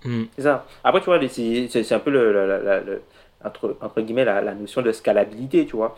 Hmm. 0.04 0.24
C'est 0.36 0.42
ça. 0.42 0.66
Après, 0.84 1.00
tu 1.00 1.06
vois, 1.06 1.18
c'est 1.28 1.92
un 1.92 1.98
peu 1.98 2.10
le, 2.10 3.02
entre, 3.44 3.76
entre, 3.80 4.00
guillemets 4.02 4.24
la, 4.24 4.54
notion 4.54 4.82
de 4.82 4.92
scalabilité, 4.92 5.66
tu 5.66 5.76
vois. 5.76 5.96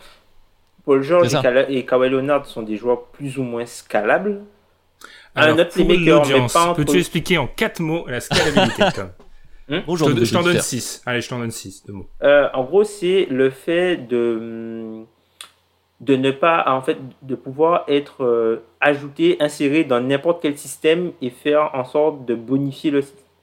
Paul 0.83 1.03
George 1.03 1.29
et 1.69 1.85
Kawhi 1.85 2.09
Leonard 2.09 2.47
sont 2.47 2.63
des 2.63 2.75
joueurs 2.75 3.03
plus 3.03 3.37
ou 3.37 3.43
moins 3.43 3.67
scalables. 3.67 4.41
Alors, 5.35 5.57
un 5.57 5.61
autre 5.61 5.71
playmaker, 5.71 6.27
mais 6.27 6.47
pas 6.53 6.73
Peux-tu 6.73 6.97
expliquer 6.99 7.37
en 7.37 7.47
4 7.47 7.79
mots 7.79 8.05
la 8.07 8.19
scalabilité, 8.19 8.83
Tom 8.95 9.09
hmm 9.69 9.95
je 9.95 10.33
t'en 10.33 10.43
donne 10.43 10.59
6. 10.59 11.03
Allez, 11.05 11.21
je 11.21 11.29
t'en 11.29 11.39
donne 11.39 11.51
6 11.51 11.85
de 11.85 11.93
mots. 11.93 12.09
Euh, 12.23 12.49
en 12.53 12.63
gros, 12.63 12.83
c'est 12.83 13.27
le 13.29 13.49
fait 13.49 13.95
de 13.95 15.03
de 16.01 16.15
ne 16.15 16.31
pas 16.31 16.63
en 16.67 16.81
fait 16.81 16.97
de 17.21 17.35
pouvoir 17.35 17.85
être 17.87 18.23
euh, 18.25 18.63
ajouté, 18.79 19.37
inséré 19.39 19.83
dans 19.83 20.01
n'importe 20.01 20.41
quel 20.41 20.57
système 20.57 21.11
et 21.21 21.29
faire 21.29 21.69
en 21.75 21.85
sorte 21.85 22.25
de 22.25 22.33
bonifier 22.33 22.89
le 22.89 23.01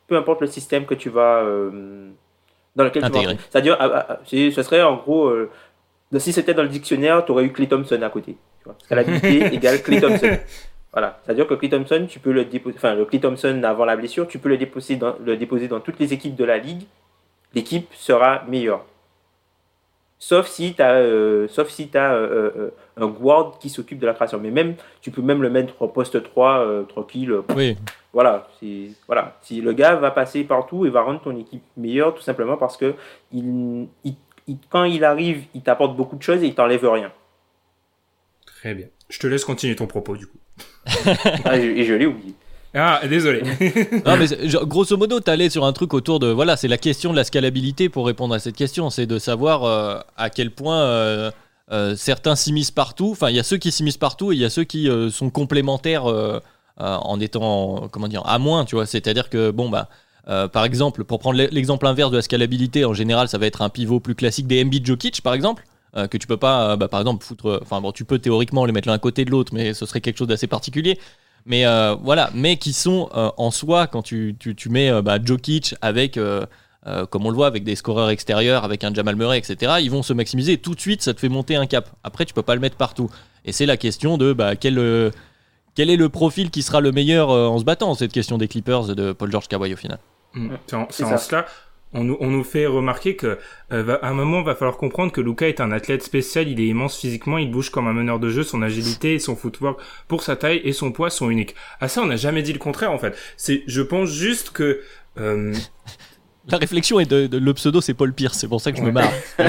peu 0.09 0.17
importe 0.17 0.41
le 0.41 0.49
système 0.49 0.85
que 0.85 0.95
tu 0.95 1.09
vas 1.09 1.43
euh, 1.43 2.11
dans 2.75 2.85
lequel 2.85 3.05
tu 3.05 3.11
vas. 3.13 3.35
C'est-à-dire, 3.49 3.77
ah, 3.79 4.07
ah, 4.09 4.19
ce 4.27 4.51
serait 4.51 4.83
en 4.83 4.97
gros 4.97 5.33
si 6.17 6.33
c'était 6.33 6.55
dans 6.55 6.63
le 6.63 6.69
dictionnaire, 6.69 7.25
tu 7.25 7.33
aurais 7.33 7.45
eu 7.45 7.53
Clay 7.53 7.69
Thompson 7.69 8.01
à 8.03 8.09
côté. 8.11 8.37
Scalabilité 8.85 9.47
égale 9.55 9.83
Clay 9.83 10.01
Thompson. 10.01 10.39
Voilà. 10.93 11.21
C'est-à-dire 11.25 11.47
que 11.47 11.55
Clay 11.55 11.69
Thompson, 11.69 12.07
tu 12.09 12.19
peux 12.19 12.33
le 12.33 12.45
déposer, 12.45 12.77
enfin, 12.77 12.95
le 12.95 13.05
Clay 13.05 13.21
Thompson 13.21 13.63
avant 13.65 13.85
la 13.85 13.97
blessure, 13.97 14.27
tu 14.27 14.39
peux 14.39 14.49
le 14.49 14.57
déposer 14.57 14.97
dans, 14.97 15.17
le 15.25 15.37
déposer 15.37 15.69
dans 15.69 15.81
toutes 15.81 15.99
les 15.99 16.13
équipes 16.13 16.37
de 16.37 16.45
la 16.45 16.59
ligue. 16.59 16.83
L'équipe 17.55 17.89
sera 17.95 18.45
meilleure. 18.49 18.85
Sauf 20.19 20.49
si 20.49 20.75
tu 20.75 20.83
as, 20.83 20.95
euh, 20.95 21.47
sauf 21.49 21.69
si 21.69 21.91
as 21.95 22.13
euh, 22.13 22.51
euh, 22.57 22.71
un 22.97 23.07
guard 23.07 23.59
qui 23.61 23.71
s'occupe 23.71 24.01
de 24.01 24.07
la 24.07 24.15
création. 24.15 24.41
Mais 24.41 24.51
même, 24.51 24.75
tu 25.01 25.11
peux 25.11 25.23
même 25.23 25.43
le 25.43 25.51
mettre 25.51 25.81
au 25.81 25.89
poste 25.89 26.23
3, 26.23 26.85
tranquille. 26.89 27.33
Oui. 27.55 27.77
Voilà, 28.13 28.49
voilà. 29.07 29.39
Si 29.43 29.61
le 29.61 29.73
gars 29.73 29.95
va 29.95 30.11
passer 30.11 30.43
partout 30.43 30.87
et 30.87 30.91
va 30.91 31.03
rendre 31.03 31.21
ton 31.21 31.37
équipe 31.37 31.63
meilleure, 31.77 32.15
tout 32.15 32.23
simplement 32.23 32.57
parce 32.57 32.77
que 32.77 32.95
il, 33.33 33.87
quand 34.71 34.85
il 34.85 35.05
arrive, 35.05 35.45
il 35.55 35.63
t'apporte 35.63 35.97
beaucoup 35.97 36.17
de 36.17 36.23
choses 36.23 36.43
et 36.43 36.47
il 36.47 36.55
t'enlève 36.55 36.85
rien. 36.89 37.13
Très 38.47 38.75
bien. 38.75 38.89
Je 39.09 39.19
te 39.19 39.27
laisse 39.27 39.45
continuer 39.45 39.77
ton 39.77 39.87
propos 39.87 40.17
du 40.17 40.27
coup. 40.27 40.39
ah, 41.45 41.57
et 41.57 41.85
je 41.85 41.95
l'ai 41.95 42.07
oublié. 42.07 42.35
Ah, 42.75 43.01
désolé. 43.09 43.43
non, 44.07 44.17
mais 44.19 44.27
grosso 44.67 44.97
modo, 44.97 45.21
tu 45.21 45.31
allais 45.31 45.49
sur 45.49 45.65
un 45.65 45.73
truc 45.73 45.95
autour 45.95 46.19
de. 46.19 46.29
Voilà, 46.29 46.57
c'est 46.57 46.69
la 46.69 46.77
question 46.77 47.13
de 47.13 47.17
la 47.17 47.25
scalabilité 47.25 47.89
pour 47.89 48.07
répondre 48.07 48.35
à 48.35 48.39
cette 48.39 48.57
question. 48.57 48.91
C'est 48.91 49.07
de 49.07 49.19
savoir 49.19 49.65
euh, 49.65 49.99
à 50.17 50.29
quel 50.29 50.51
point 50.51 50.81
euh, 50.83 51.31
euh, 51.73 51.97
certains 51.97 52.37
s'immiscent 52.37 52.73
partout. 52.73 53.11
Enfin, 53.13 53.31
il 53.31 53.37
y 53.37 53.41
a 53.41 53.43
ceux 53.43 53.57
qui 53.57 53.73
s'immiscent 53.73 53.97
partout 53.97 54.33
et 54.33 54.37
il 54.37 54.41
y 54.41 54.45
a 54.45 54.51
ceux 54.51 54.65
qui 54.65 54.89
sont 55.11 55.31
complémentaires 55.31 56.05
en 56.77 57.21
étant, 57.21 57.89
comment 57.91 58.09
dire, 58.09 58.23
à 58.27 58.39
moins, 58.39 58.65
tu 58.65 58.75
vois. 58.75 58.87
C'est-à-dire 58.87 59.31
que, 59.31 59.51
bon, 59.51 59.71
bah. 59.71 59.89
par 60.53 60.65
exemple, 60.65 61.05
pour 61.05 61.21
prendre 61.21 61.39
l'exemple 61.39 61.87
inverse 61.87 62.11
de 62.11 62.17
la 62.17 62.23
scalabilité, 62.23 62.85
en 62.85 62.93
général, 62.95 63.29
ça 63.29 63.39
va 63.39 63.47
être 63.47 63.63
un 63.63 63.71
pivot 63.71 64.01
plus 64.01 64.15
classique 64.15 64.47
des 64.47 64.63
MB 64.63 64.75
Jokic, 64.85 65.23
par 65.23 65.33
exemple. 65.33 65.65
Euh, 65.97 66.07
que 66.07 66.19
tu 66.19 66.27
peux 66.27 66.37
pas, 66.37 66.73
euh, 66.73 66.77
bah, 66.77 66.89
par 66.89 67.01
exemple, 67.01 67.25
foutre. 67.25 67.61
Enfin, 67.63 67.81
bon, 67.81 67.93
tu 67.93 68.05
peux 68.05 68.19
théoriquement 68.19 68.65
les 68.65 68.73
mettre 68.73 68.89
l'un 68.89 68.95
à 68.95 68.99
côté 68.99 69.25
de 69.25 69.31
l'autre, 69.31 69.55
mais 69.55 69.73
ce 69.75 69.87
serait 69.87 70.01
quelque 70.01 70.19
chose 70.19 70.29
d'assez 70.29 70.47
particulier. 70.47 70.99
Mais 71.47 71.67
euh, 71.67 71.95
voilà, 72.03 72.31
mais 72.35 72.57
qui 72.59 72.73
sont 72.73 73.09
en 73.13 73.51
soi, 73.51 73.87
quand 73.87 74.03
tu, 74.03 74.37
tu, 74.39 74.69
mets 74.69 75.03
bah, 75.03 75.19
Jokic 75.23 75.75
avec. 75.81 76.19
comme 77.11 77.27
on 77.27 77.31
le 77.31 77.35
voit 77.35 77.47
avec 77.47 77.65
des 77.65 77.75
scoreurs 77.75 78.11
extérieurs, 78.11 78.65
avec 78.65 78.85
un 78.85 78.93
Jamal 78.93 79.17
Murray, 79.17 79.39
etc., 79.39 79.75
ils 79.81 79.91
vont 79.91 80.03
se 80.03 80.13
maximiser. 80.13 80.59
Tout 80.59 80.75
de 80.75 80.81
suite, 80.81 81.03
ça 81.03 81.15
te 81.15 81.21
fait 81.21 81.29
monter 81.29 81.57
un 81.57 81.67
cap. 81.67 81.91
Après, 82.05 82.27
tu 82.27 82.35
peux 82.35 82.43
pas 82.43 82.55
le 82.55 82.61
mettre 82.61 82.77
partout. 82.77 83.09
Et 83.47 83.53
c'est 83.53 83.67
la 83.67 83.79
question 83.79 84.19
de 84.19 84.35
bah, 84.35 84.57
quel, 84.57 85.11
quel 85.75 85.89
est 85.89 85.97
le 85.97 86.09
profil 86.11 86.51
qui 86.51 86.63
sera 86.63 86.83
le 86.83 86.93
meilleur 86.93 87.31
en 87.31 87.59
se 87.59 87.65
battant 87.65 87.95
Cette 87.95 88.13
question 88.13 88.37
des 88.37 88.49
Clippers 88.49 88.95
de 88.95 89.13
Paul 89.13 89.31
George 89.31 89.49
Kawhi 89.49 89.73
au 89.73 89.77
final? 89.77 89.99
Mmh. 90.35 90.51
C'est 90.67 91.05
en, 91.05 91.17
cela 91.17 91.47
on 91.93 92.05
nous, 92.05 92.17
on 92.21 92.29
nous 92.29 92.45
fait 92.45 92.67
remarquer 92.67 93.17
que 93.17 93.39
euh, 93.73 93.99
à 94.03 94.09
un 94.09 94.15
moment, 94.15 94.43
va 94.43 94.55
falloir 94.55 94.77
comprendre 94.77 95.11
que 95.13 95.21
Luca 95.21 95.49
est 95.49 95.61
un 95.61 95.73
athlète 95.73 96.03
spécial. 96.03 96.49
Il 96.49 96.61
est 96.61 96.67
immense 96.67 96.99
physiquement, 96.99 97.39
il 97.39 97.51
bouge 97.51 97.71
comme 97.71 97.87
un 97.87 97.93
meneur 97.93 98.19
de 98.19 98.29
jeu. 98.29 98.43
Son 98.43 98.63
agilité 98.63 99.15
et 99.15 99.19
son 99.19 99.37
footwork 99.37 99.81
pour 100.07 100.23
sa 100.23 100.37
taille 100.37 100.61
et 100.65 100.73
son 100.73 100.93
poids 100.93 101.11
sont 101.11 101.31
uniques. 101.31 101.55
À 101.81 101.89
ça, 101.89 102.03
on 102.03 102.07
n'a 102.07 102.17
jamais 102.17 102.43
dit 102.43 102.53
le 102.53 102.59
contraire 102.59 102.93
en 102.93 102.99
fait. 102.99 103.17
C'est, 103.37 103.63
je 103.67 103.83
pense 103.83 104.11
juste 104.11 104.51
que 104.51 104.81
euh... 105.19 105.55
la 106.49 106.59
réflexion 106.59 107.01
est 107.01 107.11
de, 107.11 107.37
le 107.37 107.55
pseudo, 107.55 107.81
c'est 107.81 107.95
Paul 107.95 108.13
Pierce. 108.13 108.39
C'est 108.39 108.49
pour 108.49 108.61
ça 108.61 108.73
que 108.73 108.79
je 108.79 108.83
me 108.83 108.93
marre. 108.93 109.13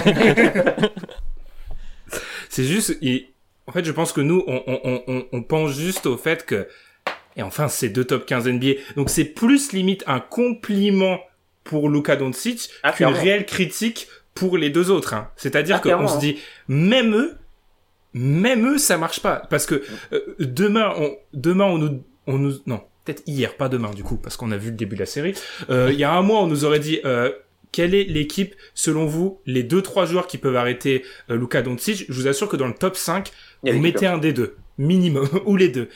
c'est 2.50 2.64
juste, 2.64 2.98
et, 3.02 3.30
en 3.68 3.72
fait, 3.72 3.84
je 3.84 3.92
pense 3.92 4.14
que 4.14 4.22
nous, 4.22 4.44
on, 4.48 4.64
on, 4.66 5.04
on, 5.08 5.26
on 5.32 5.44
pense 5.44 5.74
juste 5.74 6.06
au 6.06 6.18
fait 6.18 6.46
que 6.46 6.68
et 7.36 7.42
enfin, 7.42 7.70
c'est 7.70 7.90
deux 7.90 8.04
top 8.04 8.26
15 8.26 8.48
NBA. 8.48 8.68
Donc 8.98 9.10
c'est 9.10 9.24
plus 9.24 9.72
limite 9.72 10.04
un 10.08 10.20
compliment 10.20 11.20
pour 11.70 11.88
Luka 11.88 12.16
Doncic 12.16 12.72
ah, 12.82 12.92
qu'une 12.92 13.08
réelle 13.10 13.46
critique 13.46 14.08
pour 14.34 14.58
les 14.58 14.72
deux 14.72 14.90
autres. 14.90 15.14
Hein. 15.14 15.30
C'est-à-dire 15.36 15.80
ah, 15.84 15.88
qu'on 15.88 16.08
se 16.08 16.18
dit, 16.18 16.40
même 16.68 17.16
eux, 17.16 17.38
même 18.16 18.74
eux, 18.74 18.80
ça 18.80 18.98
marche 18.98 19.20
pas. 19.20 19.44
Parce 19.52 19.68
que 19.68 19.84
euh, 20.12 20.36
demain, 20.40 20.92
on, 20.98 21.16
demain, 21.34 21.66
on 21.66 21.78
nous, 21.78 22.04
on 22.26 22.40
nous, 22.40 22.54
non, 22.66 22.82
peut-être 23.06 23.22
hier, 23.28 23.56
pas 23.56 23.70
demain 23.70 23.92
du 23.92 24.04
coup, 24.04 24.18
parce 24.18 24.36
qu'on 24.36 24.52
a 24.52 24.58
vu 24.58 24.72
le 24.72 24.78
début 24.78 24.96
de 24.96 25.02
la 25.02 25.06
série. 25.06 25.36
Euh, 25.70 25.90
il 25.94 26.00
y 26.00 26.04
a 26.04 26.12
un 26.12 26.24
mois, 26.24 26.42
on 26.42 26.48
nous 26.48 26.66
aurait 26.66 26.80
dit, 26.80 27.02
euh, 27.06 27.32
quelle 27.72 27.94
est 27.94 28.06
l'équipe, 28.06 28.56
selon 28.74 29.06
vous, 29.06 29.40
les 29.46 29.62
deux 29.62 29.84
trois 29.84 30.08
joueurs 30.08 30.26
qui 30.26 30.40
peuvent 30.40 30.56
arrêter 30.56 31.06
Luka 31.30 31.62
Doncic? 31.62 32.06
Je 32.10 32.14
vous 32.14 32.28
assure 32.28 32.50
que 32.50 32.58
dans 32.58 32.68
le 32.68 32.74
top 32.74 32.98
5, 32.98 33.32
vous 33.62 33.78
mettez 33.78 34.08
un 34.08 34.18
des 34.18 34.34
deux, 34.34 34.56
minimum, 34.80 35.30
ou 35.46 35.56
les 35.56 35.70
deux. 35.70 35.88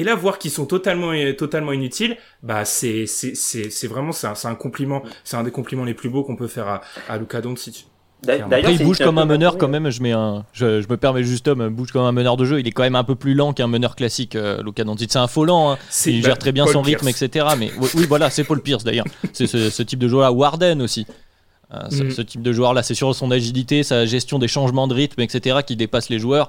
Et 0.00 0.02
là, 0.02 0.14
voir 0.14 0.38
qu'ils 0.38 0.50
sont 0.50 0.64
totalement, 0.64 1.12
totalement 1.36 1.72
inutiles, 1.72 2.16
bah 2.42 2.64
c'est, 2.64 3.04
c'est, 3.06 3.34
c'est, 3.34 3.86
vraiment 3.86 4.12
c'est 4.12 4.26
un, 4.26 4.34
un, 4.44 4.54
compliment, 4.54 5.02
c'est 5.24 5.36
un 5.36 5.42
des 5.42 5.50
compliments 5.50 5.84
les 5.84 5.92
plus 5.92 6.08
beaux 6.08 6.24
qu'on 6.24 6.36
peut 6.36 6.46
faire 6.46 6.66
à, 6.68 6.80
à 7.06 7.18
Luka 7.18 7.42
Doncic. 7.42 7.86
Après, 8.26 8.74
il 8.74 8.82
bouge 8.82 8.96
comme 8.96 9.18
un 9.18 9.26
meneur 9.26 9.58
quand 9.58 9.68
même. 9.68 9.90
Je 9.90 10.02
mets 10.02 10.12
un, 10.12 10.46
je, 10.54 10.80
je 10.80 10.88
me 10.88 10.96
permets 10.96 11.22
juste 11.22 11.48
homme, 11.48 11.68
bouge 11.68 11.92
comme 11.92 12.04
un 12.04 12.12
meneur 12.12 12.38
de 12.38 12.46
jeu. 12.46 12.60
Il 12.60 12.66
est 12.66 12.70
quand 12.70 12.82
même 12.82 12.96
un 12.96 13.04
peu 13.04 13.14
plus 13.14 13.34
lent 13.34 13.52
qu'un 13.52 13.66
meneur 13.66 13.94
classique, 13.94 14.36
euh, 14.36 14.62
Luka 14.62 14.84
Doncic. 14.84 15.12
C'est 15.12 15.18
un 15.18 15.26
faux 15.26 15.44
lent. 15.44 15.72
Hein. 15.72 15.78
Il 16.06 16.24
gère 16.24 16.38
très 16.38 16.52
bien 16.52 16.66
son 16.66 16.80
rythme, 16.80 17.08
etc. 17.08 17.48
Mais 17.58 17.70
oui, 17.94 18.06
voilà, 18.08 18.30
c'est 18.30 18.44
Paul 18.44 18.62
Pierce 18.62 18.84
d'ailleurs. 18.84 19.06
c'est 19.34 19.46
ce, 19.46 19.68
ce, 19.68 19.82
type 19.82 19.98
de 19.98 20.08
joueur-là. 20.08 20.32
Warden 20.32 20.80
aussi. 20.80 21.06
ce, 21.90 22.04
Mhm. 22.04 22.10
ce 22.10 22.22
type 22.22 22.40
de 22.40 22.52
joueur 22.52 22.72
là. 22.72 22.82
C'est 22.82 22.94
sur 22.94 23.14
son 23.14 23.30
agilité, 23.30 23.82
sa 23.82 24.06
gestion 24.06 24.38
des 24.38 24.48
changements 24.48 24.88
de 24.88 24.94
rythme, 24.94 25.20
etc. 25.20 25.58
qui 25.66 25.76
dépasse 25.76 26.08
les 26.08 26.18
joueurs. 26.18 26.48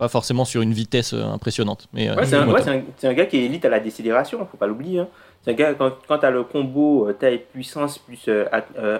Pas 0.00 0.08
forcément 0.08 0.46
sur 0.46 0.62
une 0.62 0.72
vitesse 0.72 1.12
euh, 1.12 1.22
impressionnante. 1.24 1.86
Mais, 1.92 2.08
euh, 2.08 2.16
Ouais, 2.16 2.24
c'est 2.24 2.34
un, 2.36 2.48
ouais, 2.50 3.14
gars 3.14 3.26
qui 3.26 3.36
est 3.36 3.44
élite 3.44 3.66
à 3.66 3.68
la 3.68 3.80
décélération, 3.80 4.38
faut 4.50 4.56
pas 4.56 4.66
l'oublier. 4.66 5.00
hein. 5.00 5.08
C'est 5.42 5.50
un 5.50 5.54
gars, 5.54 5.74
quand, 5.74 5.92
quand 6.08 6.16
tu 6.18 6.24
as 6.24 6.30
le 6.30 6.42
combo 6.42 7.06
euh, 7.06 7.12
taille 7.12 7.42
puissance 7.52 7.98
plus 7.98 8.24
euh, 8.28 8.46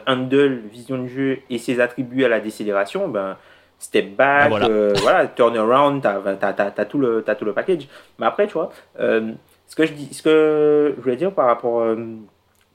handle, 0.06 0.60
vision 0.70 0.98
de 1.02 1.06
jeu 1.06 1.38
et 1.48 1.56
ses 1.56 1.80
attributs 1.80 2.24
à 2.24 2.28
la 2.28 2.38
décélération, 2.40 3.08
ben, 3.08 3.38
step 3.78 4.14
back, 4.14 4.42
Ah, 4.44 4.48
voilà. 4.50 4.66
euh, 4.68 4.92
voilà, 5.00 5.26
turnaround, 5.26 6.02
tu 6.02 6.06
as, 6.06 6.84
tout, 6.84 6.98
le- 6.98 7.22
t'as 7.24 7.34
tout 7.34 7.46
le 7.46 7.54
package. 7.54 7.88
Mais 8.18 8.26
après, 8.26 8.46
tu 8.46 8.52
vois, 8.52 8.70
euh, 8.98 9.32
ce, 9.68 9.76
que 9.76 9.86
je 9.86 9.94
dis, 9.94 10.12
ce 10.12 10.20
que 10.22 10.92
je 10.98 11.00
voulais 11.02 11.16
dire 11.16 11.32
par 11.32 11.46
rapport, 11.46 11.82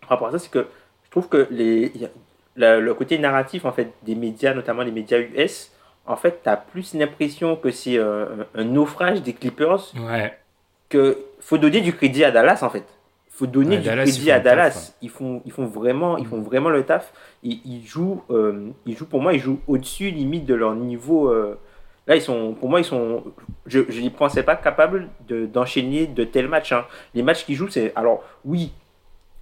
par 0.02 0.10
rapport 0.10 0.28
à 0.30 0.32
ça, 0.32 0.40
c'est 0.40 0.50
que 0.50 0.66
je 1.04 1.12
trouve 1.12 1.30
que 1.30 1.48
les, 1.52 1.92
la- 2.56 2.80
le 2.80 2.94
côté 2.96 3.20
narratif 3.20 3.66
en 3.66 3.72
fait, 3.72 3.94
des 4.04 4.16
médias, 4.16 4.56
notamment 4.56 4.82
les 4.82 4.92
médias 4.92 5.20
US, 5.20 5.72
en 6.08 6.16
fait, 6.16 6.42
tu 6.44 6.50
as 6.50 6.58
plus 6.58 6.94
l'impression 6.94 7.56
que 7.56 7.72
c'est 7.72 7.98
euh, 7.98 8.44
un 8.56 8.64
naufrage 8.64 9.22
des 9.22 9.34
Clippers 9.34 9.92
Ouais. 10.00 10.34
que 10.90 11.18
faut 11.40 11.58
donner 11.58 11.82
du 11.82 11.94
crédit 11.94 12.24
à 12.24 12.32
Dallas 12.32 12.60
en 12.62 12.70
fait. 12.70 12.86
Faut 13.30 13.48
donner 13.48 13.72
Ouais, 13.76 13.82
du 13.82 13.86
Dallas, 13.90 14.04
crédit 14.04 14.32
à 14.32 14.36
taf, 14.36 14.44
Dallas. 14.44 14.76
ouais. 14.76 14.96
Ils 15.02 15.10
font, 15.10 15.42
ils 15.46 15.52
font 15.52 15.66
vraiment, 15.66 16.18
ils 16.18 16.26
font 16.26 16.42
vraiment 16.42 16.70
le 16.70 16.84
taf. 16.84 17.12
Ils, 17.44 17.60
ils 17.66 17.86
jouent, 17.86 18.24
euh, 18.30 18.70
ils 18.86 18.96
jouent 18.96 19.08
pour 19.08 19.22
moi, 19.22 19.34
ils 19.34 19.40
jouent 19.40 19.60
au-dessus 19.68 20.10
limite 20.12 20.46
de 20.46 20.54
leur 20.56 20.74
niveau. 20.76 21.30
euh. 21.30 21.60
Là, 22.08 22.16
ils 22.16 22.22
sont, 22.22 22.54
pour 22.54 22.70
moi, 22.70 22.80
ils 22.80 22.86
sont. 22.86 23.24
Je, 23.66 23.80
je 23.90 24.00
les 24.00 24.10
pensais 24.12 24.44
pas 24.44 24.56
capables 24.56 25.10
de- 25.28 25.48
d'enchaîner 25.48 26.06
de 26.08 26.24
tels 26.24 26.48
matchs. 26.48 26.72
hein. 26.72 26.86
Les 27.16 27.24
matchs 27.24 27.46
qu'ils 27.46 27.56
jouent, 27.56 27.68
c'est 27.70 27.92
alors 27.96 28.24
oui. 28.46 28.72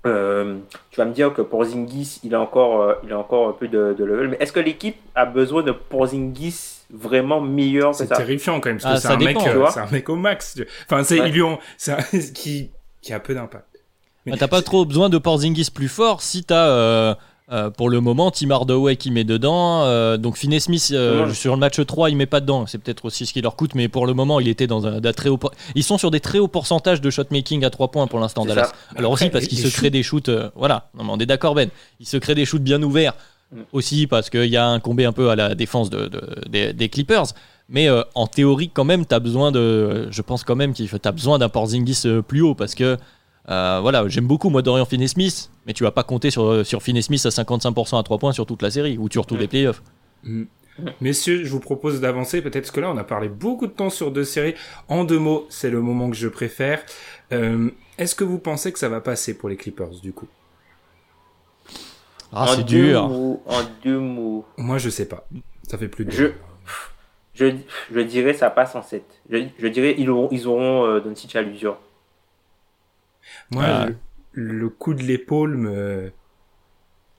Euh, 0.06 0.58
tu 0.92 0.98
vas 1.00 1.06
me 1.06 1.14
dire 1.14 1.34
que 1.34 1.42
Porzingis, 1.42 2.20
il 2.24 2.36
a 2.36 2.42
encore, 2.42 2.82
euh, 2.82 2.94
il 3.04 3.12
a 3.14 3.18
encore 3.20 3.50
un 3.50 3.54
peu 3.54 3.68
de, 3.68 3.96
de 3.98 4.04
level. 4.04 4.30
Mais 4.30 4.38
est-ce 4.40 4.52
que 4.52 4.60
l'équipe 4.60 4.98
a 5.16 5.26
besoin 5.26 5.64
de 5.64 5.72
Porzingis 5.72 6.82
vraiment 6.92 7.40
meilleur 7.42 7.92
que 7.92 7.98
C'est 7.98 8.08
terrifiant 8.08 8.60
quand 8.60 8.70
même, 8.70 8.80
parce 8.80 8.86
Ah, 8.92 8.96
que 8.96 9.02
c'est 9.02 9.08
ça 9.08 9.14
un, 9.14 9.18
mec, 9.18 9.38
dépend, 9.38 9.48
euh, 9.48 9.66
un 9.82 9.92
mec 9.92 10.10
au 10.10 10.16
max. 10.16 10.60
Enfin, 10.90 11.04
c'est, 11.04 11.20
Ouais. 11.20 11.30
ils 11.30 11.34
lui 11.34 11.42
ont, 11.42 11.58
c'est 11.78 11.92
un- 11.94 11.98
qui, 12.34 12.72
qui 13.02 13.14
a 13.14 13.20
peu 13.20 13.34
d'impact. 13.34 13.66
Mais 14.26 14.34
Ah, 14.34 14.38
T'as 14.40 14.48
pas 14.48 14.62
trop 14.62 14.86
besoin 14.86 15.10
de 15.10 15.18
Porzingis 15.18 15.70
plus 15.74 15.88
fort 15.90 16.22
si 16.22 16.44
t'as 16.44 16.68
euh, 16.70 17.16
euh, 17.52 17.70
pour 17.70 17.90
le 17.90 18.00
moment 18.00 18.32
Tim 18.32 18.52
Hardaway 18.52 18.96
qui 18.96 19.12
met 19.12 19.24
dedans. 19.26 19.84
euh, 19.84 20.16
donc 20.18 20.38
Finney 20.38 20.60
Smith 20.60 20.90
euh, 20.94 21.26
Ouais. 21.28 21.34
sur 21.34 21.54
le 21.54 21.60
match 21.60 21.86
3 21.86 22.10
il 22.10 22.16
met 22.16 22.26
pas 22.26 22.40
dedans. 22.40 22.66
C'est 22.68 22.78
peut-être 22.78 23.06
aussi 23.06 23.26
ce 23.26 23.34
qui 23.34 23.42
leur 23.42 23.56
coûte, 23.56 23.76
mais 23.76 23.88
pour 23.90 24.08
le 24.08 24.14
moment 24.14 24.40
il 24.40 24.48
était 24.48 24.68
dans 24.68 24.88
un, 24.88 25.02
d'un 25.02 25.12
très 25.14 25.30
haut. 25.30 25.40
Ils 25.76 25.84
sont 25.84 25.98
sur 25.98 26.10
des 26.10 26.20
très 26.22 26.40
hauts 26.40 26.48
pourcentages 26.48 27.02
de 27.02 27.10
shot 27.10 27.26
making 27.32 27.64
à 27.66 27.70
3 27.70 27.90
points 27.92 28.08
pour 28.08 28.20
l'instant 28.20 28.46
Dallas. 28.46 28.66
ça. 28.68 28.72
Alors 28.96 29.12
Après, 29.14 29.26
aussi 29.26 29.30
parce 29.32 29.48
qu'ils 29.48 29.60
se 29.60 29.68
créent 29.68 29.90
des 29.90 30.04
shoots. 30.04 30.30
voilà, 30.56 30.90
non, 30.98 31.04
mais 31.04 31.12
on 31.14 31.18
est 31.18 31.26
d'accord 31.26 31.54
Ben. 31.56 31.70
Ils 32.00 32.08
se 32.08 32.18
créent 32.18 32.36
des 32.36 32.46
shoots 32.46 32.64
bien 32.64 32.82
ouverts. 32.82 33.14
Mm. 33.52 33.58
Aussi 33.74 34.08
parce 34.08 34.30
qu'il 34.30 34.46
y 34.46 34.58
a 34.58 34.66
un 34.68 34.80
combat 34.80 35.08
un 35.08 35.12
peu 35.12 35.30
à 35.30 35.36
la 35.36 35.54
défense 35.54 35.90
de, 35.90 36.08
de- 36.08 36.48
des, 36.50 36.72
des 36.74 36.90
Clippers. 36.90 37.26
Mais 37.70 37.88
en 38.16 38.28
théorie, 38.28 38.70
quand 38.74 38.84
même, 38.84 39.06
tu 39.06 39.16
as 39.16 39.20
besoin 39.20 39.52
de. 39.52 40.08
Je 40.12 40.22
pense 40.22 40.44
quand 40.44 40.56
même 40.56 40.74
qu'il 40.74 40.88
faut- 40.88 40.98
t'as 40.98 41.12
besoin 41.14 41.40
d'un 41.40 41.50
Porzingis 41.50 42.04
plus 42.28 42.42
haut 42.42 42.56
parce 42.56 42.74
que. 42.76 42.98
Euh, 43.50 43.80
voilà, 43.82 44.08
j'aime 44.08 44.26
beaucoup 44.28 44.50
moi 44.50 44.62
Dorian 44.62 44.86
Finney-Smith, 44.86 45.50
mais 45.66 45.74
tu 45.74 45.84
vas 45.84 45.92
pas 45.92 46.04
compter 46.04 46.32
sur, 46.32 46.66
sur 46.66 46.82
Finney-Smith 46.82 47.26
à 47.26 47.30
55% 47.30 48.00
à 48.00 48.04
3 48.04 48.18
points 48.18 48.32
sur 48.32 48.46
toute 48.46 48.62
la 48.62 48.72
série 48.72 48.98
ou 48.98 49.10
sur 49.12 49.26
tous 49.26 49.36
les 49.38 49.48
playoffs. 49.48 49.82
Mm. 50.24 50.44
Messieurs, 51.02 51.44
je 51.44 51.52
vous 51.52 51.60
propose 51.60 52.02
d'avancer 52.02 52.42
peut-être 52.42 52.64
parce 52.64 52.72
que 52.72 52.80
là, 52.80 52.90
on 52.90 52.98
a 52.98 53.04
parlé 53.04 53.30
beaucoup 53.30 53.68
de 53.68 53.72
temps 53.72 53.92
sur 53.92 54.12
deux 54.12 54.24
séries. 54.24 54.56
En 54.88 55.04
deux 55.04 55.20
mots, 55.20 55.46
c'est 55.50 55.70
le 55.70 55.82
moment 55.82 56.10
que 56.10 56.16
je 56.16 56.28
préfère. 56.28 56.84
Euh, 57.32 57.70
est-ce 57.98 58.16
que 58.16 58.24
vous 58.24 58.40
pensez 58.40 58.72
que 58.72 58.80
ça 58.80 58.90
va 58.90 59.00
passer 59.02 59.38
pour 59.38 59.50
les 59.50 59.56
Clippers 59.56 60.00
du 60.02 60.14
coup? 60.14 60.28
Ah, 62.32 62.46
en 62.46 62.48
c'est 62.56 62.64
deux 62.64 62.88
dur. 62.90 63.08
mots, 63.08 63.44
en 63.46 63.62
deux 63.84 64.00
mots. 64.00 64.46
Moi, 64.58 64.80
je 64.80 64.90
sais 64.90 65.08
pas. 65.08 65.28
Ça 65.68 65.78
fait 65.78 65.88
plus 65.88 66.06
de. 66.06 66.12
Je, 66.12 66.26
je, 67.36 67.56
je 67.92 68.00
dirais 68.00 68.34
ça 68.34 68.50
passe 68.50 68.76
en 68.76 68.82
7. 68.82 69.04
Je, 69.30 69.38
je 69.60 69.68
dirais 69.68 69.94
ils 70.00 70.10
auront, 70.10 70.28
ils 70.32 70.48
auront 70.48 70.86
euh, 70.86 71.00
Doncic 71.00 71.36
à 71.36 71.44
l'usure. 71.44 71.78
Moi, 73.52 73.64
Ah. 73.68 73.88
le, 74.34 74.52
le 74.54 74.70
coup 74.70 74.94
de 74.94 75.04
l'épaule 75.04 75.56
me. 75.58 76.12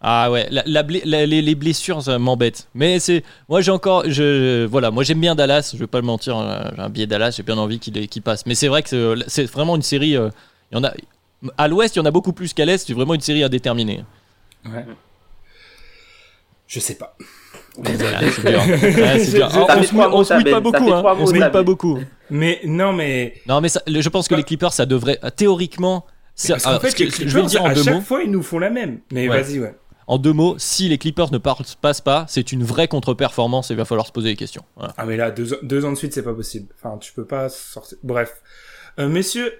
Ah 0.06 0.30
ouais, 0.30 0.46
la- 0.50 0.62
la 0.66 0.82
les, 0.82 1.40
les 1.40 1.54
blessures 1.54 2.02
ça 2.02 2.18
m'embête. 2.18 2.68
Mais 2.74 2.98
c'est, 2.98 3.22
moi 3.48 3.62
j'ai 3.62 3.70
encore, 3.70 4.04
je, 4.06 4.66
voilà, 4.66 4.90
moi 4.90 5.02
j'aime 5.02 5.20
bien 5.20 5.34
Dallas. 5.34 5.70
Je 5.72 5.78
vais 5.78 5.86
pas 5.86 5.98
le 6.00 6.04
mentir, 6.06 6.36
euh, 6.36 6.62
j'ai 6.76 6.82
un 6.82 6.90
billet 6.90 7.06
Dallas, 7.06 7.30
j'ai 7.36 7.42
bien 7.42 7.56
envie 7.56 7.78
qu'il 7.78 8.22
passe. 8.22 8.44
Mais 8.44 8.54
c'est 8.54 8.68
vrai 8.68 8.82
que 8.82 8.88
c'est- 8.88 9.28
c'est 9.28 9.44
vraiment 9.50 9.76
une 9.76 9.82
série. 9.82 10.16
euh, 10.16 10.28
Il 10.72 10.76
y 10.76 10.80
en 10.80 10.84
a, 10.84 10.92
à 11.56 11.68
l'Ouest, 11.68 11.96
il 11.96 12.00
y 12.00 12.02
en 12.02 12.04
a 12.06 12.10
beaucoup 12.10 12.32
plus 12.34 12.52
qu'à 12.52 12.64
l'Est. 12.66 12.86
C'est 12.86 12.92
vraiment 12.94 13.14
une 13.14 13.20
série 13.22 13.42
à 13.44 13.48
déterminer. 13.48 14.04
Ouais. 14.66 14.84
Je 16.66 16.80
sais 16.80 16.96
pas. 16.96 17.16
On, 17.78 17.84
se 20.24 20.34
mouille- 20.34 20.44
pas 20.50 20.60
beaucoup, 20.60 20.92
hein. 20.92 21.02
On 21.18 21.26
se 21.26 21.32
mouille 21.32 21.50
pas 21.50 21.62
beaucoup. 21.62 21.98
Mais 22.30 22.60
non, 22.64 22.92
mais. 22.92 23.34
Non, 23.48 23.60
mais 23.60 23.68
ça- 23.68 23.82
je 23.86 24.08
pense 24.08 24.28
que 24.28 24.34
les 24.34 24.44
Clippers, 24.44 24.72
ça 24.72 24.86
devrait 24.86 25.18
théoriquement. 25.36 26.06
c'est- 26.34 26.52
Parce 26.52 26.64
qu'en 26.64 26.70
alors, 26.70 26.82
fait, 26.82 26.98
les 26.98 27.08
Clippers, 27.08 27.44
à 27.64 27.74
chaque 27.74 28.02
fois, 28.02 28.22
ils 28.22 28.30
nous 28.30 28.42
font 28.42 28.58
la 28.58 28.70
même. 28.70 29.00
Mais 29.12 29.28
vas-y, 29.28 29.60
ouais. 29.60 29.74
En 30.06 30.18
deux 30.18 30.32
mots, 30.34 30.54
si 30.58 30.88
les 30.90 30.98
Clippers 30.98 31.32
ne 31.32 31.38
passent 31.38 32.00
pas, 32.02 32.26
c'est 32.28 32.52
une 32.52 32.62
vraie 32.62 32.88
contre-performance 32.88 33.70
et 33.70 33.74
il 33.74 33.76
va 33.78 33.86
falloir 33.86 34.06
se 34.06 34.12
poser 34.12 34.28
des 34.30 34.36
questions. 34.36 34.62
Voilà. 34.76 34.92
Ah, 34.98 35.06
mais 35.06 35.16
là, 35.16 35.30
deux, 35.30 35.54
ans- 35.54 35.58
deux 35.62 35.84
ans 35.86 35.92
de 35.92 35.96
suite, 35.96 36.12
c'est 36.12 36.22
pas 36.22 36.34
possible. 36.34 36.68
Enfin, 36.78 36.98
tu 36.98 37.12
peux 37.14 37.24
pas 37.24 37.48
sortir. 37.48 37.96
Bref. 38.02 38.30
Euh, 38.98 39.08
messieurs, 39.08 39.46
euh, 39.46 39.56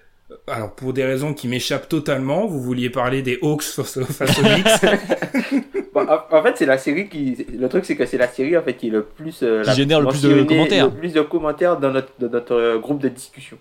alors, 0.47 0.74
pour 0.74 0.93
des 0.93 1.05
raisons 1.05 1.35
qui 1.35 1.49
m'échappent 1.49 1.89
totalement, 1.89 2.47
vous 2.47 2.61
vouliez 2.62 2.91
parler 2.91 3.22
des 3.22 3.39
Hawks 3.43 3.62
face, 3.62 3.97
aux- 3.97 4.43
Knicks. 4.43 5.64
Bon, 5.95 6.05
en, 6.09 6.37
en 6.39 6.43
fait, 6.43 6.55
c'est 6.57 6.66
la 6.66 6.76
série 6.78 7.09
qui. 7.09 7.47
Le 7.57 7.68
truc, 7.68 7.85
c'est 7.85 7.95
que 7.95 8.05
c'est 8.05 8.18
la 8.18 8.26
série 8.26 8.57
en 8.57 8.62
fait 8.62 8.74
qui 8.74 8.89
est 8.89 8.91
le 8.91 9.05
plus. 9.05 9.43
euh, 9.45 9.62
Qui 9.62 9.68
la 9.68 9.74
génère 9.74 10.01
le 10.01 10.09
plus 10.09 10.22
de 10.22 10.43
commentaires. 10.43 10.87
Le 10.87 10.91
plus 10.93 11.12
de 11.12 11.20
commentaires 11.20 11.78
dans 11.78 11.93
notre, 11.93 12.09
dans 12.18 12.28
notre 12.30 12.55
euh, 12.57 12.78
groupe 12.80 13.01
de 13.01 13.09
discussion. 13.09 13.57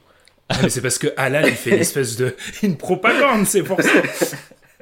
Ah, 0.49 0.55
mais 0.63 0.69
c'est 0.69 0.82
parce 0.82 0.97
que 0.97 1.07
Alan, 1.15 1.41
il 1.45 1.51
fait 1.53 1.71
une 1.76 1.82
espèce 1.82 2.17
de. 2.17 2.36
une 2.63 2.76
propagande, 2.76 3.45
c'est 3.45 3.61
pour 3.61 3.80
ça. 3.82 3.89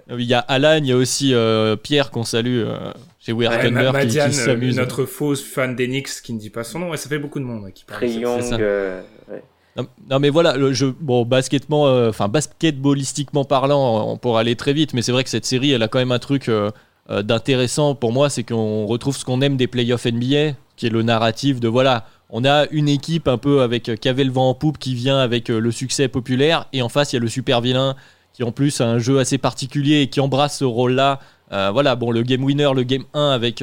Il 0.09 0.21
y 0.21 0.33
a 0.33 0.39
Alan, 0.39 0.75
il 0.77 0.85
y 0.87 0.91
a 0.93 0.95
aussi 0.95 1.33
euh, 1.33 1.75
Pierre 1.75 2.09
qu'on 2.11 2.23
salue 2.23 2.63
euh, 2.65 2.77
chez 3.19 3.33
We 3.33 3.47
Are 3.49 3.55
Ouais, 3.57 3.63
Thunder 3.69 3.91
qui, 4.01 4.07
qui 4.17 4.33
s'amuse. 4.33 4.77
notre 4.77 5.03
fausse 5.05 5.43
fan 5.43 5.75
des 5.75 5.87
Knicks 5.87 6.21
qui 6.23 6.31
ne 6.33 6.39
dit 6.39 6.49
pas 6.49 6.63
son 6.63 6.79
nom. 6.79 6.89
Ouais, 6.89 6.97
ça 6.97 7.09
fait 7.09 7.19
beaucoup 7.19 7.39
de 7.39 7.45
monde 7.45 7.69
qui 7.73 7.83
parle. 7.83 7.99
Trey 7.99 8.09
Non, 9.77 10.19
mais 10.19 10.29
voilà, 10.29 10.57
le 10.57 10.73
jeu, 10.73 10.93
bon, 10.99 11.25
basketement, 11.25 11.87
euh, 11.87 12.09
enfin 12.09 12.27
basketballistiquement 12.27 13.45
parlant, 13.45 14.05
on 14.09 14.17
pourra 14.17 14.41
aller 14.41 14.55
très 14.55 14.73
vite, 14.73 14.93
mais 14.93 15.01
c'est 15.01 15.13
vrai 15.13 15.23
que 15.23 15.29
cette 15.29 15.45
série, 15.45 15.71
elle 15.71 15.83
a 15.83 15.87
quand 15.87 15.99
même 15.99 16.11
un 16.11 16.19
truc 16.19 16.49
euh, 16.49 16.71
euh, 17.09 17.21
d'intéressant 17.21 17.95
pour 17.95 18.11
moi, 18.11 18.29
c'est 18.29 18.43
qu'on 18.43 18.85
retrouve 18.85 19.15
ce 19.15 19.23
qu'on 19.23 19.41
aime 19.41 19.55
des 19.55 19.67
playoffs 19.67 20.05
NBA, 20.05 20.55
qui 20.75 20.87
est 20.87 20.89
le 20.89 21.03
narratif 21.03 21.61
de 21.61 21.69
voilà, 21.69 22.05
on 22.29 22.43
a 22.43 22.67
une 22.71 22.89
équipe 22.89 23.29
un 23.29 23.37
peu 23.37 23.61
avec 23.61 23.91
qui 23.99 24.09
avait 24.09 24.25
le 24.25 24.31
vent 24.31 24.49
en 24.49 24.53
poupe 24.53 24.77
qui 24.77 24.93
vient 24.93 25.19
avec 25.19 25.47
le 25.47 25.71
succès 25.71 26.09
populaire, 26.09 26.67
et 26.73 26.81
en 26.81 26.89
face 26.89 27.13
il 27.13 27.15
y 27.15 27.19
a 27.19 27.21
le 27.21 27.29
super 27.29 27.61
vilain 27.61 27.95
qui 28.33 28.43
en 28.43 28.51
plus 28.51 28.81
a 28.81 28.87
un 28.87 28.99
jeu 28.99 29.19
assez 29.19 29.37
particulier 29.37 30.01
et 30.01 30.07
qui 30.07 30.19
embrasse 30.19 30.59
ce 30.59 30.65
rôle-là. 30.65 31.19
Voilà, 31.49 31.95
bon, 31.97 32.11
le 32.11 32.23
game 32.23 32.43
winner, 32.43 32.69
le 32.73 32.83
game 32.83 33.03
1 33.13 33.29
avec. 33.31 33.61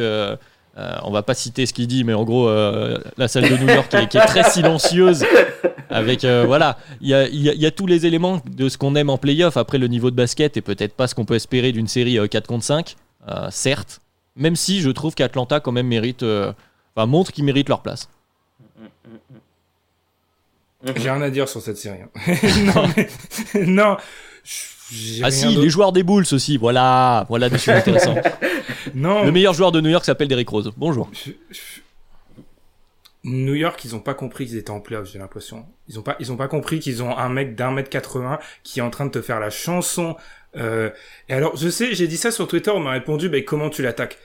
Euh, 0.79 0.81
euh, 0.81 0.97
on 1.05 1.11
va 1.11 1.23
pas 1.23 1.35
citer 1.35 1.67
ce 1.67 1.73
qu'il 1.73 1.87
dit, 1.89 2.05
mais 2.05 2.15
en 2.15 2.25
gros, 2.25 2.49
euh, 2.49 2.99
la 3.17 3.27
salle 3.29 3.49
de 3.49 3.57
New 3.57 3.67
York 3.69 3.89
qui 3.91 3.97
est, 3.97 4.09
qui 4.09 4.17
est 4.19 4.27
très 4.27 4.49
silencieuse. 4.51 5.25
Avec 5.91 6.25
euh, 6.25 6.45
voilà, 6.47 6.77
il 7.01 7.09
y 7.09 7.15
a, 7.15 7.27
il 7.29 7.41
y 7.43 7.49
a- 7.49 7.55
il 7.55 7.61
y 7.61 7.67
a 7.67 7.71
tous 7.71 7.87
les 7.87 8.05
éléments 8.07 8.43
de 8.51 8.69
ce 8.69 8.77
qu'on 8.79 8.95
aime 8.95 9.11
en 9.11 9.17
playoff. 9.19 9.57
Après, 9.57 9.79
le 9.79 9.87
niveau 9.89 10.11
de 10.11 10.17
basket 10.17 10.57
est 10.57 10.63
peut-être 10.63 10.95
pas 10.95 11.07
ce 11.09 11.15
qu'on 11.15 11.25
peut 11.25 11.35
espérer 11.35 11.73
d'une 11.73 11.89
série 11.89 12.19
euh, 12.19 12.27
4 12.27 12.47
contre 12.47 12.65
5, 12.65 12.97
euh, 13.29 13.49
certes. 13.51 14.01
Même 14.37 14.55
si 14.55 14.81
je 14.81 14.91
trouve 14.91 15.15
qu'Atlanta 15.15 15.61
quand 15.61 15.73
même 15.73 15.89
mérite, 15.89 16.23
euh, 16.23 16.53
enfin 16.95 17.07
montre 17.07 17.33
qu'ils 17.33 17.45
méritent 17.45 17.69
leur 17.71 17.81
place. 17.83 18.09
J'ai 20.85 21.11
rien 21.11 21.23
à 21.23 21.31
dire 21.31 21.49
sur 21.49 21.61
cette 21.61 21.77
série. 21.79 21.99
hein. 22.03 22.35
non, 22.75 22.85
mais... 22.97 23.67
non. 23.67 23.97
Ah 25.23 25.31
si, 25.31 25.49
les 25.57 25.69
joueurs 25.71 25.93
des 25.93 26.03
Bulls 26.03 26.25
aussi. 26.33 26.57
Voilà, 26.57 27.27
voilà 27.29 27.49
des 27.51 27.59
choses 27.59 27.75
intéressantes. 27.75 28.19
Non. 28.99 29.25
Le 29.25 29.31
meilleur 29.33 29.55
joueur 29.55 29.71
de 29.73 29.81
New 29.81 29.91
York 29.91 30.05
s'appelle 30.05 30.29
Derrick 30.29 30.49
Rose. 30.49 30.73
Bonjour. 30.77 31.09
Je- 31.13 31.31
je- 31.51 31.81
New 33.25 33.55
York, 33.55 33.85
ils 33.85 33.95
ont 33.95 34.01
pas 34.01 34.15
compris 34.15 34.47
qu'ils 34.47 34.57
étaient 34.57 34.71
en 34.71 34.81
playoff, 34.81 35.09
j'ai 35.13 35.19
l'impression. 35.19 35.67
Ils 35.89 35.99
ont 35.99 36.03
pas, 36.03 36.17
ils 36.19 36.33
ont 36.33 36.37
pas 36.37 36.49
compris 36.49 36.81
qu'ils 36.81 37.03
ont 37.03 37.17
un 37.17 37.29
mec 37.29 37.55
d'un 37.55 37.71
mètre 37.71 37.91
80 37.91 38.39
qui 38.63 38.79
est 38.81 38.83
en 38.83 38.91
train 38.91 39.07
de 39.07 39.11
te 39.11 39.21
faire 39.23 39.39
la 39.41 39.51
chanson. 39.51 40.17
Euh... 40.57 40.91
Et 41.29 41.35
alors, 41.35 41.57
je 41.57 41.69
sais, 41.69 41.95
j'ai 41.95 42.09
dit 42.09 42.17
ça 42.17 42.31
sur 42.31 42.49
Twitter, 42.49 42.71
on 42.71 42.81
m'a 42.81 42.93
répondu, 42.93 43.29
ben 43.29 43.45
comment 43.45 43.71
tu 43.71 43.83
l'attaques? 43.83 44.19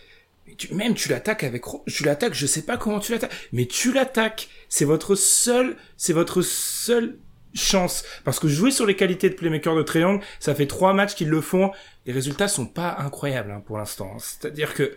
Mais 0.47 0.55
tu, 0.55 0.73
Même 0.73 0.93
tu 0.93 1.09
l'attaques 1.09 1.43
avec, 1.43 1.63
tu 1.87 2.03
l'attaques, 2.03 2.33
je 2.33 2.45
sais 2.45 2.63
pas 2.63 2.77
comment 2.77 2.99
tu 2.99 3.11
l'attaques, 3.11 3.49
mais 3.51 3.65
tu 3.65 3.91
l'attaques. 3.93 4.47
C'est 4.69 4.85
votre 4.85 5.15
seul, 5.15 5.75
c'est 5.97 6.13
votre 6.13 6.41
seule 6.41 7.17
chance. 7.53 8.03
Parce 8.23 8.39
que 8.39 8.47
jouer 8.47 8.71
sur 8.71 8.85
les 8.85 8.95
qualités 8.95 9.29
de 9.29 9.35
playmaker 9.35 9.75
de 9.75 9.83
Triangle, 9.83 10.23
ça 10.39 10.55
fait 10.55 10.67
trois 10.67 10.93
matchs 10.93 11.15
qu'ils 11.15 11.29
le 11.29 11.41
font. 11.41 11.71
Les 12.05 12.13
résultats 12.13 12.47
sont 12.47 12.65
pas 12.65 12.95
incroyables 12.99 13.51
hein, 13.51 13.61
pour 13.65 13.77
l'instant. 13.77 14.17
C'est-à-dire 14.19 14.73
que 14.73 14.95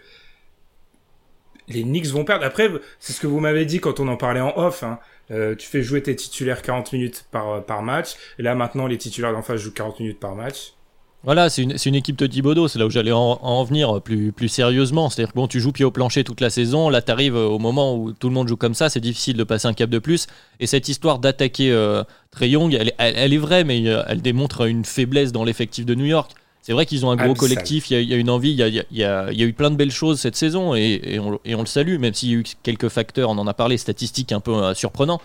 les 1.68 1.82
Knicks 1.82 2.06
vont 2.06 2.24
perdre. 2.24 2.44
Après, 2.44 2.70
c'est 3.00 3.12
ce 3.12 3.20
que 3.20 3.26
vous 3.26 3.40
m'avez 3.40 3.64
dit 3.64 3.80
quand 3.80 4.00
on 4.00 4.08
en 4.08 4.16
parlait 4.16 4.40
en 4.40 4.56
off. 4.56 4.82
Hein. 4.82 4.98
Euh, 5.30 5.56
tu 5.56 5.66
fais 5.66 5.82
jouer 5.82 6.02
tes 6.02 6.14
titulaires 6.14 6.62
40 6.62 6.92
minutes 6.92 7.26
par, 7.30 7.64
par 7.64 7.82
match. 7.82 8.14
Et 8.38 8.42
là, 8.42 8.54
maintenant, 8.54 8.86
les 8.86 8.98
titulaires 8.98 9.32
d'en 9.32 9.42
face 9.42 9.60
jouent 9.60 9.72
40 9.72 10.00
minutes 10.00 10.20
par 10.20 10.34
match. 10.34 10.75
Voilà, 11.26 11.50
c'est 11.50 11.62
une, 11.62 11.74
une, 11.84 11.94
équipe 11.96 12.16
de 12.16 12.26
Thibodeau, 12.28 12.68
c'est 12.68 12.78
là 12.78 12.86
où 12.86 12.90
j'allais 12.90 13.10
en, 13.10 13.40
en, 13.42 13.64
venir 13.64 14.00
plus, 14.00 14.30
plus 14.30 14.48
sérieusement. 14.48 15.10
C'est-à-dire 15.10 15.32
que 15.32 15.36
bon, 15.36 15.48
tu 15.48 15.60
joues 15.60 15.72
pied 15.72 15.84
au 15.84 15.90
plancher 15.90 16.22
toute 16.22 16.40
la 16.40 16.50
saison, 16.50 16.88
là 16.88 17.02
tu 17.02 17.10
arrives 17.10 17.34
au 17.34 17.58
moment 17.58 17.96
où 17.96 18.12
tout 18.12 18.28
le 18.28 18.34
monde 18.34 18.46
joue 18.46 18.56
comme 18.56 18.74
ça, 18.74 18.88
c'est 18.88 19.00
difficile 19.00 19.36
de 19.36 19.42
passer 19.42 19.66
un 19.66 19.72
cap 19.72 19.90
de 19.90 19.98
plus. 19.98 20.28
Et 20.60 20.68
cette 20.68 20.88
histoire 20.88 21.18
d'attaquer 21.18 21.72
euh, 21.72 22.04
Trey 22.30 22.50
Young, 22.50 22.72
elle, 22.74 22.92
elle, 22.98 23.32
est 23.32 23.38
vraie, 23.38 23.64
mais 23.64 23.88
euh, 23.88 24.04
elle 24.06 24.22
démontre 24.22 24.68
une 24.68 24.84
faiblesse 24.84 25.32
dans 25.32 25.42
l'effectif 25.42 25.84
de 25.84 25.96
New 25.96 26.04
York. 26.04 26.30
C'est 26.62 26.72
vrai 26.72 26.86
qu'ils 26.86 27.04
ont 27.04 27.10
un 27.10 27.16
gros 27.16 27.34
collectif, 27.34 27.90
il 27.90 28.02
y, 28.02 28.14
a 28.14 28.16
une 28.16 28.30
envie, 28.30 28.50
il 28.50 28.58
y 28.58 28.62
a, 28.62 28.68
y, 28.68 28.84
y 28.90 29.04
a, 29.04 29.30
eu 29.32 29.52
plein 29.52 29.70
de 29.70 29.76
belles 29.76 29.92
choses 29.92 30.20
cette 30.20 30.34
saison 30.34 30.74
et, 30.74 31.00
et, 31.02 31.18
on, 31.20 31.38
et 31.44 31.54
on, 31.54 31.60
le 31.60 31.66
salue, 31.66 31.98
même 31.98 32.12
s'il 32.14 32.30
y 32.30 32.34
a 32.34 32.38
eu 32.38 32.44
quelques 32.64 32.88
facteurs, 32.88 33.30
on 33.30 33.38
en 33.38 33.46
a 33.46 33.54
parlé, 33.54 33.78
statistiques 33.78 34.32
un 34.32 34.40
peu 34.40 34.52
euh, 34.52 34.74
surprenants. 34.74 35.20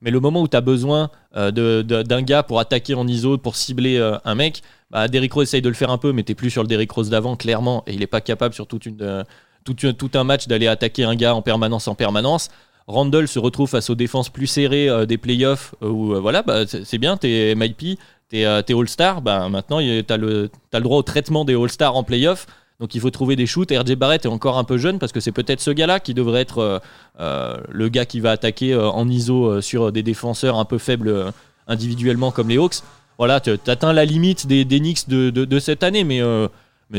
Mais 0.00 0.10
le 0.10 0.20
moment 0.20 0.42
où 0.42 0.48
tu 0.48 0.56
as 0.56 0.60
besoin 0.60 1.10
euh, 1.36 1.50
d'un 1.82 2.22
gars 2.22 2.42
pour 2.42 2.60
attaquer 2.60 2.94
en 2.94 3.06
ISO, 3.06 3.38
pour 3.38 3.56
cibler 3.56 3.96
euh, 3.98 4.16
un 4.24 4.34
mec, 4.34 4.62
bah, 4.90 5.08
Derrick 5.08 5.32
Rose 5.32 5.44
essaye 5.48 5.62
de 5.62 5.68
le 5.68 5.74
faire 5.74 5.90
un 5.90 5.98
peu, 5.98 6.12
mais 6.12 6.22
t'es 6.22 6.34
plus 6.34 6.50
sur 6.50 6.62
le 6.62 6.68
Derrick 6.68 6.90
Rose 6.90 7.10
d'avant, 7.10 7.36
clairement, 7.36 7.82
et 7.86 7.94
il 7.94 8.00
n'est 8.00 8.06
pas 8.06 8.20
capable 8.20 8.54
sur 8.54 8.66
euh, 9.00 9.24
tout, 9.64 10.10
un 10.14 10.24
match 10.24 10.46
d'aller 10.46 10.68
attaquer 10.68 11.04
un 11.04 11.16
gars 11.16 11.34
en 11.34 11.42
permanence 11.42 11.88
en 11.88 11.94
permanence. 11.94 12.48
Randall 12.86 13.28
se 13.28 13.38
retrouve 13.38 13.68
face 13.68 13.90
aux 13.90 13.94
défenses 13.94 14.30
plus 14.30 14.46
serrées 14.46 15.06
des 15.06 15.18
playoffs, 15.18 15.74
où 15.82 16.14
voilà, 16.20 16.42
bah, 16.42 16.64
c'est 16.66 16.96
bien, 16.96 17.18
t'es 17.18 17.54
MIP, 17.54 17.98
t'es 18.30 18.46
All-Star, 18.46 19.20
bah, 19.20 19.50
maintenant 19.50 19.78
t'as 20.06 20.16
le, 20.16 20.50
as 20.72 20.78
le 20.78 20.82
droit 20.82 20.96
au 20.96 21.02
traitement 21.02 21.44
des 21.44 21.54
All-Stars 21.54 21.94
en 21.94 22.02
playoffs. 22.02 22.46
Donc 22.80 22.94
il 22.94 23.00
faut 23.00 23.10
trouver 23.10 23.34
des 23.34 23.46
shoots. 23.46 23.72
RJ 23.72 23.96
Barrett 23.96 24.24
est 24.24 24.28
encore 24.28 24.56
un 24.56 24.64
peu 24.64 24.78
jeune 24.78 24.98
parce 24.98 25.10
que 25.10 25.18
c'est 25.18 25.32
peut-être 25.32 25.60
ce 25.60 25.70
gars-là 25.70 25.98
qui 25.98 26.14
devrait 26.14 26.40
être 26.40 26.58
euh, 26.58 26.78
euh, 27.18 27.56
le 27.68 27.88
gars 27.88 28.06
qui 28.06 28.20
va 28.20 28.30
attaquer 28.30 28.72
euh, 28.72 28.88
en 28.88 29.08
ISO 29.08 29.60
sur 29.60 29.90
des 29.90 30.04
défenseurs 30.04 30.56
un 30.58 30.64
peu 30.64 30.78
faibles 30.78 31.32
individuellement 31.66 32.30
comme 32.30 32.48
les 32.48 32.56
Hawks. 32.56 32.82
Voilà, 33.18 33.40
tu 33.40 33.50
atteins 33.50 33.92
la 33.92 34.04
limite 34.04 34.46
des, 34.46 34.64
Knicks 34.64 35.08
de, 35.08 35.58
cette 35.58 35.82
année, 35.82 36.04
mais, 36.04 36.20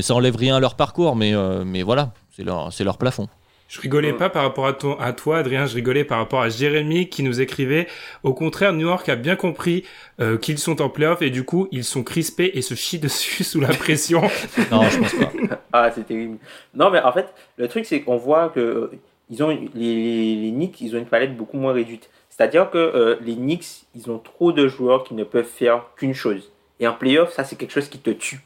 ça 0.02 0.14
enlève 0.14 0.36
rien 0.36 0.58
à 0.58 0.60
leur 0.60 0.76
parcours. 0.76 1.16
Mais, 1.16 1.82
voilà, 1.82 2.12
c'est 2.30 2.44
leur 2.84 2.98
plafond. 2.98 3.30
Je 3.70 3.80
rigolais 3.82 4.14
pas 4.14 4.32
par 4.32 4.42
rapport 4.42 4.66
à, 4.66 4.74
ton, 4.74 4.98
à 4.98 5.14
toi, 5.14 5.38
Adrien, 5.38 5.68
je 5.68 5.76
rigolais 5.76 6.04
par 6.04 6.18
rapport 6.18 6.42
à 6.42 6.50
Jérémy 6.50 7.08
qui 7.08 7.22
nous 7.22 7.40
écrivait 7.40 7.86
Au 8.24 8.34
contraire, 8.34 8.74
New 8.74 8.88
York 8.88 9.08
a 9.10 9.16
bien 9.16 9.36
compris 9.36 9.86
euh, 10.20 10.40
qu'ils 10.40 10.58
sont 10.58 10.82
en 10.82 10.90
playoff 10.90 11.22
et 11.22 11.30
du 11.30 11.44
coup, 11.44 11.68
ils 11.72 11.84
sont 11.84 12.02
crispés 12.02 12.50
et 12.56 12.64
se 12.64 12.74
chient 12.74 12.98
dessus 13.00 13.44
sous 13.44 13.62
la 13.62 13.68
pression. 13.68 14.22
non, 14.72 14.90
je 14.90 14.98
pense 14.98 15.14
pas. 15.14 15.32
ah, 15.72 15.92
c'est 15.94 16.08
terrible. 16.08 16.40
Non, 16.74 16.90
mais 16.90 17.00
en 17.00 17.12
fait, 17.12 17.32
le 17.58 17.68
truc, 17.68 17.86
c'est 17.86 18.02
qu'on 18.02 18.18
voit 18.18 18.50
que 18.50 18.60
euh, 18.60 18.92
ils 19.30 19.44
ont, 19.44 19.50
les, 19.50 19.70
les, 19.76 20.36
les, 20.36 20.52
Knicks, 20.52 20.82
ils 20.82 20.96
ont 20.96 21.00
une 21.00 21.06
palette 21.06 21.38
beaucoup 21.38 21.58
moins 21.58 21.74
réduite. 21.74 22.10
C'est-à-dire 22.32 22.72
que 22.72 22.80
euh, 22.80 23.18
les 23.22 23.36
Knicks, 23.36 23.84
ils 23.96 24.10
ont 24.10 24.18
trop 24.18 24.52
de 24.52 24.68
joueurs 24.68 25.04
qui 25.04 25.14
ne 25.14 25.24
peuvent 25.24 25.46
faire 25.46 25.84
qu'une 25.96 26.16
chose. 26.16 26.52
Et 26.80 26.88
en 26.88 26.94
playoff, 26.94 27.34
ça, 27.34 27.44
c'est 27.44 27.56
quelque 27.56 27.74
chose 27.74 27.88
qui 27.88 28.00
te 28.00 28.10
tue. 28.10 28.40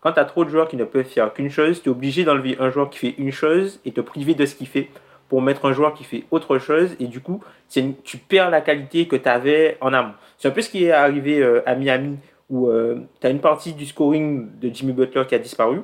Quand 0.00 0.12
tu 0.12 0.20
as 0.20 0.24
trop 0.24 0.44
de 0.44 0.50
joueurs 0.50 0.68
qui 0.68 0.76
ne 0.76 0.84
peuvent 0.84 1.04
faire 1.04 1.32
qu'une 1.32 1.50
chose, 1.50 1.82
tu 1.82 1.88
es 1.88 1.92
obligé 1.92 2.24
d'enlever 2.24 2.56
un 2.58 2.70
joueur 2.70 2.88
qui 2.88 2.98
fait 2.98 3.14
une 3.18 3.32
chose 3.32 3.80
et 3.84 3.92
te 3.92 4.00
priver 4.00 4.34
de 4.34 4.46
ce 4.46 4.54
qu'il 4.54 4.66
fait 4.66 4.88
pour 5.28 5.42
mettre 5.42 5.66
un 5.66 5.72
joueur 5.72 5.92
qui 5.92 6.04
fait 6.04 6.24
autre 6.30 6.58
chose. 6.58 6.96
Et 7.00 7.06
du 7.06 7.20
coup, 7.20 7.42
tu 7.68 8.16
perds 8.16 8.50
la 8.50 8.62
qualité 8.62 9.06
que 9.06 9.16
tu 9.16 9.28
avais 9.28 9.76
en 9.80 9.92
amont. 9.92 10.14
C'est 10.38 10.48
un 10.48 10.52
peu 10.52 10.62
ce 10.62 10.70
qui 10.70 10.84
est 10.84 10.90
arrivé 10.90 11.40
euh, 11.40 11.62
à 11.66 11.74
Miami 11.74 12.16
où 12.48 12.68
euh, 12.68 13.00
tu 13.20 13.26
as 13.26 13.30
une 13.30 13.40
partie 13.40 13.74
du 13.74 13.84
scoring 13.84 14.48
de 14.58 14.74
Jimmy 14.74 14.92
Butler 14.92 15.24
qui 15.28 15.34
a 15.34 15.38
disparu. 15.38 15.82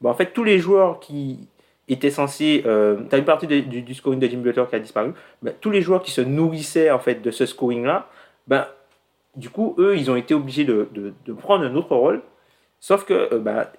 Bon, 0.00 0.10
en 0.10 0.14
fait, 0.14 0.32
tous 0.32 0.44
les 0.44 0.58
joueurs 0.58 0.98
qui 0.98 1.48
étaient 1.88 2.10
censés. 2.10 2.64
Euh, 2.66 2.96
tu 3.08 3.14
as 3.14 3.18
une 3.18 3.24
partie 3.24 3.46
du, 3.46 3.94
scoring 3.94 4.18
de 4.18 4.26
Jimmy 4.26 4.42
Butler 4.42 4.64
qui 4.68 4.74
a 4.74 4.80
disparu. 4.80 5.12
Ben, 5.40 5.54
tous 5.60 5.70
les 5.70 5.82
joueurs 5.82 6.02
qui 6.02 6.10
se 6.10 6.20
nourrissaient 6.20 6.90
en 6.90 6.98
fait 6.98 7.22
de 7.22 7.30
ce 7.30 7.46
scoring-là, 7.46 8.08
ben, 8.48 8.66
du 9.36 9.50
coup, 9.50 9.76
eux, 9.78 9.96
ils 9.96 10.10
ont 10.10 10.16
été 10.16 10.34
obligés 10.34 10.64
de, 10.64 10.88
de 10.92 11.32
prendre 11.32 11.64
un 11.64 11.74
autre 11.76 11.94
rôle 11.94 12.20
Sauf 12.82 13.04
que 13.04 13.32
euh, 13.32 13.38
bah, 13.38 13.72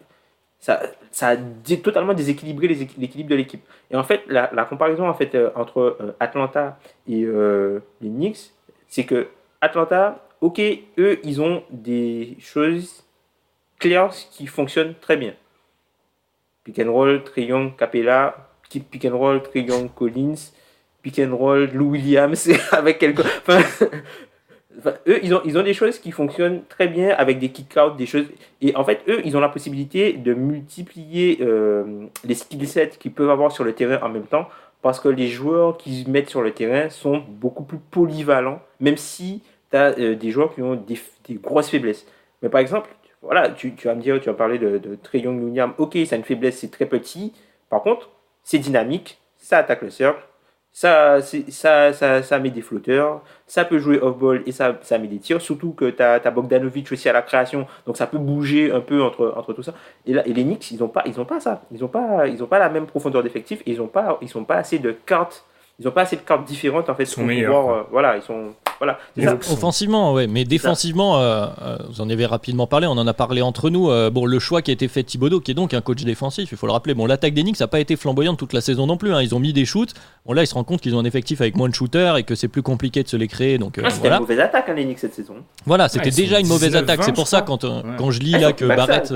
ça, 0.59 0.81
ça 1.11 1.27
a 1.31 1.35
totalement 1.35 2.13
déséquilibré 2.13 2.69
l'équilibre 2.69 3.29
de 3.29 3.35
l'équipe. 3.35 3.61
Et 3.91 3.97
en 3.97 4.03
fait, 4.03 4.23
la, 4.29 4.47
comparaison 4.63 5.09
en 5.09 5.13
fait, 5.13 5.35
euh, 5.35 5.51
entre 5.55 5.97
euh, 5.99 6.15
Atlanta 6.21 6.79
et 7.05 7.25
les 7.25 8.09
Knicks, 8.09 8.53
c'est 8.87 9.03
que 9.03 9.27
Atlanta, 9.59 10.25
ok, 10.39 10.61
eux, 10.97 11.19
ils 11.23 11.41
ont 11.41 11.63
des 11.69 12.37
choses 12.39 13.03
claires 13.77 14.11
qui 14.31 14.47
fonctionnent 14.47 14.95
très 14.95 15.17
bien. 15.17 15.33
Pick 16.63 16.79
and 16.79 16.93
roll, 16.93 17.25
Triangle, 17.25 17.75
Capella, 17.77 18.47
pick 18.69 19.03
and 19.03 19.17
roll, 19.17 19.41
Collins, 19.95 20.53
pick 21.01 21.19
and 21.19 21.35
roll, 21.35 21.69
Lou 21.73 21.89
Williams, 21.89 22.49
avec 22.71 22.99
quelques. 22.99 23.25
Eux, 25.07 25.19
ils 25.23 25.33
ont, 25.33 25.41
ils 25.45 25.57
ont 25.57 25.63
des 25.63 25.73
choses 25.73 25.99
qui 25.99 26.11
fonctionnent 26.11 26.63
très 26.67 26.87
bien 26.87 27.09
avec 27.09 27.39
des 27.39 27.49
kick-outs, 27.49 27.95
des 27.95 28.05
choses. 28.05 28.25
Et 28.61 28.75
en 28.75 28.83
fait, 28.83 29.01
eux, 29.07 29.21
ils 29.23 29.37
ont 29.37 29.39
la 29.39 29.49
possibilité 29.49 30.13
de 30.13 30.33
multiplier 30.33 31.39
euh, 31.41 32.05
les 32.23 32.33
skill 32.33 32.67
sets 32.67 32.91
qu'ils 32.99 33.13
peuvent 33.13 33.29
avoir 33.29 33.51
sur 33.51 33.63
le 33.63 33.73
terrain 33.73 33.99
en 34.01 34.09
même 34.09 34.25
temps 34.25 34.47
parce 34.81 34.99
que 34.99 35.07
les 35.07 35.27
joueurs 35.29 35.77
qu'ils 35.77 36.09
mettent 36.09 36.29
sur 36.29 36.41
le 36.41 36.51
terrain 36.51 36.89
sont 36.89 37.23
beaucoup 37.27 37.63
plus 37.63 37.77
polyvalents, 37.77 38.59
même 38.79 38.97
si 38.97 39.41
tu 39.71 39.77
as 39.77 39.97
euh, 39.97 40.15
des 40.15 40.29
joueurs 40.29 40.53
qui 40.53 40.61
ont 40.61 40.75
des, 40.75 40.99
grosses 41.35 41.69
faiblesses. 41.69 42.05
Mais 42.41 42.49
par 42.49 42.59
exemple, 42.59 42.89
voilà, 43.21 43.49
tu, 43.49 43.73
vas 43.85 43.95
me 43.95 44.01
dire, 44.01 44.19
tu 44.19 44.29
vas 44.29 44.35
parler 44.35 44.59
de, 44.59 44.77
de 44.77 44.95
Trey 44.95 45.19
Young 45.19 45.57
ok, 45.77 45.97
c'est 46.05 46.17
une 46.17 46.23
faiblesse, 46.23 46.57
c'est 46.59 46.71
très 46.71 46.85
petit. 46.85 47.31
Par 47.69 47.81
contre, 47.81 48.09
c'est 48.43 48.59
dynamique, 48.59 49.19
ça 49.37 49.57
attaque 49.59 49.83
le 49.83 49.89
cercle, 49.89 50.21
ça, 50.73 51.21
ça, 51.21 51.93
ça, 51.93 52.23
ça 52.23 52.39
met 52.39 52.49
des 52.49 52.63
flotteurs, 52.63 53.21
ça 53.45 53.63
peut 53.63 53.77
jouer 53.77 53.99
off-ball 54.01 54.41
et 54.47 54.51
ça, 54.51 54.75
ça 54.81 54.97
met 54.97 55.07
des 55.07 55.19
tirs, 55.19 55.39
surtout 55.39 55.71
que 55.71 55.85
tu 55.85 56.01
as, 56.01 56.13
as, 56.13 56.31
Bogdanovic 56.31 56.91
aussi 56.91 57.07
à 57.07 57.13
la 57.13 57.21
création, 57.21 57.67
donc 57.85 57.95
ça 57.95 58.07
peut 58.07 58.17
bouger 58.17 58.71
un 58.71 58.81
peu 58.81 59.03
entre, 59.03 59.33
entre 59.37 59.53
tout 59.53 59.61
ça. 59.61 59.75
Et, 60.07 60.13
là, 60.13 60.27
et 60.27 60.33
les 60.33 60.43
Knicks, 60.43 60.71
ils 60.71 60.79
n'ont 60.79 60.87
pas, 60.87 61.03
pas 61.03 61.39
ça, 61.39 61.61
ils 61.71 61.79
n'ont 61.79 61.87
pas, 61.87 62.25
pas 62.49 62.59
la 62.59 62.69
même 62.69 62.87
profondeur 62.87 63.21
d'effectif 63.21 63.61
ils 63.67 63.79
ils 64.21 64.29
sont 64.29 64.43
pas 64.45 64.55
assez 64.55 64.79
de 64.79 64.91
cartes, 64.91 65.45
ils 65.79 65.87
ont 65.87 65.91
pas 65.91 66.01
assez 66.01 66.15
de 66.15 66.21
cartes 66.21 66.45
différentes 66.45 66.89
en 66.89 66.95
fait 66.95 67.05
sont 67.05 67.23
meilleurs, 67.23 67.61
pouvoir, 67.61 67.77
euh, 67.77 67.83
voilà, 67.91 68.17
ils 68.17 68.21
sont, 68.21 68.53
voilà. 68.83 68.99
Offensivement, 69.51 70.13
ouais, 70.13 70.27
mais 70.27 70.43
défensivement, 70.43 71.17
euh, 71.17 71.47
euh, 71.61 71.77
vous 71.89 72.01
en 72.01 72.09
avez 72.09 72.25
rapidement 72.25 72.67
parlé, 72.67 72.87
on 72.87 72.91
en 72.91 73.07
a 73.07 73.13
parlé 73.13 73.41
entre 73.41 73.69
nous. 73.69 73.89
Euh, 73.89 74.09
bon, 74.09 74.25
le 74.25 74.39
choix 74.39 74.61
qui 74.61 74.71
a 74.71 74.73
été 74.73 74.87
fait 74.87 75.03
Thibodeau, 75.03 75.39
qui 75.39 75.51
est 75.51 75.53
donc 75.53 75.73
un 75.73 75.81
coach 75.81 76.03
défensif, 76.03 76.51
il 76.51 76.57
faut 76.57 76.67
le 76.67 76.73
rappeler. 76.73 76.93
Bon, 76.93 77.05
l'attaque 77.05 77.33
des 77.33 77.43
Knicks 77.43 77.59
n'a 77.59 77.67
pas 77.67 77.79
été 77.79 77.95
flamboyante 77.95 78.37
toute 78.37 78.53
la 78.53 78.61
saison 78.61 78.85
non 78.85 78.97
plus. 78.97 79.13
Hein. 79.13 79.21
Ils 79.21 79.35
ont 79.35 79.39
mis 79.39 79.53
des 79.53 79.65
shoots. 79.65 79.93
Bon, 80.25 80.33
là, 80.33 80.43
ils 80.43 80.47
se 80.47 80.53
rendent 80.53 80.65
compte 80.65 80.81
qu'ils 80.81 80.95
ont 80.95 80.99
un 80.99 81.05
effectif 81.05 81.41
avec 81.41 81.55
moins 81.55 81.69
de 81.69 81.75
shooters 81.75 82.17
et 82.17 82.23
que 82.23 82.35
c'est 82.35 82.47
plus 82.47 82.61
compliqué 82.61 83.03
de 83.03 83.07
se 83.07 83.17
les 83.17 83.27
créer. 83.27 83.57
Donc, 83.57 83.79
ah, 83.81 83.89
c'était 83.89 84.01
voilà. 84.01 84.15
une 84.17 84.21
mauvaise 84.21 84.39
attaque, 84.39 84.69
hein, 84.69 84.73
les 84.73 84.83
Knicks 84.85 84.99
cette 84.99 85.13
saison. 85.13 85.35
Voilà, 85.65 85.87
c'était 85.87 86.05
ouais, 86.05 86.11
déjà 86.11 86.39
une 86.39 86.47
mauvaise 86.47 86.75
attaque. 86.75 87.03
C'est 87.03 87.13
pour 87.13 87.27
ça, 87.27 87.41
quand, 87.41 87.63
ouais. 87.63 87.81
quand 87.97 88.11
je 88.11 88.19
lis 88.19 88.35
ah, 88.35 88.39
là 88.39 88.53
que 88.53 88.65
Barrett. 88.65 89.13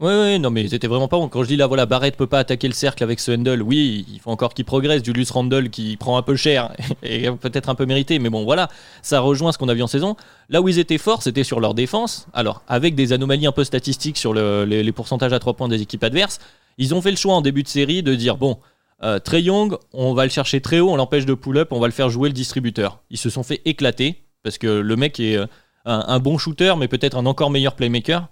Oui, 0.00 0.14
oui, 0.14 0.38
non, 0.38 0.48
mais 0.48 0.66
c'était 0.66 0.86
vraiment 0.86 1.08
pas 1.08 1.18
bon. 1.18 1.28
Quand 1.28 1.42
je 1.42 1.48
dis 1.48 1.56
là, 1.56 1.66
voilà, 1.66 1.84
Barrett 1.84 2.16
peut 2.16 2.26
pas 2.26 2.38
attaquer 2.38 2.68
le 2.68 2.72
cercle 2.72 3.02
avec 3.02 3.20
ce 3.20 3.32
handle, 3.32 3.60
oui, 3.60 4.06
il 4.10 4.18
faut 4.18 4.30
encore 4.30 4.54
qu'il 4.54 4.64
progresse. 4.64 5.04
Julius 5.04 5.30
Randle 5.30 5.68
qui 5.68 5.98
prend 5.98 6.16
un 6.16 6.22
peu 6.22 6.36
cher 6.36 6.72
et 7.02 7.30
peut-être 7.30 7.68
un 7.68 7.74
peu 7.74 7.84
mérité, 7.84 8.18
mais 8.18 8.30
bon, 8.30 8.44
voilà, 8.44 8.70
ça 9.02 9.20
rejoint 9.20 9.52
ce 9.52 9.58
qu'on 9.58 9.68
a 9.68 9.74
vu 9.74 9.82
en 9.82 9.86
saison. 9.86 10.16
Là 10.48 10.62
où 10.62 10.70
ils 10.70 10.78
étaient 10.78 10.96
forts, 10.96 11.22
c'était 11.22 11.44
sur 11.44 11.60
leur 11.60 11.74
défense. 11.74 12.28
Alors, 12.32 12.62
avec 12.66 12.94
des 12.94 13.12
anomalies 13.12 13.46
un 13.46 13.52
peu 13.52 13.62
statistiques 13.62 14.16
sur 14.16 14.32
le, 14.32 14.64
les, 14.64 14.92
pourcentages 14.92 15.34
à 15.34 15.38
3 15.38 15.52
points 15.52 15.68
des 15.68 15.82
équipes 15.82 16.02
adverses, 16.02 16.38
ils 16.78 16.94
ont 16.94 17.02
fait 17.02 17.10
le 17.10 17.18
choix 17.18 17.34
en 17.34 17.42
début 17.42 17.62
de 17.62 17.68
série 17.68 18.02
de 18.02 18.14
dire 18.14 18.38
bon, 18.38 18.56
euh, 19.02 19.18
Trey 19.18 19.42
Young, 19.42 19.76
on 19.92 20.14
va 20.14 20.24
le 20.24 20.30
chercher 20.30 20.62
très 20.62 20.80
haut, 20.80 20.88
on 20.88 20.96
l'empêche 20.96 21.26
de 21.26 21.34
pull-up, 21.34 21.72
on 21.72 21.78
va 21.78 21.88
le 21.88 21.92
faire 21.92 22.08
jouer 22.08 22.30
le 22.30 22.34
distributeur. 22.34 23.00
Ils 23.10 23.18
se 23.18 23.28
sont 23.28 23.42
fait 23.42 23.60
éclater 23.66 24.24
parce 24.42 24.56
que 24.56 24.66
le 24.66 24.96
mec 24.96 25.20
est 25.20 25.36
un, 25.36 25.48
un 25.84 26.18
bon 26.20 26.38
shooter, 26.38 26.72
mais 26.78 26.88
peut-être 26.88 27.18
un 27.18 27.26
encore 27.26 27.50
meilleur 27.50 27.74
playmaker. 27.74 28.28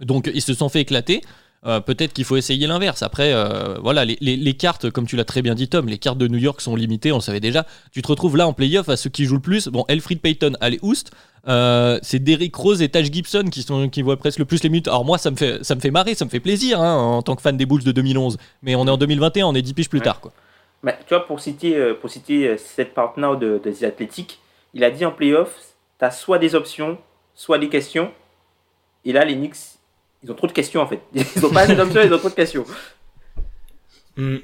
Donc, 0.00 0.30
ils 0.32 0.42
se 0.42 0.54
sont 0.54 0.68
fait 0.68 0.80
éclater. 0.80 1.22
Euh, 1.64 1.78
peut-être 1.78 2.12
qu'il 2.12 2.24
faut 2.24 2.36
essayer 2.36 2.66
l'inverse. 2.66 3.02
Après, 3.02 3.32
euh, 3.32 3.78
voilà, 3.80 4.04
les, 4.04 4.18
les, 4.20 4.36
les, 4.36 4.54
cartes, 4.54 4.90
comme 4.90 5.06
tu 5.06 5.14
l'as 5.14 5.24
très 5.24 5.42
bien 5.42 5.54
dit, 5.54 5.68
Tom, 5.68 5.86
les 5.86 5.98
cartes 5.98 6.18
de 6.18 6.26
New 6.26 6.38
York 6.38 6.60
sont 6.60 6.74
limitées, 6.74 7.12
on 7.12 7.16
le 7.16 7.22
savait 7.22 7.38
déjà. 7.38 7.66
Tu 7.92 8.02
te 8.02 8.08
retrouves 8.08 8.36
là 8.36 8.48
en 8.48 8.52
playoff 8.52 8.88
à 8.88 8.96
ceux 8.96 9.10
qui 9.10 9.26
jouent 9.26 9.36
le 9.36 9.42
plus. 9.42 9.68
Bon, 9.68 9.84
Elfried 9.86 10.20
Payton, 10.20 10.54
allez, 10.60 10.80
Oust. 10.82 11.12
Euh, 11.46 12.00
c'est 12.02 12.18
Derrick 12.18 12.54
Rose 12.54 12.82
et 12.82 12.88
Taj 12.88 13.12
Gibson 13.12 13.44
qui, 13.50 13.62
sont, 13.62 13.88
qui 13.88 14.02
voient 14.02 14.16
presque 14.16 14.40
le 14.40 14.44
plus 14.44 14.64
les 14.64 14.70
minutes. 14.70 14.88
Alors, 14.88 15.04
moi, 15.04 15.18
ça 15.18 15.30
me 15.30 15.36
fait, 15.36 15.62
ça 15.62 15.76
me 15.76 15.80
fait 15.80 15.92
marrer, 15.92 16.16
ça 16.16 16.24
me 16.24 16.30
fait 16.30 16.40
plaisir 16.40 16.80
hein, 16.80 16.96
en 16.96 17.22
tant 17.22 17.36
que 17.36 17.42
fan 17.42 17.56
des 17.56 17.66
Bulls 17.66 17.84
de 17.84 17.92
2011. 17.92 18.38
Mais 18.62 18.74
on 18.74 18.86
est 18.88 18.90
en 18.90 18.96
2021, 18.96 19.46
on 19.46 19.54
est 19.54 19.62
10 19.62 19.74
piges 19.74 19.88
plus 19.88 20.00
ouais. 20.00 20.04
tard. 20.04 20.20
Quoi. 20.20 20.32
Mais, 20.82 20.98
tu 21.06 21.14
vois, 21.14 21.24
pour 21.24 21.38
citer, 21.38 21.94
pour 22.00 22.10
citer 22.10 22.56
cette 22.58 22.92
partenaire 22.92 23.36
de, 23.36 23.60
de 23.64 23.70
The 23.70 23.84
Athletic, 23.84 24.40
il 24.74 24.82
a 24.82 24.90
dit 24.90 25.04
en 25.04 25.12
playoff 25.12 25.54
tu 26.00 26.04
as 26.04 26.10
soit 26.10 26.40
des 26.40 26.56
options, 26.56 26.98
soit 27.36 27.58
des 27.58 27.68
questions. 27.68 28.10
Et 29.04 29.12
là, 29.12 29.24
les 29.24 29.34
Knicks, 29.36 29.71
ils 30.22 30.30
ont 30.30 30.34
trop 30.34 30.46
de 30.46 30.52
questions 30.52 30.80
en 30.80 30.86
fait. 30.86 31.00
Ils 31.14 31.46
ont 31.46 31.50
pas 31.50 31.62
assez 31.62 31.74
d'options, 31.74 32.00
ils 32.02 32.12
ont 32.12 32.18
trop 32.18 32.28
de 32.28 32.34
questions. 32.34 32.64
Mm. 34.16 34.36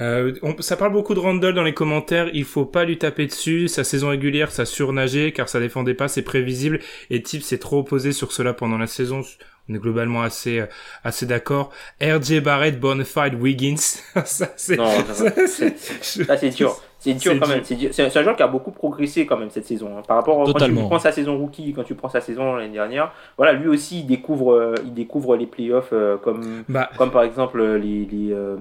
Euh, 0.00 0.32
ça 0.60 0.76
parle 0.76 0.92
beaucoup 0.92 1.14
de 1.14 1.18
Randall 1.18 1.54
dans 1.54 1.62
les 1.62 1.74
commentaires. 1.74 2.30
Il 2.32 2.44
faut 2.44 2.64
pas 2.64 2.84
lui 2.84 2.96
taper 2.98 3.26
dessus. 3.26 3.68
Sa 3.68 3.84
saison 3.84 4.08
régulière, 4.08 4.50
ça 4.50 4.64
surnageait 4.64 5.32
car 5.32 5.48
ça 5.48 5.60
défendait 5.60 5.94
pas, 5.94 6.08
c'est 6.08 6.22
prévisible. 6.22 6.80
Et 7.10 7.22
Tip 7.22 7.42
s'est 7.42 7.58
trop 7.58 7.80
opposé 7.80 8.12
sur 8.12 8.32
cela 8.32 8.54
pendant 8.54 8.78
la 8.78 8.86
saison. 8.86 9.22
On 9.68 9.74
est 9.74 9.78
globalement 9.78 10.22
assez, 10.22 10.60
euh, 10.60 10.66
assez 11.04 11.26
d'accord. 11.26 11.70
RJ 12.02 12.40
Barrett, 12.40 12.80
Bonafide, 12.80 13.34
Wiggins. 13.34 13.76
ça, 14.24 14.52
c'est, 14.56 14.76
ça, 14.76 16.36
c'est 16.36 16.50
dur. 16.50 16.80
C'est 17.00 17.14
dur 17.14 17.32
quand 17.40 17.48
même. 17.48 17.64
C'est 17.64 18.16
un 18.16 18.22
joueur 18.22 18.36
qui 18.36 18.42
a 18.42 18.46
beaucoup 18.46 18.72
progressé 18.72 19.24
quand 19.24 19.38
même 19.38 19.48
cette 19.48 19.64
saison. 19.64 19.96
Hein. 19.96 20.02
Par 20.06 20.18
rapport 20.18 20.42
à 20.42 20.52
quand 20.52 20.66
tu 20.66 20.74
prends 20.74 20.98
sa 20.98 21.12
saison 21.12 21.38
rookie, 21.38 21.72
quand 21.72 21.82
tu 21.82 21.94
prends 21.94 22.10
sa 22.10 22.20
saison 22.20 22.56
l'année 22.56 22.74
dernière, 22.74 23.12
voilà, 23.38 23.54
lui 23.54 23.68
aussi 23.68 24.00
il 24.00 24.06
découvre, 24.06 24.52
euh, 24.52 24.74
il 24.84 24.92
découvre 24.92 25.34
les 25.34 25.46
playoffs 25.46 25.94
euh, 25.94 26.18
comme, 26.18 26.62
bah. 26.68 26.90
comme 26.98 27.10
par 27.10 27.22
exemple 27.22 27.62
les, 27.62 28.04
les 28.04 28.32
euh, 28.32 28.56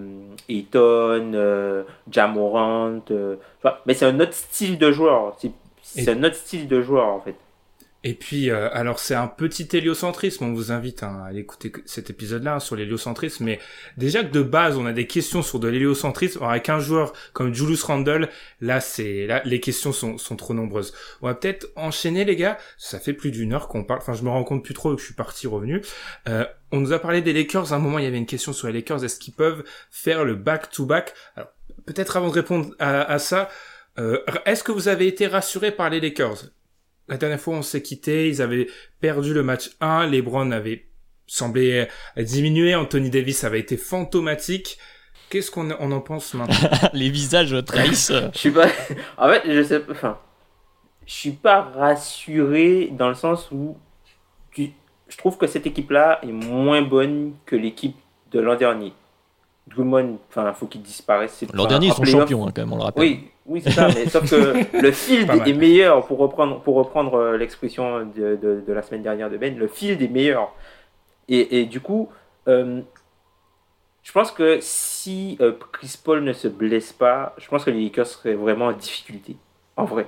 Eton, 0.48 1.84
Jamorant. 2.10 3.02
mais 3.86 3.94
c'est 3.94 4.06
un 4.06 4.20
autre 4.22 4.34
style 4.34 4.78
de 4.78 4.90
joueur. 4.90 5.36
C'est 5.82 6.10
un 6.10 6.24
autre 6.24 6.36
style 6.36 6.70
de 6.70 6.82
joueur 6.82 7.08
en 7.08 7.20
fait. 7.20 7.36
Et 8.06 8.14
puis, 8.14 8.50
euh, 8.50 8.70
alors 8.72 8.98
c'est 8.98 9.14
un 9.14 9.28
petit 9.28 9.68
héliocentrisme, 9.74 10.46
on 10.46 10.54
vous 10.54 10.72
invite 10.72 11.04
hein, 11.04 11.22
à 11.28 11.34
écouter 11.34 11.74
cet 11.84 12.10
épisode-là 12.10 12.56
hein, 12.56 12.60
sur 12.62 12.78
l'héliocentrisme, 12.78 13.44
mais 13.44 13.60
déjà 13.98 14.24
que 14.24 14.32
de 14.32 14.42
base 14.42 14.78
on 14.78 14.86
a 14.86 14.94
des 14.94 15.06
questions 15.06 15.42
sur 15.42 15.60
de 15.60 15.68
l'héliocentrisme, 15.68 16.42
avec 16.42 16.70
un 16.70 16.80
joueur 16.80 17.12
comme 17.34 17.54
Julius 17.54 17.84
Randle, 17.84 18.30
là 18.62 18.80
c'est 18.80 19.28
là 19.28 19.42
les 19.44 19.60
questions 19.60 19.92
sont, 19.92 20.18
sont 20.18 20.38
trop 20.38 20.54
nombreuses. 20.54 20.94
On 21.22 21.28
va 21.28 21.36
peut-être 21.36 21.68
enchaîner 21.76 22.24
les 22.24 22.38
gars, 22.38 22.58
ça 22.78 23.00
fait 23.00 23.12
plus 23.12 23.32
d'une 23.32 23.52
heure 23.52 23.68
qu'on 23.68 23.84
parle, 23.84 24.00
enfin 24.00 24.14
je 24.14 24.24
me 24.24 24.30
rends 24.30 24.46
compte 24.46 24.64
plus 24.64 24.74
trop 24.74 24.96
que 24.96 25.02
je 25.02 25.06
suis 25.06 25.14
parti 25.14 25.46
revenu. 25.46 25.82
Euh, 26.30 26.46
on 26.72 26.80
nous 26.80 26.94
a 26.94 27.00
parlé 27.00 27.22
des 27.22 27.34
Lakers, 27.34 27.74
à 27.74 27.76
un 27.76 27.80
moment 27.80 28.00
il 28.00 28.06
y 28.06 28.08
avait 28.08 28.18
une 28.18 28.26
question 28.26 28.54
sur 28.54 28.68
les 28.68 28.74
Lakers, 28.74 29.04
est-ce 29.04 29.20
qu'ils 29.20 29.34
peuvent 29.34 29.66
faire 29.92 30.24
le 30.24 30.36
back-to-back? 30.36 31.14
Alors 31.36 31.50
peut-être 31.86 32.16
avant 32.16 32.30
de 32.30 32.34
répondre 32.34 32.74
à, 32.80 33.02
à 33.02 33.20
ça, 33.20 33.50
euh, 33.98 34.20
est-ce 34.46 34.64
que 34.64 34.72
vous 34.72 34.88
avez 34.88 35.06
été 35.08 35.28
rassuré 35.28 35.72
par 35.72 35.90
les 35.90 36.00
Lakers? 36.00 36.46
La 37.10 37.18
dernière 37.18 37.40
fois, 37.40 37.56
on 37.56 37.62
s'est 37.62 37.82
quitté. 37.82 38.30
Ils 38.30 38.42
avaient 38.42 38.68
perdu 39.00 39.34
le 39.34 39.44
match 39.44 39.72
1. 39.82 40.08
LeBron 40.08 40.52
avait 40.52 40.86
semblé 41.28 41.88
diminuer. 42.18 42.76
Anthony 42.76 43.10
Davis 43.10 43.44
avait 43.44 43.60
été 43.60 43.78
fantomatique. 43.78 44.78
Qu'est-ce 45.30 45.52
qu'on 45.52 45.72
on 45.80 45.92
en 45.92 46.02
pense 46.02 46.34
maintenant? 46.34 46.70
Les 46.94 47.10
visages 47.10 47.56
trahissent. 47.66 48.12
je 48.34 48.38
suis 48.38 48.52
pas. 48.52 48.68
En 49.18 49.30
fait, 49.30 49.42
je 49.46 49.64
sais. 49.64 49.82
Enfin, 49.90 50.18
je 51.06 51.14
suis 51.14 51.32
pas 51.32 51.62
rassuré 51.62 52.90
dans 52.92 53.10
le 53.10 53.16
sens 53.16 53.50
où 53.52 53.78
je 55.10 55.18
trouve 55.18 55.38
que 55.38 55.48
cette 55.48 55.66
équipe-là 55.66 56.20
est 56.24 56.32
moins 56.32 56.82
bonne 56.82 57.34
que 57.46 57.56
l'équipe 57.56 57.98
de 58.32 58.40
l'an 58.40 58.56
dernier. 58.56 58.94
Drummond, 59.70 60.18
enfin, 60.30 60.52
faut 60.54 60.68
qu'il 60.68 60.82
disparaisse. 60.82 61.44
L'an 61.54 61.66
dernier, 61.66 61.88
ils 61.88 61.94
sont 61.94 62.04
champions, 62.06 62.48
hein, 62.48 62.52
quand 62.54 62.62
même, 62.62 62.74
on 62.74 62.78
le 62.78 62.84
rappelle. 62.84 63.04
Oui, 63.04 63.30
oui, 63.46 63.62
c'est 63.64 63.72
ça, 63.72 63.88
mais 63.88 64.08
sauf 64.08 64.30
que 64.30 64.78
le 64.82 64.92
field 64.92 65.30
est 65.48 65.54
meilleur, 65.54 66.06
pour 66.06 66.18
reprendre, 66.18 66.62
pour 66.62 66.76
reprendre 66.76 67.16
euh, 67.16 67.38
l'expression 67.38 68.06
de, 68.06 68.36
de, 68.36 68.74
la 68.74 68.82
semaine 68.82 69.04
dernière 69.04 69.30
de 69.30 69.38
Ben, 69.38 69.58
le 69.58 69.68
field 69.68 70.02
est 70.02 70.08
meilleur. 70.08 70.54
Et, 71.28 71.60
et 71.62 71.66
du 71.66 71.80
coup, 71.80 72.10
euh, 72.48 72.82
je 74.04 74.12
pense 74.12 74.32
que 74.32 74.60
si 74.62 75.38
euh, 75.42 75.54
Chris 75.72 76.00
Paul 76.04 76.24
ne 76.24 76.34
se 76.34 76.48
blesse 76.48 76.94
pas, 76.94 77.36
je 77.38 77.48
pense 77.48 77.64
que 77.64 77.70
les 77.70 77.84
Lakers 77.84 78.08
seraient 78.08 78.34
vraiment 78.34 78.68
en 78.68 78.74
difficulté, 78.74 79.36
en 79.78 79.86
vrai. 79.86 80.08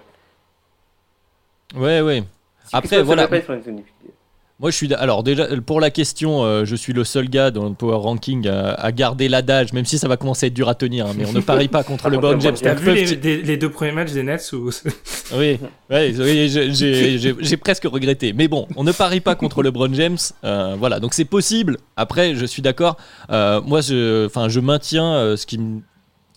Ouais, 1.76 2.02
ouais. 2.02 2.24
Après, 2.74 3.02
voilà. 3.04 3.28
Moi, 4.62 4.70
je 4.70 4.76
suis. 4.76 4.94
Alors, 4.94 5.24
déjà, 5.24 5.48
pour 5.66 5.82
la 5.82 5.90
question, 5.90 6.44
euh, 6.44 6.66
je 6.66 6.76
suis 6.76 6.94
le 6.94 7.04
seul 7.04 7.28
gars 7.30 7.50
dans 7.50 7.68
le 7.68 7.74
Power 7.74 7.96
Ranking 7.96 8.48
à, 8.48 8.92
garder 8.92 9.28
l'adage, 9.28 9.74
même 9.74 9.86
si 9.86 9.98
ça 9.98 10.08
va 10.08 10.18
commencer 10.18 10.46
à 10.46 10.48
être 10.48 10.54
dur 10.54 10.70
à 10.70 10.76
tenir. 10.76 11.08
Hein, 11.08 11.14
mais 11.18 11.26
on 11.26 11.34
ne 11.34 11.40
parie 11.40 11.68
pas 11.68 11.84
contre 11.84 12.10
le 12.10 12.18
LeBron 12.18 12.40
James. 12.40 12.56
T'as 12.62 12.76
vu 12.76 12.94
les, 12.94 13.58
deux 13.58 13.72
premiers 13.72 13.92
matchs 13.92 14.12
des 14.12 14.22
Nets 14.22 14.54
ou... 14.54 14.70
Oui, 15.36 15.58
j'ai 15.90 17.58
presque 17.58 17.86
regretté. 17.86 18.34
Mais 18.34 18.48
bon, 18.48 18.68
on 18.76 18.84
ne 18.84 18.92
parie 18.92 19.20
pas 19.20 19.34
contre 19.34 19.64
le 19.64 19.70
LeBron 19.70 19.92
James. 19.96 20.20
Euh, 20.44 20.76
voilà, 20.78 21.00
donc 21.00 21.16
c'est 21.16 21.26
possible. 21.26 21.78
Après, 21.96 22.36
je 22.36 22.46
suis 22.46 22.62
d'accord. 22.62 22.98
Euh, 23.32 23.62
moi, 23.62 23.82
je, 23.82 24.30
je 24.48 24.60
maintiens 24.60 25.36
ce 25.38 25.48
qui, 25.48 25.60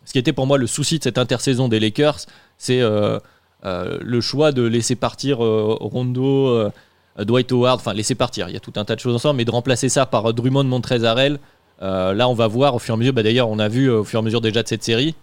ce 0.07 0.13
qui 0.13 0.19
était 0.19 0.33
pour 0.33 0.47
moi 0.47 0.57
le 0.57 0.67
souci 0.67 0.99
de 0.99 1.05
cette 1.05 1.19
intersaison 1.19 1.69
des 1.69 1.79
Lakers, 1.79 2.21
c'est 2.57 2.81
le 2.81 4.21
choix 4.23 4.53
de 4.53 4.63
laisser 4.63 4.97
partir 4.97 5.41
Rondo. 5.41 6.71
Euh, 7.19 7.25
Dwight 7.25 7.51
Howard, 7.53 7.81
enfin 7.81 7.95
laisser 7.95 8.15
partir, 8.15 8.49
il 8.49 8.55
y 8.55 8.57
a 8.57 8.61
tout 8.61 8.73
un 8.77 8.85
tas 8.85 8.95
de 8.95 9.01
choses 9.01 9.15
ensemble, 9.15 9.37
mais 9.37 9.45
de 9.45 9.51
remplacer 9.51 9.89
ça 9.89 10.07
par 10.07 10.27
euh, 10.27 10.33
Drummond 10.33 10.65
Montrezarel, 10.65 11.39
euh, 11.83 12.13
là 12.13 12.29
on 12.29 12.35
va 12.35 12.47
voir 12.47 12.75
au 12.75 12.79
fur 12.79 12.95
et 12.95 12.97
à 12.97 12.99
mesure, 12.99 13.13
bah, 13.13 13.23
d'ailleurs 13.23 13.49
on 13.49 13.59
a 13.59 13.69
vu 13.69 13.91
au 13.91 14.05
fur 14.05 14.19
et 14.19 14.23
à 14.23 14.25
mesure 14.25 14.41
déjà 14.41 14.63
de 14.63 14.69
cette 14.69 14.85
série, 14.85 15.15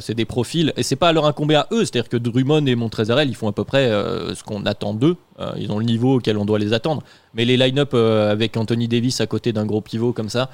c'est 0.00 0.14
des 0.14 0.24
profils, 0.24 0.72
et 0.78 0.82
c'est 0.82 0.96
pas 0.96 1.08
à 1.08 1.12
leur 1.12 1.26
incomber 1.26 1.54
à 1.54 1.66
eux, 1.70 1.84
c'est-à-dire 1.84 2.08
que 2.08 2.16
Drummond 2.16 2.64
et 2.64 2.74
Montrezarel, 2.74 3.28
ils 3.28 3.34
font 3.34 3.46
à 3.46 3.52
peu 3.52 3.64
près 3.64 3.90
ce 3.90 4.42
qu'on 4.42 4.64
attend 4.64 4.94
d'eux, 4.94 5.16
ils 5.58 5.70
ont 5.70 5.78
le 5.78 5.84
niveau 5.84 6.16
auquel 6.16 6.38
on 6.38 6.46
doit 6.46 6.58
les 6.58 6.72
attendre, 6.72 7.02
mais 7.34 7.44
les 7.44 7.58
line-up 7.58 7.92
avec 7.92 8.56
Anthony 8.56 8.88
Davis 8.88 9.20
à 9.20 9.26
côté 9.26 9.52
d'un 9.52 9.66
gros 9.66 9.82
pivot 9.82 10.14
comme 10.14 10.30
ça, 10.30 10.48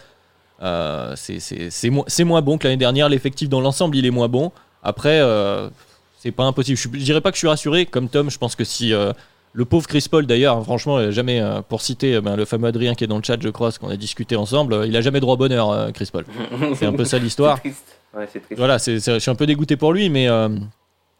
c'est 1.14 2.24
moins 2.24 2.42
bon 2.42 2.58
que 2.58 2.64
l'année 2.64 2.78
dernière, 2.78 3.08
l'effectif 3.08 3.48
dans 3.48 3.60
l'ensemble 3.60 3.96
il 3.96 4.06
est 4.06 4.10
moins 4.10 4.26
bon, 4.26 4.50
après 4.82 5.20
c'est 6.18 6.32
pas 6.32 6.42
impossible, 6.42 6.76
je, 6.76 6.88
je, 6.92 7.04
dirais 7.04 7.20
pas 7.20 7.30
que 7.30 7.36
je 7.36 7.42
suis 7.42 7.48
rassuré, 7.48 7.86
comme 7.86 8.08
Tom, 8.08 8.28
je 8.28 8.38
pense 8.38 8.56
que 8.56 8.64
si 8.64 8.92
le 9.56 9.64
pauvre 9.64 9.86
Chris 9.86 10.04
Paul, 10.10 10.26
d'ailleurs, 10.26 10.62
franchement, 10.62 10.98
euh, 10.98 11.10
jamais, 11.10 11.40
euh, 11.40 11.62
pour 11.62 11.80
citer 11.80 12.16
euh, 12.16 12.20
ben, 12.20 12.36
le 12.36 12.44
fameux 12.44 12.68
Adrien 12.68 12.94
qui 12.94 13.04
est 13.04 13.06
dans 13.06 13.16
le 13.16 13.22
chat, 13.22 13.38
je 13.40 13.48
crois, 13.48 13.72
ce 13.72 13.78
qu'on 13.78 13.88
a 13.88 13.96
discuté 13.96 14.36
ensemble, 14.36 14.82
il 14.86 14.94
a 14.94 15.00
jamais 15.00 15.18
droit 15.18 15.32
au 15.32 15.38
bonheur, 15.38 15.90
Chris 15.94 16.10
Paul. 16.12 16.26
c'est 16.76 16.84
un 16.84 16.92
peu 16.92 17.06
ça 17.06 17.18
l'histoire. 17.18 17.58
Voilà, 18.54 18.78
c'est, 18.78 18.98
je 18.98 19.18
suis 19.18 19.30
un 19.30 19.34
peu 19.34 19.46
dégoûté 19.46 19.76
pour 19.76 19.94
lui, 19.94 20.10
mais. 20.10 20.28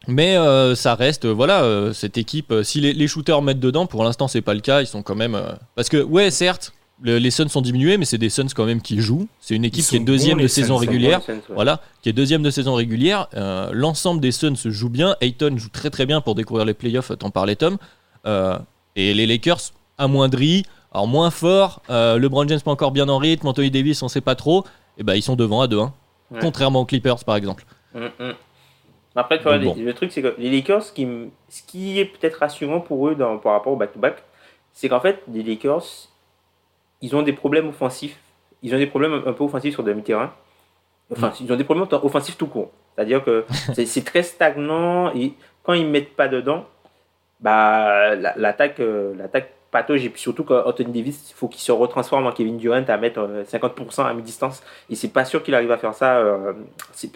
mais 0.06 0.36
ça 0.74 0.94
reste, 0.94 1.24
voilà, 1.24 1.90
cette 1.94 2.18
équipe. 2.18 2.52
si 2.62 2.80
les, 2.80 3.08
shooters 3.08 3.40
mettent 3.40 3.60
dedans, 3.60 3.86
pour 3.86 4.04
l'instant 4.04 4.28
c'est 4.28 4.42
pas 4.42 4.54
le 4.54 4.60
cas. 4.60 4.82
Ils 4.82 4.86
sont 4.86 5.02
quand 5.02 5.14
même, 5.14 5.40
parce 5.74 5.88
que 5.88 6.02
ouais, 6.02 6.30
certes, 6.30 6.72
les 7.02 7.30
Suns 7.30 7.48
sont 7.48 7.62
diminués, 7.62 7.96
mais 7.96 8.04
c'est 8.04 8.18
des 8.18 8.30
Suns 8.30 8.48
quand 8.54 8.66
même 8.66 8.82
qui 8.82 9.00
jouent. 9.00 9.28
C'est 9.40 9.54
une 9.54 9.64
équipe 9.64 9.84
qui 9.84 9.96
est 9.96 10.00
deuxième 10.00 10.40
de 10.40 10.48
saison 10.48 10.76
régulière. 10.76 11.20
Voilà, 11.54 11.80
qui 12.02 12.10
est 12.10 12.14
deuxième 12.14 12.42
de 12.42 12.50
saison 12.50 12.74
régulière. 12.74 13.28
L'ensemble 13.72 14.20
des 14.20 14.32
Suns 14.32 14.56
se 14.56 14.70
joue 14.70 14.90
bien. 14.90 15.16
Ayton 15.22 15.56
joue 15.56 15.70
très 15.70 15.88
très 15.88 16.04
bien 16.04 16.20
pour 16.20 16.34
découvrir 16.34 16.66
les 16.66 16.74
playoffs. 16.74 17.12
T'en 17.18 17.30
parlais, 17.30 17.56
Tom. 17.56 17.78
Euh, 18.26 18.58
et 18.96 19.14
les 19.14 19.26
Lakers 19.26 19.72
amoindris, 19.98 20.64
alors 20.92 21.06
moins 21.06 21.30
fort, 21.30 21.82
euh, 21.90 22.18
LeBron 22.18 22.46
James 22.48 22.60
pas 22.60 22.70
encore 22.70 22.90
bien 22.90 23.08
en 23.08 23.18
rythme, 23.18 23.46
Anthony 23.46 23.70
Davis 23.70 24.02
on 24.02 24.08
sait 24.08 24.20
pas 24.20 24.34
trop, 24.34 24.64
et 24.98 25.02
ben 25.02 25.14
ils 25.14 25.22
sont 25.22 25.36
devant 25.36 25.60
à 25.60 25.66
2-1. 25.66 25.90
Contrairement 26.40 26.80
aux 26.80 26.86
Clippers 26.86 27.24
par 27.24 27.36
exemple. 27.36 27.64
Mm, 27.94 28.06
mm. 28.18 28.34
Après, 29.14 29.38
le 29.38 29.92
truc 29.92 30.12
c'est 30.12 30.22
que 30.22 30.34
les 30.38 30.50
Lakers, 30.50 30.82
ce 30.82 30.92
qui, 30.92 31.08
ce 31.48 31.62
qui 31.62 31.98
est 31.98 32.04
peut-être 32.04 32.40
rassurant 32.40 32.80
pour 32.80 33.08
eux 33.08 33.14
dans, 33.14 33.38
par 33.38 33.52
rapport 33.52 33.72
au 33.72 33.76
back-to-back, 33.76 34.22
c'est 34.72 34.90
qu'en 34.90 35.00
fait, 35.00 35.22
les 35.32 35.42
Lakers, 35.42 35.84
ils 37.00 37.16
ont 37.16 37.22
des 37.22 37.32
problèmes 37.32 37.68
offensifs. 37.68 38.18
Ils 38.62 38.74
ont 38.74 38.78
des 38.78 38.86
problèmes 38.86 39.22
un 39.24 39.32
peu 39.32 39.44
offensifs 39.44 39.72
sur 39.72 39.82
demi-terrain. 39.82 40.32
Enfin, 41.10 41.28
mm. 41.28 41.44
ils 41.44 41.52
ont 41.52 41.56
des 41.56 41.64
problèmes 41.64 41.86
offensifs 41.90 42.36
tout 42.36 42.46
court. 42.46 42.70
C'est-à-dire 42.94 43.24
que 43.24 43.46
c'est 43.74 44.04
très 44.04 44.22
stagnant 44.22 45.14
et 45.14 45.32
quand 45.62 45.72
ils 45.72 45.86
mettent 45.86 46.14
pas 46.14 46.28
dedans, 46.28 46.66
bah, 47.40 48.14
l'attaque 48.14 48.80
euh, 48.80 49.14
l'attaque 49.16 49.52
patauge 49.70 50.04
et 50.04 50.10
puis 50.10 50.20
surtout 50.20 50.44
qu'Anthony 50.44 50.92
Davis 50.92 51.30
il 51.30 51.34
faut 51.34 51.48
qu'il 51.48 51.60
se 51.60 51.72
retransforme 51.72 52.26
en 52.26 52.32
Kevin 52.32 52.56
Durant 52.56 52.84
à 52.88 52.96
mettre 52.96 53.20
50% 53.20 54.00
euh, 54.00 54.04
à 54.04 54.14
mi-distance. 54.14 54.62
Et 54.88 54.94
c'est 54.94 55.08
pas 55.08 55.24
sûr 55.24 55.42
qu'il 55.42 55.54
arrive 55.54 55.72
à 55.72 55.76
faire 55.76 55.94
ça 55.94 56.18
euh, 56.18 56.54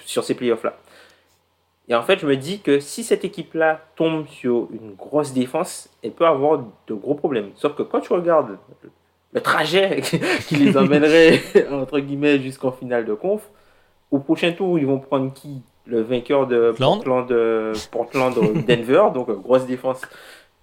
sur 0.05 0.25
ces 0.25 0.35
playoffs 0.35 0.65
là 0.65 0.75
et 1.89 1.95
en 1.95 2.03
fait 2.03 2.21
je 2.21 2.27
me 2.27 2.37
dis 2.37 2.61
que 2.61 2.79
si 2.81 3.03
cette 3.03 3.25
équipe 3.25 3.55
là 3.55 3.81
tombe 3.97 4.27
sur 4.29 4.69
une 4.73 4.95
grosse 4.95 5.33
défense 5.33 5.89
elle 6.03 6.13
peut 6.13 6.27
avoir 6.27 6.63
de 6.87 6.95
gros 6.95 7.15
problèmes. 7.15 7.51
Sauf 7.57 7.75
que 7.75 7.83
quand 7.83 8.01
tu 8.01 8.13
regardes 8.13 8.57
le 9.33 9.41
trajet 9.41 10.01
qui 10.47 10.57
les 10.57 10.77
emmènerait 10.77 11.41
entre 11.71 11.99
guillemets 11.99 12.39
jusqu'en 12.41 12.73
finale 12.73 13.05
de 13.05 13.15
conf 13.15 13.43
au 14.11 14.19
prochain 14.19 14.53
tour 14.53 14.79
ils 14.79 14.87
vont 14.87 14.99
prendre 14.99 15.33
qui? 15.33 15.63
Le 15.91 16.03
vainqueur 16.03 16.47
de 16.47 16.73
Portland, 16.77 17.31
euh, 17.31 17.75
Portland, 17.91 18.35
Denver, 18.67 19.09
donc 19.13 19.29
euh, 19.29 19.35
grosse 19.35 19.67
défense, 19.67 20.01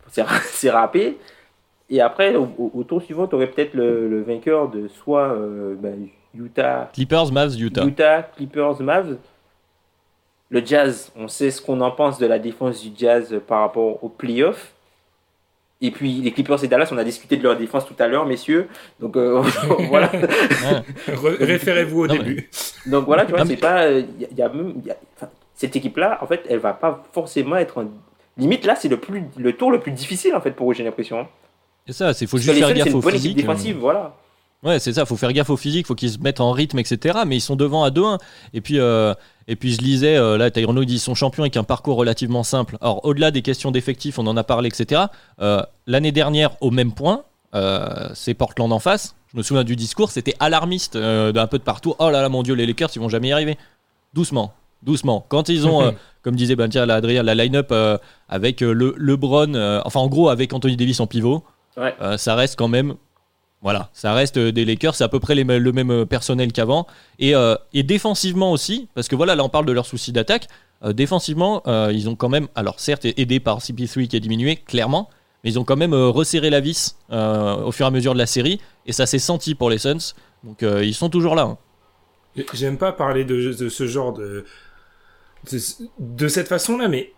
c'est 0.08 0.70
râpé. 0.70 1.18
Et 1.90 2.02
après, 2.02 2.36
au, 2.36 2.84
tour 2.84 3.02
suivant, 3.02 3.28
tu 3.28 3.36
aurais 3.36 3.48
peut-être 3.48 3.74
le, 3.74 4.22
vainqueur 4.22 4.70
de 4.70 4.90
soit 4.90 5.30
euh, 5.30 5.74
ben, 5.80 6.08
Utah. 6.36 6.90
Clippers, 6.92 7.32
Mavs, 7.32 7.58
Utah. 7.58 7.86
Utah, 7.86 8.24
Clippers, 8.24 8.82
Mavs. 8.82 9.18
Le 10.50 10.66
Jazz, 10.66 11.12
on 11.16 11.30
sait 11.30 11.50
ce 11.50 11.62
qu'on 11.62 11.80
en 11.80 11.92
pense 11.92 12.20
de 12.20 12.26
la 12.26 12.40
défense 12.40 12.82
du 12.82 12.90
Jazz 12.98 13.40
par 13.48 13.62
rapport 13.62 14.04
aux 14.04 14.10
playoffs. 14.10 14.74
Et 15.80 15.92
puis 15.92 16.22
les 16.22 16.32
Clippers 16.32 16.64
et 16.64 16.68
Dallas, 16.68 16.90
on 16.92 16.98
a 16.98 17.04
discuté 17.04 17.38
de 17.38 17.44
leur 17.44 17.56
défense 17.56 17.86
tout 17.86 17.96
à 18.00 18.08
l'heure, 18.08 18.26
messieurs. 18.26 18.68
Donc 19.00 19.16
euh, 19.16 19.44
voilà. 19.90 20.12
Référez-vous 21.08 22.02
au 22.02 22.08
début. 22.08 22.50
Donc 22.88 23.06
voilà, 23.06 23.26
tu 23.26 23.32
vois, 23.32 23.46
c'est 23.46 23.58
pas. 23.58 23.90
Il 23.92 24.06
euh, 24.24 24.32
y 24.36 24.42
a, 24.42 24.98
cette 25.54 25.76
équipe-là, 25.76 26.20
en 26.22 26.28
fait, 26.28 26.46
elle 26.50 26.60
va 26.60 26.74
pas 26.74 27.04
forcément 27.12 27.58
être. 27.58 27.86
Limite, 28.38 28.66
là, 28.66 28.76
c'est 28.76 28.88
le, 28.88 28.98
plus, 28.98 29.24
le 29.38 29.54
tour 29.54 29.72
le 29.72 29.80
plus 29.80 29.92
difficile, 29.92 30.36
en 30.36 30.42
fait, 30.42 30.52
pour 30.52 30.70
eux, 30.70 30.76
j'ai 30.76 30.84
l'impression. 30.84 31.28
C'est 31.88 31.94
ça, 31.94 32.12
il 32.20 32.28
faut 32.28 32.38
juste 32.38 32.58
faire 32.58 32.74
gaffe 32.74 32.94
au 32.94 33.02
physique. 33.02 33.36
défensive, 33.36 33.78
voilà. 33.78 34.16
Ouais, 34.64 34.80
c'est 34.80 34.94
ça, 34.94 35.02
il 35.02 35.08
faut 35.08 35.18
faire 35.18 35.32
gaffe 35.34 35.50
au 35.52 35.58
physique, 35.58 35.86
il 35.86 35.88
faut 35.88 35.96
qu'ils 35.96 36.12
se 36.12 36.18
mettent 36.20 36.42
en 36.42 36.52
rythme, 36.52 36.80
etc. 36.80 37.20
Mais 37.28 37.38
ils 37.38 37.42
sont 37.42 37.56
devant 37.56 37.84
à 37.84 37.90
2-1. 37.92 38.18
Et 38.54 38.62
puis, 38.62 38.80
Et 39.50 39.56
puis 39.56 39.72
je 39.74 39.80
lisais, 39.82 40.18
euh, 40.18 40.38
là, 40.38 40.52
Tyrone 40.52 40.84
dit 40.84 41.00
son 41.00 41.16
champion 41.16 41.44
avec 41.44 41.56
un 41.56 41.64
parcours 41.64 41.96
relativement 41.96 42.44
simple. 42.44 42.78
Alors, 42.82 43.06
au-delà 43.06 43.32
des 43.32 43.42
questions 43.42 43.72
d'effectifs, 43.72 44.20
on 44.20 44.28
en 44.28 44.36
a 44.36 44.44
parlé, 44.44 44.68
etc. 44.68 45.04
Euh, 45.42 45.62
L'année 45.86 46.12
dernière, 46.12 46.52
au 46.62 46.70
même 46.70 46.92
point, 46.92 47.24
euh, 47.56 48.10
c'est 48.14 48.34
Portland 48.34 48.72
en 48.74 48.80
face. 48.80 49.16
Je 49.32 49.38
me 49.38 49.44
souviens 49.44 49.64
du 49.64 49.76
discours, 49.78 50.12
c'était 50.12 50.34
alarmiste 50.42 50.96
euh, 50.98 51.32
d'un 51.32 51.48
peu 51.48 51.60
de 51.60 51.64
partout. 51.64 51.96
Oh 52.00 52.10
là 52.10 52.22
là, 52.22 52.28
mon 52.28 52.44
Dieu, 52.44 52.56
les 52.56 52.66
Lakers, 52.66 52.90
ils 52.96 53.00
vont 53.00 53.08
jamais 53.10 53.30
y 53.30 53.32
arriver. 53.32 53.58
Doucement, 54.14 54.54
doucement. 54.84 55.26
Quand 55.30 55.48
ils 55.48 55.66
ont, 55.68 55.82
euh, 55.82 55.92
comme 56.24 56.36
disait 56.36 56.56
ben, 56.58 56.68
tiens, 56.68 56.86
là, 56.86 56.96
Adrien, 56.96 57.24
la 57.24 57.36
line-up 57.36 57.70
euh, 57.72 57.98
avec 58.28 58.62
euh, 58.62 58.74
le 58.74 58.96
LeBron, 58.98 59.54
euh, 59.54 59.82
enfin 59.86 60.02
en 60.02 60.08
gros 60.08 60.28
avec 60.30 60.52
Anthony 60.52 60.76
Davis 60.76 61.00
en 61.00 61.08
pivot, 61.08 61.44
Ouais. 61.78 61.94
euh, 62.02 62.18
ça 62.18 62.36
reste 62.36 62.58
quand 62.58 62.68
même. 62.68 62.96
Voilà, 63.64 63.90
ça 63.92 64.14
reste 64.14 64.38
euh, 64.38 64.52
des 64.52 64.66
Lakers, 64.66 64.94
c'est 64.96 65.04
à 65.04 65.10
peu 65.10 65.20
près 65.20 65.34
le 65.34 65.44
même 65.44 65.92
euh, 65.92 66.06
personnel 66.06 66.52
qu'avant. 66.52 66.86
Et, 67.20 67.36
euh, 67.36 67.56
et 67.74 67.82
défensivement 67.84 68.52
aussi, 68.52 68.88
parce 68.94 69.08
que 69.08 69.16
voilà, 69.16 69.36
là 69.36 69.44
on 69.44 69.50
parle 69.50 69.66
de 69.66 69.72
leurs 69.72 69.86
soucis 69.88 70.12
d'attaque. 70.12 70.48
défensivement, 70.94 71.64
ils 71.92 72.08
ont 72.08 72.16
quand 72.16 72.30
même, 72.30 72.48
alors 72.54 72.80
certes 72.80 73.06
aidé 73.06 73.40
par 73.40 73.60
CP3 73.60 74.08
qui 74.08 74.16
a 74.16 74.20
diminué, 74.20 74.58
clairement, 74.58 75.10
mais 75.44 75.50
ils 75.50 75.58
ont 75.58 75.64
quand 75.64 75.76
même 75.76 75.96
resserré 75.96 76.52
la 76.52 76.60
vis 76.60 76.96
au 77.10 77.72
fur 77.72 77.86
et 77.86 77.88
à 77.88 77.92
mesure 77.92 78.14
de 78.14 78.20
la 78.20 78.28
série, 78.28 78.60
et 78.86 78.92
ça 78.94 79.08
s'est 79.08 79.18
senti 79.18 79.56
pour 79.56 79.72
les 79.72 79.80
Suns. 79.80 80.14
Donc 80.44 80.62
ils 80.62 80.94
sont 80.94 81.10
toujours 81.10 81.34
là. 81.34 81.44
hein. 81.44 81.58
J'aime 82.54 82.78
pas 82.78 82.92
parler 82.92 83.26
de, 83.26 83.54
de 83.54 83.70
ce 83.70 83.88
genre 83.88 84.14
de, 84.14 84.46
de, 85.52 85.60
de 85.98 86.28
cette 86.28 86.48
façon-là, 86.48 86.88
mais 86.88 87.12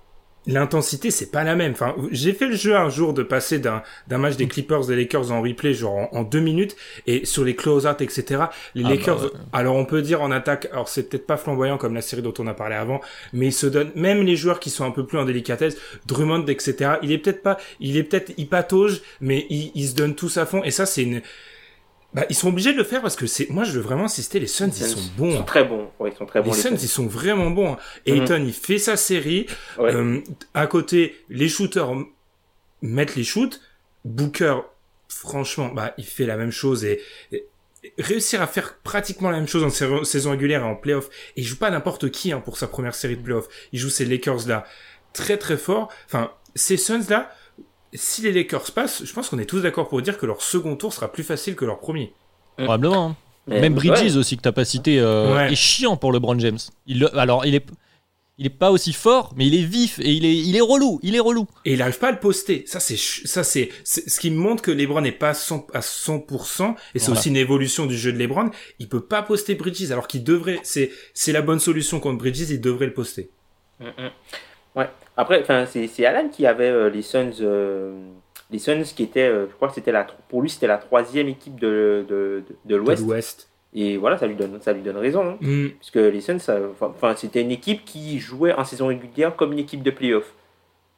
l'intensité, 0.48 1.12
c'est 1.12 1.32
pas 1.32 1.44
la 1.44 1.56
même. 1.56 1.74
Enfin, 1.74 1.96
j'ai 2.12 2.34
fait 2.34 2.48
le 2.48 2.56
jeu 2.56 2.76
un 2.76 2.90
jour 2.90 3.14
de 3.14 3.24
passer 3.24 3.60
d'un, 3.60 3.84
d'un 4.08 4.18
match 4.18 4.36
des 4.36 4.48
Clippers 4.48 4.86
des 4.86 4.96
Lakers 4.96 5.32
en 5.32 5.42
replay, 5.42 5.74
genre 5.74 5.96
en, 5.96 6.10
en 6.12 6.24
deux 6.24 6.40
minutes, 6.40 6.76
et 7.08 7.26
sur 7.26 7.44
les 7.44 7.56
close-out, 7.56 8.02
etc. 8.02 8.44
Les 8.76 8.84
Ah 8.86 8.90
Lakers, 8.90 9.18
bah 9.18 9.24
ouais. 9.26 9.40
alors 9.54 9.76
on 9.76 9.86
peut 9.86 10.02
dire 10.02 10.22
en 10.22 10.32
attaque, 10.32 10.68
alors 10.72 10.90
c'est 10.90 11.10
peut-être 11.10 11.28
pas 11.28 11.38
flamboyant 11.38 11.78
comme 11.78 11.94
la 11.94 12.02
série 12.02 12.22
dont 12.22 12.34
on 12.40 12.48
a 12.48 12.54
parlé 12.54 12.76
avant, 12.76 13.02
mais 13.34 13.48
ils 13.48 13.54
se 13.54 13.68
donnent, 13.68 13.92
même 13.96 14.24
les 14.24 14.36
joueurs 14.36 14.60
qui 14.60 14.70
sont 14.70 14.86
un 14.86 14.92
peu 14.92 15.06
plus 15.06 15.18
en 15.18 15.26
délicatesse, 15.26 15.78
Drummond, 16.06 16.46
etc. 16.48 16.94
Il 17.04 17.12
est 17.12 17.18
peut-être 17.18 17.44
pas, 17.44 17.58
il 17.80 17.98
est 17.98 18.04
peut-être, 18.04 18.34
il 18.38 18.48
patauge, 18.48 19.02
mais 19.22 19.46
ils 19.50 19.72
ils 19.76 19.88
se 19.90 19.96
donnent 19.96 20.16
tous 20.16 20.38
à 20.38 20.46
fond, 20.46 20.64
et 20.64 20.72
ça, 20.72 20.86
c'est 20.86 21.04
une, 21.04 21.22
bah, 22.14 22.26
ils 22.30 22.36
sont 22.36 22.48
obligés 22.50 22.72
de 22.74 22.78
le 22.78 22.84
faire 22.84 23.02
parce 23.02 23.16
que 23.16 23.28
c'est, 23.28 23.50
moi, 23.50 23.64
je 23.64 23.72
veux 23.74 23.82
vraiment 23.82 24.06
insister, 24.06 24.40
les 24.40 24.48
Suns, 24.48 24.68
ils 24.70 24.84
sont 24.86 25.00
bons. 25.18 25.30
Ils 25.32 25.38
sont 25.38 25.44
très 25.44 25.64
bons. 25.64 25.90
Ouais, 26.00 26.12
ils 26.12 26.18
sont 26.18 26.26
très 26.26 26.42
bons. 26.42 26.52
Les 26.52 26.58
les 26.58 26.62
Suns, 26.64 26.76
ils 26.82 26.88
sont 26.90 27.06
vraiment 27.08 27.52
bons. 27.52 27.74
hein. 27.74 27.78
Mhm. 28.08 28.14
Ayton, 28.22 28.44
il 28.46 28.54
fait 28.54 28.80
sa 28.80 28.98
série. 28.98 29.46
Ouais. 29.78 29.94
Euh, 29.94 30.20
à 30.54 30.66
côté, 30.68 31.16
les 31.30 31.48
shooters 31.50 31.92
mettent 32.82 33.16
les 33.16 33.24
shoots. 33.24 33.60
Booker, 34.06 34.60
franchement, 35.08 35.68
bah, 35.70 35.94
il 35.98 36.06
fait 36.06 36.26
la 36.26 36.38
même 36.38 36.52
chose 36.52 36.84
et, 36.86 37.02
réussir 37.98 38.42
à 38.42 38.48
faire 38.48 38.78
pratiquement 38.84 39.30
la 39.30 39.38
même 39.38 39.48
chose 39.48 39.64
en 39.64 39.70
sa- 39.70 40.04
saison 40.04 40.32
régulière 40.32 40.62
et 40.62 40.66
en 40.66 40.76
playoff. 40.76 41.10
Et 41.36 41.42
il 41.42 41.44
joue 41.46 41.58
pas 41.58 41.70
n'importe 41.70 42.10
qui 42.12 42.32
hein, 42.32 42.40
pour 42.40 42.58
sa 42.58 42.68
première 42.68 42.96
série 42.96 43.18
de 43.18 43.22
playoff. 43.22 43.48
Il 43.72 43.80
joue 43.80 43.90
ces 43.90 44.06
Lakers 44.06 44.48
là 44.48 44.66
très 45.14 45.38
très 45.38 45.58
fort. 45.58 45.90
Enfin, 46.06 46.32
ces 46.56 46.76
Suns 46.78 47.06
là, 47.10 47.32
si 47.94 48.22
les 48.22 48.32
Lakers 48.32 48.72
passent, 48.72 49.04
je 49.04 49.14
pense 49.14 49.30
qu'on 49.30 49.40
est 49.40 49.46
tous 49.46 49.62
d'accord 49.62 49.88
pour 49.90 50.02
dire 50.02 50.18
que 50.18 50.26
leur 50.26 50.42
second 50.42 50.76
tour 50.76 50.94
sera 50.94 51.12
plus 51.12 51.24
facile 51.24 51.56
que 51.56 51.66
leur 51.66 51.80
premier. 51.80 52.14
Mm. 52.58 52.64
Probablement. 52.66 53.08
hein. 53.10 53.16
Mais- 53.48 53.62
Même 53.62 53.74
Bridges 53.74 54.12
ouais. 54.12 54.18
aussi 54.18 54.38
que 54.38 54.42
t'as 54.44 54.52
pas 54.52 54.66
cité 54.66 55.00
euh, 55.00 55.34
Ouais. 55.36 55.52
est 55.52 55.56
chiant 55.56 55.98
pour 55.98 56.12
LeBron 56.12 56.38
James. 56.40 56.60
Il 56.86 57.00
le- 57.00 57.18
alors 57.18 57.46
il 57.46 57.56
est 57.56 57.66
il 58.38 58.46
est 58.46 58.50
pas 58.52 58.72
aussi 58.72 58.94
fort, 58.94 59.34
mais 59.36 59.48
il 59.48 59.56
est 59.56 59.66
vif 59.66 60.00
et 60.00 60.14
il 60.14 60.24
est 60.24 60.34
il 60.38 60.56
est 60.56 60.62
relou, 60.62 61.00
il 61.04 61.14
est 61.16 61.20
relou. 61.20 61.46
Et 61.66 61.74
il 61.74 61.82
arrive 61.82 61.98
pas 62.00 62.08
à 62.10 62.12
le 62.12 62.20
poster. 62.20 62.64
Ça, 62.68 62.80
c'est, 62.80 62.96
ça, 62.96 63.44
c'est, 63.44 63.70
ce 63.84 64.18
qui 64.20 64.30
me 64.32 64.38
montre 64.38 64.62
que 64.64 64.72
LeBron 64.72 65.02
n'est 65.02 65.12
pas 65.12 65.34
100 65.34 65.68
à 65.74 65.82
100%. 65.82 66.76
Et 66.96 67.00
c'est 67.00 67.06
Voilà. 67.08 67.20
aussi 67.20 67.30
une 67.30 67.36
évolution 67.38 67.86
du 67.86 67.98
jeu 67.98 68.14
de 68.14 68.18
LeBron. 68.18 68.50
Il 68.80 68.88
peut 68.88 69.02
pas 69.02 69.24
poster 69.24 69.56
Bridges, 69.56 69.92
alors 69.92 70.08
qu'il 70.08 70.24
devrait, 70.24 70.60
c'est, 70.64 70.92
c'est 71.14 71.34
la 71.34 71.42
bonne 71.42 71.60
solution 71.60 72.00
contre 72.00 72.20
Bridges, 72.20 72.50
il 72.50 72.62
devrait 72.62 72.86
le 72.86 72.94
poster. 72.94 73.30
Mm, 73.82 73.86
mm. 73.88 74.10
Ouais. 74.76 74.90
Après, 75.20 75.44
c'est 75.68 76.06
Alan 76.06 76.30
qui 76.30 76.46
avait 76.46 76.70
euh, 76.70 76.90
les 76.90 77.02
Suns, 77.02 77.42
euh, 77.42 77.92
les 78.50 78.58
Suns 78.60 78.84
qui 78.96 79.04
étaient, 79.04 79.28
euh, 79.28 79.48
je 79.50 79.56
crois 79.56 79.68
que 79.68 79.74
c'était 79.74 79.92
la, 79.92 80.08
pour 80.30 80.42
lui, 80.42 80.50
c'était 80.50 80.68
la 80.68 80.78
troisième 80.78 81.28
équipe 81.28 81.60
de, 81.60 82.06
de, 82.08 82.44
de, 82.48 82.56
de 82.66 82.70
De 82.70 82.76
l'Ouest. 82.78 83.02
Et 83.74 83.98
voilà, 83.98 84.18
ça 84.18 84.28
lui 84.28 84.36
donne, 84.36 84.60
ça 84.62 84.72
lui 84.72 84.82
donne 84.82 84.98
raison. 84.98 85.32
hein. 85.32 85.38
Hmm. 85.42 85.68
Puisque 85.78 85.96
les 85.96 86.22
Suns, 86.22 86.38
enfin, 86.82 87.16
c'était 87.18 87.42
une 87.42 87.52
équipe 87.52 87.84
qui 87.84 88.18
jouait 88.20 88.54
en 88.54 88.64
saison 88.64 88.88
régulière 88.88 89.36
comme 89.36 89.52
une 89.52 89.60
équipe 89.60 89.84
de 89.84 89.92
playoff. 89.92 90.34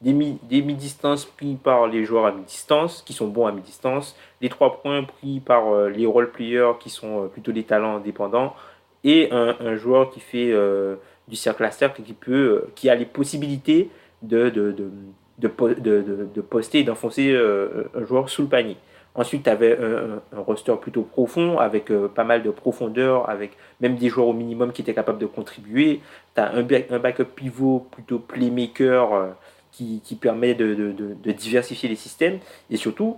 Des, 0.01 0.13
mi- 0.13 0.39
des 0.49 0.61
mi-distances 0.61 1.25
pris 1.25 1.55
par 1.55 1.87
les 1.87 2.05
joueurs 2.05 2.25
à 2.27 2.31
mi-distance, 2.31 3.03
qui 3.05 3.13
sont 3.13 3.27
bons 3.27 3.47
à 3.47 3.51
mi-distance. 3.51 4.15
Les 4.39 4.49
trois 4.49 4.81
points 4.81 5.03
pris 5.03 5.39
par 5.39 5.73
euh, 5.73 5.89
les 5.89 6.05
role-players, 6.05 6.73
qui 6.79 6.89
sont 6.89 7.23
euh, 7.23 7.27
plutôt 7.27 7.51
des 7.51 7.63
talents 7.63 7.97
indépendants. 7.97 8.55
Et 9.03 9.29
un, 9.31 9.55
un 9.59 9.75
joueur 9.75 10.09
qui 10.11 10.19
fait 10.19 10.51
euh, 10.51 10.95
du 11.27 11.35
cercle 11.35 11.63
à 11.65 11.71
cercle, 11.71 12.01
qui, 12.03 12.13
peut, 12.13 12.65
qui 12.75 12.89
a 12.89 12.95
les 12.95 13.05
possibilités 13.05 13.89
de, 14.21 14.49
de, 14.49 14.71
de, 14.71 14.91
de, 15.39 15.47
po- 15.47 15.69
de, 15.69 15.73
de- 16.01 16.27
de 16.33 16.41
poster 16.41 16.79
et 16.79 16.83
d'enfoncer 16.83 17.31
euh, 17.33 17.85
un 17.95 18.05
joueur 18.05 18.29
sous 18.29 18.43
le 18.43 18.47
panier. 18.47 18.77
Ensuite, 19.13 19.43
tu 19.43 19.49
avais 19.49 19.77
un, 19.77 20.21
un- 20.37 20.41
roster 20.41 20.73
plutôt 20.79 21.01
profond, 21.01 21.57
avec 21.57 21.91
euh, 21.91 22.07
pas 22.07 22.23
mal 22.23 22.43
de 22.43 22.49
profondeur, 22.49 23.29
avec 23.29 23.51
même 23.81 23.95
des 23.97 24.07
joueurs 24.07 24.27
au 24.27 24.33
minimum 24.33 24.71
qui 24.71 24.81
étaient 24.83 24.93
capables 24.93 25.19
de 25.19 25.25
contribuer. 25.25 25.99
Tu 26.35 26.41
as 26.41 26.51
un, 26.53 26.65
un 26.89 26.99
backup 26.99 27.25
pivot 27.35 27.87
plutôt 27.91 28.19
playmaker 28.19 29.13
euh, 29.13 29.27
qui, 29.71 29.99
qui 30.01 30.15
permet 30.15 30.53
de, 30.53 30.75
de- 30.75 31.15
de- 31.23 31.31
diversifier 31.33 31.89
les 31.89 31.95
systèmes. 31.97 32.39
Et 32.69 32.77
surtout, 32.77 33.17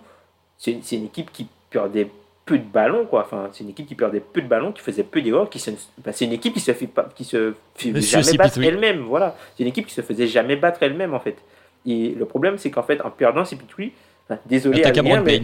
c'est 0.58 0.72
une 0.94 1.06
équipe 1.06 1.32
qui 1.32 1.48
perdait 1.70 2.08
peu 2.46 2.58
de 2.58 2.64
ballons. 2.66 3.06
Quoi. 3.06 3.22
Enfin, 3.22 3.50
c'est 3.52 3.64
une 3.64 3.70
équipe 3.70 3.88
qui 3.88 3.96
perdait 3.96 4.20
peu 4.20 4.42
de 4.42 4.48
ballons, 4.48 4.72
qui 4.72 4.82
faisait 4.82 5.04
peu 5.04 5.22
d'erreurs. 5.22 5.50
Qui 5.50 5.60
se- 5.60 5.72
enfin, 6.00 6.12
c'est 6.12 6.26
une 6.26 6.34
équipe 6.34 6.54
qui 6.54 6.60
se 6.60 6.74
fait, 6.74 6.88
pas, 6.88 7.08
qui 7.16 7.24
se 7.24 7.54
fait 7.76 7.94
jamais 8.02 8.38
battre 8.38 8.56
CP3. 8.60 8.68
elle-même. 8.68 9.00
Voilà. 9.02 9.36
C'est 9.56 9.64
une 9.64 9.70
équipe 9.70 9.88
qui 9.88 9.94
se 9.94 10.02
faisait 10.02 10.28
jamais 10.28 10.56
battre 10.56 10.84
elle-même, 10.84 11.14
en 11.14 11.20
fait. 11.20 11.38
Et 11.86 12.10
le 12.10 12.26
problème, 12.26 12.58
c'est 12.58 12.72
qu'en 12.72 12.84
fait, 12.84 13.02
en 13.02 13.10
perdant 13.12 13.44
CP3, 13.44 13.92
enfin, 14.30 14.40
désolé 14.46 14.82
T'as 14.82 14.90
Adrien, 14.90 15.22
mais-. 15.22 15.42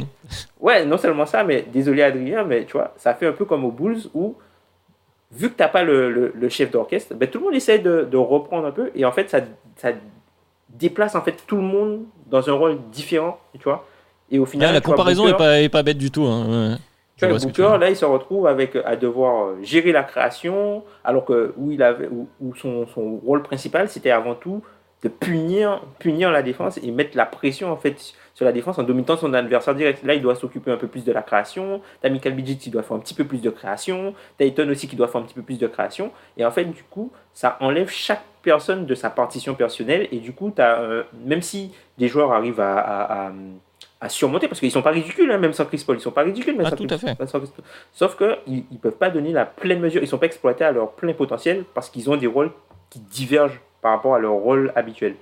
Ouais, 0.59 0.85
non 0.85 0.97
seulement 0.97 1.25
ça, 1.25 1.43
mais 1.43 1.65
désolé 1.71 2.01
Adrien, 2.03 2.43
mais 2.43 2.65
tu 2.65 2.73
vois, 2.73 2.93
ça 2.97 3.13
fait 3.13 3.27
un 3.27 3.33
peu 3.33 3.45
comme 3.45 3.65
aux 3.65 3.71
Bulls 3.71 3.99
où, 4.13 4.35
vu 5.31 5.49
que 5.49 5.55
t'as 5.55 5.67
pas 5.67 5.83
le, 5.83 6.09
le- 6.11 6.31
le 6.33 6.49
chef 6.49 6.71
d'orchestre, 6.71 7.13
ben, 7.13 7.29
tout 7.29 7.39
le 7.39 7.45
monde 7.45 7.55
essaie 7.55 7.79
de, 7.79 8.07
de 8.09 8.17
reprendre 8.17 8.65
un 8.67 8.71
peu, 8.71 8.89
et 8.95 9.03
en 9.05 9.11
fait, 9.11 9.29
ça, 9.29 9.41
ça 9.75 9.89
déplace 10.69 11.15
en 11.15 11.21
fait 11.21 11.35
tout 11.47 11.55
le 11.57 11.61
monde 11.61 12.03
dans 12.27 12.47
un 12.49 12.53
rôle 12.53 12.77
différent, 12.91 13.39
tu 13.53 13.63
vois. 13.63 13.85
Et 14.31 14.39
au 14.39 14.45
final, 14.45 14.69
Ah, 14.69 14.73
la 14.73 14.79
vois, 14.79 14.85
comparaison 14.91 15.23
Booker- 15.23 15.35
est 15.35 15.37
pas, 15.37 15.61
est 15.61 15.69
pas 15.69 15.83
bête 15.83 15.97
du 15.97 16.11
tout. 16.11 16.23
hein, 16.25 16.69
ouais. 16.71 16.75
Tu 17.19 17.25
vois, 17.25 17.33
le 17.35 17.39
Booker, 17.47 17.63
là, 17.79 17.89
il 17.89 17.95
se 17.95 18.05
retrouve 18.05 18.47
avec, 18.47 18.75
à 18.75 18.95
devoir 18.95 19.47
euh, 19.47 19.57
gérer 19.61 19.91
la 19.91 20.03
création, 20.03 20.83
alors 21.03 21.25
que 21.25 21.53
où, 21.57 21.71
il 21.71 21.83
avait, 21.83 22.07
où, 22.07 22.27
où 22.39 22.55
son, 22.55 22.87
son 22.87 23.17
rôle 23.17 23.43
principal, 23.43 23.89
c'était 23.89 24.11
avant 24.11 24.35
tout 24.35 24.63
de 25.01 25.07
punir, 25.07 25.81
punir 25.99 26.29
la 26.31 26.41
défense 26.41 26.77
et 26.83 26.91
mettre 26.91 27.15
la 27.15 27.25
pression 27.25 27.71
en 27.71 27.77
fait 27.77 27.95
sur 28.33 28.43
la 28.45 28.51
défense 28.51 28.79
en 28.79 28.83
dominant 28.83 29.15
son 29.15 29.33
adversaire 29.33 29.73
direct. 29.73 30.03
Là, 30.03 30.13
il 30.13 30.21
doit 30.21 30.35
s'occuper 30.35 30.71
un 30.71 30.77
peu 30.77 30.87
plus 30.87 31.05
de 31.05 31.11
la 31.13 31.21
création. 31.21 31.81
T'as 32.01 32.09
Michael 32.09 32.33
Bridges 32.33 32.57
qui 32.57 32.69
doit 32.69 32.83
faire 32.83 32.97
un 32.97 32.99
petit 32.99 33.13
peu 33.13 33.23
plus 33.23 33.41
de 33.41 33.49
création. 33.49 34.13
T'as 34.37 34.45
aussi 34.69 34.87
qui 34.89 34.97
doit 34.97 35.07
faire 35.07 35.21
un 35.21 35.23
petit 35.23 35.35
peu 35.35 35.41
plus 35.41 35.57
de 35.57 35.67
création. 35.67 36.11
Et 36.37 36.45
en 36.45 36.51
fait, 36.51 36.65
du 36.65 36.83
coup, 36.83 37.11
ça 37.33 37.55
enlève 37.61 37.89
chaque 37.89 38.23
personne 38.41 38.85
de 38.85 38.93
sa 38.95 39.09
partition 39.09 39.55
personnelle. 39.55 40.07
Et 40.11 40.17
du 40.19 40.33
coup, 40.33 40.53
euh, 40.59 41.03
même 41.25 41.41
si 41.41 41.73
des 41.97 42.09
joueurs 42.09 42.33
arrivent 42.33 42.59
à, 42.61 42.77
à- 42.77 43.27
à- 43.27 43.31
à 44.01 44.07
surmonter, 44.09 44.47
parce 44.47 44.59
qu'ils 44.61 44.71
sont 44.71 44.81
pas 44.81 44.91
ridicules, 44.91 45.29
hein, 45.31 45.37
même 45.37 45.53
sans 45.53 45.65
Chris 45.65 45.83
Paul, 45.85 45.97
ils 45.97 46.01
sont 46.01 46.11
pas 46.11 46.23
ridicules, 46.23 46.55
même 46.55 46.65
Ah, 46.65 46.69
sans 46.69 46.75
tout 46.77 46.85
Chris- 46.85 46.95
à 46.95 46.97
fait. 47.15 47.27
sans 47.27 47.39
Chris 47.39 47.49
Paul. 47.55 47.65
Sauf 47.93 48.17
qu'ils 48.17 48.63
ne 48.71 48.77
peuvent 48.77 48.93
pas 48.97 49.09
donner 49.09 49.31
la 49.33 49.45
pleine 49.45 49.79
mesure, 49.79 50.01
ils 50.01 50.07
sont 50.07 50.17
pas 50.17 50.25
exploités 50.27 50.63
à 50.63 50.71
leur 50.71 50.91
plein 50.93 51.13
potentiel 51.13 51.65
parce 51.73 51.89
qu'ils 51.89 52.09
ont 52.09 52.15
des 52.15 52.27
rôles 52.27 52.51
qui 52.89 52.99
divergent 52.99 53.59
par 53.81 53.91
rapport 53.91 54.15
à 54.15 54.19
leur 54.19 54.33
rôle 54.33 54.71
habituel. 54.75 55.15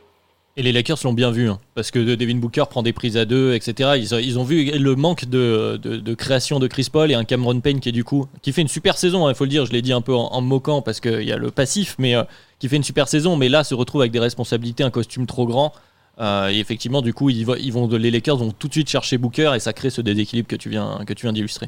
Et 0.60 0.64
les 0.64 0.72
Lakers 0.72 0.98
l'ont 1.04 1.14
bien 1.14 1.30
vu, 1.30 1.50
hein, 1.50 1.60
parce 1.76 1.92
que 1.92 2.00
Devin 2.16 2.38
Booker 2.38 2.64
prend 2.68 2.82
des 2.82 2.92
prises 2.94 3.16
à 3.16 3.26
deux, 3.26 3.54
etc. 3.54 3.92
Ils, 3.98 4.16
ont- 4.16 4.18
ils 4.18 4.40
ont 4.40 4.44
vu 4.44 4.72
le 4.72 4.96
manque 4.96 5.26
de, 5.26 5.78
de- 5.80 5.98
de 5.98 6.14
création 6.16 6.58
de 6.58 6.66
Chris 6.68 6.88
Paul 6.92 7.12
et 7.12 7.14
un 7.14 7.26
Cameron 7.26 7.60
Payne 7.60 7.80
qui 7.80 7.90
est 7.90 7.92
du 7.92 8.04
coup 8.04 8.26
qui 8.42 8.52
fait 8.52 8.62
une 8.62 8.68
super 8.68 8.98
saison. 8.98 9.30
Il 9.30 9.36
faut 9.36 9.44
le 9.44 9.52
dire, 9.52 9.66
je 9.68 9.72
l'ai 9.72 9.84
dit 9.84 9.94
un 9.94 10.02
peu 10.02 10.16
en, 10.16 10.28
en 10.34 10.42
me 10.42 10.48
moquant 10.48 10.82
parce 10.82 11.00
qu'il 11.00 11.22
y 11.24 11.32
a 11.32 11.38
le 11.38 11.52
passif, 11.52 11.96
mais 12.00 12.16
euh, 12.16 12.24
qui 12.58 12.70
fait 12.70 12.76
une 12.76 12.84
super 12.84 13.08
saison, 13.08 13.36
mais 13.36 13.50
là 13.50 13.64
se 13.64 13.76
retrouve 13.76 14.02
avec 14.02 14.12
des 14.12 14.20
responsabilités, 14.20 14.84
un 14.84 14.90
costume 14.90 15.28
trop 15.28 15.46
grand. 15.46 15.74
Euh, 16.20 16.50
et 16.50 16.60
effectivement, 16.60 17.02
du 17.02 17.14
coup, 17.14 17.30
ils, 17.30 17.46
vont- 17.46 17.56
ils 17.56 17.72
vont, 17.72 17.88
les 17.88 18.10
Lakers 18.12 18.38
vont 18.38 18.52
tout 18.52 18.68
de 18.68 18.74
suite 18.74 18.90
chercher 18.90 19.18
Booker 19.18 19.52
et 19.56 19.60
ça 19.60 19.74
crée 19.74 19.90
ce 19.90 20.02
déséquilibre 20.02 20.48
que 20.48 20.56
tu 20.56 20.70
viens, 20.70 21.00
que 21.06 21.14
tu 21.14 21.26
viens 21.26 21.34
d'illustrer. 21.34 21.68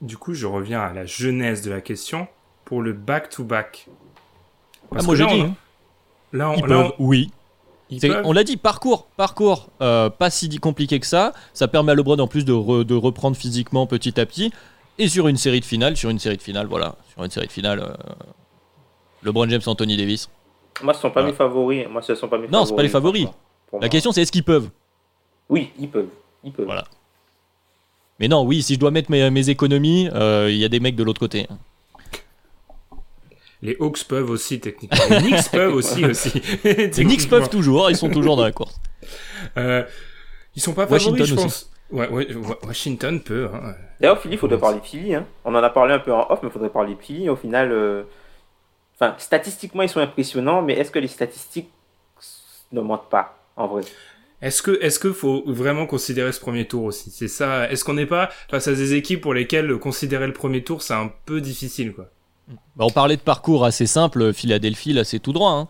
Du 0.00 0.16
coup, 0.16 0.32
je 0.34 0.46
reviens 0.46 0.80
à 0.80 0.92
la 0.92 1.04
genèse 1.06 1.62
de 1.62 1.70
la 1.70 1.80
question 1.80 2.28
pour 2.64 2.80
le 2.82 2.92
back-to-back. 2.92 3.88
Ah, 4.94 5.02
moi 5.02 5.14
j'ai 5.16 5.24
là, 5.24 5.34
dit, 5.34 5.40
on-. 5.42 5.54
Là, 6.32 6.50
on, 6.50 6.54
ils 6.54 6.60
là, 6.60 6.66
peuvent, 6.66 6.92
on- 6.98 7.04
oui. 7.06 7.30
On 8.24 8.32
l'a 8.32 8.44
dit, 8.44 8.58
parcours, 8.58 9.06
parcours, 9.16 9.70
euh, 9.80 10.10
pas 10.10 10.28
si 10.30 10.48
compliqué 10.58 11.00
que 11.00 11.06
ça. 11.06 11.32
Ça 11.54 11.68
permet 11.68 11.92
à 11.92 11.94
LeBron 11.94 12.18
en 12.18 12.28
plus 12.28 12.44
de, 12.44 12.52
re- 12.52 12.84
de 12.84 12.94
reprendre 12.94 13.34
physiquement 13.36 13.86
petit 13.86 14.20
à 14.20 14.26
petit. 14.26 14.52
Et 14.98 15.08
sur 15.08 15.26
une 15.28 15.36
série 15.38 15.60
de 15.60 15.64
finale, 15.64 15.96
sur 15.96 16.10
une 16.10 16.18
série 16.18 16.36
de 16.36 16.42
finale, 16.42 16.66
voilà, 16.66 16.96
sur 17.12 17.24
une 17.24 17.30
série 17.30 17.46
de 17.46 17.52
finale, 17.52 17.80
euh, 17.80 17.94
LeBron 19.22 19.48
James, 19.48 19.62
Anthony 19.66 19.96
Davis. 19.96 20.28
Moi, 20.82 20.94
ce 20.94 21.00
sont 21.00 21.10
pas 21.10 21.22
mes 21.24 21.32
favoris. 21.32 21.86
Moi, 21.88 22.02
ce 22.02 22.14
sont 22.14 22.28
pas 22.28 22.38
mes 22.38 22.48
Non, 22.48 22.64
c'est 22.64 22.74
pas 22.76 22.82
les 22.82 22.88
favoris. 22.88 23.26
pour 23.68 23.78
La 23.80 23.86
moi. 23.86 23.88
question 23.88 24.12
c'est 24.12 24.22
est-ce 24.22 24.32
qu'ils 24.32 24.44
peuvent? 24.44 24.68
Oui, 25.48 25.70
ils 25.78 25.88
peuvent. 25.88 26.08
Ils 26.44 26.52
peuvent. 26.52 26.66
Voilà. 26.66 26.84
Mais 28.20 28.28
non, 28.28 28.42
oui, 28.44 28.62
si 28.62 28.74
je 28.74 28.78
dois 28.78 28.90
mettre 28.90 29.10
mes, 29.10 29.30
mes 29.30 29.48
économies, 29.50 30.08
euh, 30.12 30.48
il 30.50 30.56
y 30.56 30.64
a 30.64 30.68
des 30.68 30.80
mecs 30.80 30.96
de 30.96 31.04
l'autre 31.04 31.20
côté. 31.20 31.46
Les 33.60 33.76
Hawks 33.80 34.04
peuvent 34.04 34.30
aussi, 34.30 34.60
techniquement. 34.60 34.98
Les 35.10 35.18
Knicks 35.20 35.48
peuvent 35.52 35.74
aussi, 35.74 36.04
aussi. 36.04 36.40
Les 36.64 36.90
Knicks 36.90 37.28
peuvent 37.28 37.48
toujours, 37.48 37.90
ils 37.90 37.96
sont 37.96 38.08
toujours 38.10 38.36
dans 38.36 38.44
la 38.44 38.52
course. 38.52 38.80
Euh, 39.56 39.82
ils 40.54 40.62
sont 40.62 40.74
pas 40.74 40.86
Washington 40.86 41.26
favoris, 41.26 41.28
je 41.28 41.34
aussi. 41.34 41.42
pense. 41.44 41.70
Ouais, 41.90 42.08
ouais, 42.08 42.34
Wa- 42.34 42.58
Washington 42.66 43.20
peut. 43.20 43.48
Hein. 43.52 43.74
D'ailleurs, 44.00 44.20
Philly, 44.20 44.34
il 44.34 44.38
faudrait 44.38 44.58
parler 44.58 44.78
de 44.78 44.84
Philly. 44.84 45.14
Hein. 45.14 45.26
On 45.44 45.54
en 45.54 45.62
a 45.62 45.70
parlé 45.70 45.94
un 45.94 45.98
peu 45.98 46.12
en 46.12 46.26
off, 46.30 46.38
mais 46.42 46.48
il 46.50 46.52
faudrait 46.52 46.68
parler 46.68 46.94
de 46.94 47.00
Philly. 47.00 47.28
Au 47.28 47.36
final, 47.36 47.72
euh, 47.72 48.02
enfin, 49.00 49.14
statistiquement, 49.18 49.82
ils 49.82 49.88
sont 49.88 50.00
impressionnants, 50.00 50.62
mais 50.62 50.74
est-ce 50.74 50.90
que 50.90 50.98
les 50.98 51.08
statistiques 51.08 51.70
ne 52.72 52.80
mentent 52.80 53.08
pas, 53.08 53.38
en 53.56 53.66
vrai? 53.66 53.82
Est-ce 54.40 54.62
que, 54.62 54.78
est-ce 54.82 54.98
que 55.00 55.12
faut 55.12 55.42
vraiment 55.46 55.86
considérer 55.86 56.30
ce 56.32 56.38
premier 56.38 56.66
tour 56.66 56.84
aussi? 56.84 57.10
C'est 57.10 57.26
ça. 57.28 57.68
Est-ce 57.70 57.84
qu'on 57.84 57.94
n'est 57.94 58.06
pas 58.06 58.28
face 58.48 58.68
à 58.68 58.72
des 58.72 58.94
équipes 58.94 59.20
pour 59.20 59.34
lesquelles 59.34 59.76
considérer 59.78 60.26
le 60.28 60.32
premier 60.32 60.62
tour 60.62 60.80
c'est 60.82 60.94
un 60.94 61.10
peu 61.26 61.40
difficile, 61.40 61.92
quoi 61.92 62.08
Bah, 62.76 62.84
on 62.86 62.90
parlait 62.90 63.16
de 63.16 63.20
parcours 63.22 63.64
assez 63.64 63.86
simple, 63.86 64.32
Philadelphie, 64.32 64.92
là 64.92 65.02
c'est 65.02 65.18
tout 65.18 65.32
droit. 65.32 65.50
hein. 65.52 65.68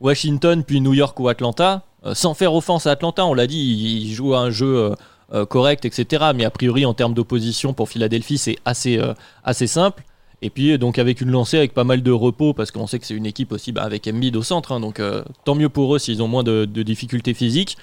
Washington, 0.00 0.62
puis 0.64 0.80
New 0.80 0.92
York 0.94 1.18
ou 1.20 1.28
Atlanta. 1.28 1.84
Euh, 2.04 2.14
sans 2.14 2.34
faire 2.34 2.52
offense 2.52 2.86
à 2.86 2.90
Atlanta, 2.90 3.24
on 3.24 3.32
l'a 3.34 3.46
dit, 3.46 3.56
ils 3.58 4.08
ils 4.08 4.12
jouent 4.12 4.34
à 4.34 4.40
un 4.40 4.50
jeu 4.50 4.76
euh, 4.76 4.94
euh, 5.32 5.46
correct, 5.46 5.84
etc. 5.84 6.32
Mais 6.34 6.44
a 6.44 6.50
priori, 6.50 6.84
en 6.84 6.92
termes 6.92 7.14
d'opposition 7.14 7.72
pour 7.72 7.88
Philadelphie, 7.88 8.36
c'est 8.36 8.56
assez, 8.64 8.98
euh, 8.98 9.14
assez 9.44 9.68
simple. 9.68 10.02
Et 10.42 10.50
puis, 10.50 10.76
donc, 10.76 10.98
avec 10.98 11.20
une 11.20 11.30
lancée 11.30 11.56
avec 11.56 11.72
pas 11.72 11.84
mal 11.84 12.02
de 12.02 12.10
repos, 12.10 12.52
parce 12.52 12.70
qu'on 12.72 12.86
sait 12.88 12.98
que 12.98 13.06
c'est 13.06 13.14
une 13.14 13.26
équipe 13.26 13.52
aussi 13.52 13.70
bah, 13.72 13.82
avec 13.84 14.06
Embiid 14.08 14.34
au 14.36 14.42
centre. 14.42 14.72
hein, 14.72 14.80
donc, 14.80 14.98
euh, 15.00 15.22
tant 15.44 15.54
mieux 15.54 15.68
pour 15.68 15.94
eux 15.94 15.98
s'ils 16.00 16.20
ont 16.22 16.28
moins 16.28 16.42
de, 16.42 16.64
de 16.64 16.82
difficultés 16.82 17.32
physiques. 17.32 17.78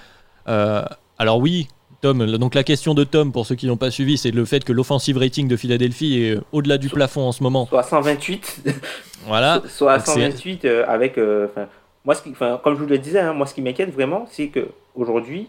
Euh, 0.50 0.84
alors, 1.18 1.38
oui, 1.40 1.70
Tom, 2.02 2.26
donc 2.38 2.56
la 2.56 2.64
question 2.64 2.94
de 2.94 3.04
Tom, 3.06 3.32
pour 3.32 3.46
ceux 3.46 3.56
qui 3.56 3.66
n'ont 3.68 3.78
pas 3.78 3.92
suivi, 3.92 4.18
c'est 4.18 4.32
le 4.32 4.44
fait 4.46 4.64
que 4.66 4.74
l'offensive 4.74 5.18
rating 5.18 5.48
de 5.48 5.56
Philadelphie 5.56 6.22
est 6.22 6.36
euh, 6.36 6.42
au-delà 6.52 6.78
du 6.78 6.90
plafond 6.90 7.22
en 7.22 7.32
ce 7.32 7.44
moment. 7.44 7.66
Soit 7.68 7.84
128, 7.84 8.64
Voilà. 9.28 9.62
soit 9.68 9.98
Donc, 9.98 10.06
c'est- 10.08 10.12
128 10.14 10.66
euh, 10.66 10.86
avec. 10.88 11.18
euh, 11.18 11.48
moi, 12.06 12.14
ce 12.16 12.22
qui, 12.24 12.32
comme 12.34 12.76
je 12.76 12.80
vous 12.82 12.88
le 12.88 12.98
disais, 12.98 13.20
hein, 13.20 13.34
moi, 13.34 13.46
ce 13.48 13.54
qui 13.54 13.62
m'inquiète 13.62 13.94
vraiment, 13.94 14.26
c'est 14.32 14.48
que 14.50 14.68
aujourd'hui, 14.96 15.48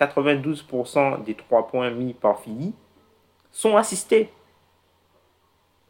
92% 0.00 1.24
des 1.24 1.34
3 1.34 1.68
points 1.68 1.90
mis 1.90 2.12
par 2.14 2.40
Philly 2.40 2.72
sont 3.52 3.76
assistés. 3.76 4.28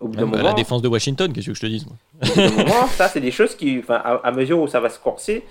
Au 0.03 0.09
bout 0.09 0.17
d'un 0.17 0.27
Même, 0.27 0.31
moment, 0.33 0.43
la 0.43 0.53
défense 0.53 0.83
de 0.83 0.89
Washington, 0.89 1.33
qu'est-ce 1.33 1.47
que 1.47 1.55
je 1.55 1.61
te 1.61 1.67
dise 1.67 1.87
moi 1.87 1.97
au 2.23 2.27
bout 2.27 2.35
d'un 2.35 2.51
moment, 2.65 2.87
ça, 2.89 3.09
c'est 3.09 3.21
des 3.21 3.31
choses 3.31 3.55
qui, 3.55 3.83
à, 3.89 4.21
à 4.25 4.33
mesure 4.33 4.59
où 4.61 4.67
ça 4.69 4.81
va 4.81 4.89
se 4.91 4.99
corser, 4.99 5.45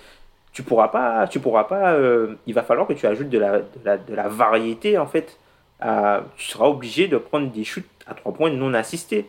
tu 0.54 0.64
pourras 0.64 0.90
pas, 0.90 1.28
tu 1.28 1.40
pourras 1.40 1.64
pas. 1.64 1.94
euh, 1.94 2.36
il 2.46 2.54
va 2.54 2.64
falloir 2.64 2.86
que 2.88 2.94
tu 2.94 3.08
ajoutes 3.08 3.30
de 3.30 3.40
la, 3.40 3.60
de 3.60 3.66
la, 3.86 3.98
de 3.98 4.14
la 4.14 4.28
variété 4.28 4.98
en 4.98 5.08
fait. 5.08 5.38
à- 5.80 6.24
tu 6.38 6.46
seras 6.52 6.66
obligé 6.68 7.08
de 7.08 7.18
prendre 7.18 7.50
des 7.52 7.64
shoots 7.64 7.86
à 8.06 8.14
3 8.14 8.34
points 8.34 8.50
non 8.52 8.74
assistés. 8.74 9.26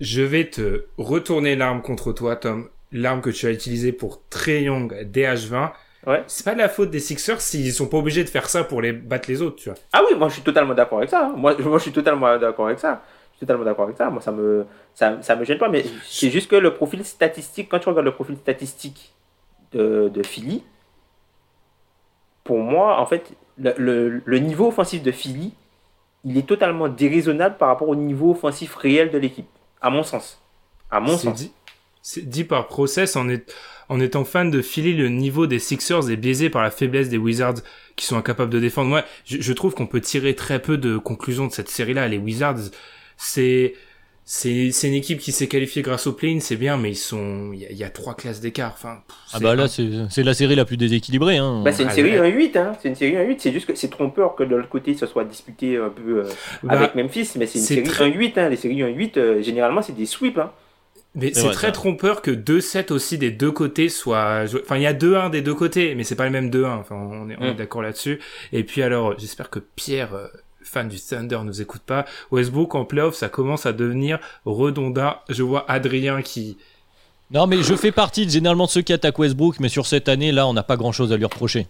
Je 0.00 0.22
vais 0.22 0.48
te 0.50 0.86
retourner 0.98 1.56
l'arme 1.56 1.82
contre 1.82 2.12
toi, 2.12 2.36
Tom. 2.36 2.68
L'arme 2.92 3.20
que 3.20 3.30
tu 3.30 3.46
as 3.46 3.50
utilisée 3.50 3.92
pour 3.92 4.20
Trey 4.28 4.62
Young 4.64 4.92
DH20. 5.12 5.70
Ouais. 6.06 6.22
C'est 6.26 6.44
pas 6.44 6.52
de 6.54 6.58
la 6.58 6.68
faute 6.68 6.90
des 6.90 7.00
Sixers 7.00 7.40
s'ils 7.40 7.72
sont 7.72 7.86
pas 7.88 7.96
obligés 7.96 8.24
de 8.24 8.28
faire 8.28 8.48
ça 8.48 8.62
pour 8.64 8.82
les 8.82 8.92
battre 8.92 9.30
les 9.30 9.40
autres, 9.40 9.56
tu 9.56 9.68
vois. 9.70 9.78
Ah 9.92 10.02
oui, 10.08 10.16
moi 10.18 10.28
je 10.28 10.34
suis 10.34 10.42
totalement 10.42 10.74
d'accord 10.74 10.98
avec 10.98 11.10
ça. 11.10 11.26
hein. 11.26 11.34
Moi, 11.36 11.56
moi 11.60 11.78
je 11.78 11.82
suis 11.84 11.92
totalement 11.92 12.36
d'accord 12.38 12.66
avec 12.66 12.78
ça. 12.78 13.02
Totalement 13.44 13.64
d'accord 13.64 13.84
avec 13.84 13.96
ça. 13.96 14.08
Moi 14.10 14.22
ça 14.22 14.32
me 14.32 14.64
ça, 14.94 15.20
ça 15.22 15.36
me 15.36 15.44
gêne 15.44 15.58
pas, 15.58 15.68
mais 15.68 15.84
c'est 16.08 16.30
juste 16.30 16.48
que 16.50 16.56
le 16.56 16.72
profil 16.74 17.04
statistique, 17.04 17.68
quand 17.70 17.78
tu 17.78 17.88
regardes 17.88 18.06
le 18.06 18.14
profil 18.14 18.36
statistique 18.36 19.12
de, 19.72 20.08
de 20.08 20.22
Philly, 20.22 20.62
pour 22.42 22.58
moi, 22.58 23.00
en 23.00 23.06
fait, 23.06 23.32
le, 23.58 23.74
le, 23.78 24.22
le 24.24 24.38
niveau 24.38 24.68
offensif 24.68 25.02
de 25.02 25.10
Philly, 25.10 25.52
il 26.24 26.36
est 26.38 26.46
totalement 26.46 26.88
déraisonnable 26.88 27.56
par 27.58 27.68
rapport 27.68 27.88
au 27.88 27.96
niveau 27.96 28.32
offensif 28.32 28.74
réel 28.76 29.10
de 29.10 29.18
l'équipe, 29.18 29.48
à 29.80 29.90
mon 29.90 30.02
sens. 30.02 30.40
À 30.90 31.00
mon 31.00 31.16
C'est 31.16 31.24
sens. 31.24 31.36
dit, 31.36 31.52
c'est 32.02 32.28
dit 32.28 32.44
par 32.44 32.66
process 32.68 33.16
en, 33.16 33.28
est- 33.28 33.52
en 33.88 34.00
étant 34.00 34.24
fan 34.24 34.50
de 34.50 34.62
Philly, 34.62 34.94
le 34.94 35.08
niveau 35.08 35.46
des 35.46 35.58
Sixers 35.58 36.10
est 36.10 36.16
biaisé 36.16 36.50
par 36.50 36.62
la 36.62 36.70
faiblesse 36.70 37.08
des 37.08 37.18
Wizards 37.18 37.56
qui 37.96 38.06
sont 38.06 38.16
incapables 38.16 38.50
de 38.50 38.60
défendre. 38.60 38.88
Moi, 38.88 39.04
je, 39.24 39.40
je 39.40 39.52
trouve 39.52 39.74
qu'on 39.74 39.86
peut 39.86 40.00
tirer 40.00 40.34
très 40.34 40.60
peu 40.60 40.78
de 40.78 40.98
conclusions 40.98 41.46
de 41.46 41.52
cette 41.52 41.68
série-là. 41.70 42.08
Les 42.08 42.18
Wizards, 42.18 42.70
c'est 43.16 43.74
c'est 44.26 44.70
c'est 44.72 44.88
une 44.88 44.94
équipe 44.94 45.18
qui 45.18 45.32
s'est 45.32 45.48
qualifiée 45.48 45.82
grâce 45.82 46.06
au 46.06 46.14
play-in, 46.14 46.40
c'est 46.40 46.56
bien, 46.56 46.78
mais 46.78 46.92
ils 46.92 46.96
sont 46.96 47.50
il 47.52 47.60
y, 47.70 47.74
y 47.74 47.84
a 47.84 47.90
trois 47.90 48.14
classes 48.14 48.40
d'écart. 48.40 48.72
Enfin, 48.74 49.02
pff, 49.06 49.16
Ah 49.34 49.38
bah 49.40 49.54
là, 49.54 49.68
c'est 49.68 49.86
c'est 50.08 50.22
la 50.22 50.32
série 50.32 50.54
la 50.54 50.64
plus 50.64 50.78
déséquilibrée. 50.78 51.36
Hein. 51.36 51.60
Bah, 51.62 51.72
c'est 51.72 51.82
une 51.82 51.90
Ah, 51.90 51.94
série 51.94 52.18
ouais. 52.18 52.30
1-8, 52.32 52.56
hein. 52.58 52.72
c'est 52.80 52.88
une 52.88 52.94
série 52.94 53.16
1-8, 53.16 53.36
c'est 53.38 53.52
juste 53.52 53.66
que 53.66 53.74
c'est 53.74 53.88
trompeur 53.90 54.34
que 54.34 54.42
de 54.42 54.56
l'autre 54.56 54.70
côté 54.70 54.94
ce 54.94 55.04
soit 55.06 55.24
disputé 55.24 55.76
un 55.76 55.90
peu 55.90 56.20
euh, 56.20 56.28
bah, 56.62 56.72
avec 56.72 56.94
Memphis, 56.94 57.32
mais 57.36 57.46
c'est 57.46 57.58
une 57.58 57.64
série 57.66 57.82
très- 57.82 58.08
1-8, 58.10 58.38
hein. 58.38 58.48
les 58.48 58.56
séries 58.56 58.82
1-8, 58.82 59.18
euh, 59.18 59.42
généralement 59.42 59.82
c'est 59.82 59.94
des 59.94 60.06
sweeps. 60.06 60.38
Hein. 60.38 60.50
Mais 61.16 61.32
C'est 61.32 61.50
très 61.50 61.68
ça. 61.68 61.72
trompeur 61.72 62.22
que 62.22 62.30
2-7 62.32 62.90
aussi 62.92 63.18
des 63.18 63.30
deux 63.30 63.52
côtés 63.52 63.88
soient 63.88 64.46
joués. 64.46 64.62
Enfin, 64.64 64.76
il 64.78 64.82
y 64.82 64.86
a 64.86 64.92
2-1 64.94 65.30
des 65.30 65.42
deux 65.42 65.54
côtés, 65.54 65.94
mais 65.94 66.02
c'est 66.02 66.16
pas 66.16 66.24
le 66.24 66.30
même 66.32 66.50
2-1. 66.50 66.78
Enfin, 66.80 66.96
on 66.96 67.28
est, 67.30 67.36
on 67.38 67.44
est 67.44 67.52
Mm. 67.52 67.56
d'accord 67.56 67.82
là-dessus. 67.82 68.18
Et 68.52 68.64
puis 68.64 68.82
alors, 68.82 69.16
j'espère 69.16 69.48
que 69.48 69.60
Pierre, 69.60 70.10
euh, 70.76 70.80
fan 70.82 70.88
du 70.88 71.00
Thunder, 71.00 71.38
nous 71.44 71.60
écoute 71.60 71.82
pas. 71.84 72.04
Westbrook 72.30 72.74
en 72.74 72.84
playoff, 72.84 73.14
ça 73.14 73.28
commence 73.28 73.66
à 73.66 73.72
devenir 73.72 74.18
redondant. 74.44 75.14
Je 75.28 75.42
vois 75.42 75.64
Adrien 75.70 76.22
qui... 76.22 76.56
Non, 77.30 77.46
mais 77.46 77.62
je 77.62 77.74
fais 77.74 77.90
partie 77.92 78.26
de- 78.26 78.30
généralement 78.30 78.66
de 78.66 78.70
ceux 78.70 78.82
qui 78.82 78.92
attaquent 78.92 79.18
Westbrook, 79.18 79.58
mais 79.60 79.68
sur 79.68 79.86
cette 79.86 80.08
année, 80.08 80.30
là, 80.32 80.46
on 80.46 80.52
n'a 80.52 80.62
pas 80.62 80.76
grand 80.76 80.92
chose 80.92 81.12
à 81.12 81.16
lui 81.16 81.24
reprocher. 81.24 81.66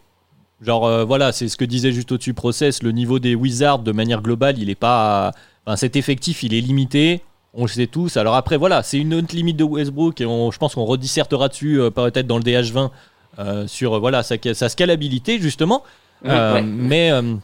Genre, 0.63 0.87
euh, 0.87 1.05
voilà, 1.05 1.33
c'est 1.33 1.49
ce 1.49 1.57
que 1.57 1.65
disait 1.65 1.93
juste 1.93 2.11
au-dessus 2.13 2.35
Process. 2.35 2.83
Le 2.83 2.93
niveau 2.93 3.19
des 3.19 3.35
Wizards, 3.35 3.81
de 3.81 3.93
manière 3.93 4.21
globale, 4.23 4.59
il 4.59 4.71
est 4.71 4.75
pas. 4.75 5.33
Enfin, 5.67 5.77
cet 5.77 5.97
effectif, 5.97 6.43
il 6.43 6.55
est 6.55 6.61
limité. 6.61 7.23
On 7.55 7.63
le 7.63 7.69
sait 7.69 7.87
tous. 7.87 8.17
Alors 8.17 8.35
après, 8.35 8.57
voilà, 8.57 8.83
c'est 8.83 8.99
une 8.99 9.15
autre 9.15 9.35
limite 9.35 9.57
de 9.57 9.65
Westbrook 9.65 10.21
et 10.21 10.27
on- 10.27 10.51
je 10.51 10.59
pense 10.59 10.75
qu'on 10.75 10.85
redissertera 10.85 11.49
dessus 11.49 11.81
euh, 11.81 11.91
peut-être 11.91 12.27
dans 12.27 12.39
le 12.39 12.43
DH20 12.43 12.91
euh, 13.39 13.67
sur 13.69 13.95
euh, 13.95 13.99
voilà 14.01 14.23
sa, 14.25 14.37
sa 14.55 14.69
scalabilité 14.69 15.39
justement. 15.41 15.83
Euh, 16.25 16.55
Ouais. 16.55 16.63
Mais 16.63 17.11
euh, 17.13 17.35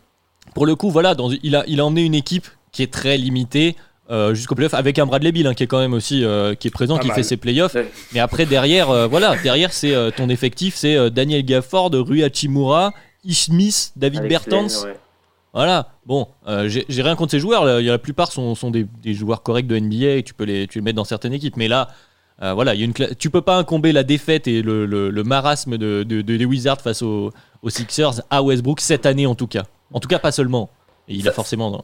pour 0.55 0.67
le 0.67 0.75
coup, 0.75 0.91
voilà, 0.91 1.15
dans- 1.15 1.31
il, 1.43 1.55
a, 1.57 1.65
il 1.67 1.81
a 1.81 1.85
emmené 1.87 2.03
une 2.03 2.15
équipe 2.15 2.47
qui 2.73 2.83
est 2.83 2.93
très 2.93 3.17
limitée 3.17 3.77
euh, 4.11 4.35
jusqu'au 4.35 4.55
playoff 4.55 4.75
avec 4.75 4.99
un 4.99 5.07
Bradley 5.07 5.31
Bill 5.33 5.47
hein, 5.47 5.55
qui 5.55 5.63
est 5.63 5.67
quand 5.69 5.79
même 5.79 5.93
aussi 5.95 6.25
euh, 6.25 6.55
qui 6.55 6.67
est 6.69 6.71
présent, 6.73 6.97
Pas 6.97 7.03
qui 7.03 7.09
mal. 7.09 7.17
fait 7.17 7.23
ses 7.23 7.37
playoffs. 7.37 7.75
Ouais. 7.75 7.91
Mais 8.13 8.21
après 8.21 8.45
derrière, 8.47 8.91
euh, 8.91 9.07
voilà, 9.07 9.37
derrière 9.43 9.73
c'est 9.73 9.95
ton 10.17 10.29
effectif, 10.29 10.75
c'est 10.75 11.11
Daniel 11.11 11.45
Gafford, 11.45 11.91
Rui 11.93 12.25
Hachimura, 12.25 12.93
Ish 13.25 13.45
Smith, 13.47 13.93
David 13.97 14.21
Alex 14.21 14.31
Bertans. 14.49 14.85
Ouais. 14.85 14.97
Voilà. 15.53 15.89
Bon, 16.07 16.29
j'ai 16.69 17.03
rien 17.03 17.17
contre 17.17 17.33
ces 17.33 17.41
joueurs. 17.41 17.65
là. 17.65 17.81
Il 17.81 17.87
y 17.87 17.89
a 17.89 17.93
La 17.93 17.99
plupart 17.99 18.31
sont, 18.33 18.55
sont 18.55 18.71
des, 18.71 18.87
des 19.03 19.15
joueurs 19.15 19.43
corrects 19.43 19.67
de 19.67 19.79
NBA 19.79 20.17
et 20.17 20.23
tu 20.23 20.33
peux 20.35 20.45
les, 20.45 20.67
tu 20.69 20.79
les 20.79 20.83
mettre 20.83 20.97
dans 20.97 21.05
certaines 21.05 21.33
équipes. 21.33 21.57
Mais 21.57 21.67
là, 21.69 21.89
euh, 22.43 22.53
voilà, 22.55 22.75
il 22.75 22.81
y 22.81 22.83
a 22.83 22.87
une 22.87 22.93
cla- 22.93 23.15
tu 23.17 23.31
peux 23.31 23.43
pas 23.43 23.57
incomber 23.59 23.93
la 23.93 24.03
défaite 24.05 24.47
et 24.49 24.63
le, 24.63 24.87
le- 24.87 25.11
le 25.11 25.25
marasme 25.25 25.77
de, 25.77 26.05
de- 26.05 26.23
de- 26.23 26.37
des 26.37 26.45
Wizards 26.45 26.81
face 26.81 27.03
aux, 27.03 27.33
aux 27.63 27.71
Sixers 27.71 28.23
à 28.31 28.43
Westbrook 28.43 28.81
cette 28.81 29.07
année 29.07 29.27
en 29.27 29.35
tout 29.35 29.47
cas. 29.49 29.65
En 29.93 30.01
tout 30.01 30.09
cas, 30.09 30.19
pas 30.19 30.33
seulement. 30.33 30.71
Et 31.09 31.15
il 31.15 31.29
a 31.29 31.33
forcément. 31.33 31.71
dans- 31.71 31.83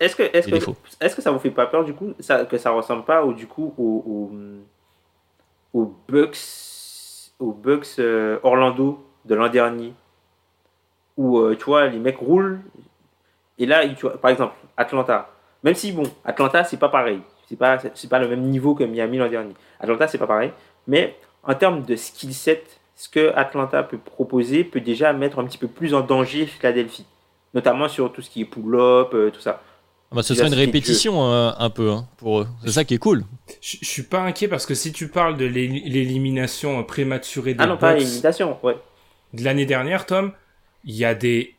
Est-ce 0.00 0.14
que, 0.16 0.22
est-ce 0.24 0.50
Des 0.50 0.58
que, 0.60 0.70
est-ce 1.00 1.16
que 1.16 1.22
ça 1.22 1.30
vous 1.30 1.38
fait 1.38 1.50
pas 1.50 1.66
peur 1.66 1.84
du 1.84 1.94
coup 1.94 2.12
ça, 2.20 2.44
que 2.44 2.58
ça 2.58 2.70
ressemble 2.70 3.04
pas 3.04 3.24
au, 3.24 3.32
du 3.32 3.46
coup 3.46 3.72
au, 3.78 4.30
au, 5.74 5.80
au 5.80 5.94
Bucks, 6.08 6.38
au 7.38 7.52
Bucks 7.52 7.86
euh, 7.98 8.38
Orlando 8.42 9.04
de 9.24 9.34
l'an 9.34 9.48
dernier 9.48 9.92
où 11.16 11.38
euh, 11.38 11.56
tu 11.56 11.64
vois 11.64 11.86
les 11.88 11.98
mecs 11.98 12.18
roulent 12.18 12.60
et 13.58 13.66
là 13.66 13.86
tu 13.88 14.02
vois, 14.02 14.18
par 14.20 14.30
exemple 14.30 14.54
Atlanta. 14.76 15.30
Même 15.64 15.74
si 15.74 15.92
bon 15.92 16.04
Atlanta 16.24 16.62
c'est 16.64 16.76
pas 16.76 16.88
pareil. 16.88 17.20
C'est 17.48 17.56
pas 17.56 17.78
c'est 17.94 18.08
pas 18.10 18.18
le 18.18 18.28
même 18.28 18.42
niveau 18.42 18.74
que 18.74 18.84
Miami 18.84 19.16
l'an 19.18 19.28
dernier. 19.28 19.54
Atlanta 19.80 20.06
c'est 20.08 20.18
pas 20.18 20.26
pareil. 20.26 20.52
Mais 20.86 21.16
en 21.42 21.54
termes 21.54 21.82
de 21.82 21.96
skill 21.96 22.34
set 22.34 22.78
ce 22.94 23.08
que 23.08 23.32
Atlanta 23.34 23.82
peut 23.82 23.98
proposer 23.98 24.62
peut 24.64 24.80
déjà 24.80 25.12
mettre 25.12 25.38
un 25.38 25.44
petit 25.44 25.58
peu 25.58 25.68
plus 25.68 25.94
en 25.94 26.00
danger 26.02 26.46
Philadelphie 26.46 27.06
notamment 27.54 27.88
sur 27.88 28.12
tout 28.12 28.22
ce 28.22 28.30
qui 28.30 28.42
est 28.42 28.44
pull-up 28.44 29.10
euh, 29.14 29.30
tout 29.30 29.40
ça 29.40 29.62
Ah 30.10 30.16
bah, 30.16 30.22
ce 30.22 30.34
serait 30.34 30.48
une 30.48 30.54
répétition 30.54 31.30
euh, 31.32 31.50
un 31.58 31.70
peu 31.70 31.90
hein, 31.90 32.06
pour 32.16 32.40
eux. 32.40 32.48
C'est 32.64 32.72
ça 32.72 32.84
qui 32.84 32.94
est 32.94 32.98
cool. 32.98 33.24
Je 33.60 33.76
je 33.80 33.86
suis 33.86 34.02
pas 34.04 34.20
inquiet 34.20 34.48
parce 34.48 34.66
que 34.66 34.74
si 34.74 34.92
tu 34.92 35.08
parles 35.08 35.36
de 35.36 35.44
l'é- 35.44 35.82
l'élimination 35.86 36.82
prématurée 36.84 37.54
des 37.54 37.62
Ah 37.62 37.66
non, 37.66 37.76
pas 37.76 37.94
Bucks 37.94 38.02
l'imitation, 38.04 38.58
ouais. 38.62 38.76
de 39.34 39.44
l'année 39.44 39.66
dernière, 39.66 40.06
Tom, 40.06 40.32
il 40.84 40.94
y 40.94 41.04
a 41.04 41.14
des... 41.14 41.54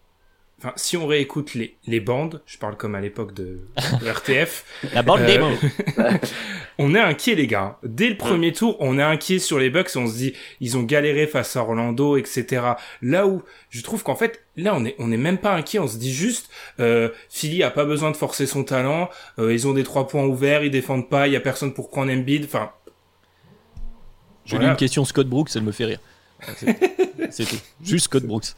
Enfin, 0.61 0.73
si 0.76 0.98
on 0.98 1.07
réécoute 1.07 1.53
les, 1.53 1.77
les 1.88 2.02
bandes, 2.02 2.41
je 2.45 2.57
parle 2.57 2.76
comme 2.76 2.94
à 2.94 2.99
l'époque 2.99 3.34
de, 3.34 3.60
de 4.02 4.07
RTF, 4.10 4.65
La 4.94 5.03
bande 5.03 5.22
Euh, 5.22 5.26
des 5.26 5.40
mots. 5.40 5.56
on 6.77 6.94
est 6.95 6.99
inquiet 6.99 7.34
les 7.36 7.48
gars. 7.48 7.77
Dès 7.84 8.10
le 8.10 8.18
premier 8.18 8.52
tour, 8.52 8.76
on 8.81 8.99
est 8.99 9.03
inquiet 9.03 9.40
sur 9.40 9.57
les 9.57 9.69
Bucks. 9.69 9.91
On 9.95 10.06
se 10.07 10.18
dit, 10.18 10.34
ils 10.60 10.77
ont 10.77 10.84
galéré 10.84 11.27
face 11.27 11.56
à 11.56 11.61
Orlando, 11.61 12.18
etc. 12.18 12.73
Là 13.02 13.26
où 13.26 13.41
je 13.69 13.81
trouve 13.81 14.03
qu'en 14.03 14.15
fait, 14.15 14.44
là 14.57 14.73
on 14.76 14.84
est, 14.84 14.95
on 14.99 15.14
est 15.14 15.18
même 15.18 15.38
pas 15.38 15.56
inquiet. 15.56 15.80
On 15.80 15.88
se 15.88 15.98
dit 15.98 16.14
juste, 16.14 16.49
euh, 16.81 17.07
Philly 17.30 17.64
a 17.64 17.72
pas 17.72 17.86
besoin 17.86 18.11
de 18.11 18.18
forcer 18.18 18.45
son 18.45 18.65
talent. 18.65 19.10
euh, 19.40 19.53
ils 19.53 19.65
ont 19.65 19.73
des 19.73 19.84
trois 19.84 20.10
points 20.10 20.26
ouverts, 20.26 20.64
ils 20.64 20.72
défendent 20.72 21.10
pas. 21.10 21.27
Il 21.27 21.34
y 21.34 21.38
a 21.38 21.41
personne 21.41 21.73
pour 21.73 21.90
prendre 21.90 22.11
Embiid. 22.11 22.44
Enfin, 22.44 22.72
voilà. 24.49 24.65
lis 24.65 24.72
une 24.72 24.77
question 24.77 25.06
Scott 25.06 25.27
Brooks, 25.27 25.52
elle 25.56 25.64
me 25.64 25.72
fait 25.72 25.86
rire. 25.86 25.99
C'est 27.32 27.45
tout. 27.45 27.57
Juste 27.84 28.06
Scott 28.06 28.24
Brooks. 28.24 28.56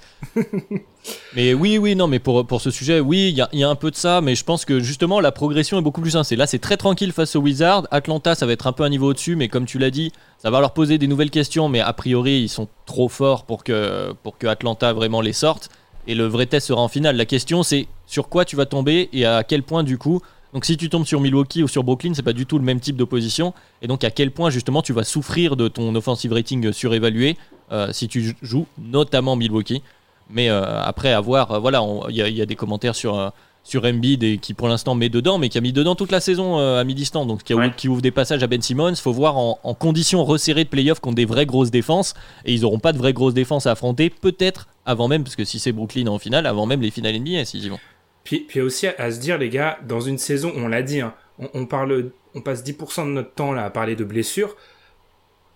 mais 1.35 1.53
oui, 1.53 1.77
oui, 1.77 1.95
non, 1.95 2.07
mais 2.07 2.19
pour, 2.19 2.45
pour 2.45 2.61
ce 2.61 2.71
sujet, 2.71 2.99
oui, 2.99 3.29
il 3.29 3.57
y, 3.57 3.59
y 3.59 3.63
a, 3.63 3.69
un 3.69 3.75
peu 3.75 3.91
de 3.91 3.95
ça, 3.95 4.21
mais 4.21 4.35
je 4.35 4.43
pense 4.43 4.65
que 4.65 4.79
justement 4.79 5.19
la 5.19 5.31
progression 5.31 5.79
est 5.79 5.81
beaucoup 5.81 6.01
plus 6.01 6.11
simple. 6.11 6.35
Là, 6.35 6.47
c'est 6.47 6.59
très 6.59 6.77
tranquille 6.77 7.11
face 7.11 7.35
aux 7.35 7.41
Wizards. 7.41 7.87
Atlanta, 7.91 8.35
ça 8.35 8.45
va 8.45 8.53
être 8.53 8.67
un 8.67 8.71
peu 8.71 8.83
un 8.83 8.89
niveau 8.89 9.09
au-dessus, 9.09 9.35
mais 9.35 9.47
comme 9.47 9.65
tu 9.65 9.79
l'as 9.79 9.89
dit, 9.89 10.11
ça 10.37 10.49
va 10.49 10.59
leur 10.59 10.73
poser 10.73 10.97
des 10.97 11.07
nouvelles 11.07 11.31
questions, 11.31 11.69
mais 11.69 11.79
a 11.79 11.93
priori, 11.93 12.41
ils 12.41 12.49
sont 12.49 12.67
trop 12.85 13.09
forts 13.09 13.45
pour 13.45 13.63
que, 13.63 14.13
pour 14.23 14.37
que 14.37 14.47
Atlanta 14.47 14.93
vraiment 14.93 15.21
les 15.21 15.33
sorte. 15.33 15.69
Et 16.07 16.15
le 16.15 16.25
vrai 16.25 16.47
test 16.47 16.67
sera 16.67 16.81
en 16.81 16.87
finale. 16.87 17.15
La 17.15 17.25
question, 17.25 17.63
c'est 17.63 17.87
sur 18.07 18.27
quoi 18.27 18.45
tu 18.45 18.55
vas 18.55 18.65
tomber 18.65 19.09
et 19.13 19.25
à 19.25 19.43
quel 19.43 19.63
point, 19.63 19.83
du 19.83 19.97
coup, 19.97 20.21
donc 20.53 20.65
si 20.65 20.75
tu 20.75 20.89
tombes 20.89 21.05
sur 21.05 21.21
Milwaukee 21.21 21.63
ou 21.63 21.67
sur 21.67 21.83
Brooklyn, 21.83 22.13
c'est 22.13 22.23
pas 22.23 22.33
du 22.33 22.45
tout 22.45 22.57
le 22.57 22.65
même 22.65 22.79
type 22.79 22.97
d'opposition. 22.97 23.53
Et 23.81 23.87
donc 23.87 24.03
à 24.03 24.11
quel 24.11 24.31
point 24.31 24.49
justement 24.49 24.81
tu 24.81 24.93
vas 24.93 25.03
souffrir 25.03 25.55
de 25.55 25.67
ton 25.67 25.95
offensive 25.95 26.33
rating 26.33 26.73
surévalué 26.73 27.37
euh, 27.71 27.89
si 27.93 28.07
tu 28.07 28.35
joues 28.41 28.67
notamment 28.77 29.35
Milwaukee. 29.35 29.81
Mais 30.29 30.49
euh, 30.49 30.81
après 30.81 31.13
avoir, 31.13 31.51
euh, 31.51 31.59
voilà, 31.59 31.83
il 32.09 32.15
y, 32.15 32.41
a 32.41 32.45
des 32.45 32.55
commentaires 32.55 32.95
sur 32.95 33.31
sur 33.63 33.85
Embiid 33.85 34.23
et 34.23 34.39
qui 34.39 34.55
pour 34.55 34.67
l'instant 34.67 34.95
met 34.95 35.09
dedans, 35.09 35.37
mais 35.37 35.47
qui 35.47 35.57
a 35.57 35.61
mis 35.61 35.71
dedans 35.71 35.93
toute 35.93 36.11
la 36.11 36.19
saison 36.19 36.57
à 36.57 36.83
mi-distance, 36.83 37.27
donc 37.27 37.43
qui, 37.43 37.87
ouvre 37.87 38.01
des 38.01 38.09
passages 38.09 38.41
à 38.41 38.47
Ben 38.47 38.59
Simmons. 38.59 38.95
Faut 38.95 39.13
voir 39.13 39.37
en, 39.37 39.59
en 39.63 39.73
conditions 39.75 40.25
resserrées 40.25 40.63
de 40.63 40.69
playoff 40.69 40.99
contre 40.99 41.15
des 41.15 41.25
vraies 41.25 41.45
grosses 41.45 41.69
défenses, 41.69 42.15
et 42.43 42.53
ils 42.53 42.61
n'auront 42.61 42.79
pas 42.79 42.91
de 42.91 42.97
vraies 42.97 43.13
grosses 43.13 43.35
défenses 43.35 43.67
à 43.67 43.71
affronter, 43.71 44.09
peut-être 44.09 44.67
avant 44.87 45.07
même, 45.07 45.23
parce 45.23 45.35
que 45.35 45.45
si 45.45 45.59
c'est 45.59 45.73
Brooklyn 45.73 46.07
en 46.07 46.17
finale, 46.17 46.47
avant 46.47 46.65
même 46.65 46.81
les 46.81 46.89
finales 46.89 47.19
NBA, 47.19 47.45
s'ils 47.45 47.65
y 47.65 47.69
vont. 47.69 47.79
Puis, 48.23 48.41
puis 48.41 48.61
aussi 48.61 48.87
à 48.87 49.11
se 49.11 49.19
dire, 49.19 49.37
les 49.37 49.49
gars, 49.49 49.79
dans 49.83 49.99
une 49.99 50.17
saison, 50.17 50.53
on 50.55 50.67
l'a 50.67 50.83
dit, 50.83 51.01
hein, 51.01 51.13
on, 51.53 51.65
parle, 51.65 52.11
on 52.35 52.41
passe 52.41 52.63
10% 52.63 53.05
de 53.05 53.11
notre 53.11 53.33
temps 53.33 53.53
là 53.53 53.65
à 53.65 53.69
parler 53.69 53.95
de 53.95 54.03
blessures. 54.03 54.55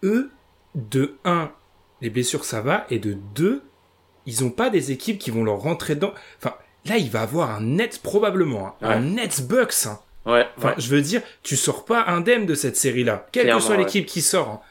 Eux, 0.04 0.32
de 0.74 1.16
1, 1.26 1.52
les 2.02 2.10
blessures 2.10 2.46
ça 2.46 2.62
va, 2.62 2.86
et 2.90 3.00
de 3.00 3.18
2, 3.36 3.62
ils 4.26 4.44
ont 4.44 4.50
pas 4.50 4.70
des 4.70 4.92
équipes 4.92 5.20
qui 5.20 5.32
vont 5.32 5.44
leur 5.44 5.60
rentrer 5.60 5.96
dedans. 5.96 6.14
Enfin, 6.38 6.56
là, 6.86 6.98
il 6.98 7.10
va 7.10 7.22
avoir 7.22 7.52
un 7.52 7.62
net 7.62 8.02
probablement, 8.02 8.68
hein, 8.68 8.74
un 8.82 9.00
net 9.00 9.48
Bucks. 9.48 9.86
Hein. 9.86 10.00
Ouais, 10.26 10.48
enfin, 10.58 10.74
je 10.78 10.90
veux 10.90 11.02
dire, 11.02 11.22
tu 11.44 11.56
sors 11.56 11.86
pas 11.86 12.06
indemne 12.08 12.48
de 12.48 12.56
cette 12.56 12.78
série-là, 12.78 13.28
quelle 13.32 13.54
que 13.54 13.60
soit 13.60 13.78
l'équipe 13.78 14.08
qui 14.08 14.22
sort. 14.22 14.64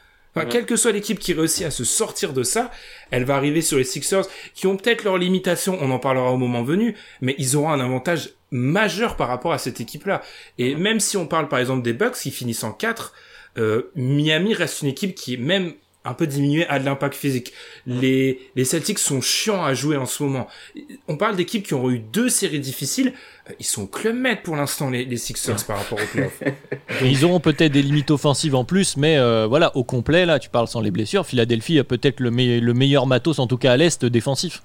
Quelle 0.51 0.67
que 0.67 0.77
soit 0.77 0.93
l'équipe 0.93 1.19
qui 1.19 1.33
réussit 1.33 1.65
à 1.65 1.71
se 1.71 1.85
sortir 1.85 2.33
de 2.33 2.43
ça, 2.43 2.71
elle 3.11 3.25
va 3.25 3.37
arriver 3.37 3.63
sur 3.63 3.79
les 3.79 3.85
Sixers 3.85 4.27
qui 4.55 4.67
ont 4.67 4.77
peut-être 4.77 5.05
leurs 5.05 5.19
limitations, 5.19 5.79
on 5.81 5.91
en 5.91 5.99
parlera 6.01 6.33
au 6.33 6.37
moment 6.37 6.65
venu, 6.65 6.97
mais 7.21 7.37
ils 7.39 7.57
auront 7.57 7.71
un 7.71 7.81
avantage 7.81 8.31
majeur 8.51 9.17
par 9.17 9.29
rapport 9.29 9.53
à 9.53 9.59
cette 9.59 9.81
équipe-là. 9.81 10.23
Et 10.59 10.75
même 10.75 11.01
si 11.01 11.17
on 11.17 11.27
parle 11.27 11.49
par 11.49 11.61
exemple 11.61 11.83
des 11.83 11.93
Bucks 11.93 12.15
qui 12.15 12.31
finissent 12.31 12.65
en 12.65 12.73
4, 12.73 13.13
euh, 13.59 13.91
Miami 13.95 14.55
reste 14.55 14.83
une 14.83 14.89
équipe 14.89 15.15
qui 15.15 15.35
est 15.35 15.39
même 15.39 15.75
un 16.05 16.15
peu 16.15 16.27
diminué 16.27 16.67
à 16.67 16.79
de 16.79 16.85
l'impact 16.85 17.15
physique. 17.15 17.53
Les, 17.87 18.41
les 18.57 18.65
Celtics 18.65 18.99
sont 18.99 19.21
chiants 19.21 19.65
à 19.65 19.73
jouer 19.73 19.97
en 19.97 20.07
ce 20.07 20.23
moment. 20.23 20.49
On 21.09 21.17
parle 21.17 21.37
d'équipes 21.37 21.67
qui 21.67 21.75
ont 21.75 21.91
eu 21.91 21.99
deux 21.99 22.29
séries 22.29 22.61
difficiles. 22.61 23.15
Euh, 23.49 23.53
ils 23.59 23.67
sont 23.67 23.87
club 23.87 24.17
pour 24.43 24.57
l'instant, 24.57 24.91
les, 24.91 25.05
les, 25.05 25.17
Sixers, 25.17 25.65
par 25.67 25.79
rapport 25.79 25.99
aux 26.01 26.07
playoffs. 26.07 26.43
Ils 27.03 27.25
auront 27.25 27.41
peut-être 27.41 27.73
des 27.73 27.83
limites 27.83 28.11
offensives 28.11 28.55
en 28.55 28.65
plus, 28.65 28.97
mais 28.97 29.19
euh, 29.19 29.47
voilà, 29.47 29.77
au 29.77 29.85
complet, 29.85 30.27
là, 30.27 30.39
tu 30.39 30.49
parles 30.49 30.69
sans 30.69 30.81
les 30.81 30.91
blessures. 30.91 31.27
Philadelphie 31.27 31.79
a 31.79 31.85
peut-être 31.85 32.21
le, 32.21 32.31
le 32.31 32.75
meilleur 32.75 33.07
matos, 33.07 33.39
en 33.39 33.47
tout 33.47 33.59
cas 33.59 33.73
à 33.73 33.77
l'Est, 33.77 34.05
défensif. 34.05 34.63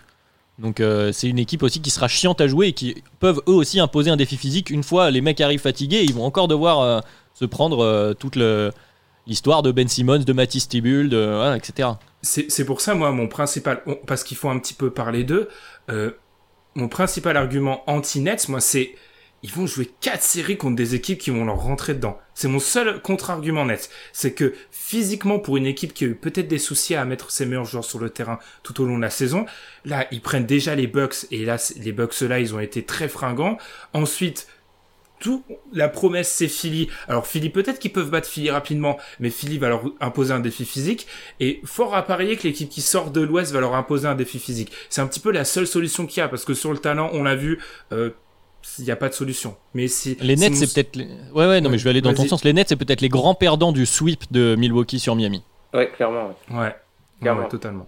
Donc 0.59 0.81
euh, 0.81 1.13
c'est 1.13 1.29
une 1.29 1.39
équipe 1.39 1.63
aussi 1.63 1.79
qui 1.79 1.89
sera 1.89 2.09
chiante 2.09 2.41
à 2.41 2.47
jouer 2.47 2.67
et 2.67 2.73
qui 2.73 3.01
peuvent 3.21 3.41
eux 3.47 3.53
aussi 3.53 3.79
imposer 3.79 4.11
un 4.11 4.17
défi 4.17 4.35
physique. 4.35 4.69
Une 4.69 4.83
fois 4.83 5.09
les 5.09 5.21
mecs 5.21 5.39
arrivent 5.39 5.61
fatigués, 5.61 6.03
ils 6.03 6.13
vont 6.13 6.25
encore 6.25 6.49
devoir 6.49 7.01
se 7.33 7.45
prendre 7.45 8.13
toute 8.19 8.37
l'histoire 9.25 9.63
de 9.63 9.71
Ben 9.71 9.87
Simmons, 9.87 10.19
de 10.19 10.33
Matisse 10.33 10.67
Tibul, 10.67 11.07
de, 11.07 11.55
etc. 11.55 11.91
C'est 12.21 12.65
pour 12.65 12.81
ça, 12.81 12.93
moi, 12.93 13.13
mon 13.13 13.29
principal, 13.29 13.81
parce 14.05 14.25
qu'il 14.25 14.35
faut 14.35 14.49
un 14.49 14.59
petit 14.59 14.73
peu 14.73 14.89
parler 14.89 15.23
d'eux, 15.23 15.47
mon 16.75 16.87
principal 16.87 17.37
argument 17.37 17.83
anti-Nets, 17.87 18.49
moi, 18.49 18.61
c'est 18.61 18.95
ils 19.41 19.51
vont 19.51 19.67
jouer 19.67 19.89
quatre 20.01 20.23
séries 20.23 20.57
contre 20.57 20.75
des 20.75 20.95
équipes 20.95 21.19
qui 21.19 21.29
vont 21.29 21.45
leur 21.45 21.57
rentrer 21.57 21.93
dedans. 21.93 22.19
C'est 22.33 22.47
mon 22.47 22.59
seul 22.59 23.01
contre-argument 23.01 23.65
net. 23.65 23.89
C'est 24.11 24.33
que 24.33 24.53
physiquement, 24.71 25.39
pour 25.39 25.57
une 25.57 25.65
équipe 25.65 25.93
qui 25.93 26.03
a 26.03 26.07
eu 26.07 26.15
peut-être 26.15 26.47
des 26.47 26.57
soucis 26.57 26.95
à 26.95 27.05
mettre 27.05 27.31
ses 27.31 27.45
meilleurs 27.45 27.65
joueurs 27.65 27.85
sur 27.85 27.99
le 27.99 28.09
terrain 28.09 28.39
tout 28.63 28.81
au 28.81 28.85
long 28.85 28.97
de 28.97 29.01
la 29.01 29.09
saison, 29.09 29.45
là, 29.85 30.07
ils 30.11 30.21
prennent 30.21 30.45
déjà 30.45 30.75
les 30.75 30.87
Bucks 30.87 31.25
et 31.31 31.45
là, 31.45 31.57
les 31.77 31.91
Bucks 31.91 32.19
là, 32.21 32.39
ils 32.39 32.53
ont 32.53 32.59
été 32.59 32.83
très 32.83 33.07
fringants. 33.07 33.57
Ensuite, 33.93 34.47
tout 35.19 35.43
la 35.73 35.89
promesse 35.89 36.29
c'est 36.29 36.47
Philly. 36.47 36.89
Alors 37.07 37.27
Philly 37.27 37.49
peut-être 37.49 37.79
qu'ils 37.79 37.91
peuvent 37.91 38.09
battre 38.09 38.27
Philly 38.27 38.49
rapidement, 38.49 38.97
mais 39.19 39.29
Philly 39.29 39.57
va 39.57 39.69
leur 39.69 39.83
imposer 39.99 40.33
un 40.33 40.39
défi 40.39 40.65
physique 40.65 41.07
et 41.39 41.61
fort 41.65 41.95
à 41.95 42.03
parier 42.03 42.37
que 42.37 42.43
l'équipe 42.43 42.69
qui 42.69 42.81
sort 42.81 43.11
de 43.11 43.21
l'Ouest 43.21 43.51
va 43.53 43.59
leur 43.59 43.75
imposer 43.75 44.07
un 44.07 44.15
défi 44.15 44.39
physique. 44.39 44.71
C'est 44.89 45.01
un 45.01 45.07
petit 45.07 45.19
peu 45.19 45.31
la 45.31 45.45
seule 45.45 45.67
solution 45.67 46.05
qu'il 46.05 46.21
y 46.21 46.23
a 46.23 46.29
parce 46.29 46.45
que 46.45 46.53
sur 46.53 46.71
le 46.71 46.79
talent, 46.79 47.09
on 47.13 47.23
l'a 47.23 47.35
vu. 47.35 47.59
Euh, 47.91 48.11
il 48.77 48.83
n'y 48.83 48.91
a 48.91 48.97
pas 48.97 49.07
de 49.07 49.13
solution. 49.13 49.55
Mais 49.73 49.87
si 49.87 50.17
les 50.19 50.35
Nets, 50.35 50.53
c'est 50.53 50.73
peut-être. 50.73 50.97
Ouais, 51.33 51.47
ouais, 51.47 51.61
non, 51.61 51.69
mais 51.69 51.77
je 51.77 51.83
vais 51.85 51.91
aller 51.91 52.01
dans 52.01 52.13
ton 52.13 52.27
sens. 52.27 52.43
Les 52.43 52.51
Nets, 52.51 52.67
c'est 52.69 52.75
peut-être 52.75 53.01
les 53.01 53.09
grands 53.09 53.33
perdants 53.33 53.71
du 53.71 53.85
sweep 53.85 54.31
de 54.31 54.55
Milwaukee 54.55 54.99
sur 54.99 55.15
Miami. 55.15 55.43
Ouais, 55.73 55.89
clairement. 55.95 56.35
Ouais, 56.51 56.75
clairement. 57.21 57.47
totalement. 57.47 57.87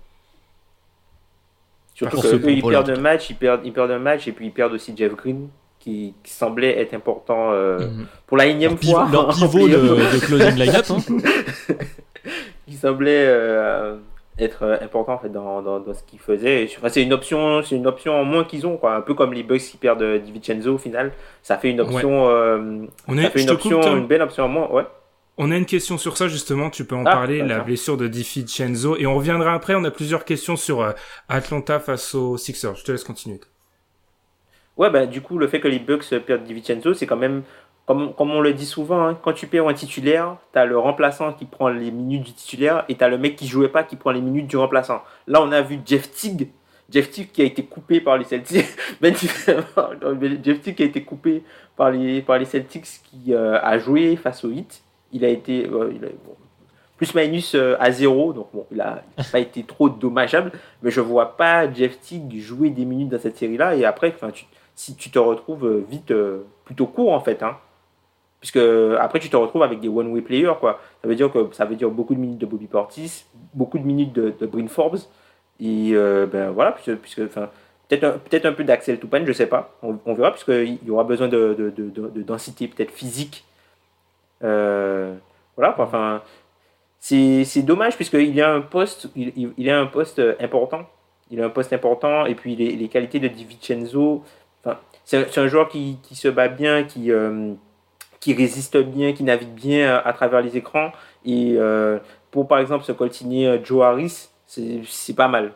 Surtout 1.93 2.21
qu'ils 2.39 2.63
perdent 2.63 2.89
un 2.89 2.99
match, 2.99 3.29
ils 3.29 3.35
perdent, 3.35 3.61
ils 3.65 3.73
perdent 3.73 3.91
un 3.91 3.99
match 3.99 4.27
et 4.27 4.31
puis 4.31 4.47
ils 4.47 4.51
perdent 4.51 4.73
aussi 4.73 4.93
Jeff 4.95 5.13
Green 5.15 5.49
qui, 5.81 6.13
semblait 6.23 6.79
être 6.79 6.93
important 6.93 7.51
euh, 7.51 7.79
mhm. 7.79 8.05
pour 8.27 8.37
la 8.37 8.45
énième 8.45 8.77
fois. 8.77 9.07
leur 9.11 9.29
pivot 9.35 9.67
de, 9.67 9.75
de, 9.75 10.25
closing 10.25 10.55
lineup. 10.55 10.85
Hein. 10.89 11.77
qui 12.67 12.75
semblait 12.75 13.25
euh, 13.27 13.95
être 14.37 14.63
euh, 14.63 14.77
important 14.81 15.13
en 15.13 15.17
fait 15.17 15.29
dans, 15.29 15.61
dans, 15.61 15.83
ce 15.93 16.03
qu'ils 16.03 16.19
faisaient. 16.19 16.69
c'est 16.87 17.03
une 17.03 17.13
option, 17.13 17.61
c'est 17.63 17.75
une 17.75 17.87
option 17.87 18.13
en 18.13 18.23
moins 18.23 18.43
qu'ils 18.43 18.67
ont 18.67 18.77
quoi. 18.77 18.95
Un 18.95 19.01
peu 19.01 19.13
comme 19.13 19.33
les 19.33 19.43
Bucks 19.43 19.61
qui 19.61 19.77
perdent 19.77 20.03
Di 20.03 20.67
au 20.67 20.77
final. 20.77 21.11
Ça 21.41 21.57
fait 21.57 21.71
une 21.71 21.81
option, 21.81 22.25
On 23.07 23.17
ça 23.17 23.29
fait 23.29 23.41
une 23.41 23.49
option, 23.49 23.97
une 23.97 24.07
belle 24.07 24.21
option 24.21 24.45
en 24.45 24.49
moins. 24.49 24.69
Ouais. 24.71 24.83
On 25.37 25.49
a 25.49 25.57
une 25.57 25.65
question 25.65 25.97
sur 25.97 26.17
ça 26.17 26.27
justement, 26.27 26.69
tu 26.69 26.85
peux 26.85 26.95
en 26.95 27.05
ah, 27.05 27.11
parler, 27.13 27.41
la 27.41 27.59
blessure 27.59 27.97
de 27.97 28.07
Di 28.07 28.27
et 28.99 29.07
on 29.07 29.15
reviendra 29.15 29.53
après. 29.53 29.73
On 29.73 29.83
a 29.83 29.91
plusieurs 29.91 30.25
questions 30.25 30.55
sur 30.55 30.93
Atlanta 31.27 31.79
face 31.79 32.13
aux 32.13 32.37
Sixers. 32.37 32.75
Je 32.75 32.83
te 32.83 32.91
laisse 32.91 33.03
continuer. 33.03 33.39
Ouais, 34.77 34.89
bah, 34.89 35.05
du 35.05 35.21
coup, 35.21 35.37
le 35.37 35.47
fait 35.47 35.59
que 35.59 35.67
les 35.67 35.79
Bucks 35.79 36.09
perdent 36.25 36.43
Di 36.43 36.63
c'est 36.63 37.05
quand 37.05 37.17
même, 37.17 37.43
comme, 37.85 38.13
comme 38.13 38.31
on 38.31 38.41
le 38.41 38.53
dit 38.53 38.65
souvent, 38.65 39.07
hein, 39.07 39.17
quand 39.21 39.33
tu 39.33 39.47
perds 39.47 39.67
un 39.67 39.73
titulaire, 39.73 40.37
tu 40.53 40.59
as 40.59 40.65
le 40.65 40.77
remplaçant 40.77 41.33
qui 41.33 41.45
prend 41.45 41.69
les 41.69 41.91
minutes 41.91 42.23
du 42.23 42.33
titulaire 42.33 42.85
et 42.89 42.95
tu 42.95 43.03
as 43.03 43.09
le 43.09 43.17
mec 43.17 43.35
qui 43.35 43.47
jouait 43.47 43.69
pas 43.69 43.83
qui 43.83 43.95
prend 43.95 44.11
les 44.11 44.21
minutes 44.21 44.47
du 44.47 44.57
remplaçant. 44.57 45.03
Là, 45.27 45.41
on 45.41 45.51
a 45.51 45.61
vu 45.61 45.79
Jeff 45.85 46.09
Tigg, 46.11 46.49
Jeff 46.91 47.09
Tigg 47.09 47.31
qui 47.31 47.41
a 47.41 47.45
été 47.45 47.63
coupé 47.63 48.01
par 48.01 48.17
les 48.17 48.25
Celtics, 48.25 48.65
ben, 49.01 49.15
Jeff 49.15 50.61
Tigg 50.61 50.75
qui 50.75 50.83
a 50.83 50.85
été 50.85 51.03
coupé 51.03 51.43
par 51.75 51.91
les, 51.91 52.21
par 52.21 52.37
les 52.37 52.45
Celtics 52.45 53.01
qui 53.03 53.33
euh, 53.33 53.59
a 53.61 53.77
joué 53.79 54.15
face 54.15 54.43
au 54.43 54.51
Heat. 54.51 54.83
Il 55.13 55.25
a 55.25 55.29
été 55.29 55.67
euh, 55.67 55.91
plus 56.97 57.15
minus 57.15 57.55
euh, 57.55 57.75
à 57.79 57.91
zéro, 57.91 58.33
donc 58.33 58.47
bon, 58.53 58.65
il 58.71 58.77
n'a 58.77 59.03
pas 59.31 59.39
été 59.39 59.63
trop 59.63 59.89
dommageable, 59.89 60.51
mais 60.83 60.91
je 60.91 61.01
vois 61.01 61.35
pas 61.35 61.71
Jeff 61.71 61.99
Tigg 61.99 62.39
jouer 62.39 62.69
des 62.69 62.85
minutes 62.85 63.09
dans 63.09 63.19
cette 63.19 63.37
série-là. 63.37 63.75
Et 63.75 63.85
après, 63.85 64.13
tu 64.33 64.45
si 64.81 64.95
tu 64.95 65.11
te 65.11 65.19
retrouves 65.19 65.67
euh, 65.67 65.85
vite 65.87 66.09
euh, 66.09 66.39
plutôt 66.65 66.87
court 66.87 67.13
en 67.13 67.19
fait. 67.19 67.43
Hein. 67.43 67.55
Puisque 68.39 68.57
après 68.99 69.19
tu 69.19 69.29
te 69.29 69.37
retrouves 69.37 69.61
avec 69.61 69.79
des 69.79 69.87
one-way 69.87 70.21
players 70.21 70.55
quoi. 70.59 70.79
Ça 71.03 71.07
veut 71.07 71.13
dire 71.13 71.31
que 71.31 71.49
ça 71.51 71.65
veut 71.65 71.75
dire 71.75 71.91
beaucoup 71.91 72.15
de 72.15 72.19
minutes 72.19 72.39
de 72.39 72.47
Bobby 72.47 72.65
Portis, 72.65 73.25
beaucoup 73.53 73.77
de 73.77 73.85
minutes 73.85 74.11
de, 74.13 74.33
de 74.39 74.45
Bryn 74.47 74.67
Forbes. 74.67 74.97
Et 75.59 75.91
euh, 75.93 76.25
ben 76.25 76.49
voilà, 76.49 76.71
puisque, 76.71 76.95
puisque 76.95 77.21
peut-être 77.27 78.03
un, 78.45 78.49
un 78.49 78.53
peu 78.53 78.63
d'Axel 78.63 78.99
Toupane, 78.99 79.27
je 79.27 79.33
sais 79.33 79.45
pas. 79.45 79.77
On, 79.83 80.13
verra, 80.15 80.31
puisqu'il 80.31 80.79
y 80.83 80.89
aura 80.89 81.03
besoin 81.03 81.27
de, 81.27 81.53
de, 81.53 81.89
de 81.91 82.21
densité 82.23 82.67
peut-être 82.67 82.89
physique. 82.89 83.45
voilà, 84.41 85.75
enfin, 85.77 86.23
c'est 86.99 87.61
dommage 87.61 87.95
puisqu'il 87.95 88.41
a 88.41 88.51
un 88.51 88.61
poste, 88.61 89.09
il, 89.15 89.53
il, 89.55 89.69
a 89.69 89.79
un 89.79 89.85
poste 89.85 90.19
important. 90.39 90.87
Il 91.29 91.39
a 91.41 91.45
un 91.45 91.49
poste 91.49 91.73
important 91.73 92.25
et 92.25 92.33
puis 92.33 92.55
les, 92.55 92.71
les 92.71 92.87
qualités 92.87 93.19
de 93.19 93.27
Di 93.27 93.45
Vincenzo, 93.45 94.23
c'est 95.11 95.37
un 95.39 95.47
joueur 95.47 95.67
qui, 95.67 95.97
qui, 96.03 96.15
se 96.15 96.27
bat 96.27 96.47
bien, 96.47 96.83
qui, 96.83 97.11
euh, 97.11 97.53
qui 98.19 98.33
résiste 98.33 98.77
bien, 98.77 99.11
qui 99.13 99.23
navigue 99.23 99.53
bien 99.53 100.01
à, 100.03 100.13
travers 100.13 100.41
les 100.41 100.55
écrans. 100.55 100.91
Et 101.25 101.55
euh, 101.57 101.99
pour 102.31 102.47
par 102.47 102.59
exemple 102.59 102.85
se 102.85 102.93
coltiner 102.93 103.47
euh, 103.47 103.57
Joe 103.61 103.83
Harris, 103.83 104.29
c'est 104.47 105.15
pas 105.15 105.27
mal. 105.27 105.51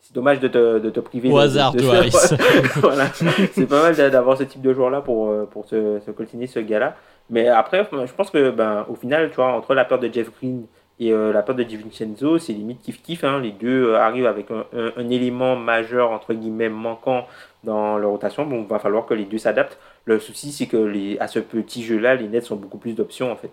C'est 0.00 0.14
dommage 0.14 0.40
de 0.40 0.48
te, 0.48 0.78
de 0.78 0.90
te 0.90 1.00
priver 1.00 1.30
Au 1.30 1.38
hasard, 1.38 1.76
Joe 1.76 1.94
Harris. 1.94 2.12
voilà. 2.76 3.06
C'est 3.52 3.66
pas 3.66 3.82
mal 3.82 3.94
d'avoir 3.94 4.36
ce 4.36 4.44
type 4.44 4.62
de 4.62 4.72
joueur-là 4.72 5.00
pour, 5.00 5.32
pour 5.48 5.66
se, 5.66 6.00
se 6.04 6.10
coltiner 6.10 6.46
ce 6.46 6.60
gars-là. 6.60 6.96
Mais 7.30 7.48
après, 7.48 7.88
je 7.90 8.12
pense 8.12 8.30
que 8.30 8.50
ben, 8.50 8.84
au 8.88 8.94
final, 8.94 9.30
tu 9.30 9.36
vois, 9.36 9.52
entre 9.52 9.74
la 9.74 9.84
peur 9.84 9.98
de 9.98 10.12
Jeff 10.12 10.30
Green 10.38 10.66
et 11.06 11.32
la 11.32 11.42
peur 11.42 11.54
de 11.54 11.62
DiVincenzo, 11.62 12.38
c'est 12.38 12.52
limite 12.52 12.82
kiff-kiff. 12.82 13.24
Hein. 13.24 13.40
Les 13.40 13.52
deux 13.52 13.94
arrivent 13.94 14.26
avec 14.26 14.50
un, 14.50 14.64
un, 14.96 15.08
élément 15.08 15.56
majeur, 15.56 16.10
entre 16.10 16.34
guillemets, 16.34 16.68
manquant 16.68 17.26
dans 17.64 17.98
leur 17.98 18.10
rotation. 18.10 18.46
Bon, 18.46 18.62
il 18.62 18.68
va 18.68 18.78
falloir 18.78 19.06
que 19.06 19.14
les 19.14 19.24
deux 19.24 19.38
s'adaptent. 19.38 19.78
Le 20.04 20.18
souci, 20.18 20.52
c'est 20.52 20.66
que 20.66 20.76
les, 20.76 21.18
à 21.18 21.28
ce 21.28 21.38
petit 21.38 21.82
jeu-là, 21.84 22.14
les 22.14 22.28
nets 22.28 22.44
sont 22.44 22.56
beaucoup 22.56 22.78
plus 22.78 22.94
d'options 22.94 23.30
en 23.30 23.36
fait. 23.36 23.52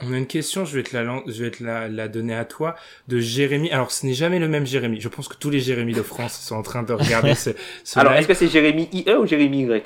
On 0.00 0.12
a 0.12 0.18
une 0.18 0.26
question, 0.26 0.64
je 0.64 0.76
vais 0.76 0.82
te 0.82 0.96
la, 0.96 1.22
je 1.26 1.44
vais 1.44 1.50
te 1.50 1.62
la, 1.62 1.88
la 1.88 2.08
donner 2.08 2.34
à 2.34 2.44
toi, 2.44 2.74
de 3.06 3.18
Jérémy. 3.20 3.70
Alors, 3.70 3.92
ce 3.92 4.04
n'est 4.04 4.12
jamais 4.12 4.38
le 4.38 4.48
même 4.48 4.66
Jérémy. 4.66 5.00
Je 5.00 5.08
pense 5.08 5.28
que 5.28 5.36
tous 5.36 5.50
les 5.50 5.60
Jérémy 5.60 5.92
de 5.92 6.02
France 6.02 6.34
sont 6.40 6.56
en 6.56 6.62
train 6.62 6.82
de 6.82 6.92
regarder 6.92 7.34
ce, 7.36 7.50
ce 7.84 7.98
Alors, 7.98 8.12
est-ce 8.12 8.26
que 8.26 8.34
c'est 8.34 8.48
Jérémy 8.48 8.88
IE 8.92 9.14
ou 9.14 9.24
Jérémy 9.24 9.62
Y? 9.62 9.84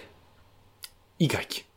Y. 1.20 1.67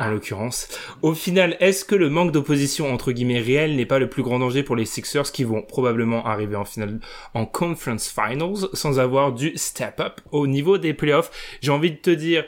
En 0.00 0.08
l'occurrence. 0.10 0.66
Au 1.02 1.12
final, 1.12 1.58
est-ce 1.60 1.84
que 1.84 1.94
le 1.94 2.08
manque 2.08 2.32
d'opposition 2.32 2.90
entre 2.90 3.12
guillemets 3.12 3.38
réel 3.38 3.76
n'est 3.76 3.84
pas 3.84 3.98
le 3.98 4.08
plus 4.08 4.22
grand 4.22 4.38
danger 4.38 4.62
pour 4.62 4.74
les 4.74 4.86
Sixers 4.86 5.30
qui 5.30 5.44
vont 5.44 5.60
probablement 5.60 6.24
arriver 6.26 6.56
en 6.56 6.64
finale 6.64 7.00
en 7.34 7.44
conference 7.44 8.08
finals 8.08 8.66
sans 8.72 8.98
avoir 8.98 9.32
dû 9.32 9.52
step 9.56 10.00
up 10.00 10.20
au 10.32 10.46
niveau 10.46 10.78
des 10.78 10.94
playoffs? 10.94 11.30
J'ai 11.60 11.70
envie 11.70 11.90
de 11.90 11.96
te 11.96 12.08
dire, 12.08 12.44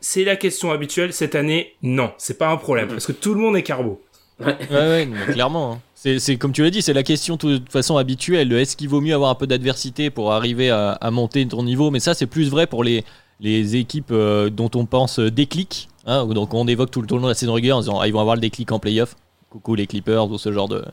c'est 0.00 0.24
la 0.24 0.34
question 0.34 0.72
habituelle. 0.72 1.12
Cette 1.12 1.36
année, 1.36 1.74
non, 1.80 2.12
c'est 2.18 2.38
pas 2.38 2.48
un 2.48 2.56
problème 2.56 2.88
parce 2.88 3.06
que 3.06 3.12
tout 3.12 3.34
le 3.34 3.40
monde 3.40 3.56
est 3.56 3.62
carbo. 3.62 4.02
Ouais, 4.40 4.56
ouais, 4.70 5.08
clairement. 5.32 5.74
hein. 5.74 5.80
C'est, 5.94 6.18
c'est 6.18 6.36
comme 6.36 6.52
tu 6.52 6.62
l'as 6.62 6.70
dit, 6.70 6.82
c'est 6.82 6.92
la 6.92 7.04
question 7.04 7.36
de 7.36 7.58
toute 7.58 7.70
façon 7.70 7.96
habituelle. 7.96 8.52
Est-ce 8.52 8.76
qu'il 8.76 8.88
vaut 8.88 9.00
mieux 9.00 9.14
avoir 9.14 9.30
un 9.30 9.34
peu 9.36 9.46
d'adversité 9.46 10.10
pour 10.10 10.32
arriver 10.32 10.70
à, 10.70 10.90
à 10.90 11.10
monter 11.12 11.46
ton 11.46 11.62
niveau? 11.62 11.90
Mais 11.92 12.00
ça, 12.00 12.14
c'est 12.14 12.26
plus 12.26 12.50
vrai 12.50 12.66
pour 12.66 12.82
les, 12.84 13.04
les 13.40 13.76
équipes 13.76 14.10
euh, 14.10 14.50
dont 14.50 14.70
on 14.74 14.86
pense 14.86 15.20
euh, 15.20 15.30
déclic. 15.30 15.88
Hein, 16.06 16.24
donc 16.26 16.54
on 16.54 16.66
évoque 16.68 16.90
tout 16.90 17.02
le, 17.02 17.06
le 17.10 17.16
long 17.16 17.22
de 17.24 17.28
la 17.28 17.34
saison 17.34 17.52
régulière 17.54 17.76
en 17.76 17.80
disant 17.80 17.98
ah, 18.00 18.06
ils 18.06 18.12
vont 18.12 18.20
avoir 18.20 18.36
le 18.36 18.40
déclic 18.40 18.70
en 18.72 18.78
playoff. 18.78 19.16
Coucou 19.50 19.74
les 19.74 19.86
Clippers 19.86 20.30
ou 20.30 20.38
ce 20.38 20.52
genre 20.52 20.68
de, 20.68 20.84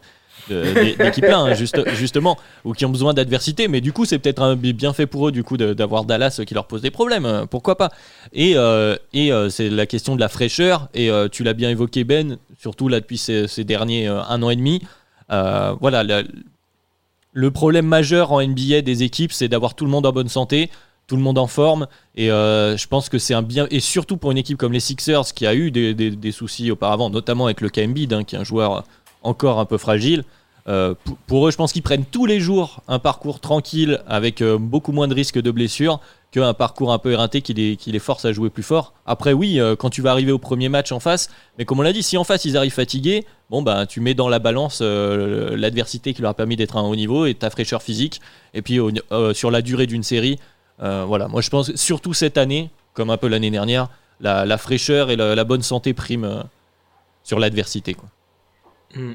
de- 0.49 0.64
d'é- 0.73 0.95
d'équipes-là, 0.95 1.38
hein, 1.40 1.53
juste, 1.53 1.81
justement, 1.95 2.38
ou 2.64 2.73
qui 2.73 2.85
ont 2.85 2.90
besoin 2.90 3.14
d'adversité. 3.14 3.68
Mais 3.68 3.81
du 3.81 3.91
coup, 3.94 4.06
c'est 4.06 4.19
peut-être 4.19 4.56
bien 4.56 4.94
fait 4.94 5.06
pour 5.07 5.27
eux 5.27 5.31
du 5.31 5.44
coup 5.44 5.57
d'avoir 5.57 6.06
Dallas 6.06 6.41
qui 6.48 6.53
leur 6.53 6.65
pose 6.68 6.81
des 6.81 6.91
problèmes. 6.91 7.26
euh, 7.26 7.45
Pourquoi 7.45 7.77
pas 7.77 7.90
Et, 8.31 8.53
euh, 8.56 8.95
et 9.14 9.31
euh, 9.34 9.49
c'est 9.49 9.69
la 9.69 9.85
question 9.85 10.15
de 10.15 10.19
la 10.19 10.30
fraîcheur. 10.30 10.88
Et 10.94 11.10
euh, 11.10 11.27
tu 11.30 11.44
l'as 11.44 11.53
bien 11.53 11.69
évoqué 11.69 12.03
Ben, 12.03 12.38
surtout 12.60 12.88
là 12.88 12.99
depuis 12.99 13.18
ces, 13.18 13.48
ces 13.48 13.64
derniers 13.64 14.07
un 14.07 14.41
an 14.44 14.49
et 14.49 14.56
demi. 14.56 14.81
Voilà, 15.30 16.03
la- 16.03 16.23
le 17.35 17.49
problème 17.52 17.88
majeur 17.88 18.31
en 18.31 18.41
NBA 18.41 18.81
des 18.81 19.02
équipes, 19.03 19.34
c'est 19.34 19.48
d'avoir 19.48 19.73
tout 19.73 19.85
le 19.85 19.91
monde 19.91 20.06
en 20.06 20.11
bonne 20.11 20.30
santé, 20.30 20.69
tout 21.14 21.18
le 21.18 21.22
monde 21.23 21.38
en 21.38 21.45
forme. 21.45 21.85
Et 22.15 22.31
euh, 22.31 22.76
je 22.76 22.88
pense 22.88 23.07
que 23.07 23.19
c'est 23.19 23.35
un 23.35 23.44
bien. 23.44 23.68
Et 23.69 23.80
surtout 23.80 24.18
pour 24.18 24.31
une 24.31 24.38
équipe 24.40 24.57
comme 24.57 24.73
les 24.73 24.80
Sixers, 24.80 25.26
qui 25.35 25.45
a 25.45 25.53
eu 25.53 25.69
des, 25.69 25.94
des- 25.94 26.31
soucis 26.31 26.72
auparavant, 26.72 27.11
notamment 27.11 27.45
avec 27.45 27.61
le 27.61 27.69
KMB, 27.69 28.11
hein, 28.11 28.23
qui 28.23 28.35
est 28.35 28.40
un 28.40 28.44
joueur 28.44 28.84
encore 29.22 29.60
un 29.60 29.65
peu 29.65 29.77
fragile. 29.77 30.23
Euh, 30.68 30.95
pour, 31.27 31.48
eux, 31.48 31.52
je 31.52 31.57
pense 31.57 31.72
qu'ils 31.72 31.84
prennent 31.84 32.06
tous 32.06 32.26
les 32.26 32.40
jours 32.40 32.81
un 32.88 32.98
parcours 32.98 33.40
tranquille 33.40 34.02
avec 34.07 34.41
euh, 34.41 34.57
beaucoup 34.57 34.91
moins 34.91 35.07
de 35.07 35.14
risques 35.14 35.40
de 35.40 35.52
blessures 35.52 35.99
qu'un 36.31 36.56
parcours 36.56 36.91
un 36.91 36.98
peu 36.98 37.11
éreinté 37.11 37.41
qui 37.44 37.53
les, 37.53 37.76
qui 37.76 37.91
les 37.91 37.99
force 37.99 38.26
à 38.26 38.34
jouer 38.34 38.49
plus 38.49 38.64
fort. 38.64 38.94
Après, 39.06 39.34
oui, 39.34 39.60
quand 39.77 39.91
tu 39.91 40.02
vas 40.02 40.10
arriver 40.10 40.31
au 40.31 40.40
premier 40.40 40.68
match 40.68 40.91
en 40.91 40.99
face, 40.99 41.30
mais 41.60 41.65
comme 41.65 41.77
on 41.80 41.84
l'a 41.84 41.94
dit, 41.94 42.02
si 42.02 42.18
en 42.18 42.23
face 42.23 42.44
ils 42.45 42.57
arrivent 42.57 42.73
fatigués, 42.73 43.23
bon 43.52 43.61
bah 43.61 43.85
tu 43.85 43.99
mets 43.99 44.15
dans 44.15 44.30
la 44.30 44.40
balance 44.40 44.81
l'adversité 44.81 46.15
qui 46.15 46.23
leur 46.23 46.31
a 46.31 46.34
permis 46.34 46.56
d'être 46.56 46.76
à 46.76 46.80
un 46.80 46.84
haut 46.85 46.95
niveau 46.95 47.27
et 47.27 47.35
ta 47.35 47.52
fraîcheur 47.52 47.84
physique. 47.84 48.19
Et 48.56 48.64
puis 48.64 48.80
sur 49.34 49.52
la 49.52 49.61
durée 49.61 49.85
d'une 49.85 50.02
série, 50.02 50.40
voilà, 51.05 51.27
moi 51.27 51.41
je 51.41 51.49
pense 51.49 51.73
surtout 51.76 52.14
cette 52.14 52.38
année, 52.38 52.69
comme 52.93 53.10
un 53.10 53.18
peu 53.18 53.27
l'année 53.27 53.51
dernière, 53.51 53.88
la, 54.19 54.45
la 54.45 54.57
fraîcheur 54.57 55.10
et 55.11 55.15
la, 55.15 55.35
la 55.35 55.43
bonne 55.43 55.61
santé 55.64 55.93
priment 55.93 56.26
euh, 56.26 56.43
sur 57.23 57.39
l'adversité. 57.39 57.93
quoi. 57.93 58.10
Hmm. 58.95 59.14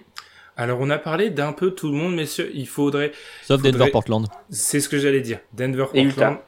Alors, 0.56 0.80
on 0.80 0.90
a 0.90 0.98
parlé 0.98 1.30
d'un 1.30 1.52
peu 1.52 1.70
tout 1.70 1.86
le 1.88 1.94
monde, 1.96 2.16
messieurs. 2.16 2.50
Il 2.52 2.66
faudrait, 2.66 3.12
Sauf 3.42 3.58
Faudrait- 3.60 3.70
Denver-Portland. 3.72 4.26
c'est 4.50 4.80
ce 4.80 4.88
que 4.88 4.98
j'allais 4.98 5.20
dire. 5.20 5.38
Denver, 5.52 5.86
Et 5.94 6.04
Portland 6.06 6.32
Utah. 6.34 6.44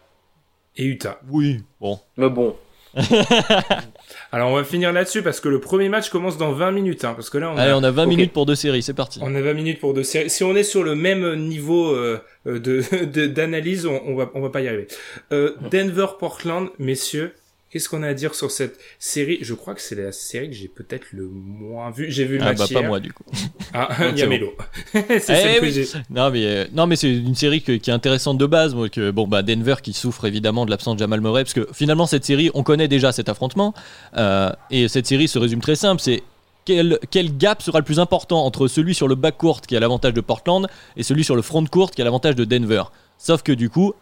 et 0.76 0.84
Utah. 0.84 1.20
Oui, 1.28 1.62
bon. 1.80 2.00
Mais 2.16 2.28
bon, 2.28 2.56
Alors, 4.32 4.50
on 4.50 4.56
va 4.56 4.64
finir 4.64 4.92
là-dessus 4.92 5.22
parce 5.22 5.40
que 5.40 5.48
le 5.48 5.60
premier 5.60 5.88
match 5.88 6.08
commence 6.10 6.38
dans 6.38 6.52
20 6.52 6.70
minutes, 6.72 7.04
hein, 7.04 7.14
parce 7.14 7.30
que 7.30 7.38
là, 7.38 7.50
on 7.50 7.56
Allez, 7.56 7.72
a, 7.72 7.76
on 7.78 7.82
a 7.82 7.90
20 7.90 8.02
Ok. 8.04 8.08
minutes 8.08 8.32
pour 8.32 8.46
deux 8.46 8.54
séries, 8.54 8.82
c'est 8.82 8.94
parti. 8.94 9.20
on 9.22 9.34
a 9.34 9.40
20 9.40 9.54
minutes 9.54 9.80
pour 9.80 9.94
deux 9.94 10.02
séries. 10.02 10.30
Si 10.30 10.44
on 10.44 10.54
est 10.56 10.62
sur 10.62 10.82
le 10.84 10.94
même 10.94 11.36
niveau 11.48 11.92
euh, 11.92 12.20
euh, 12.46 12.58
de 12.58 13.26
d'analyse, 13.26 13.86
on, 13.86 14.00
on 14.06 14.14
va 14.14 14.30
on 14.34 14.40
va 14.40 14.50
pas 14.50 14.60
y 14.60 14.68
arriver. 14.68 14.86
Euh, 15.32 15.54
Denver, 15.70 16.06
Portland, 16.18 16.68
messieurs. 16.78 17.34
Qu'est-ce 17.70 17.88
qu'on 17.88 18.02
a 18.02 18.08
à 18.08 18.14
dire 18.14 18.34
sur 18.34 18.50
cette 18.50 18.78
série? 18.98 19.38
Je 19.42 19.54
crois 19.54 19.74
que 19.76 19.80
c'est 19.80 19.94
la 19.94 20.10
série 20.10 20.48
que 20.50 20.56
j'ai 20.56 20.66
peut-être 20.66 21.06
le 21.12 21.28
moins 21.28 21.90
vue. 21.92 22.10
J'ai 22.10 22.24
vu 22.24 22.36
le 22.36 22.42
Ah 22.42 22.46
match 22.52 22.58
bah 22.58 22.80
pas 22.80 22.86
moi 22.86 22.98
du 22.98 23.12
coup. 23.12 23.22
Ah, 23.72 23.88
il 24.10 24.18
y 24.18 24.22
a 24.22 25.20
c'est 25.20 25.58
Eh 25.58 25.60
oui. 25.60 25.92
Non 26.10 26.30
mais 26.30 26.44
euh, 26.44 26.66
non 26.72 26.86
mais 26.88 26.96
c'est 26.96 27.08
une 27.14 27.36
série 27.36 27.62
que- 27.62 27.70
qui 27.76 27.90
est 27.90 27.92
intéressante 27.92 28.36
de 28.38 28.46
base 28.46 28.74
moi 28.74 28.88
que 28.88 29.12
bon 29.12 29.28
bah 29.28 29.42
Denver 29.42 29.76
qui 29.80 29.92
souffre 29.92 30.24
évidemment 30.24 30.66
de 30.66 30.70
l'absence 30.70 30.96
de 30.96 30.98
Jamal 31.00 31.20
Murray 31.20 31.44
parce 31.44 31.54
que 31.54 31.68
finalement 31.72 32.06
cette 32.06 32.24
série 32.24 32.50
on 32.54 32.64
connaît 32.64 32.88
déjà 32.88 33.12
cet 33.12 33.28
affrontement 33.28 33.72
euh, 34.16 34.50
et 34.72 34.88
cette 34.88 35.06
série 35.06 35.28
se 35.28 35.38
résume 35.38 35.60
très 35.60 35.76
simple 35.76 36.00
c'est 36.02 36.24
quel, 36.64 36.98
quel 37.10 37.36
gap 37.36 37.62
sera 37.62 37.78
le 37.78 37.84
plus 37.84 38.00
important 38.00 38.44
entre 38.44 38.66
celui 38.66 38.94
sur 38.94 39.06
le 39.06 39.14
backcourt 39.14 39.60
qui 39.60 39.76
a 39.76 39.80
l'avantage 39.80 40.14
de 40.14 40.20
Portland 40.20 40.66
et 40.96 41.04
celui 41.04 41.22
sur 41.22 41.36
le 41.36 41.42
frontcourt 41.42 41.92
qui 41.92 42.02
a 42.02 42.04
l'avantage 42.04 42.34
de 42.34 42.44
Denver? 42.44 42.82
Sauf 43.18 43.42
que 43.42 43.52
du 43.52 43.70
coup 43.70 43.94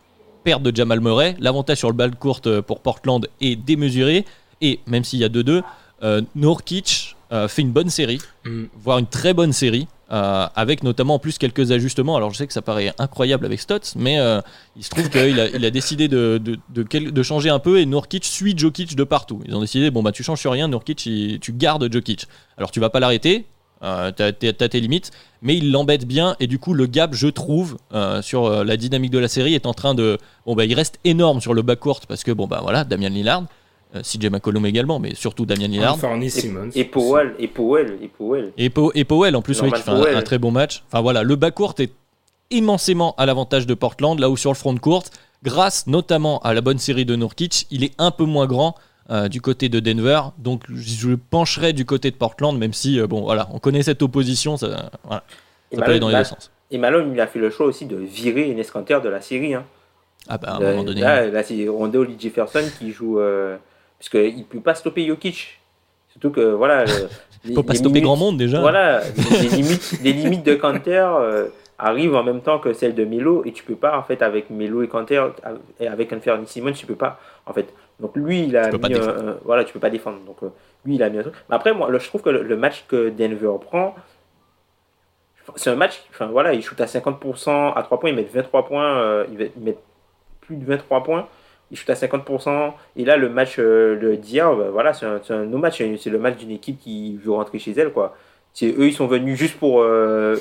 perte 0.44 0.62
de 0.62 0.74
Jamal 0.74 1.01
Murray 1.01 1.36
l'avantage 1.39 1.78
sur 1.78 1.89
le 1.89 1.94
backcourt 1.94 2.40
euh, 2.47 2.62
pour 2.62 2.81
Portland 2.81 3.27
est 3.40 3.56
démesuré 3.56 4.24
et 4.60 4.81
même 4.86 5.05
s'il 5.05 5.19
y 5.20 5.24
a 5.24 5.28
2-2 5.28 5.62
euh, 6.02 6.23
Nurkic 6.35 7.16
euh, 7.32 7.48
fait 7.48 7.62
une 7.62 7.73
bonne 7.73 7.90
série 7.90 8.19
Hmm. 8.44 8.65
voire 8.82 8.97
une 8.98 9.06
très 9.06 9.35
bonne 9.35 9.52
série, 9.52 9.86
euh, 10.10 10.47
avec 10.56 10.82
notamment 10.82 11.16
en 11.16 11.19
plus 11.19 11.36
quelques 11.36 11.70
ajustements. 11.70 12.16
Alors 12.16 12.31
je 12.32 12.39
sais 12.39 12.47
que 12.47 12.52
ça 12.55 12.62
paraît 12.62 12.94
incroyable 12.98 13.44
avec 13.44 13.60
Stotts, 13.60 13.93
mais 13.97 14.19
euh, 14.19 14.40
il 14.74 14.82
se 14.82 14.89
trouve 14.89 15.10
qu'il 15.10 15.39
a, 15.39 15.48
il 15.51 15.62
a 15.66 15.70
décidé 15.70 16.09
de, 16.09 16.40
de, 16.43 16.56
de, 16.70 16.82
quel- 16.82 17.12
de 17.12 17.23
changer 17.23 17.51
un 17.51 17.59
peu 17.59 17.78
et 17.78 17.85
Nurkic 17.85 18.24
suit 18.24 18.56
Jokic 18.56 18.97
de 18.97 19.05
partout. 19.05 19.43
Ils 19.47 19.55
ont 19.55 19.60
décidé, 19.60 19.90
bon 19.90 20.02
bah 20.02 20.12
tu 20.12 20.23
changes 20.23 20.40
sur 20.40 20.52
rien, 20.52 20.69
Nurkic, 20.69 21.05
il- 21.05 21.40
tu 21.40 21.52
gardes 21.52 21.93
Jokic. 21.93 22.24
Alors 22.56 22.70
tu 22.70 22.81
vas 22.81 22.89
pas 22.89 23.01
l'arrêter, 23.01 23.44
euh, 23.83 24.11
t'as 24.13 24.33
tes 24.33 24.81
limites, 24.81 25.11
mais 25.43 25.57
il 25.57 25.71
l'embête 25.71 26.05
bien 26.07 26.35
et 26.41 26.47
du 26.47 26.59
coup 26.59 26.75
le 26.75 26.87
gap, 26.87 27.15
je 27.15 27.29
trouve, 27.29 27.77
euh, 27.95 28.21
sur 28.23 28.47
euh, 28.47 28.65
la 28.65 28.77
dynamique 28.77 29.11
de 29.13 29.19
la 29.19 29.29
série 29.29 29.55
est 29.55 29.67
en 29.67 29.75
train 29.75 29.95
de... 29.95 30.19
Bon 30.47 30.55
bah 30.57 30.65
il 30.65 30.75
reste 30.75 30.99
énorme 31.05 31.41
sur 31.41 31.55
le 31.55 31.63
backcourt 31.63 32.01
parce 32.09 32.25
que 32.25 32.33
bon 32.33 32.47
bah 32.47 32.59
voilà, 32.63 32.85
Damian 32.85 33.11
Lillard, 33.11 33.45
euh, 33.95 34.03
CJ 34.03 34.27
McCollum 34.31 34.67
également, 34.67 34.99
mais 34.99 35.15
surtout 35.15 35.47
Damian 35.47 35.69
Lillard. 35.69 35.95
Anthony 35.95 36.29
Simmons. 36.31 36.71
et 36.75 36.85
Powell, 36.85 37.35
et 37.39 37.47
Powell, 37.49 37.99
et 38.03 38.09
Powell. 38.09 38.53
Et, 38.59 38.69
Po- 38.71 38.93
et 38.95 39.05
Powell 39.05 39.37
en 39.37 39.43
plus 39.43 39.61
oui, 39.63 39.71
qui 39.73 39.81
fait 39.81 39.91
un, 39.91 40.17
un 40.17 40.23
très 40.23 40.39
bon 40.39 40.51
match. 40.51 40.83
Enfin 40.89 41.01
voilà, 41.01 41.23
le 41.23 41.37
backcourt 41.37 41.75
est 41.79 41.93
immensément 42.51 43.15
à 43.19 43.27
l'avantage 43.27 43.67
de 43.67 43.75
Portland, 43.75 44.19
là 44.19 44.31
où 44.31 44.37
sur 44.37 44.51
le 44.51 44.57
front 44.57 44.77
court, 44.77 45.05
grâce 45.43 45.87
notamment 45.87 46.39
à 46.41 46.55
la 46.55 46.61
bonne 46.61 46.79
série 46.79 47.05
de 47.05 47.15
Nurkic, 47.15 47.67
il 47.71 47.85
est 47.85 47.93
un 47.99 48.11
peu 48.11 48.25
moins 48.25 48.47
grand 48.47 48.75
euh, 49.10 49.28
du 49.28 49.40
côté 49.40 49.68
de 49.68 49.80
Denver. 49.80 50.20
Donc 50.39 50.62
je 50.72 51.14
pencherai 51.14 51.72
du 51.72 51.85
côté 51.85 52.10
de 52.10 52.16
Portland, 52.16 52.56
même 52.59 52.72
si 52.72 53.01
euh, 53.01 53.06
bon 53.06 53.22
voilà, 53.22 53.48
on 53.52 53.59
connaît 53.59 53.82
cette 53.82 54.02
opposition, 54.02 54.56
ça, 54.56 54.90
voilà, 55.05 55.22
ça 55.72 55.82
peut 55.82 55.90
aller 55.90 56.01
dans 56.01 56.09
les 56.09 56.16
deux 56.16 56.24
sens. 56.24 56.51
et 56.70 56.78
Malone, 56.78 57.10
il 57.14 57.20
a 57.20 57.26
fait 57.26 57.39
le 57.39 57.51
choix 57.51 57.66
aussi 57.66 57.86
de 57.86 57.97
virer 57.97 58.51
Enes 58.51 58.64
Kanter 58.72 58.98
de 59.02 59.09
la 59.09 59.20
série. 59.20 59.55
Hein. 59.55 59.64
Ah 60.28 60.36
bah 60.36 60.48
à 60.48 60.56
un 60.56 60.60
Là, 60.60 60.70
moment 60.72 60.85
donné. 60.85 61.01
là, 61.01 61.26
là, 61.26 61.43
c'est 61.43 61.66
Rondo 61.68 62.05
Lee 62.05 62.16
Jefferson 62.18 62.64
qui 62.78 62.90
joue. 62.93 63.18
Euh, 63.18 63.56
parce 63.98 64.10
qu'il 64.10 64.39
ne 64.39 64.43
peut 64.44 64.60
pas 64.60 64.74
stopper 64.74 65.06
Jokic. 65.06 65.59
Surtout 66.10 66.30
que, 66.30 66.40
voilà. 66.52 66.85
Il 67.44 67.55
faut 67.55 67.62
pas 67.62 67.74
stopper 67.74 68.01
grand 68.01 68.16
monde 68.16 68.36
déjà. 68.36 68.60
Voilà, 68.60 69.01
les 69.40 69.48
limites, 69.48 69.98
les 70.02 70.12
limites 70.12 70.44
de 70.44 70.55
Kanter 70.56 71.06
euh, 71.20 71.47
arrivent 71.78 72.16
en 72.16 72.24
même 72.24 72.40
temps 72.40 72.59
que 72.59 72.72
celles 72.72 72.94
de 72.97 73.05
Melo. 73.05 73.43
Et 73.44 73.52
tu 73.52 73.62
peux 73.62 73.76
pas, 73.76 73.97
en 73.97 74.02
fait, 74.02 74.22
avec 74.22 74.51
Melo 74.51 74.82
et 74.82 74.89
Kanter, 74.89 75.24
et 75.80 75.86
avec 75.86 76.12
Anthony 76.12 76.47
Simon, 76.47 76.72
tu 76.72 76.85
peux 76.85 76.97
pas. 76.97 77.18
En 77.47 77.52
fait. 77.52 77.72
Donc 78.01 78.12
lui, 78.16 78.45
il 78.45 78.57
a 78.57 78.70
Tu 78.70 78.79
mis. 78.79 78.95
un- 78.95 79.37
voilà, 79.45 79.65
tu 79.65 79.73
peux 79.73 79.81
pas 79.81 79.91
défendre. 79.91 80.19
Donc 80.27 80.37
euh, 80.43 80.49
lui, 80.85 80.95
il 80.97 81.03
a 81.03 81.11
mis 81.11 81.19
un 81.19 81.23
truc. 81.23 81.35
Mais 81.49 81.57
après, 81.57 81.73
moi, 81.75 81.89
le- 81.91 81.99
je 81.99 82.07
trouve 82.09 82.23
que 82.23 82.31
le, 82.31 82.43
le 82.43 82.57
match 82.57 82.85
que 82.89 83.09
Denver 83.11 83.53
prend. 83.61 83.95
C'est 85.57 85.70
un 85.70 85.77
match, 85.77 86.03
enfin 86.11 86.27
voilà, 86.27 86.53
ils 86.53 86.62
shootent 86.62 86.81
à 86.83 86.87
50% 86.87 87.73
à 87.75 87.83
3 87.83 87.99
points, 87.99 88.11
ils 88.11 88.16
mettent 88.16 88.33
23 88.33 88.66
points, 88.66 88.99
euh, 88.99 89.25
ils 89.33 89.51
mettent- 89.65 89.79
plus 90.43 90.57
de 90.57 90.65
23 90.65 91.03
points, 91.03 91.27
ils 91.70 91.77
shootent 91.79 91.89
à 91.91 91.95
50%. 91.95 92.75
Et 92.97 93.05
là, 93.07 93.16
le 93.16 93.31
match 93.31 93.57
euh, 93.59 93.99
de 93.99 94.15
d'hier, 94.15 94.55
bah, 94.55 94.69
voilà, 94.70 94.93
c'est 94.93 95.07
un, 95.07 95.20
un 95.31 95.49
autre 95.49 95.59
match, 95.59 95.83
c'est 95.99 96.11
le 96.11 96.19
match 96.19 96.37
d'une 96.37 96.51
équipe 96.51 96.79
qui 96.79 97.16
veut 97.16 97.33
rentrer 97.33 97.59
chez 97.59 97.73
elle, 97.73 97.93
quoi. 97.93 98.15
C'est 98.53 98.69
eux, 98.69 98.87
ils 98.89 98.93
sont 98.95 99.07
venus 99.07 99.39
juste 99.39 99.59
pour 99.59 99.81
euh, 99.81 100.37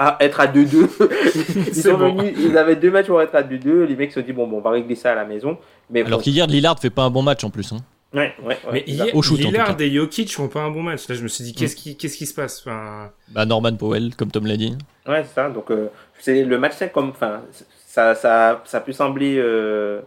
à- 0.00 0.16
être 0.20 0.40
à 0.40 0.46
2-2. 0.46 0.88
ils, 1.68 1.74
C'est 1.74 1.82
sont 1.90 1.98
bon. 1.98 2.14
venus, 2.16 2.34
ils 2.38 2.56
avaient 2.58 2.76
deux 2.76 2.90
matchs 2.90 3.06
pour 3.06 3.20
être 3.22 3.34
à 3.34 3.42
2-2. 3.42 3.84
Les 3.84 3.94
mecs 3.96 4.10
se 4.12 4.20
sont 4.20 4.26
dit, 4.26 4.32
bon, 4.32 4.46
bon, 4.48 4.58
on 4.58 4.60
va 4.60 4.70
régler 4.70 4.94
ça 4.96 5.12
à 5.12 5.14
la 5.14 5.24
maison. 5.24 5.58
Mais 5.90 6.02
Alors 6.04 6.18
bon, 6.18 6.24
qu'hier 6.24 6.46
Lillard 6.46 6.78
fait 6.78 6.90
pas 6.90 7.02
un 7.04 7.10
bon 7.10 7.22
match 7.22 7.44
en 7.44 7.50
plus. 7.50 7.72
hein. 7.72 7.76
ouais, 8.14 8.32
ouais, 8.42 8.46
ouais, 8.46 8.56
Mais 8.72 8.84
c'est 8.86 8.92
hier, 8.92 9.14
Au 9.16 9.22
shoot, 9.22 9.38
Lillard 9.38 9.80
et 9.80 9.90
Jokic 9.90 10.32
font 10.34 10.48
pas 10.48 10.62
un 10.62 10.70
bon 10.70 10.82
match. 10.82 11.06
Là, 11.08 11.14
je 11.14 11.22
me 11.22 11.28
suis 11.28 11.44
dit, 11.44 11.54
qu'est-ce 11.54 11.76
qui, 11.76 11.96
qu'est-ce 11.96 12.16
qui 12.16 12.26
se 12.26 12.34
passe? 12.34 12.60
Enfin, 12.66 13.10
Bah 13.28 13.44
Norman 13.46 13.76
Powell, 13.76 14.16
comme 14.16 14.30
Tom 14.30 14.46
l'a 14.46 14.56
dit. 14.56 14.76
Ouais, 15.06 15.22
c'est 15.24 15.34
ça. 15.34 15.48
Donc, 15.50 15.70
euh, 15.70 15.88
c'est 16.18 16.42
le 16.44 16.58
match 16.58 16.74
5 16.76 16.92
comme. 16.92 17.10
Enfin, 17.10 17.42
ça, 17.86 18.14
ça, 18.14 18.62
ça 18.64 18.80
peut 18.80 18.92
sembler 18.92 19.36
euh, 19.38 20.00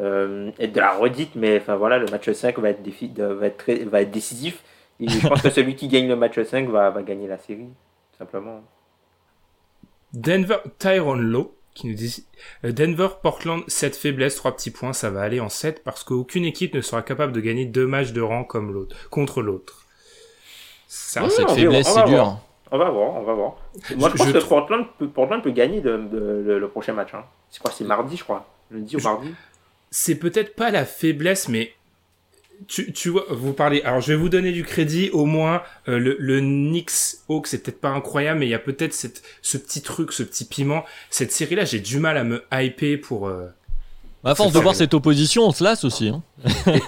euh, 0.00 0.50
être 0.58 0.72
de 0.72 0.80
la 0.80 0.92
redite, 0.92 1.30
mais 1.36 1.58
enfin 1.60 1.76
voilà, 1.76 1.98
le 1.98 2.06
match 2.06 2.30
5 2.30 2.58
va 2.58 2.70
être, 2.70 2.82
défi, 2.82 3.08
de- 3.08 3.24
va 3.24 3.46
être, 3.46 3.58
très- 3.58 3.84
va 3.84 4.00
être 4.02 4.10
décisif. 4.10 4.62
Et 5.00 5.08
je 5.08 5.26
pense 5.26 5.40
que 5.42 5.50
celui 5.58 5.74
qui 5.74 5.88
gagne 5.88 6.08
le 6.08 6.16
match 6.16 6.40
5 6.42 6.68
va, 6.68 6.90
va 6.90 7.02
gagner 7.02 7.26
la 7.28 7.38
série, 7.38 7.64
tout 8.12 8.18
simplement. 8.18 8.62
Denver, 10.12 10.58
Tyrone 10.78 11.22
Lowe, 11.22 11.54
qui 11.74 11.86
nous 11.86 11.94
dit 11.94 12.26
euh, 12.64 12.72
Denver, 12.72 13.08
Portland, 13.22 13.62
7 13.66 13.96
faiblesses, 13.96 14.36
3 14.36 14.56
petits 14.56 14.70
points, 14.70 14.92
ça 14.92 15.10
va 15.10 15.22
aller 15.22 15.40
en 15.40 15.48
7 15.48 15.82
parce 15.84 16.04
qu'aucune 16.04 16.44
équipe 16.44 16.74
ne 16.74 16.80
sera 16.80 17.02
capable 17.02 17.32
de 17.32 17.40
gagner 17.40 17.64
deux 17.64 17.86
matchs 17.86 18.12
de 18.12 18.20
rang 18.20 18.44
comme 18.44 18.72
l'autre, 18.72 18.96
contre 19.10 19.42
l'autre. 19.42 19.86
Ça, 20.86 21.22
Ouais, 21.22 21.30
Cette 21.30 21.50
faiblesse, 21.50 21.88
on 21.88 21.94
va 21.94 22.00
c'est 22.00 22.08
dur. 22.08 22.24
voir. 22.24 22.38
On 22.70 22.78
va 22.78 22.90
voir, 22.90 23.14
on 23.16 23.22
va 23.22 23.32
voir. 23.34 23.56
Moi, 23.96 24.10
je, 24.10 24.16
pense 24.16 24.32
que 24.32 24.48
Portland 24.48 24.86
peut, 24.98 25.08
Portland 25.08 25.42
peut 25.42 25.50
gagner 25.50 25.82
le, 25.82 26.66
prochain 26.68 26.94
match. 26.94 27.12
Hein. 27.14 27.24
C'est 27.50 27.62
quoi 27.62 27.70
C'est 27.70 27.84
mardi, 27.84 28.16
je 28.16 28.24
crois. 28.24 28.46
Lundi 28.70 28.96
ou 28.96 29.00
mardi 29.00 29.34
C'est 29.90 30.14
peut-être 30.14 30.56
pas 30.56 30.70
la 30.70 30.86
faiblesse, 30.86 31.48
mais 31.48 31.74
tu, 32.68 32.92
tu, 32.92 33.08
vois, 33.08 33.24
vous 33.30 33.52
parlez. 33.52 33.82
Alors, 33.82 34.00
je 34.00 34.12
vais 34.12 34.18
vous 34.18 34.28
donner 34.28 34.52
du 34.52 34.64
crédit. 34.64 35.10
Au 35.12 35.24
moins, 35.24 35.62
euh, 35.88 35.98
le, 35.98 36.16
le 36.18 36.40
Knicks 36.40 37.18
Hawks, 37.28 37.46
c'est 37.46 37.62
peut-être 37.62 37.80
pas 37.80 37.90
incroyable, 37.90 38.40
mais 38.40 38.46
il 38.46 38.50
y 38.50 38.54
a 38.54 38.58
peut-être 38.58 38.92
cette, 38.92 39.22
ce 39.42 39.56
petit 39.58 39.82
truc, 39.82 40.12
ce 40.12 40.22
petit 40.22 40.44
piment. 40.44 40.84
Cette 41.10 41.32
série-là, 41.32 41.64
j'ai 41.64 41.80
du 41.80 41.98
mal 41.98 42.16
à 42.16 42.24
me 42.24 42.42
hyper 42.52 43.00
pour. 43.00 43.28
Euh, 43.28 43.48
à 44.24 44.36
force 44.36 44.52
de 44.52 44.60
voir 44.60 44.74
cette 44.74 44.94
opposition, 44.94 45.42
on 45.42 45.50
se 45.50 45.64
lasse 45.64 45.84
aussi. 45.84 46.08
Hein. 46.08 46.22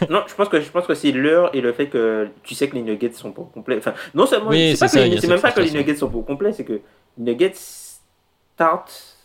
non, 0.08 0.22
je 0.28 0.34
pense 0.34 0.48
que 0.48 0.60
je 0.60 0.70
pense 0.70 0.86
que 0.86 0.94
c'est 0.94 1.10
l'heure 1.10 1.52
et 1.54 1.60
le 1.60 1.72
fait 1.72 1.88
que 1.88 2.28
tu 2.44 2.54
sais 2.54 2.68
que 2.68 2.76
les 2.76 2.82
Nuggets 2.82 3.12
sont 3.12 3.32
pas 3.32 3.42
complets. 3.52 3.78
Enfin, 3.78 3.94
non 4.14 4.24
seulement 4.24 4.52
c'est 4.52 5.26
même 5.26 5.40
pas 5.40 5.50
que 5.50 5.60
les 5.60 5.72
Nuggets 5.72 5.96
sont 5.96 6.08
pas 6.08 6.22
complets, 6.22 6.52
c'est 6.52 6.64
que 6.64 6.80
Nuggets 7.18 7.54
start 7.56 9.16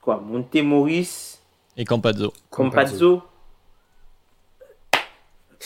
quoi, 0.00 0.22
Monte 0.24 0.54
Morris 0.62 1.38
et 1.76 1.84
Campazzo. 1.84 2.32
Campazzo 2.50 3.22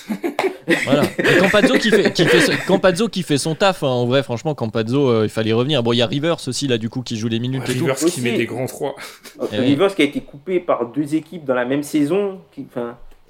voilà. 0.84 1.02
Campazzo 1.38 1.78
qui 1.78 1.90
fait, 1.90 2.12
qui 2.12 2.24
fait, 2.24 3.08
qui 3.10 3.22
fait 3.22 3.38
son 3.38 3.54
taf. 3.54 3.82
Hein. 3.82 3.88
En 3.88 4.06
vrai, 4.06 4.22
franchement, 4.22 4.54
Campazzo, 4.54 5.08
euh, 5.08 5.24
il 5.24 5.30
fallait 5.30 5.52
revenir. 5.52 5.82
Bon, 5.82 5.92
il 5.92 5.96
y 5.96 6.02
a 6.02 6.06
Rivers 6.06 6.36
aussi 6.46 6.68
là, 6.68 6.78
du 6.78 6.88
coup, 6.88 7.02
qui 7.02 7.16
joue 7.16 7.28
les 7.28 7.38
minutes 7.38 7.68
et 7.68 7.72
Rivers 7.72 7.98
tout. 7.98 8.06
qui 8.06 8.20
met 8.20 8.36
des 8.36 8.46
grands 8.46 8.66
trois. 8.66 8.94
Eh 9.52 9.56
Rivers 9.56 9.94
qui 9.94 10.02
a 10.02 10.04
été 10.04 10.20
coupé 10.20 10.60
par 10.60 10.86
deux 10.86 11.14
équipes 11.14 11.44
dans 11.44 11.54
la 11.54 11.64
même 11.64 11.82
saison. 11.82 12.40
Qui, 12.52 12.66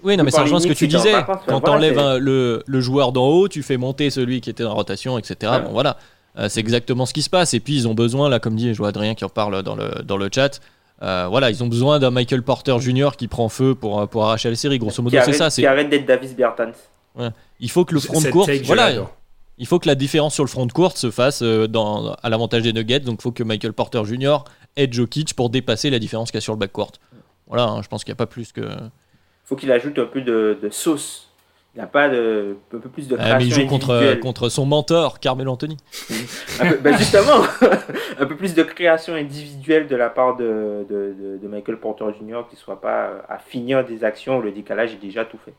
oui, 0.02 0.16
non, 0.16 0.24
mais 0.24 0.30
ça 0.30 0.42
rejoint 0.42 0.60
ce 0.60 0.66
que 0.68 0.72
tu 0.72 0.88
disais. 0.88 1.12
Quand 1.47 1.60
t'enlèves 1.60 2.18
le, 2.18 2.62
le, 2.66 2.80
joueur 2.80 3.12
d'en 3.12 3.26
haut, 3.26 3.48
tu 3.48 3.62
fais 3.62 3.76
monter 3.76 4.10
celui 4.10 4.40
qui 4.40 4.51
était 4.51 4.62
la 4.62 4.70
rotation, 4.70 5.18
etc. 5.18 5.52
Bon, 5.64 5.72
voilà. 5.72 5.97
Euh, 6.38 6.48
c'est 6.48 6.60
exactement 6.60 7.06
ce 7.06 7.12
qui 7.12 7.22
se 7.22 7.30
passe. 7.30 7.55
Et 7.55 7.60
puis, 7.60 7.74
ils 7.74 7.88
ont 7.88 7.94
besoin, 7.94 8.28
là, 8.28 8.38
comme 8.38 8.55
dit, 8.55 8.72
je 8.72 8.78
vois 8.78 8.88
Adrien 8.88 9.14
qui 9.14 9.24
en 9.24 9.28
parle 9.28 9.62
dans 9.62 9.74
le, 9.74 10.02
dans 10.05 10.16
le 10.16 10.28
chat. 10.32 10.60
Euh, 11.02 11.27
voilà, 11.28 11.51
ils 11.51 11.62
ont 11.62 11.66
besoin 11.66 11.98
d'un 11.98 12.10
Michael 12.10 12.43
Porter 12.43 12.78
Jr. 12.78 13.10
qui 13.16 13.27
prend 13.27 13.48
feu 13.48 13.74
pour, 13.74 14.06
pour 14.09 14.24
arracher 14.24 14.51
la 14.51 14.56
série. 14.56 14.78
Grosso 14.78 15.02
modo, 15.02 15.16
c'est 15.24 15.32
ça. 15.32 15.48
Qui 15.51 15.66
arrête 15.66 15.89
d'être 15.89 16.06
Davis 16.06 16.35
Bertans. 16.35 16.72
Il 17.59 17.70
faut 17.70 17.85
que 17.85 17.94
le 17.94 18.01
front 18.01 18.20
de 18.20 18.31
course, 18.31 18.51
voilà, 18.64 18.93
il 19.60 19.66
faut 19.66 19.78
que 19.78 19.86
la 19.86 19.94
différence 19.94 20.32
sur 20.35 20.43
le 20.43 20.48
front 20.48 20.64
de 20.64 20.72
course 20.72 20.97
se 20.97 21.10
fasse 21.10 21.43
euh, 21.43 21.68
dans, 21.68 22.14
à 22.14 22.31
l'avantage 22.31 22.62
des 22.62 22.72
Nuggets. 22.72 23.01
Donc, 23.01 23.18
il 23.20 23.22
faut 23.22 23.31
que 23.31 23.43
Michael 23.43 23.74
Porter 23.74 24.02
Jr. 24.06 24.39
aide 24.74 24.94
Jokic 24.94 25.35
pour 25.35 25.51
dépasser 25.51 25.90
la 25.90 25.98
différence 25.98 26.31
qu'il 26.31 26.39
y 26.39 26.39
a 26.39 26.40
sur 26.40 26.55
le 26.55 26.59
backcourt. 26.59 26.93
Voilà, 27.47 27.64
hein, 27.64 27.82
je 27.82 27.89
pense 27.89 28.02
qu'il 28.02 28.10
n'y 28.10 28.16
a 28.16 28.16
pas 28.16 28.27
plus 28.27 28.52
que. 28.52 28.62
Il 28.62 29.44
faut 29.44 29.56
qu'il 29.56 29.70
ajoute 29.70 29.98
un 29.98 30.06
peu 30.06 30.22
de, 30.22 30.56
sauce. 30.70 31.30
Il 31.74 31.78
n'y 31.78 31.84
a 31.84 31.86
pas 31.86 32.09
de, 32.09 32.56
un 32.74 32.78
peu 32.78 32.88
plus 32.88 33.06
de 33.06 33.14
création. 33.14 33.38
mais 33.38 33.47
il 33.47 33.52
joue 33.52 33.66
contre, 33.66 34.18
contre 34.20 34.48
son 34.48 34.66
mentor, 34.66 35.20
Carmel 35.20 35.48
Anthony. 35.48 35.76
Ben, 36.82 36.97
justement, 36.98 37.44
un 38.18 38.26
peu 38.26 38.36
plus 38.36 38.55
de 38.55 38.64
création 38.64 39.14
individuelle 39.14 39.86
de 39.86 39.94
la 39.94 40.10
part 40.10 40.36
de, 40.36 40.84
de 40.90 41.48
Michael 41.48 41.78
Porter 41.78 42.06
Jr. 42.18 42.42
qui 42.48 42.56
ne 42.56 42.60
soit 42.60 42.80
pas 42.80 43.22
à 43.28 43.38
finir 43.38 43.84
des 43.84 44.02
actions 44.02 44.38
où 44.38 44.42
le 44.42 44.51
décalage 44.51 44.94
est 44.94 45.01
déjà 45.01 45.24
tout 45.24 45.38
fait. 45.44 45.55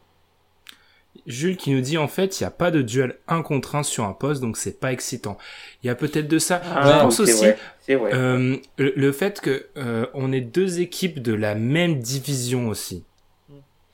Jules 1.27 1.57
qui 1.57 1.71
nous 1.71 1.81
dit 1.81 1.97
en 1.97 2.07
fait 2.07 2.39
il 2.39 2.43
n'y 2.43 2.47
a 2.47 2.51
pas 2.51 2.71
de 2.71 2.81
duel 2.81 3.15
un 3.27 3.43
contre 3.43 3.75
un 3.75 3.83
sur 3.83 4.05
un 4.05 4.13
poste 4.13 4.41
donc 4.41 4.57
c'est 4.57 4.79
pas 4.79 4.91
excitant. 4.91 5.38
Il 5.83 5.88
y 5.88 5.89
a 5.89 5.95
peut-être 5.95 6.27
de 6.27 6.39
ça. 6.39 6.61
Ah, 6.73 6.83
je 6.85 7.01
pense 7.03 7.19
aussi 7.19 7.45
Euh, 7.89 8.57
le, 8.77 9.11
fait 9.11 9.41
que 9.41 9.67
euh, 9.77 10.05
on 10.13 10.31
est 10.31 10.41
deux 10.41 10.79
équipes 10.79 11.21
de 11.21 11.33
la 11.33 11.53
même 11.55 11.99
division 11.99 12.69
aussi. 12.69 13.03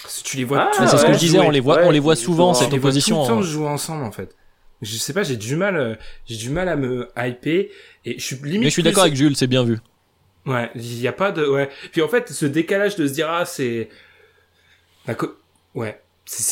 Si 0.08 0.24
tu 0.24 0.38
les 0.38 0.44
vois, 0.44 0.70
ah, 0.72 0.88
c'est 0.88 0.98
ce 0.98 1.06
que 1.06 1.14
je 1.14 1.18
disais, 1.20 1.40
on 1.40 1.50
les 1.50 1.60
voit, 1.60 1.80
on 1.84 1.92
les 1.92 2.00
voit 2.00 2.16
souvent 2.16 2.54
cette 2.54 2.74
opposition. 2.74 3.26
Tout 3.26 3.32
le 3.32 3.38
temps 3.38 3.42
jouer 3.42 3.68
ensemble 3.68 4.04
en 4.04 4.12
fait. 4.12 4.36
Je 4.82 4.96
sais 4.96 5.14
pas, 5.14 5.24
j'ai 5.24 5.38
du 5.38 5.56
mal, 5.56 5.76
euh, 5.76 5.96
j'ai 6.28 6.38
du 6.38 6.52
mal 6.52 6.70
à 6.70 6.76
me 6.76 7.10
hyper 7.18 7.66
et 8.06 8.20
je 8.20 8.24
suis 8.24 8.36
limite. 8.44 8.60
Mais 8.60 8.66
je 8.66 8.74
suis 8.74 8.84
d'accord 8.84 9.04
avec 9.04 9.16
Jules, 9.16 9.36
c'est 9.36 9.48
bien 9.48 9.64
vu. 9.64 9.80
Ouais, 10.46 10.70
il 10.76 11.00
n'y 11.00 11.08
a 11.08 11.14
pas 11.14 11.32
de, 11.32 11.46
ouais. 11.46 11.70
Puis 11.92 12.02
en 12.02 12.08
fait, 12.08 12.32
ce 12.32 12.46
décalage 12.46 12.96
de 12.96 13.08
se 13.08 13.14
dire 13.14 13.28
ah 13.30 13.46
c'est, 13.46 13.90
ouais 15.74 16.00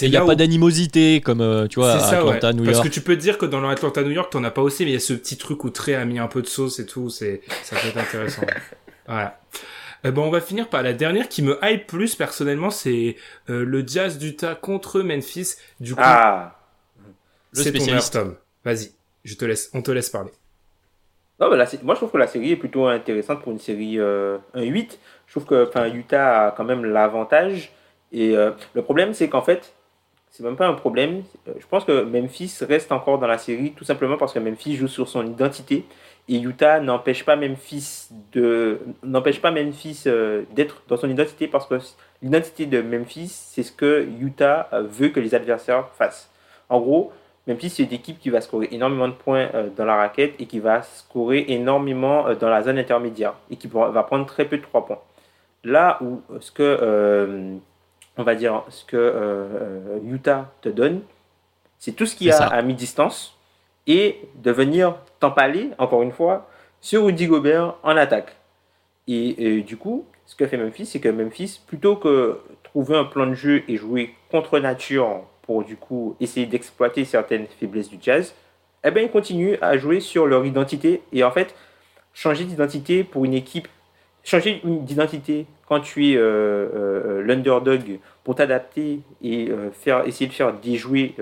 il 0.01 0.09
n'y 0.09 0.17
a 0.17 0.25
pas 0.25 0.35
d'animosité 0.35 1.21
comme 1.21 1.41
euh, 1.41 1.67
tu 1.67 1.79
vois 1.79 1.93
à 1.93 2.07
Atlanta, 2.07 2.53
New 2.53 2.63
York. 2.63 2.75
Parce 2.75 2.87
que 2.87 2.93
tu 2.93 3.01
peux 3.01 3.15
dire 3.15 3.37
que 3.37 3.45
dans 3.45 3.59
l'Atlanta, 3.59 4.03
New 4.03 4.11
York, 4.11 4.31
t'en 4.31 4.43
as 4.43 4.51
pas 4.51 4.61
aussi, 4.61 4.85
mais 4.85 4.91
il 4.91 4.93
y 4.93 4.97
a 4.97 5.01
ce 5.01 5.13
petit 5.13 5.37
truc 5.37 5.63
où 5.63 5.69
Trey 5.69 5.95
a 5.95 6.05
mis 6.05 6.19
un 6.19 6.27
peu 6.27 6.41
de 6.41 6.47
sauce 6.47 6.79
et 6.79 6.85
tout. 6.85 7.09
C'est 7.09 7.41
ça 7.63 7.75
peut 7.75 7.87
être 7.87 7.97
intéressant. 7.97 8.43
voilà. 9.07 9.39
Euh, 10.05 10.11
bon, 10.11 10.25
on 10.25 10.29
va 10.29 10.41
finir 10.41 10.69
par 10.69 10.83
la 10.83 10.93
dernière 10.93 11.27
qui 11.27 11.41
me 11.41 11.57
hype 11.63 11.87
plus 11.87 12.15
personnellement, 12.15 12.69
c'est 12.69 13.15
euh, 13.49 13.65
le 13.65 13.85
Jazz 13.85 14.17
d'Utah 14.17 14.55
contre 14.55 15.01
Memphis. 15.01 15.55
Du 15.79 15.95
coup, 15.95 16.01
ah, 16.03 16.55
c'est 17.53 17.71
ton 17.73 17.85
Tom. 18.11 18.35
Vas-y, 18.63 18.91
je 19.23 19.35
te 19.35 19.45
laisse, 19.45 19.69
on 19.73 19.81
te 19.81 19.91
laisse 19.91 20.09
parler. 20.09 20.31
Non, 21.39 21.49
mais 21.49 21.57
moi 21.83 21.95
je 21.95 21.99
trouve 21.99 22.11
que 22.11 22.17
la 22.17 22.27
série 22.27 22.51
est 22.51 22.55
plutôt 22.55 22.87
intéressante 22.87 23.41
pour 23.41 23.51
une 23.51 23.59
série 23.59 23.97
1-8. 23.97 24.97
Je 25.27 25.31
trouve 25.31 25.45
que 25.45 25.67
enfin 25.67 25.87
Utah 25.91 26.47
a 26.47 26.51
quand 26.51 26.63
même 26.63 26.85
l'avantage 26.85 27.71
et 28.15 28.35
euh, 28.35 28.51
le 28.73 28.81
problème, 28.81 29.13
c'est 29.13 29.27
qu'en 29.27 29.41
fait, 29.41 29.73
c'est 30.31 30.43
même 30.43 30.55
pas 30.55 30.67
un 30.67 30.73
problème. 30.73 31.23
Euh, 31.47 31.53
je 31.59 31.67
pense 31.67 31.83
que 31.83 32.03
Memphis 32.03 32.59
reste 32.61 32.91
encore 32.93 33.19
dans 33.19 33.27
la 33.27 33.37
série 33.37 33.73
tout 33.73 33.83
simplement 33.83 34.17
parce 34.17 34.31
que 34.33 34.39
Memphis 34.39 34.77
joue 34.77 34.87
sur 34.87 35.09
son 35.09 35.25
identité 35.25 35.85
et 36.27 36.39
Utah 36.39 36.79
n'empêche 36.79 37.23
pas 37.23 37.35
Memphis 37.35 38.09
de 38.31 38.79
n'empêche 39.03 39.41
pas 39.41 39.51
Memphis 39.51 40.03
euh, 40.07 40.43
d'être 40.55 40.81
dans 40.87 40.97
son 40.97 41.09
identité 41.09 41.47
parce 41.47 41.67
que 41.67 41.79
l'identité 42.21 42.65
de 42.65 42.81
Memphis, 42.81 43.27
c'est 43.27 43.63
ce 43.63 43.71
que 43.71 44.07
Utah 44.19 44.69
veut 44.73 45.09
que 45.09 45.19
les 45.19 45.35
adversaires 45.35 45.89
fassent. 45.89 46.31
En 46.69 46.79
gros, 46.79 47.13
Memphis 47.47 47.69
c'est 47.69 47.83
une 47.83 47.93
équipe 47.93 48.19
qui 48.19 48.29
va 48.29 48.41
scorer 48.41 48.69
énormément 48.71 49.07
de 49.07 49.13
points 49.13 49.49
dans 49.75 49.85
la 49.85 49.95
raquette 49.95 50.33
et 50.39 50.47
qui 50.47 50.59
va 50.59 50.81
scorer 50.81 51.45
énormément 51.49 52.33
dans 52.33 52.49
la 52.49 52.63
zone 52.63 52.79
intermédiaire 52.79 53.35
et 53.51 53.55
qui 53.55 53.67
va 53.67 54.03
prendre 54.03 54.25
très 54.25 54.45
peu 54.45 54.57
de 54.57 54.63
3 54.63 54.85
points. 54.85 54.99
Là 55.63 55.99
où 56.01 56.21
ce 56.39 56.51
que 56.51 57.59
on 58.17 58.23
va 58.23 58.35
dire, 58.35 58.63
ce 58.69 58.83
que 58.85 58.97
euh, 58.97 59.11
euh, 59.15 59.99
Utah 60.05 60.51
te 60.61 60.69
donne, 60.69 61.01
c'est 61.79 61.91
tout 61.93 62.05
ce 62.05 62.15
qu'il 62.15 62.27
y 62.27 62.31
a 62.31 62.45
à 62.45 62.61
mi-distance 62.61 63.34
et 63.87 64.19
de 64.35 64.51
venir 64.51 64.95
t'empaler, 65.19 65.71
encore 65.77 66.01
une 66.01 66.11
fois, 66.11 66.49
sur 66.81 67.05
Rudy 67.05 67.27
Gobert 67.27 67.75
en 67.83 67.95
attaque. 67.97 68.35
Et, 69.07 69.61
du 69.61 69.77
coup, 69.77 70.05
ce 70.25 70.35
que 70.35 70.47
fait 70.47 70.57
Memphis, 70.57 70.87
c'est 70.87 70.99
que 70.99 71.09
Memphis, 71.09 71.61
plutôt 71.67 71.95
que 71.95 72.39
trouver 72.63 72.97
un 72.97 73.05
plan 73.05 73.27
de 73.27 73.35
jeu 73.35 73.63
et 73.67 73.77
jouer 73.77 74.15
contre 74.31 74.59
nature 74.59 75.21
pour 75.43 75.63
du 75.63 75.75
coup 75.75 76.15
essayer 76.19 76.47
d'exploiter 76.47 77.05
certaines 77.05 77.45
faiblesses 77.59 77.89
du 77.89 77.97
jazz, 78.01 78.33
eh 78.83 78.91
bien, 78.91 79.03
ils 79.03 79.11
continuent 79.11 79.57
à 79.61 79.77
jouer 79.77 79.99
sur 79.99 80.25
leur 80.25 80.45
identité 80.45 81.01
et 81.11 81.23
en 81.23 81.31
fait, 81.31 81.55
changer 82.13 82.45
d'identité 82.45 83.03
pour 83.03 83.25
une 83.25 83.33
équipe, 83.33 83.67
changer 84.23 84.61
d'identité 84.63 85.45
quand 85.67 85.79
tu 85.79 86.11
es 86.11 86.17
euh, 86.17 86.21
euh, 86.21 87.23
l'underdog 87.23 87.99
pour 88.23 88.35
t'adapter 88.35 88.99
et 89.23 89.49
euh, 89.49 89.71
faire, 89.71 90.05
essayer 90.07 90.27
de 90.27 90.33
faire 90.33 90.53
déjouer 90.53 91.15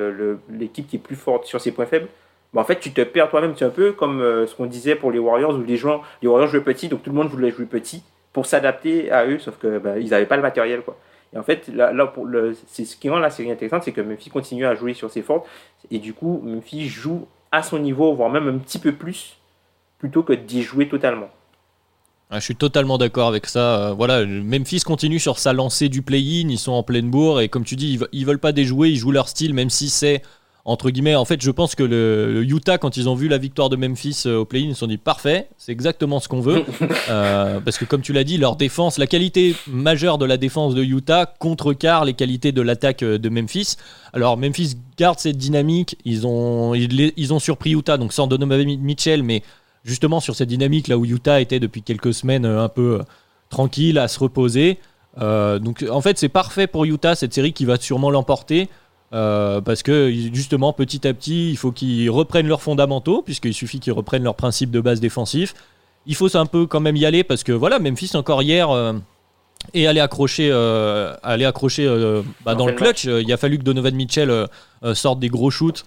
l'équipe 0.49 0.87
qui 0.87 0.97
est 0.97 0.99
plus 0.99 1.15
forte 1.15 1.45
sur 1.45 1.61
ses 1.61 1.71
points 1.71 1.85
faibles, 1.85 2.07
bah, 2.53 2.61
en 2.61 2.63
fait, 2.63 2.79
tu 2.79 2.91
te 2.91 3.01
perds 3.01 3.29
toi-même. 3.29 3.53
C'est 3.57 3.65
un 3.65 3.69
peu 3.69 3.91
comme 3.91 4.19
ce 4.19 4.53
qu'on 4.55 4.65
disait 4.65 4.95
pour 4.95 5.11
les 5.11 5.19
Warriors, 5.19 5.55
où 5.55 5.63
les, 5.63 5.77
gens, 5.77 6.01
les 6.21 6.27
Warriors 6.27 6.49
jouaient 6.49 6.61
petit, 6.61 6.87
donc 6.87 7.03
tout 7.03 7.09
le 7.09 7.15
monde 7.15 7.29
voulait 7.29 7.51
jouer 7.51 7.65
petit 7.65 8.03
pour 8.33 8.45
s'adapter 8.45 9.11
à 9.11 9.25
eux, 9.25 9.39
sauf 9.39 9.57
que 9.57 9.77
bah, 9.77 9.99
ils 9.99 10.09
n'avaient 10.09 10.25
pas 10.25 10.35
le 10.35 10.41
matériel. 10.41 10.81
Et 11.33 11.37
en 11.37 11.43
fait, 11.43 11.67
là, 11.73 11.93
là 11.93 12.07
pour 12.07 12.25
le, 12.25 12.55
c'est 12.67 12.85
ce 12.85 12.95
qui 12.97 13.09
rend 13.09 13.19
la 13.19 13.29
série 13.29 13.51
intéressante, 13.51 13.83
c'est 13.83 13.91
que 13.91 14.01
Memphis 14.01 14.29
continue 14.29 14.65
à 14.65 14.75
jouer 14.75 14.93
sur 14.93 15.09
ses 15.09 15.21
forces, 15.21 15.47
et 15.91 15.99
du 15.99 16.13
coup, 16.13 16.41
Memphis 16.43 16.87
joue 16.87 17.27
à 17.51 17.63
son 17.63 17.79
niveau, 17.79 18.13
voire 18.13 18.29
même 18.29 18.47
un 18.47 18.57
petit 18.57 18.79
peu 18.79 18.91
plus, 18.91 19.37
plutôt 19.99 20.23
que 20.23 20.33
d'y 20.33 20.63
jouer 20.63 20.89
totalement. 20.89 21.29
Ah, 22.29 22.39
je 22.39 22.45
suis 22.45 22.55
totalement 22.55 22.97
d'accord 22.97 23.27
avec 23.27 23.45
ça. 23.45 23.89
Euh, 23.89 23.93
voilà, 23.93 24.25
Memphis 24.25 24.79
continue 24.79 25.19
sur 25.19 25.37
sa 25.37 25.53
lancée 25.53 25.87
du 25.87 26.01
play-in, 26.01 26.49
ils 26.49 26.57
sont 26.57 26.71
en 26.71 26.81
pleine 26.81 27.11
bourre 27.11 27.41
et 27.41 27.49
comme 27.49 27.63
tu 27.63 27.75
dis, 27.75 27.99
ils, 28.11 28.25
veulent 28.25 28.39
pas 28.39 28.51
déjouer, 28.51 28.89
ils 28.89 28.97
jouent 28.97 29.11
leur 29.11 29.29
style, 29.29 29.53
même 29.53 29.69
si 29.69 29.89
c'est 29.89 30.23
entre 30.65 30.89
guillemets. 30.89 31.15
En 31.15 31.25
fait, 31.25 31.41
je 31.41 31.51
pense 31.51 31.75
que 31.75 31.83
le, 31.83 32.43
Utah, 32.47 32.77
quand 32.77 32.97
ils 32.97 33.09
ont 33.09 33.15
vu 33.15 33.27
la 33.27 33.37
victoire 33.37 33.69
de 33.69 33.75
Memphis 33.75 34.23
euh, 34.25 34.37
au 34.37 34.45
play-in, 34.45 34.69
ils 34.69 34.73
se 34.73 34.79
sont 34.79 34.87
dit 34.87 34.97
parfait, 34.97 35.49
c'est 35.57 35.71
exactement 35.71 36.19
ce 36.19 36.27
qu'on 36.27 36.41
veut. 36.41 36.63
Euh, 37.09 37.59
parce 37.59 37.77
que 37.77 37.85
comme 37.85 38.01
tu 38.01 38.13
l'as 38.13 38.23
dit, 38.23 38.37
leur 38.37 38.55
défense, 38.55 38.97
la 38.97 39.07
qualité 39.07 39.55
majeure 39.67 40.17
de 40.17 40.25
la 40.25 40.37
défense 40.37 40.73
de 40.73 40.83
Utah 40.83 41.25
contrecarre 41.25 42.05
les 42.05 42.13
qualités 42.13 42.51
de 42.51 42.61
l'attaque 42.61 43.03
de 43.03 43.29
Memphis. 43.29 43.75
Alors 44.13 44.37
Memphis 44.37 44.77
garde 44.97 45.19
cette 45.19 45.37
dynamique. 45.37 45.97
Ils 46.05 46.25
ont, 46.25 46.73
ils, 46.73 47.11
ils 47.17 47.33
ont 47.33 47.39
surpris 47.39 47.71
Utah, 47.71 47.97
donc 47.97 48.13
sans 48.13 48.27
Donovan 48.27 48.63
Mitchell, 48.79 49.21
mais 49.21 49.43
justement 49.83 50.19
sur 50.19 50.35
cette 50.35 50.49
dynamique 50.49 50.87
là 50.87 50.97
où 50.97 51.05
Utah 51.05 51.41
était 51.41 51.59
depuis 51.59 51.81
quelques 51.81 52.13
semaines 52.13 52.45
euh, 52.45 52.63
un 52.63 52.69
peu 52.69 52.99
euh, 52.99 53.03
tranquille 53.49 53.99
à 53.99 54.07
se 54.07 54.19
reposer. 54.19 54.79
Euh, 55.19 55.59
donc 55.59 55.85
en 55.89 56.01
fait 56.01 56.17
c'est 56.17 56.29
parfait 56.29 56.67
pour 56.67 56.85
Utah 56.85 57.15
cette 57.15 57.33
série 57.33 57.53
qui 57.53 57.65
va 57.65 57.77
sûrement 57.77 58.09
l'emporter 58.09 58.67
parce 59.13 59.83
que 59.83 60.11
justement 60.33 60.73
petit 60.73 61.07
à 61.07 61.13
petit 61.13 61.51
il 61.51 61.57
faut 61.57 61.71
qu'ils 61.71 62.09
reprennent 62.09 62.47
leurs 62.47 62.61
fondamentaux 62.61 63.21
puisqu'il 63.21 63.53
suffit 63.53 63.79
qu'ils 63.79 63.93
reprennent 63.93 64.23
leurs 64.23 64.35
principes 64.35 64.71
de 64.71 64.81
base 64.81 64.99
défensifs. 64.99 65.53
Il 66.05 66.15
faut 66.15 66.35
un 66.35 66.45
peu 66.45 66.65
quand 66.65 66.79
même 66.79 66.97
y 66.97 67.05
aller 67.05 67.23
parce 67.23 67.43
que 67.43 67.51
voilà 67.51 67.79
Memphis 67.79 68.11
encore 68.15 68.41
hier 68.41 68.69
et 69.73 69.87
aller 69.87 69.99
accrocher, 69.99 70.49
euh, 70.51 71.15
aller 71.23 71.45
accrocher 71.45 71.85
euh, 71.87 72.21
bah, 72.43 72.55
dans 72.55 72.67
le 72.67 72.73
clutch. 72.73 73.05
Il 73.05 73.31
a 73.31 73.37
fallu 73.37 73.57
que 73.57 73.63
Donovan 73.63 73.95
Mitchell 73.95 74.29
euh, 74.29 74.47
sorte 74.93 75.19
des 75.19 75.29
gros 75.29 75.51
shoots 75.51 75.85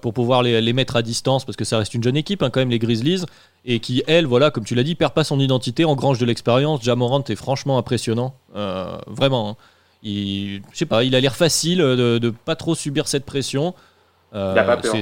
pour 0.00 0.12
pouvoir 0.12 0.44
les, 0.44 0.60
les, 0.60 0.72
mettre 0.72 0.94
à 0.94 1.02
distance 1.02 1.44
parce 1.44 1.56
que 1.56 1.64
ça 1.64 1.78
reste 1.78 1.94
une 1.94 2.04
jeune 2.04 2.16
équipe 2.16 2.42
hein, 2.42 2.50
quand 2.50 2.60
même 2.60 2.70
les 2.70 2.78
Grizzlies 2.78 3.24
et 3.64 3.80
qui 3.80 4.04
elle 4.06 4.26
voilà 4.26 4.52
comme 4.52 4.64
tu 4.64 4.76
l'as 4.76 4.84
dit 4.84 4.94
perd 4.94 5.12
pas 5.12 5.24
son 5.24 5.40
identité, 5.40 5.84
engrange 5.84 6.18
de 6.18 6.26
l'expérience. 6.26 6.82
Jamorant 6.82 7.24
est 7.24 7.34
franchement 7.34 7.78
impressionnant, 7.78 8.34
vraiment. 9.06 9.50
Hein. 9.50 9.56
Il, 10.02 10.62
je 10.72 10.78
sais 10.78 10.86
pas, 10.86 11.04
il 11.04 11.14
a 11.14 11.20
l'air 11.20 11.36
facile 11.36 11.78
de, 11.78 12.18
de 12.18 12.30
pas 12.30 12.56
trop 12.56 12.74
subir 12.74 13.06
cette 13.06 13.24
pression. 13.24 13.74
il 14.32 14.38
a 14.38 14.64
pas 14.64 14.76
peur. 14.76 14.94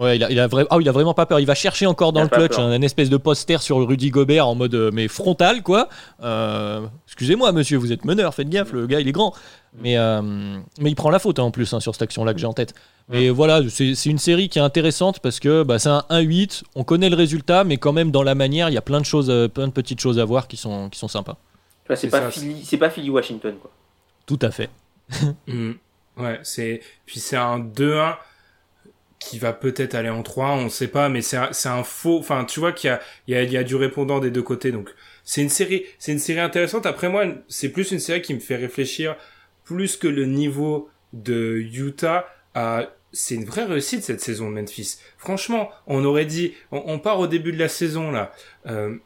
Ouais, 0.00 0.16
il 0.16 0.24
a, 0.24 0.30
il, 0.30 0.40
a 0.40 0.48
ah, 0.70 0.76
il 0.80 0.88
a 0.88 0.92
vraiment 0.92 1.12
pas 1.12 1.26
peur. 1.26 1.40
Il 1.40 1.46
va 1.46 1.54
chercher 1.54 1.86
encore 1.86 2.12
dans 2.12 2.22
le 2.22 2.28
clutch 2.28 2.58
un, 2.58 2.80
espèce 2.80 3.10
de 3.10 3.18
poster 3.18 3.60
sur 3.60 3.86
Rudy 3.86 4.08
Gobert 4.10 4.46
en 4.46 4.54
mode 4.54 4.74
euh, 4.74 4.90
mais 4.92 5.08
frontal 5.08 5.62
quoi. 5.62 5.90
Euh, 6.22 6.86
excusez-moi 7.06 7.52
monsieur, 7.52 7.76
vous 7.76 7.92
êtes 7.92 8.06
meneur, 8.06 8.32
faites 8.32 8.48
gaffe, 8.48 8.72
le 8.72 8.86
gars 8.86 9.00
il 9.00 9.08
est 9.08 9.12
grand. 9.12 9.34
Mais, 9.78 9.98
euh, 9.98 10.22
mais 10.80 10.90
il 10.90 10.94
prend 10.94 11.10
la 11.10 11.18
faute 11.18 11.38
hein, 11.38 11.42
en 11.42 11.50
plus 11.50 11.74
hein, 11.74 11.80
sur 11.80 11.94
cette 11.94 12.02
action-là 12.02 12.32
que 12.32 12.40
j'ai 12.40 12.46
en 12.46 12.54
tête. 12.54 12.72
Mais 13.10 13.28
voilà, 13.28 13.60
c'est 13.68 14.06
une 14.06 14.18
série 14.18 14.48
qui 14.48 14.58
est 14.58 14.62
intéressante 14.62 15.18
parce 15.18 15.38
que 15.38 15.64
bah, 15.64 15.78
c'est 15.78 15.88
un 15.88 16.04
1-8, 16.10 16.62
on 16.76 16.84
connaît 16.84 17.10
le 17.10 17.16
résultat, 17.16 17.64
mais 17.64 17.76
quand 17.76 17.92
même 17.92 18.12
dans 18.12 18.22
la 18.22 18.36
manière, 18.36 18.68
il 18.68 18.74
y 18.74 18.78
a 18.78 18.82
plein 18.82 19.00
de 19.00 19.04
choses, 19.04 19.26
plein 19.52 19.66
de 19.66 19.72
petites 19.72 20.00
choses 20.00 20.20
à 20.20 20.24
voir 20.24 20.46
qui 20.46 20.56
sont, 20.56 20.88
qui 20.88 20.98
sont 20.98 21.08
sympas. 21.08 21.36
C'est 21.94 22.08
pas, 22.08 22.30
Philly, 22.30 22.76
pas 22.78 22.88
Philly 22.88 23.10
Washington 23.10 23.56
quoi. 23.60 23.70
Tout 24.30 24.38
à 24.42 24.52
fait. 24.52 24.70
Mm. 25.48 25.72
Ouais, 26.16 26.38
c'est 26.44 26.82
puis 27.04 27.18
c'est 27.18 27.36
un 27.36 27.58
2-1 27.58 28.16
qui 29.18 29.40
va 29.40 29.52
peut-être 29.52 29.96
aller 29.96 30.08
en 30.08 30.22
3, 30.22 30.50
on 30.50 30.68
sait 30.68 30.86
pas, 30.86 31.08
mais 31.08 31.20
c'est 31.20 31.36
un, 31.36 31.50
un, 31.64 31.82
faux. 31.82 32.18
Enfin, 32.20 32.44
tu 32.44 32.60
vois 32.60 32.72
qu'il 32.72 32.88
y 32.88 32.92
a, 32.92 33.00
il 33.26 33.34
y, 33.34 33.36
a, 33.36 33.42
y 33.42 33.56
a 33.56 33.64
du 33.64 33.74
répondant 33.74 34.20
des 34.20 34.30
deux 34.30 34.42
côtés, 34.42 34.70
donc 34.70 34.90
c'est 35.24 35.42
une 35.42 35.48
série, 35.48 35.84
c'est 35.98 36.12
une 36.12 36.20
série 36.20 36.38
intéressante. 36.38 36.86
Après 36.86 37.08
moi, 37.08 37.24
c'est 37.48 37.70
plus 37.70 37.90
une 37.90 37.98
série 37.98 38.22
qui 38.22 38.32
me 38.32 38.38
fait 38.38 38.54
réfléchir 38.54 39.16
plus 39.64 39.96
que 39.96 40.06
le 40.06 40.26
niveau 40.26 40.88
de 41.12 41.56
Utah 41.72 42.26
c'est 43.12 43.34
une 43.34 43.44
vraie 43.44 43.64
réussite 43.64 44.04
cette 44.04 44.20
saison 44.20 44.50
de 44.50 44.54
Memphis. 44.54 44.98
Franchement, 45.18 45.70
on 45.86 46.04
aurait 46.04 46.26
dit, 46.26 46.54
on, 46.70 46.98
part 46.98 47.18
au 47.18 47.26
début 47.26 47.52
de 47.52 47.58
la 47.58 47.68
saison 47.68 48.10
là. 48.12 48.32
Euh, 48.66 48.96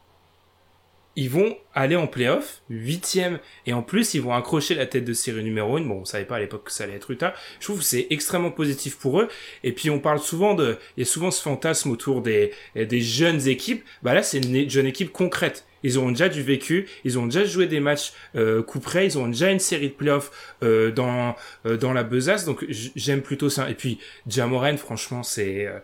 ils 1.15 1.29
vont 1.29 1.57
aller 1.73 1.95
en 1.95 2.07
playoff, 2.07 2.61
huitième, 2.69 3.39
et 3.65 3.73
en 3.73 3.81
plus 3.81 4.13
ils 4.13 4.21
vont 4.21 4.33
accrocher 4.33 4.75
la 4.75 4.85
tête 4.85 5.05
de 5.05 5.13
série 5.13 5.43
numéro 5.43 5.77
1. 5.77 5.81
Bon, 5.81 6.01
on 6.01 6.05
savait 6.05 6.25
pas 6.25 6.35
à 6.35 6.39
l'époque 6.39 6.65
que 6.65 6.71
ça 6.71 6.83
allait 6.83 6.95
être 6.95 7.11
Utah. 7.11 7.33
Je 7.59 7.65
trouve 7.65 7.79
que 7.79 7.85
c'est 7.85 8.07
extrêmement 8.09 8.51
positif 8.51 8.97
pour 8.97 9.19
eux. 9.19 9.29
Et 9.63 9.71
puis 9.71 9.89
on 9.89 9.99
parle 9.99 10.19
souvent 10.19 10.53
de, 10.53 10.77
il 10.97 11.01
y 11.01 11.03
a 11.03 11.09
souvent 11.09 11.31
ce 11.31 11.41
fantasme 11.41 11.91
autour 11.91 12.21
des, 12.21 12.51
des 12.75 13.01
jeunes 13.01 13.47
équipes. 13.47 13.83
Bah 14.03 14.13
là, 14.13 14.23
c'est 14.23 14.39
une 14.39 14.69
jeune 14.69 14.87
équipe 14.87 15.11
concrète. 15.11 15.65
Ils 15.85 15.99
ont 15.99 16.09
déjà 16.09 16.29
du 16.29 16.41
vécu, 16.41 16.87
ils 17.03 17.19
ont 17.19 17.27
déjà 17.27 17.45
joué 17.45 17.67
des 17.67 17.79
matchs 17.79 18.13
euh, 18.35 18.63
coup 18.63 18.79
près, 18.79 19.05
ils 19.05 19.19
ont 19.19 19.27
déjà 19.27 19.51
une 19.51 19.59
série 19.59 19.89
de 19.89 19.93
playoffs 19.93 20.55
euh, 20.63 20.89
dans 20.89 21.35
euh, 21.67 21.77
dans 21.77 21.93
la 21.93 22.03
besace. 22.03 22.43
Donc 22.43 22.65
j'aime 22.69 23.21
plutôt 23.21 23.51
ça. 23.51 23.69
Et 23.69 23.75
puis 23.75 23.99
Jamoren, 24.27 24.79
franchement, 24.79 25.21
c'est 25.21 25.67
euh, 25.67 25.77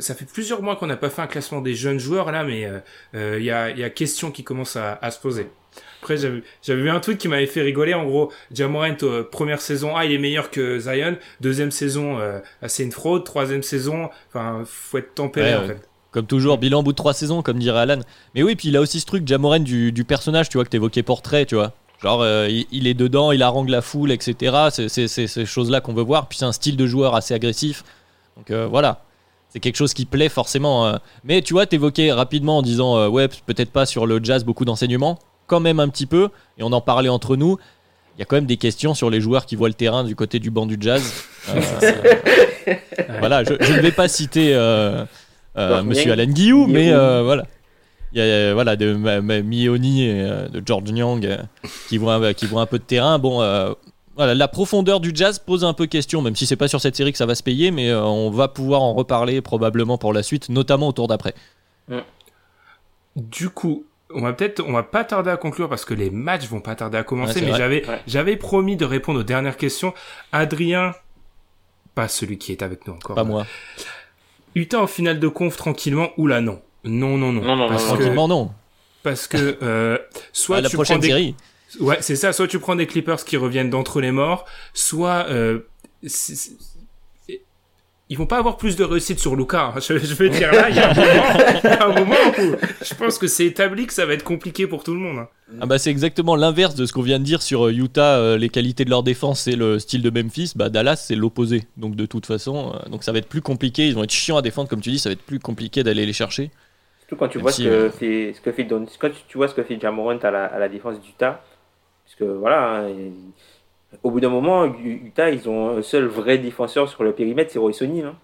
ça 0.00 0.14
fait 0.14 0.24
plusieurs 0.24 0.62
mois 0.62 0.76
qu'on 0.76 0.86
n'a 0.86 0.96
pas 0.96 1.10
fait 1.10 1.22
un 1.22 1.26
classement 1.26 1.60
des 1.60 1.74
jeunes 1.74 1.98
joueurs 1.98 2.30
là, 2.32 2.44
mais 2.44 2.60
il 2.60 2.64
euh, 2.64 2.78
euh, 3.14 3.40
y, 3.40 3.50
a, 3.50 3.70
y 3.70 3.84
a 3.84 3.90
question 3.90 4.30
qui 4.30 4.44
commence 4.44 4.76
à, 4.76 4.98
à 5.00 5.10
se 5.10 5.18
poser. 5.18 5.48
Après, 6.00 6.16
j'avais 6.16 6.82
vu 6.82 6.90
un 6.90 7.00
tweet 7.00 7.18
qui 7.18 7.28
m'avait 7.28 7.46
fait 7.46 7.62
rigoler. 7.62 7.94
En 7.94 8.04
gros, 8.04 8.32
Jamorant, 8.52 8.96
première 9.30 9.60
saison, 9.60 9.96
ah, 9.96 10.04
il 10.04 10.12
est 10.12 10.18
meilleur 10.18 10.50
que 10.50 10.78
Zion. 10.80 11.16
Deuxième 11.40 11.70
saison, 11.70 12.18
euh, 12.18 12.40
c'est 12.66 12.82
une 12.82 12.92
fraude. 12.92 13.24
Troisième 13.24 13.62
saison, 13.62 14.10
enfin, 14.28 14.64
faut 14.66 14.98
être 14.98 15.14
tempéré 15.14 15.54
en 15.54 15.66
fait. 15.66 15.88
Comme 16.10 16.26
toujours, 16.26 16.58
bilan 16.58 16.80
au 16.80 16.82
bout 16.82 16.90
de 16.90 16.96
trois 16.96 17.14
saisons, 17.14 17.40
comme 17.42 17.58
dirait 17.58 17.78
Alan. 17.78 18.00
Mais 18.34 18.42
oui, 18.42 18.56
puis 18.56 18.68
il 18.68 18.76
a 18.76 18.80
aussi 18.80 19.00
ce 19.00 19.06
truc, 19.06 19.26
Jamorant, 19.26 19.60
du, 19.60 19.92
du 19.92 20.04
personnage, 20.04 20.48
tu 20.48 20.58
vois, 20.58 20.64
que 20.64 20.70
t'évoquais 20.70 21.02
portrait, 21.02 21.46
tu 21.46 21.54
vois. 21.54 21.72
Genre, 22.02 22.26
il, 22.48 22.86
est 22.88 22.94
dedans, 22.94 23.30
il 23.30 23.42
harangue 23.42 23.68
la 23.68 23.80
foule, 23.80 24.10
etc. 24.10 24.70
C'est 24.88 25.06
ces 25.06 25.46
choses-là 25.46 25.80
qu'on 25.80 25.94
veut 25.94 26.02
voir. 26.02 26.28
Puis 26.28 26.38
c'est 26.38 26.44
un 26.44 26.52
style 26.52 26.76
de 26.76 26.86
joueur 26.86 27.14
assez 27.14 27.32
agressif. 27.32 27.84
Donc 28.36 28.50
voilà 28.50 29.04
c'est 29.52 29.60
quelque 29.60 29.76
chose 29.76 29.92
qui 29.92 30.06
plaît 30.06 30.28
forcément. 30.28 30.86
Euh. 30.86 30.96
Mais 31.24 31.42
tu 31.42 31.52
vois, 31.52 31.66
t'évoquais 31.66 32.10
rapidement 32.12 32.58
en 32.58 32.62
disant 32.62 32.96
euh, 32.96 33.08
ouais, 33.08 33.28
peut-être 33.46 33.70
pas 33.70 33.84
sur 33.84 34.06
le 34.06 34.18
jazz 34.22 34.44
beaucoup 34.44 34.64
d'enseignements, 34.64 35.18
quand 35.46 35.60
même 35.60 35.78
un 35.78 35.88
petit 35.88 36.06
peu, 36.06 36.30
et 36.58 36.62
on 36.62 36.72
en 36.72 36.80
parlait 36.80 37.10
entre 37.10 37.36
nous. 37.36 37.58
Il 38.16 38.20
y 38.20 38.22
a 38.22 38.24
quand 38.24 38.36
même 38.36 38.46
des 38.46 38.56
questions 38.56 38.94
sur 38.94 39.10
les 39.10 39.20
joueurs 39.20 39.46
qui 39.46 39.56
voient 39.56 39.68
le 39.68 39.74
terrain 39.74 40.04
du 40.04 40.14
côté 40.14 40.38
du 40.38 40.50
banc 40.50 40.66
du 40.66 40.76
jazz. 40.80 41.02
Euh, 42.68 43.18
voilà, 43.18 43.42
je, 43.42 43.54
ne 43.54 43.80
vais 43.80 43.90
pas 43.90 44.06
citer 44.06 44.54
Monsieur 45.56 46.12
Alan 46.12 46.26
Guillou, 46.26 46.68
mais 46.68 46.92
voilà. 46.92 47.44
Il 48.12 48.18
y 48.18 48.22
a 48.22 48.54
voilà, 48.54 48.76
de 48.76 48.94
Mioni 48.94 50.04
et 50.04 50.22
de 50.22 50.62
George 50.64 50.92
Nyang 50.92 51.26
qui, 51.88 51.98
voient, 51.98 52.32
qui 52.34 52.46
voient 52.46 52.62
un 52.62 52.66
peu 52.66 52.78
de 52.78 52.84
terrain. 52.84 53.18
Bon, 53.18 53.42
voilà, 54.16 54.34
la 54.34 54.48
profondeur 54.48 55.00
du 55.00 55.12
jazz 55.14 55.38
pose 55.38 55.64
un 55.64 55.72
peu 55.72 55.86
question, 55.86 56.22
même 56.22 56.36
si 56.36 56.46
c'est 56.46 56.56
pas 56.56 56.68
sur 56.68 56.80
cette 56.80 56.96
série 56.96 57.12
que 57.12 57.18
ça 57.18 57.26
va 57.26 57.34
se 57.34 57.42
payer, 57.42 57.70
mais 57.70 57.90
euh, 57.90 58.02
on 58.02 58.30
va 58.30 58.48
pouvoir 58.48 58.82
en 58.82 58.94
reparler 58.94 59.40
probablement 59.40 59.98
pour 59.98 60.12
la 60.12 60.22
suite, 60.22 60.48
notamment 60.48 60.88
au 60.88 60.92
tour 60.92 61.08
d'après. 61.08 61.34
Du 63.16 63.50
coup, 63.50 63.84
on 64.14 64.22
va 64.22 64.32
peut-être, 64.32 64.62
on 64.66 64.72
va 64.72 64.82
pas 64.82 65.04
tarder 65.04 65.30
à 65.30 65.36
conclure 65.36 65.68
parce 65.68 65.84
que 65.84 65.94
les 65.94 66.10
matchs 66.10 66.46
vont 66.46 66.60
pas 66.60 66.74
tarder 66.74 66.98
à 66.98 67.02
commencer, 67.02 67.40
mais 67.40 67.54
j'avais, 67.54 67.84
j'avais 68.06 68.36
promis 68.36 68.76
de 68.76 68.84
répondre 68.84 69.20
aux 69.20 69.24
dernières 69.24 69.56
questions. 69.56 69.94
Adrien, 70.32 70.94
pas 71.94 72.08
celui 72.08 72.38
qui 72.38 72.52
est 72.52 72.62
avec 72.62 72.86
nous 72.86 72.94
encore. 72.94 73.16
Pas 73.16 73.24
moi. 73.24 73.46
Utah 74.54 74.82
en 74.82 74.86
finale 74.86 75.18
de 75.18 75.28
conf 75.28 75.56
tranquillement 75.56 76.10
ou 76.18 76.26
là 76.26 76.40
non. 76.40 76.60
Non, 76.84 77.16
non, 77.16 77.32
non. 77.32 77.42
Non, 77.42 77.56
non, 77.56 77.76
tranquillement 77.76 78.28
non. 78.28 78.50
Parce 79.02 79.26
que 79.26 79.58
euh, 79.62 79.98
soit 80.32 80.60
la 80.60 80.68
prochaine 80.68 81.02
série. 81.02 81.34
Ouais, 81.80 81.98
c'est 82.00 82.16
ça. 82.16 82.32
Soit 82.32 82.48
tu 82.48 82.58
prends 82.58 82.76
des 82.76 82.86
Clippers 82.86 83.24
qui 83.24 83.36
reviennent 83.36 83.70
d'entre 83.70 84.00
les 84.00 84.12
morts, 84.12 84.44
soit 84.74 85.26
euh, 85.28 85.60
ils 88.08 88.18
vont 88.18 88.26
pas 88.26 88.36
avoir 88.36 88.58
plus 88.58 88.76
de 88.76 88.84
réussite 88.84 89.18
sur 89.18 89.36
Luca. 89.36 89.72
Hein. 89.74 89.80
Je, 89.80 89.94
veux 89.94 90.28
dire 90.28 90.52
là, 90.52 90.68
il 90.68 90.76
y, 90.76 90.78
a 90.78 91.86
un 91.86 91.94
moment, 91.98 92.14
où 92.38 92.56
je 92.84 92.94
pense 92.94 93.16
que 93.16 93.26
c'est 93.26 93.46
établi 93.46 93.86
que 93.86 93.94
ça 93.94 94.04
va 94.04 94.12
être 94.12 94.22
compliqué 94.22 94.66
pour 94.66 94.84
tout 94.84 94.92
le 94.92 95.00
monde. 95.00 95.20
Hein. 95.20 95.28
Ah 95.60 95.66
bah 95.66 95.78
c'est 95.78 95.90
exactement 95.90 96.36
l'inverse 96.36 96.74
de 96.74 96.84
ce 96.84 96.92
qu'on 96.92 97.02
vient 97.02 97.18
de 97.18 97.24
dire 97.24 97.40
sur 97.40 97.66
euh, 97.66 97.72
Utah, 97.72 98.18
euh, 98.18 98.36
les 98.36 98.50
qualités 98.50 98.84
de 98.84 98.90
leur 98.90 99.02
défense 99.02 99.46
et 99.46 99.56
le 99.56 99.78
style 99.78 100.02
de 100.02 100.10
Memphis. 100.10 100.52
Bah 100.56 100.68
Dallas 100.68 100.96
c'est 100.96 101.14
l'opposé. 101.14 101.64
Donc 101.78 101.96
de 101.96 102.04
toute 102.04 102.26
façon, 102.26 102.74
donc 102.90 103.02
ça 103.02 103.12
va 103.12 103.18
être 103.18 103.28
plus 103.28 103.40
compliqué. 103.40 103.88
Ils 103.88 103.94
vont 103.94 104.04
être 104.04 104.12
chiants 104.12 104.36
à 104.36 104.42
défendre 104.42 104.68
comme 104.68 104.82
tu 104.82 104.90
dis. 104.90 104.98
Ça 104.98 105.08
va 105.08 105.14
être 105.14 105.22
plus 105.22 105.38
compliqué 105.38 105.82
d'aller 105.82 106.04
les 106.04 106.12
chercher. 106.12 106.50
Surtout 107.00 107.16
quand 107.16 107.28
tu 107.28 107.38
vois 107.38 107.52
ce 107.52 107.62
que, 107.62 107.88
fait, 107.88 108.34
ce 108.36 108.40
que 108.42 108.52
fait 108.52 108.64
Don, 108.64 108.84
quand 108.98 109.10
tu 109.26 109.38
vois 109.38 109.48
ce 109.48 109.54
que 109.54 109.62
fait 109.62 109.80
Jamorant 109.80 110.18
à 110.18 110.30
la, 110.30 110.44
à 110.44 110.58
la 110.58 110.68
défense 110.68 111.00
d'Utah 111.00 111.42
parce 112.04 112.14
que 112.16 112.24
voilà, 112.24 112.86
au 114.02 114.10
bout 114.10 114.20
d'un 114.20 114.28
moment, 114.28 114.64
Utah, 114.64 115.30
ils 115.30 115.48
ont 115.48 115.78
un 115.78 115.82
seul 115.82 116.06
vrai 116.06 116.38
défenseur 116.38 116.88
sur 116.88 117.02
le 117.04 117.12
périmètre, 117.12 117.50
c'est 117.50 117.58
Roy 117.58 117.72
Sonny. 117.72 118.02
Hein. 118.02 118.14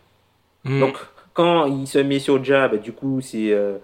Mm. 0.64 0.80
Donc, 0.80 0.96
quand 1.34 1.66
il 1.66 1.86
se 1.86 1.98
met 1.98 2.18
sur 2.18 2.42
Ja, 2.44 2.68
bah, 2.68 2.78
du 2.78 2.92
coup, 2.92 3.20
c'est 3.20 3.52
euh, 3.52 3.78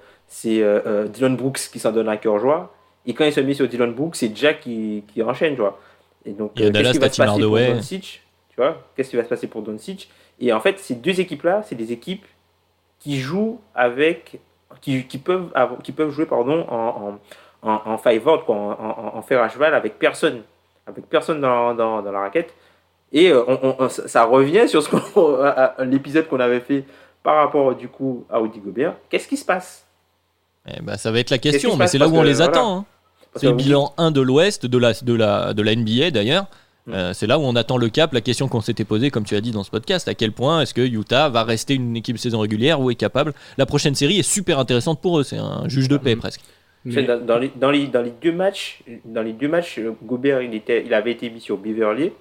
euh, 0.46 0.80
euh, 0.86 1.08
Dylan 1.08 1.36
Brooks 1.36 1.70
qui 1.72 1.78
s'en 1.78 1.92
donne 1.92 2.08
à 2.08 2.16
cœur 2.16 2.38
joie. 2.38 2.74
Et 3.06 3.14
quand 3.14 3.24
il 3.24 3.32
se 3.32 3.40
met 3.40 3.54
sur 3.54 3.68
Dylan 3.68 3.92
Brooks, 3.92 4.16
c'est 4.16 4.36
Ja 4.36 4.54
qui, 4.54 5.04
qui 5.12 5.22
enchaîne, 5.22 5.54
tu 5.54 5.60
vois. 5.60 5.78
Et 6.24 6.32
donc, 6.32 6.54
qu'est-ce 6.54 6.92
qui 6.92 6.98
va 6.98 7.12
se 7.12 7.20
passer 7.20 7.42
pour 7.42 7.58
Doncic 7.58 8.22
Tu 8.48 8.56
vois? 8.56 8.82
Qu'est-ce 8.96 9.10
qui 9.10 9.16
va 9.16 9.24
se 9.24 9.28
passer 9.28 9.46
pour 9.46 9.62
Doncic? 9.62 10.10
Et 10.40 10.52
en 10.52 10.60
fait, 10.60 10.78
ces 10.78 10.94
deux 10.94 11.20
équipes-là, 11.20 11.62
c'est 11.64 11.74
des 11.74 11.92
équipes 11.92 12.24
qui 12.98 13.20
jouent 13.20 13.60
avec, 13.74 14.40
qui, 14.80 15.04
qui 15.04 15.18
peuvent, 15.18 15.52
qui 15.82 15.92
peuvent 15.92 16.10
jouer 16.10 16.26
pardon, 16.26 16.66
en 16.68 16.76
en, 16.76 17.18
en 17.64 17.98
five 17.98 18.26
out, 18.26 18.44
quoi, 18.44 18.56
en, 18.56 19.16
en, 19.16 19.22
fer 19.22 19.42
à 19.42 19.48
cheval 19.48 19.74
avec 19.74 19.98
personne, 19.98 20.42
avec 20.86 21.06
personne 21.08 21.40
dans, 21.40 21.74
dans, 21.74 22.02
dans 22.02 22.12
la 22.12 22.20
raquette. 22.20 22.54
Et 23.12 23.30
euh, 23.30 23.44
on, 23.46 23.88
ça 23.88 24.24
revient 24.24 24.68
sur 24.68 24.82
ce 24.82 25.82
l'épisode 25.84 26.28
qu'on 26.28 26.40
avait 26.40 26.60
fait 26.60 26.84
par 27.22 27.36
rapport 27.36 27.74
du 27.74 27.88
coup 27.88 28.24
à 28.30 28.40
Audi 28.40 28.60
Gobert. 28.60 28.94
Qu'est-ce 29.08 29.28
qui 29.28 29.36
se 29.36 29.44
passe? 29.44 29.86
Eh 30.66 30.80
ben, 30.82 30.96
Ça 30.96 31.10
va 31.10 31.20
être 31.20 31.30
la 31.30 31.38
question, 31.38 31.76
mais 31.76 31.86
c'est 31.86 31.98
là 31.98 32.08
où 32.08 32.16
on 32.16 32.22
les 32.22 32.42
attend. 32.42 32.78
Hein. 32.78 32.84
C'est 33.36 33.46
le 33.46 33.54
bilan 33.54 33.92
1 33.96 34.10
de 34.10 34.20
l'Ouest, 34.20 34.66
de 34.66 34.78
la, 34.78 34.92
de, 34.92 35.14
la, 35.14 35.54
de 35.54 35.62
la 35.62 35.74
NBA 35.74 36.10
d'ailleurs. 36.10 36.46
Mm. 36.86 36.92
Euh, 36.92 37.12
c'est 37.14 37.26
là 37.26 37.38
où 37.38 37.42
on 37.42 37.56
attend 37.56 37.78
le 37.78 37.88
cap, 37.88 38.12
la 38.12 38.20
question 38.20 38.48
qu'on 38.48 38.60
s'était 38.60 38.84
posée, 38.84 39.10
comme 39.10 39.24
tu 39.24 39.36
as 39.36 39.40
dit 39.40 39.52
dans 39.52 39.64
ce 39.64 39.70
podcast, 39.70 40.06
à 40.08 40.14
quel 40.14 40.32
point 40.32 40.60
est-ce 40.60 40.74
que 40.74 40.82
Utah 40.82 41.28
va 41.28 41.44
rester 41.44 41.74
une 41.74 41.96
équipe 41.96 42.18
saison 42.18 42.40
régulière 42.40 42.80
ou 42.80 42.90
est 42.90 42.94
capable? 42.94 43.32
La 43.56 43.66
prochaine 43.66 43.94
série 43.94 44.18
est 44.18 44.22
super 44.22 44.58
intéressante 44.58 45.00
pour 45.00 45.18
eux, 45.18 45.24
c'est 45.24 45.38
un 45.38 45.68
juge 45.68 45.88
de 45.88 45.96
paix 45.96 46.14
mm. 46.14 46.18
presque. 46.18 46.40
Dans, 46.86 47.38
les, 47.38 47.48
dans, 47.48 47.70
les, 47.70 47.86
dans, 47.86 48.02
les, 48.02 48.10
deux 48.10 48.32
matchs, 48.32 48.82
dans 49.06 49.22
les 49.22 49.32
deux 49.32 49.48
matchs, 49.48 49.80
Gobert 50.02 50.42
il, 50.42 50.54
était, 50.54 50.84
il 50.84 50.92
avait 50.92 51.12
été 51.12 51.30
mis 51.30 51.40
sur 51.40 51.56
Beverly. 51.56 52.12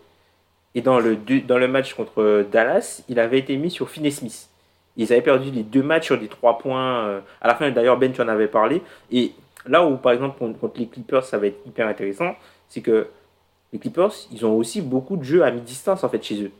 Et 0.76 0.81
dans 0.81 0.99
le, 0.99 1.18
dans 1.45 1.57
le 1.57 1.68
match 1.68 1.94
contre 1.94 2.45
Dallas, 2.52 3.03
il 3.10 3.19
avait 3.19 3.40
été 3.40 3.57
mis 3.57 3.69
sur 3.69 3.90
Finney 3.90 4.10
Smith. 4.10 4.49
Ils 4.95 5.11
avaient 5.11 5.22
perdu 5.22 5.52
les 5.52 5.64
deux 5.64 5.84
matchs 5.84 6.06
sur 6.06 6.19
des 6.19 6.27
trois 6.27 6.57
points. 6.57 7.06
Euh, 7.06 7.19
à 7.41 7.48
la 7.48 7.56
fin, 7.56 7.69
d'ailleurs, 7.72 7.98
Ben, 7.98 8.11
tu 8.11 8.22
en 8.22 8.27
avais 8.27 8.48
parlé. 8.48 8.81
Et 9.11 9.34
là 9.65 9.85
où, 9.85 9.98
par 9.98 10.11
exemple, 10.11 10.38
contre 10.40 10.77
les 10.77 10.88
Clippers, 10.88 11.23
ça 11.23 11.38
va 11.38 11.48
être 11.48 11.60
hyper 11.65 11.88
intéressant, 11.88 12.35
c'est 12.69 12.81
que 12.81 13.07
les 13.72 13.80
Clippers, 13.80 14.11
ils 14.31 14.45
ont 14.45 14.56
aussi 14.56 14.81
beaucoup 14.81 15.18
de 15.18 15.23
jeux 15.23 15.44
à 15.44 15.52
mi-distance, 15.52 16.03
en 16.03 16.10
fait, 16.10 16.23
chez 16.23 16.44
eux. 16.44 16.52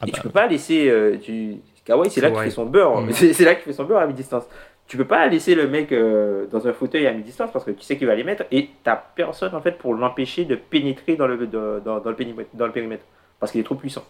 Ah 0.00 0.06
et 0.06 0.10
bah 0.10 0.16
tu 0.16 0.22
peux 0.22 0.30
pas 0.30 0.46
laisser. 0.46 0.88
Euh, 0.88 1.16
tu... 1.20 1.56
Kawhi, 1.84 2.10
c'est 2.10 2.20
là 2.20 2.30
qu'il 2.30 2.40
fait 2.40 2.50
son 2.50 2.66
beurre. 2.66 3.00
Mm. 3.02 3.12
C'est 3.12 3.44
là 3.44 3.54
qu'il 3.54 3.64
fait 3.64 3.72
son 3.72 3.84
beurre 3.84 4.00
à 4.00 4.06
mi-distance. 4.06 4.44
Tu 4.86 4.96
peux 4.96 5.06
pas 5.06 5.26
laisser 5.26 5.54
le 5.54 5.66
mec 5.66 5.92
euh, 5.92 6.46
dans 6.46 6.66
un 6.68 6.72
fauteuil 6.72 7.06
à 7.06 7.12
mi-distance 7.12 7.50
parce 7.52 7.64
que 7.64 7.70
tu 7.70 7.82
sais 7.82 7.96
qu'il 7.96 8.06
va 8.06 8.14
les 8.14 8.24
mettre 8.24 8.44
et 8.50 8.70
t'as 8.82 8.96
personne 8.96 9.54
en 9.54 9.60
fait 9.60 9.78
pour 9.78 9.94
l'empêcher 9.94 10.44
de 10.44 10.56
pénétrer 10.56 11.16
dans 11.16 11.26
le, 11.26 11.46
dans, 11.46 11.80
dans 11.80 12.10
le, 12.10 12.16
périmètre, 12.16 12.50
dans 12.54 12.66
le 12.66 12.72
périmètre 12.72 13.04
parce 13.40 13.50
qu'il 13.52 13.60
est 13.60 13.64
trop 13.64 13.76
puissant. 13.76 14.04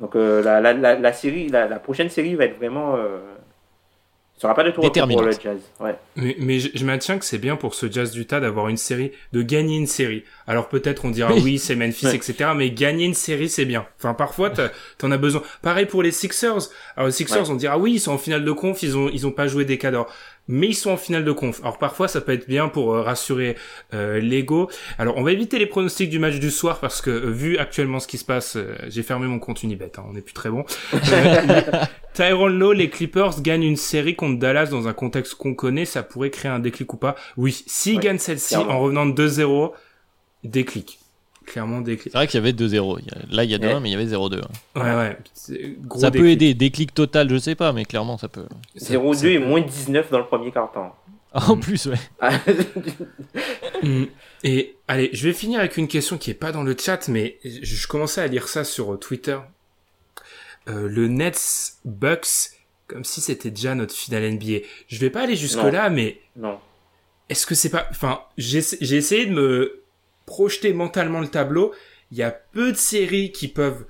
Donc 0.00 0.14
euh, 0.14 0.42
la, 0.42 1.12
série, 1.12 1.48
la, 1.48 1.66
prochaine 1.78 2.08
série 2.08 2.34
va 2.34 2.44
être 2.44 2.56
vraiment 2.56 2.96
euh, 2.96 3.18
sera 4.38 4.54
pas 4.54 4.64
de 4.64 4.70
tour 4.70 4.90
pour 4.90 5.22
le 5.22 5.32
jazz. 5.32 5.60
Ouais. 5.80 5.96
Mais, 6.16 6.36
mais 6.38 6.58
je, 6.60 6.84
maintiens 6.84 7.18
que 7.18 7.24
c'est 7.24 7.38
bien 7.38 7.56
pour 7.56 7.74
ce 7.74 7.90
jazz 7.90 8.12
d'Utah 8.12 8.40
d'avoir 8.40 8.68
une 8.68 8.76
série, 8.76 9.12
de 9.32 9.42
gagner 9.42 9.76
une 9.76 9.86
série. 9.86 10.24
Alors 10.46 10.68
peut-être 10.68 11.04
on 11.04 11.10
dira 11.10 11.32
oui, 11.34 11.58
c'est 11.58 11.74
Memphis, 11.74 12.08
etc. 12.08 12.50
Mais 12.56 12.70
gagner 12.70 13.04
une 13.04 13.14
série, 13.14 13.48
c'est 13.48 13.64
bien. 13.64 13.86
Enfin 13.98 14.14
parfois 14.14 14.50
t'en 14.98 15.10
as 15.10 15.18
besoin. 15.18 15.42
Pareil 15.62 15.86
pour 15.86 16.02
les 16.02 16.12
Sixers. 16.12 16.70
Alors 16.96 17.06
les 17.06 17.12
Sixers, 17.12 17.50
on 17.50 17.54
dira 17.54 17.78
oui, 17.78 17.94
ils 17.94 18.00
sont 18.00 18.12
en 18.12 18.18
finale 18.18 18.44
de 18.44 18.52
conf, 18.52 18.82
ils 18.82 18.96
ont 18.96 19.10
ils 19.12 19.26
ont 19.26 19.32
pas 19.32 19.48
joué 19.48 19.64
des 19.64 19.78
cadors 19.78 20.12
mais 20.48 20.68
ils 20.68 20.74
sont 20.74 20.90
en 20.90 20.96
finale 20.96 21.24
de 21.24 21.32
conf. 21.32 21.60
Alors 21.60 21.78
parfois 21.78 22.08
ça 22.08 22.20
peut 22.20 22.32
être 22.32 22.48
bien 22.48 22.68
pour 22.68 22.94
euh, 22.94 23.02
rassurer 23.02 23.56
euh, 23.94 24.18
l'ego. 24.18 24.68
Alors 24.98 25.16
on 25.16 25.22
va 25.22 25.32
éviter 25.32 25.58
les 25.58 25.66
pronostics 25.66 26.10
du 26.10 26.18
match 26.18 26.38
du 26.38 26.50
soir 26.50 26.80
parce 26.80 27.00
que 27.00 27.10
euh, 27.10 27.30
vu 27.30 27.58
actuellement 27.58 28.00
ce 28.00 28.08
qui 28.08 28.18
se 28.18 28.24
passe, 28.24 28.56
euh, 28.56 28.74
j'ai 28.88 29.02
fermé 29.02 29.26
mon 29.26 29.38
compte 29.38 29.62
Unibet, 29.62 29.92
hein, 29.98 30.04
on 30.08 30.14
n'est 30.14 30.22
plus 30.22 30.34
très 30.34 30.50
bon. 30.50 30.64
Tyrone 32.14 32.58
Lowe, 32.58 32.72
les 32.72 32.90
Clippers 32.90 33.40
gagnent 33.42 33.62
une 33.62 33.76
série 33.76 34.16
contre 34.16 34.38
Dallas 34.38 34.66
dans 34.66 34.88
un 34.88 34.92
contexte 34.92 35.34
qu'on 35.34 35.54
connaît, 35.54 35.84
ça 35.84 36.02
pourrait 36.02 36.30
créer 36.30 36.50
un 36.50 36.58
déclic 36.58 36.92
ou 36.92 36.96
pas? 36.96 37.14
Oui, 37.36 37.62
s'ils 37.66 38.00
gagnent 38.00 38.18
celle-ci 38.18 38.56
en 38.56 38.80
revenant 38.80 39.06
de 39.06 39.28
2-0, 39.28 39.72
déclic 40.42 40.98
clairement 41.48 41.80
déclic. 41.80 42.12
C'est 42.12 42.18
vrai 42.18 42.26
qu'il 42.26 42.38
y 42.38 42.42
avait 42.42 42.52
2-0. 42.52 43.00
Là, 43.30 43.44
il 43.44 43.50
y 43.50 43.54
a 43.54 43.58
2-1, 43.58 43.80
mais 43.80 43.90
il 43.90 43.92
y 43.92 43.94
avait 43.94 44.06
0-2. 44.06 44.40
Hein. 44.40 44.48
Ouais, 44.76 44.94
ouais. 44.94 45.18
ça 45.98 46.10
peut 46.10 46.28
aider. 46.28 46.54
Déclic 46.54 46.94
total, 46.94 47.30
je 47.30 47.38
sais 47.38 47.54
pas, 47.54 47.72
mais 47.72 47.84
clairement, 47.84 48.18
ça 48.18 48.28
peut. 48.28 48.46
0-2 48.76 49.26
et 49.26 49.38
moins 49.38 49.60
19 49.60 50.10
dans 50.10 50.18
le 50.18 50.26
premier 50.26 50.50
quart-temps. 50.52 50.94
en 51.32 51.56
plus, 51.56 51.86
ouais. 51.86 51.98
Mm. 53.80 54.06
et 54.42 54.74
allez, 54.88 55.10
je 55.12 55.28
vais 55.28 55.32
finir 55.32 55.60
avec 55.60 55.76
une 55.76 55.86
question 55.86 56.18
qui 56.18 56.32
est 56.32 56.34
pas 56.34 56.50
dans 56.50 56.64
le 56.64 56.76
chat, 56.76 57.06
mais 57.06 57.38
je, 57.44 57.86
commençais 57.86 58.20
à 58.20 58.26
lire 58.26 58.48
ça 58.48 58.64
sur 58.64 58.94
euh, 58.94 58.96
Twitter. 58.96 59.38
Euh, 60.68 60.88
le 60.88 61.06
Nets 61.06 61.74
Bucks, 61.84 62.56
comme 62.88 63.04
si 63.04 63.20
c'était 63.20 63.50
déjà 63.50 63.76
notre 63.76 63.94
finale 63.94 64.32
NBA. 64.32 64.66
Je 64.88 64.98
vais 64.98 65.10
pas 65.10 65.22
aller 65.22 65.36
jusque 65.36 65.62
là, 65.62 65.90
mais 65.90 66.20
non. 66.36 66.58
Est-ce 67.28 67.46
que 67.46 67.54
c'est 67.54 67.70
pas, 67.70 67.86
enfin, 67.90 68.22
j'ai 68.36 68.58
essayé 68.58 69.26
de 69.26 69.32
me 69.32 69.82
projeter 70.28 70.72
mentalement 70.72 71.20
le 71.20 71.28
tableau, 71.28 71.72
il 72.12 72.18
y 72.18 72.22
a 72.22 72.30
peu 72.30 72.72
de 72.72 72.76
séries 72.76 73.32
qui 73.32 73.48
peuvent 73.48 73.86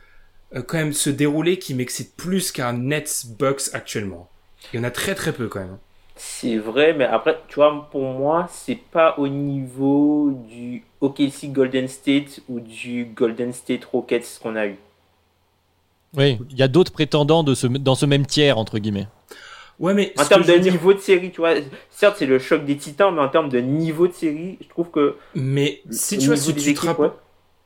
euh, 0.54 0.62
quand 0.62 0.78
même 0.78 0.92
se 0.92 1.10
dérouler 1.10 1.58
qui 1.58 1.74
m'excitent 1.74 2.16
plus 2.16 2.52
qu'un 2.52 2.72
Nets 2.72 3.26
Bucks 3.38 3.74
actuellement. 3.74 4.28
Il 4.72 4.78
y 4.78 4.80
en 4.80 4.84
a 4.84 4.90
très 4.90 5.14
très 5.14 5.32
peu 5.32 5.48
quand 5.48 5.60
même. 5.60 5.78
C'est 6.16 6.56
vrai, 6.56 6.94
mais 6.94 7.04
après, 7.04 7.38
tu 7.46 7.56
vois, 7.56 7.88
pour 7.90 8.02
moi, 8.02 8.48
c'est 8.50 8.80
pas 8.90 9.14
au 9.18 9.28
niveau 9.28 10.32
du 10.48 10.82
OKC 11.00 11.52
Golden 11.52 11.86
State 11.86 12.40
ou 12.48 12.58
du 12.58 13.04
Golden 13.14 13.52
State 13.52 13.84
Rockets 13.84 14.40
qu'on 14.42 14.56
a 14.56 14.66
eu. 14.66 14.76
Oui, 16.16 16.38
il 16.50 16.58
y 16.58 16.62
a 16.62 16.68
d'autres 16.68 16.92
prétendants 16.92 17.44
de 17.44 17.54
ce, 17.54 17.66
dans 17.66 17.94
ce 17.94 18.06
même 18.06 18.26
tiers, 18.26 18.58
entre 18.58 18.78
guillemets. 18.78 19.06
Ouais, 19.78 19.94
mais 19.94 20.12
en 20.18 20.24
termes 20.24 20.44
de 20.44 20.54
niveau 20.54 20.92
de 20.92 20.98
série, 20.98 21.30
tu 21.30 21.40
vois, 21.40 21.54
certes 21.90 22.16
c'est 22.18 22.26
le 22.26 22.38
choc 22.38 22.64
des 22.64 22.76
titans, 22.76 23.14
mais 23.14 23.20
en 23.20 23.28
termes 23.28 23.48
de 23.48 23.60
niveau 23.60 24.08
de 24.08 24.12
série, 24.12 24.58
je 24.60 24.68
trouve 24.68 24.90
que. 24.90 25.16
Mais 25.34 25.82
si 25.90 26.18
tu 26.18 26.26
vois, 26.26 26.36
si 26.36 26.52
tu, 26.54 26.74
te 26.74 26.86
rapportes, 26.86 27.18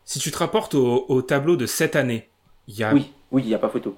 si 0.04 0.18
tu 0.18 0.30
te 0.30 0.38
rapportes 0.38 0.74
au, 0.74 1.22
tableau 1.22 1.56
de 1.56 1.64
cette 1.66 1.96
année, 1.96 2.28
il 2.68 2.76
y 2.76 2.84
a. 2.84 2.92
Oui, 2.92 3.12
oui, 3.30 3.42
il 3.44 3.48
n'y 3.48 3.54
a 3.54 3.58
pas 3.58 3.70
photo. 3.70 3.96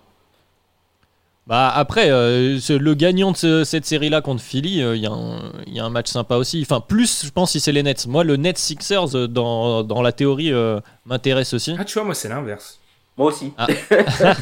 Bah 1.46 1.68
après, 1.68 2.10
euh, 2.10 2.58
le 2.70 2.94
gagnant 2.94 3.32
de 3.32 3.64
cette 3.64 3.84
série-là 3.84 4.22
contre 4.22 4.42
Philly, 4.42 4.80
euh, 4.80 4.96
il 4.96 5.02
y, 5.02 5.74
y, 5.74 5.80
a 5.80 5.84
un 5.84 5.90
match 5.90 6.08
sympa 6.08 6.36
aussi. 6.36 6.62
Enfin, 6.62 6.80
plus, 6.80 7.26
je 7.26 7.30
pense, 7.30 7.50
si 7.50 7.60
c'est 7.60 7.72
les 7.72 7.82
Nets. 7.82 8.06
Moi, 8.06 8.24
le 8.24 8.36
Nets 8.36 8.56
Sixers, 8.56 9.14
euh, 9.14 9.26
dans, 9.26 9.82
dans 9.82 10.00
la 10.00 10.12
théorie, 10.12 10.52
m'intéresse 11.04 11.52
aussi. 11.52 11.74
Ah, 11.78 11.84
tu 11.84 11.94
vois, 11.94 12.04
moi, 12.04 12.14
c'est 12.14 12.28
l'inverse. 12.28 12.80
Moi 13.16 13.28
aussi. 13.28 13.52
Ah. 13.56 13.68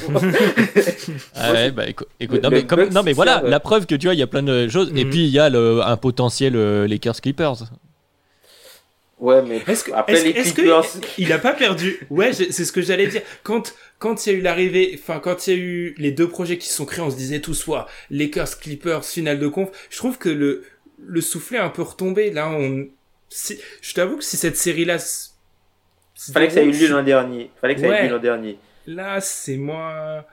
ah 1.35 1.53
ouais, 1.53 1.71
bah 1.71 1.85
écoute, 1.89 2.43
non, 2.43 2.49
mais, 2.51 2.65
comme, 2.65 2.89
non, 2.89 3.03
mais 3.03 3.13
voilà, 3.13 3.43
la 3.45 3.61
preuve 3.61 3.85
que 3.87 3.95
tu 3.95 4.07
vois, 4.07 4.15
il 4.15 4.19
y 4.19 4.23
a 4.23 4.27
plein 4.27 4.43
de 4.43 4.67
choses. 4.69 4.91
Et 4.97 5.05
mhm. 5.05 5.11
puis 5.11 5.25
il 5.25 5.31
y 5.31 5.39
a 5.39 5.51
le, 5.51 5.83
un 5.83 5.97
potentiel 5.99 6.57
euh, 6.57 6.89
Lakers 6.89 7.21
Clippers. 7.21 7.65
Ouais, 9.19 9.43
mais 9.43 9.63
est-ce 9.69 9.85
que, 9.85 9.93
après 9.93 10.25
les 10.25 10.33
Clippers. 10.33 10.85
il 11.19 11.33
a 11.33 11.39
pas 11.39 11.53
perdu? 11.53 12.01
Ouais, 12.11 12.33
c'est 12.33 12.65
ce 12.65 12.73
que 12.73 12.83
j'allais 12.83 13.07
dire. 13.07 13.23
Quand 13.43 13.75
quand 13.99 14.27
il 14.27 14.33
y 14.33 14.35
a 14.35 14.39
eu 14.39 14.43
l'arrivée, 14.43 14.99
enfin 15.01 15.21
quand 15.21 15.47
il 15.47 15.51
y 15.51 15.57
a 15.57 15.61
eu 15.61 15.95
les 15.99 16.11
deux 16.11 16.29
projets 16.29 16.59
qui 16.59 16.67
se 16.67 16.75
sont 16.75 16.87
créés, 16.87 17.05
on 17.05 17.11
se 17.11 17.17
disait 17.17 17.41
tous 17.41 17.55
soit 17.55 17.87
Lakers 18.11 18.59
Clippers 18.59 19.05
finale 19.05 19.39
de 19.39 19.47
conf. 19.47 19.69
Je 19.91 19.97
trouve 19.99 20.19
que 20.19 20.29
le 20.29 20.65
le 20.99 21.21
soufflet 21.21 21.59
a 21.59 21.65
un 21.65 21.71
peu 21.71 21.83
retombé. 21.83 22.31
Là, 22.31 22.49
on. 22.51 22.89
Je 23.31 23.95
t'avoue 23.95 24.17
que 24.17 24.25
si 24.25 24.37
cette 24.37 24.57
série 24.57 24.85
là 24.85 24.99
Fallait 26.31 26.49
que 26.49 26.53
ça 26.53 26.61
ait 26.61 26.67
eu 26.67 26.73
lieu 26.73 26.89
l'an 26.89 27.03
dernier. 27.03 27.51
Fallait 27.61 27.75
que 27.75 27.81
ça 27.81 27.89
ait 27.89 28.05
eu 28.05 28.09
lieu 28.09 28.15
l'an 28.15 28.23
dernier. 28.23 28.59
Là, 28.87 29.21
c'est 29.21 29.57
moi. 29.57 30.25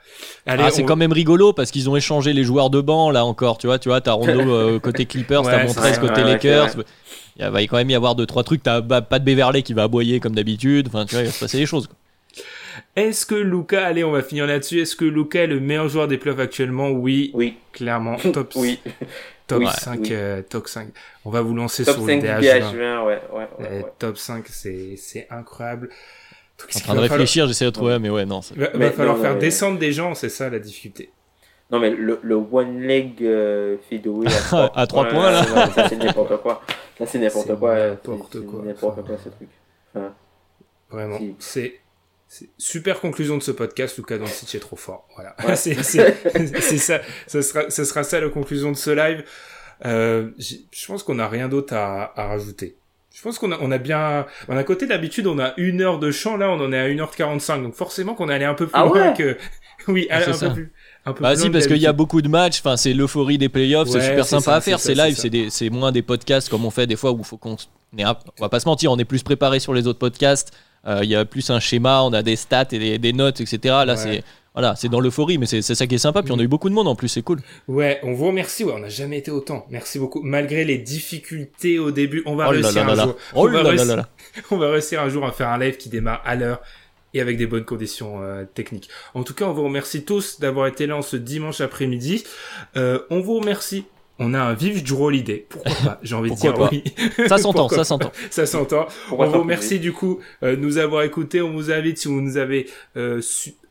ah, 0.48 0.72
c'est 0.72 0.84
quand 0.84 0.96
même 0.96 1.12
rigolo 1.12 1.54
parce 1.54 1.70
qu'ils 1.70 1.90
ont 1.90 1.96
échangé 1.96 2.34
les 2.34 2.44
joueurs 2.44 2.70
de 2.70 2.82
banc 2.82 3.12
là 3.12 3.24
encore. 3.24 3.60
Tu 3.60 3.68
vois, 3.68 3.78
tu 3.78 3.90
vois, 3.90 4.02
t'as 4.02 4.14
Rondo 4.14 4.32
euh, 4.54 4.80
côté 4.80 5.06
Clippers, 5.06 5.44
t'as 5.44 5.64
Montrez 5.64 5.98
côté 6.00 6.24
Lakers. 6.24 6.76
il 7.38 7.46
va 7.46 7.62
quand 7.62 7.78
même 7.78 7.90
y 7.90 7.96
avoir 7.96 8.16
deux 8.16 8.26
trois 8.26 8.44
trucs. 8.44 8.64
T'as 8.64 8.82
bah, 8.82 9.02
pas 9.02 9.20
de 9.20 9.26
Beverley 9.26 9.62
qui 9.62 9.74
va 9.74 9.84
aboyer 9.84 10.20
comme 10.20 10.34
d'habitude. 10.34 10.88
Enfin, 10.88 11.06
tu 11.06 11.14
vois, 11.14 11.24
il 11.24 11.28
va 11.28 11.32
se 11.32 11.40
passer 11.40 11.58
des 11.58 11.68
choses. 11.68 11.90
Est-ce 12.96 13.26
que 13.26 13.36
Luca, 13.36 13.86
allez, 13.86 14.04
on 14.04 14.12
va 14.12 14.24
finir 14.24 14.48
là-dessus. 14.48 14.82
Est-ce 14.82 14.96
que 14.96 15.06
Luca 15.06 15.44
est 15.44 15.48
le 15.48 15.60
meilleur 15.60 15.88
joueur 15.88 16.08
des 16.08 16.18
playoffs 16.18 16.40
actuellement? 16.40 16.90
Oui. 16.90 17.30
Oui. 17.34 17.56
Clairement. 17.72 18.16
Top. 18.34 18.54
oui. 18.56 18.80
Top 19.50 19.64
5, 19.66 20.12
euh, 20.12 20.42
top 20.44 20.68
5. 20.68 20.90
On 21.26 21.32
va 21.32 21.42
vous 21.42 21.56
lancer 21.56 21.84
top 21.84 21.96
sur 21.96 22.06
5 22.06 22.22
le 22.22 22.30
DH20. 22.30 23.06
ouais, 23.06 23.22
ouais, 23.34 23.48
ouais, 23.60 23.86
Top 23.98 24.18
5, 24.18 24.46
c'est 24.48 25.28
incroyable. 25.30 25.90
En 26.76 26.80
train 26.80 26.96
de 26.96 27.00
réfléchir, 27.00 27.48
j'essaie 27.48 27.66
de 27.66 27.70
trouver, 27.70 28.00
mais 28.00 28.10
ouais, 28.10 28.26
non. 28.26 28.42
Il 28.56 28.62
va, 28.62 28.92
falloir 28.92 29.18
faire 29.18 29.38
descendre 29.38 29.80
des 29.80 29.92
gens, 29.92 30.14
c'est 30.14 30.30
ça 30.30 30.50
la 30.50 30.60
difficulté. 30.60 31.10
Non, 31.72 31.80
mais 31.80 31.92
le, 31.92 32.20
le 32.24 32.36
one 32.36 32.82
leg 32.82 33.18
euh, 33.22 33.78
à 34.76 34.88
3 34.88 35.08
points, 35.08 35.32
là. 35.32 35.44
ça, 35.74 35.88
c'est 35.88 35.98
n'importe 35.98 36.42
quoi. 36.42 36.62
Ça, 36.98 37.06
c'est 37.06 37.20
n'importe 37.20 37.56
quoi. 37.60 37.90
N'importe 37.90 38.46
quoi. 38.46 38.62
N'importe 38.66 39.06
quoi, 39.06 39.18
ce 39.24 39.30
truc. 39.30 39.50
Vraiment. 40.90 41.20
C'est. 41.38 41.80
Super 42.60 43.00
conclusion 43.00 43.38
de 43.38 43.44
ce 43.44 43.52
podcast, 43.52 43.98
Lucas 43.98 44.20
Doncic 44.20 44.54
est 44.54 44.60
trop 44.60 44.76
fort. 44.76 45.08
Voilà, 45.16 45.36
c'est 45.56 45.74
ça, 45.84 47.02
ça 47.28 47.42
sera, 47.42 47.70
ça 47.70 47.86
sera 47.86 48.04
ça 48.04 48.22
la 48.22 48.30
conclusion 48.30 48.72
de 48.72 48.78
ce 48.78 48.92
live. 48.92 49.24
Euh, 49.86 50.30
je 50.38 50.86
pense 50.88 51.04
qu'on 51.04 51.16
n'a 51.16 51.28
rien 51.28 51.50
d'autre 51.50 51.74
à, 51.74 52.14
à 52.20 52.28
rajouter. 52.28 52.78
Je 53.12 53.24
pense 53.24 53.40
qu'on 53.40 53.52
a, 53.52 53.58
on 53.60 53.72
a 53.72 53.80
bien, 53.80 54.28
on 54.48 54.56
a 54.56 54.64
côté 54.64 54.86
d'habitude, 54.86 55.28
on 55.28 55.40
a 55.40 55.54
une 55.58 55.82
heure 55.82 56.00
de 56.00 56.12
chant, 56.12 56.38
là, 56.38 56.50
on 56.52 56.60
en 56.62 56.72
est 56.72 56.80
à 56.80 56.88
1h45, 56.88 57.64
donc 57.64 57.74
forcément 57.74 58.14
qu'on 58.14 58.30
est 58.30 58.34
allé 58.34 58.46
un 58.46 58.54
peu 58.54 58.68
plus 58.68 58.80
ah 58.80 58.86
loin 58.86 59.12
que, 59.14 59.36
oui, 59.88 60.08
un, 60.12 60.22
peu 60.22 60.54
plus, 60.54 60.72
un 61.06 61.14
peu 61.14 61.24
bah 61.24 61.36
si, 61.36 61.50
parce 61.50 61.66
qu'il 61.66 61.78
y 61.78 61.88
a 61.88 61.92
beaucoup 61.92 62.22
de 62.22 62.30
matchs, 62.30 62.60
enfin, 62.60 62.78
c'est 62.78 62.94
l'euphorie 62.94 63.38
des 63.38 63.50
playoffs, 63.50 63.90
c'est 63.90 64.02
super 64.02 64.26
sympa 64.26 64.56
à 64.56 64.62
faire, 64.62 64.80
c'est 64.80 64.94
live, 64.94 65.16
c'est 65.18 65.50
c'est 65.50 65.70
moins 65.70 65.92
des 65.92 66.04
podcasts 66.04 66.50
comme 66.50 66.66
on 66.66 66.70
fait 66.70 66.88
des 66.88 66.96
fois 66.96 67.12
où 67.12 67.18
il 67.20 67.26
faut 67.26 67.38
qu'on, 67.38 67.58
on 67.98 68.16
va 68.40 68.50
pas 68.50 68.60
se 68.60 68.70
mentir, 68.70 68.92
on 68.92 68.98
est 68.98 69.06
plus 69.06 69.24
préparé 69.24 69.60
sur 69.60 69.74
les 69.74 69.88
autres 69.88 70.00
podcasts, 70.00 70.54
il 70.86 71.10
y 71.10 71.16
a 71.16 71.26
plus 71.26 71.50
un 71.50 71.60
schéma, 71.60 72.02
on 72.04 72.14
a 72.14 72.24
des 72.24 72.36
stats 72.36 72.68
et 72.72 72.80
des, 72.80 72.98
des 72.98 73.14
notes, 73.14 73.42
etc. 73.42 73.60
Là, 73.86 73.96
c'est, 73.96 74.24
voilà, 74.54 74.76
c'est 74.76 74.90
dans 74.90 75.00
l'euphorie, 75.00 75.38
mais 75.38 75.46
c'est 75.46 75.62
ça 75.62 75.88
qui 75.88 75.96
est 75.96 76.00
sympa. 76.00 76.24
Puis 76.24 76.32
on 76.32 76.40
a 76.40 76.44
eu 76.44 76.48
beaucoup 76.48 76.70
de 76.70 76.74
monde 76.74 76.88
en 76.88 76.96
plus, 76.96 77.08
c'est 77.08 77.22
cool. 77.22 77.40
Ouais, 77.68 78.00
on 78.04 78.14
vous 78.14 78.28
remercie. 78.28 78.64
Ouais, 78.64 78.74
on 78.76 78.80
n'a 78.80 78.90
jamais 78.90 79.18
été 79.18 79.32
autant. 79.32 79.66
Merci 79.70 80.00
beaucoup. 80.00 80.22
Malgré 80.22 80.66
les 80.66 80.78
difficultés 80.78 81.80
au 81.80 81.92
début, 81.92 82.24
on 82.26 82.36
va 82.36 82.48
réussir 82.50 82.88
un 82.88 82.96
jour. 82.96 83.16
on, 83.36 83.48
va 83.48 83.64
réussir... 83.64 84.06
on 84.52 84.58
va 84.58 84.72
réussir 84.72 85.02
un 85.02 85.10
jour 85.10 85.26
à 85.26 85.32
faire 85.32 85.50
un 85.50 85.60
live 85.60 85.78
qui 85.78 85.90
démarre 85.90 86.22
à 86.26 86.36
l'heure 86.36 86.62
et 87.14 87.22
avec 87.22 87.38
des 87.38 87.48
bonnes 87.48 87.66
conditions 87.66 88.22
euh, 88.22 88.44
techniques. 88.46 88.90
En 89.14 89.24
tout 89.24 89.34
cas, 89.34 89.46
on 89.46 89.54
vous 89.54 89.64
remercie 89.64 90.04
tous 90.04 90.40
d'avoir 90.40 90.68
été 90.68 90.88
là 90.88 90.98
en 90.98 91.02
ce 91.02 91.16
dimanche 91.16 91.62
après-midi. 91.62 92.24
Euh, 92.76 93.00
on 93.10 93.22
vous 93.22 93.40
remercie 93.40 93.86
on 94.20 94.34
a 94.34 94.40
un 94.40 94.54
vif 94.54 94.84
drôle 94.84 95.16
idée. 95.16 95.46
Pourquoi 95.50 95.74
pas 95.84 96.00
J'ai 96.04 96.16
envie 96.16 96.30
de 96.30 96.36
dire 96.36 96.54
oui. 96.60 96.84
Ça 97.28 97.38
s'entend, 97.38 97.70
ça 97.70 97.84
s'entend. 97.84 98.12
Ça 98.30 98.46
s'entend. 98.46 98.88
On 99.12 99.26
vous 99.26 99.40
remercie 99.40 99.80
du 99.80 99.94
coup 99.94 100.20
euh, 100.44 100.56
nous 100.58 100.78
avoir 100.78 101.04
écoutés. 101.04 101.42
On 101.42 101.54
vous 101.54 101.72
invite 101.72 101.98
si 101.98 102.10
vous 102.10 102.22
nous 102.22 102.38
avez 102.38 102.70
euh, 102.98 103.22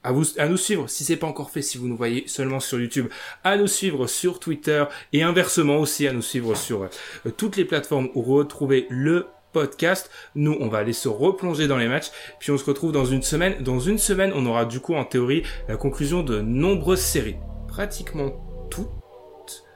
à, 0.03 0.13
vous, 0.13 0.25
à 0.39 0.49
nous 0.49 0.57
suivre, 0.57 0.89
si 0.89 1.05
c'est 1.05 1.17
pas 1.17 1.27
encore 1.27 1.51
fait, 1.51 1.61
si 1.61 1.77
vous 1.77 1.87
nous 1.87 1.97
voyez 1.97 2.25
seulement 2.27 2.61
sur 2.61 2.81
YouTube, 2.81 3.09
à 3.45 3.57
nous 3.57 3.67
suivre 3.67 4.07
sur 4.07 4.41
Twitter 4.41 4.85
et 5.13 5.23
inversement 5.23 5.77
aussi 5.77 6.09
à 6.09 6.13
nous 6.13 6.23
suivre 6.23 6.55
sur 6.55 6.85
euh, 6.85 7.31
toutes 7.37 7.57
les 7.57 7.67
plateformes 7.67 8.09
où 8.15 8.23
retrouver 8.23 8.87
le 8.89 9.27
podcast. 9.53 10.11
Nous, 10.35 10.57
on 10.61 10.69
va 10.69 10.79
aller 10.79 10.93
se 10.95 11.09
replonger 11.09 11.69
dans 11.69 11.79
les 11.79 11.89
matchs, 11.89 12.11
puis 12.41 12.53
on 12.53 12.59
se 12.59 12.65
retrouve 12.65 12.93
dans 12.93 13.05
une 13.05 13.23
semaine. 13.23 13.63
Dans 13.63 13.81
une 13.81 13.99
semaine, 13.99 14.33
on 14.35 14.47
aura 14.47 14.65
du 14.65 14.81
coup 14.81 14.95
en 14.95 15.05
théorie 15.05 15.43
la 15.69 15.77
conclusion 15.77 16.23
de 16.23 16.41
nombreuses 16.41 17.01
séries, 17.01 17.37
pratiquement 17.67 18.48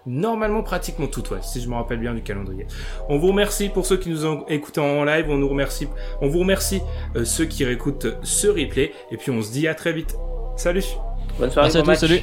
normalement 0.06 0.62
pratiquement 0.62 1.06
toutes, 1.06 1.30
ouais, 1.30 1.38
si 1.42 1.60
je 1.60 1.68
me 1.68 1.74
rappelle 1.74 1.98
bien 1.98 2.14
du 2.14 2.22
calendrier. 2.22 2.66
On 3.08 3.18
vous 3.18 3.28
remercie 3.28 3.68
pour 3.68 3.86
ceux 3.86 3.96
qui 3.96 4.08
nous 4.08 4.26
ont 4.26 4.44
écoutés 4.48 4.80
en 4.80 5.04
live, 5.04 5.26
on 5.28 5.38
nous 5.38 5.48
remercie, 5.48 5.88
on 6.20 6.28
vous 6.28 6.40
remercie 6.40 6.80
euh, 7.16 7.24
ceux 7.24 7.44
qui 7.44 7.64
réécoutent 7.64 8.06
ce 8.22 8.48
replay, 8.48 8.92
et 9.10 9.16
puis 9.16 9.30
on 9.30 9.42
se 9.42 9.52
dit 9.52 9.68
à 9.68 9.74
très 9.74 9.92
vite. 9.92 10.16
Salut. 10.56 10.84
Bonne 11.38 11.50
soirée, 11.50 11.70
salut 11.70 12.22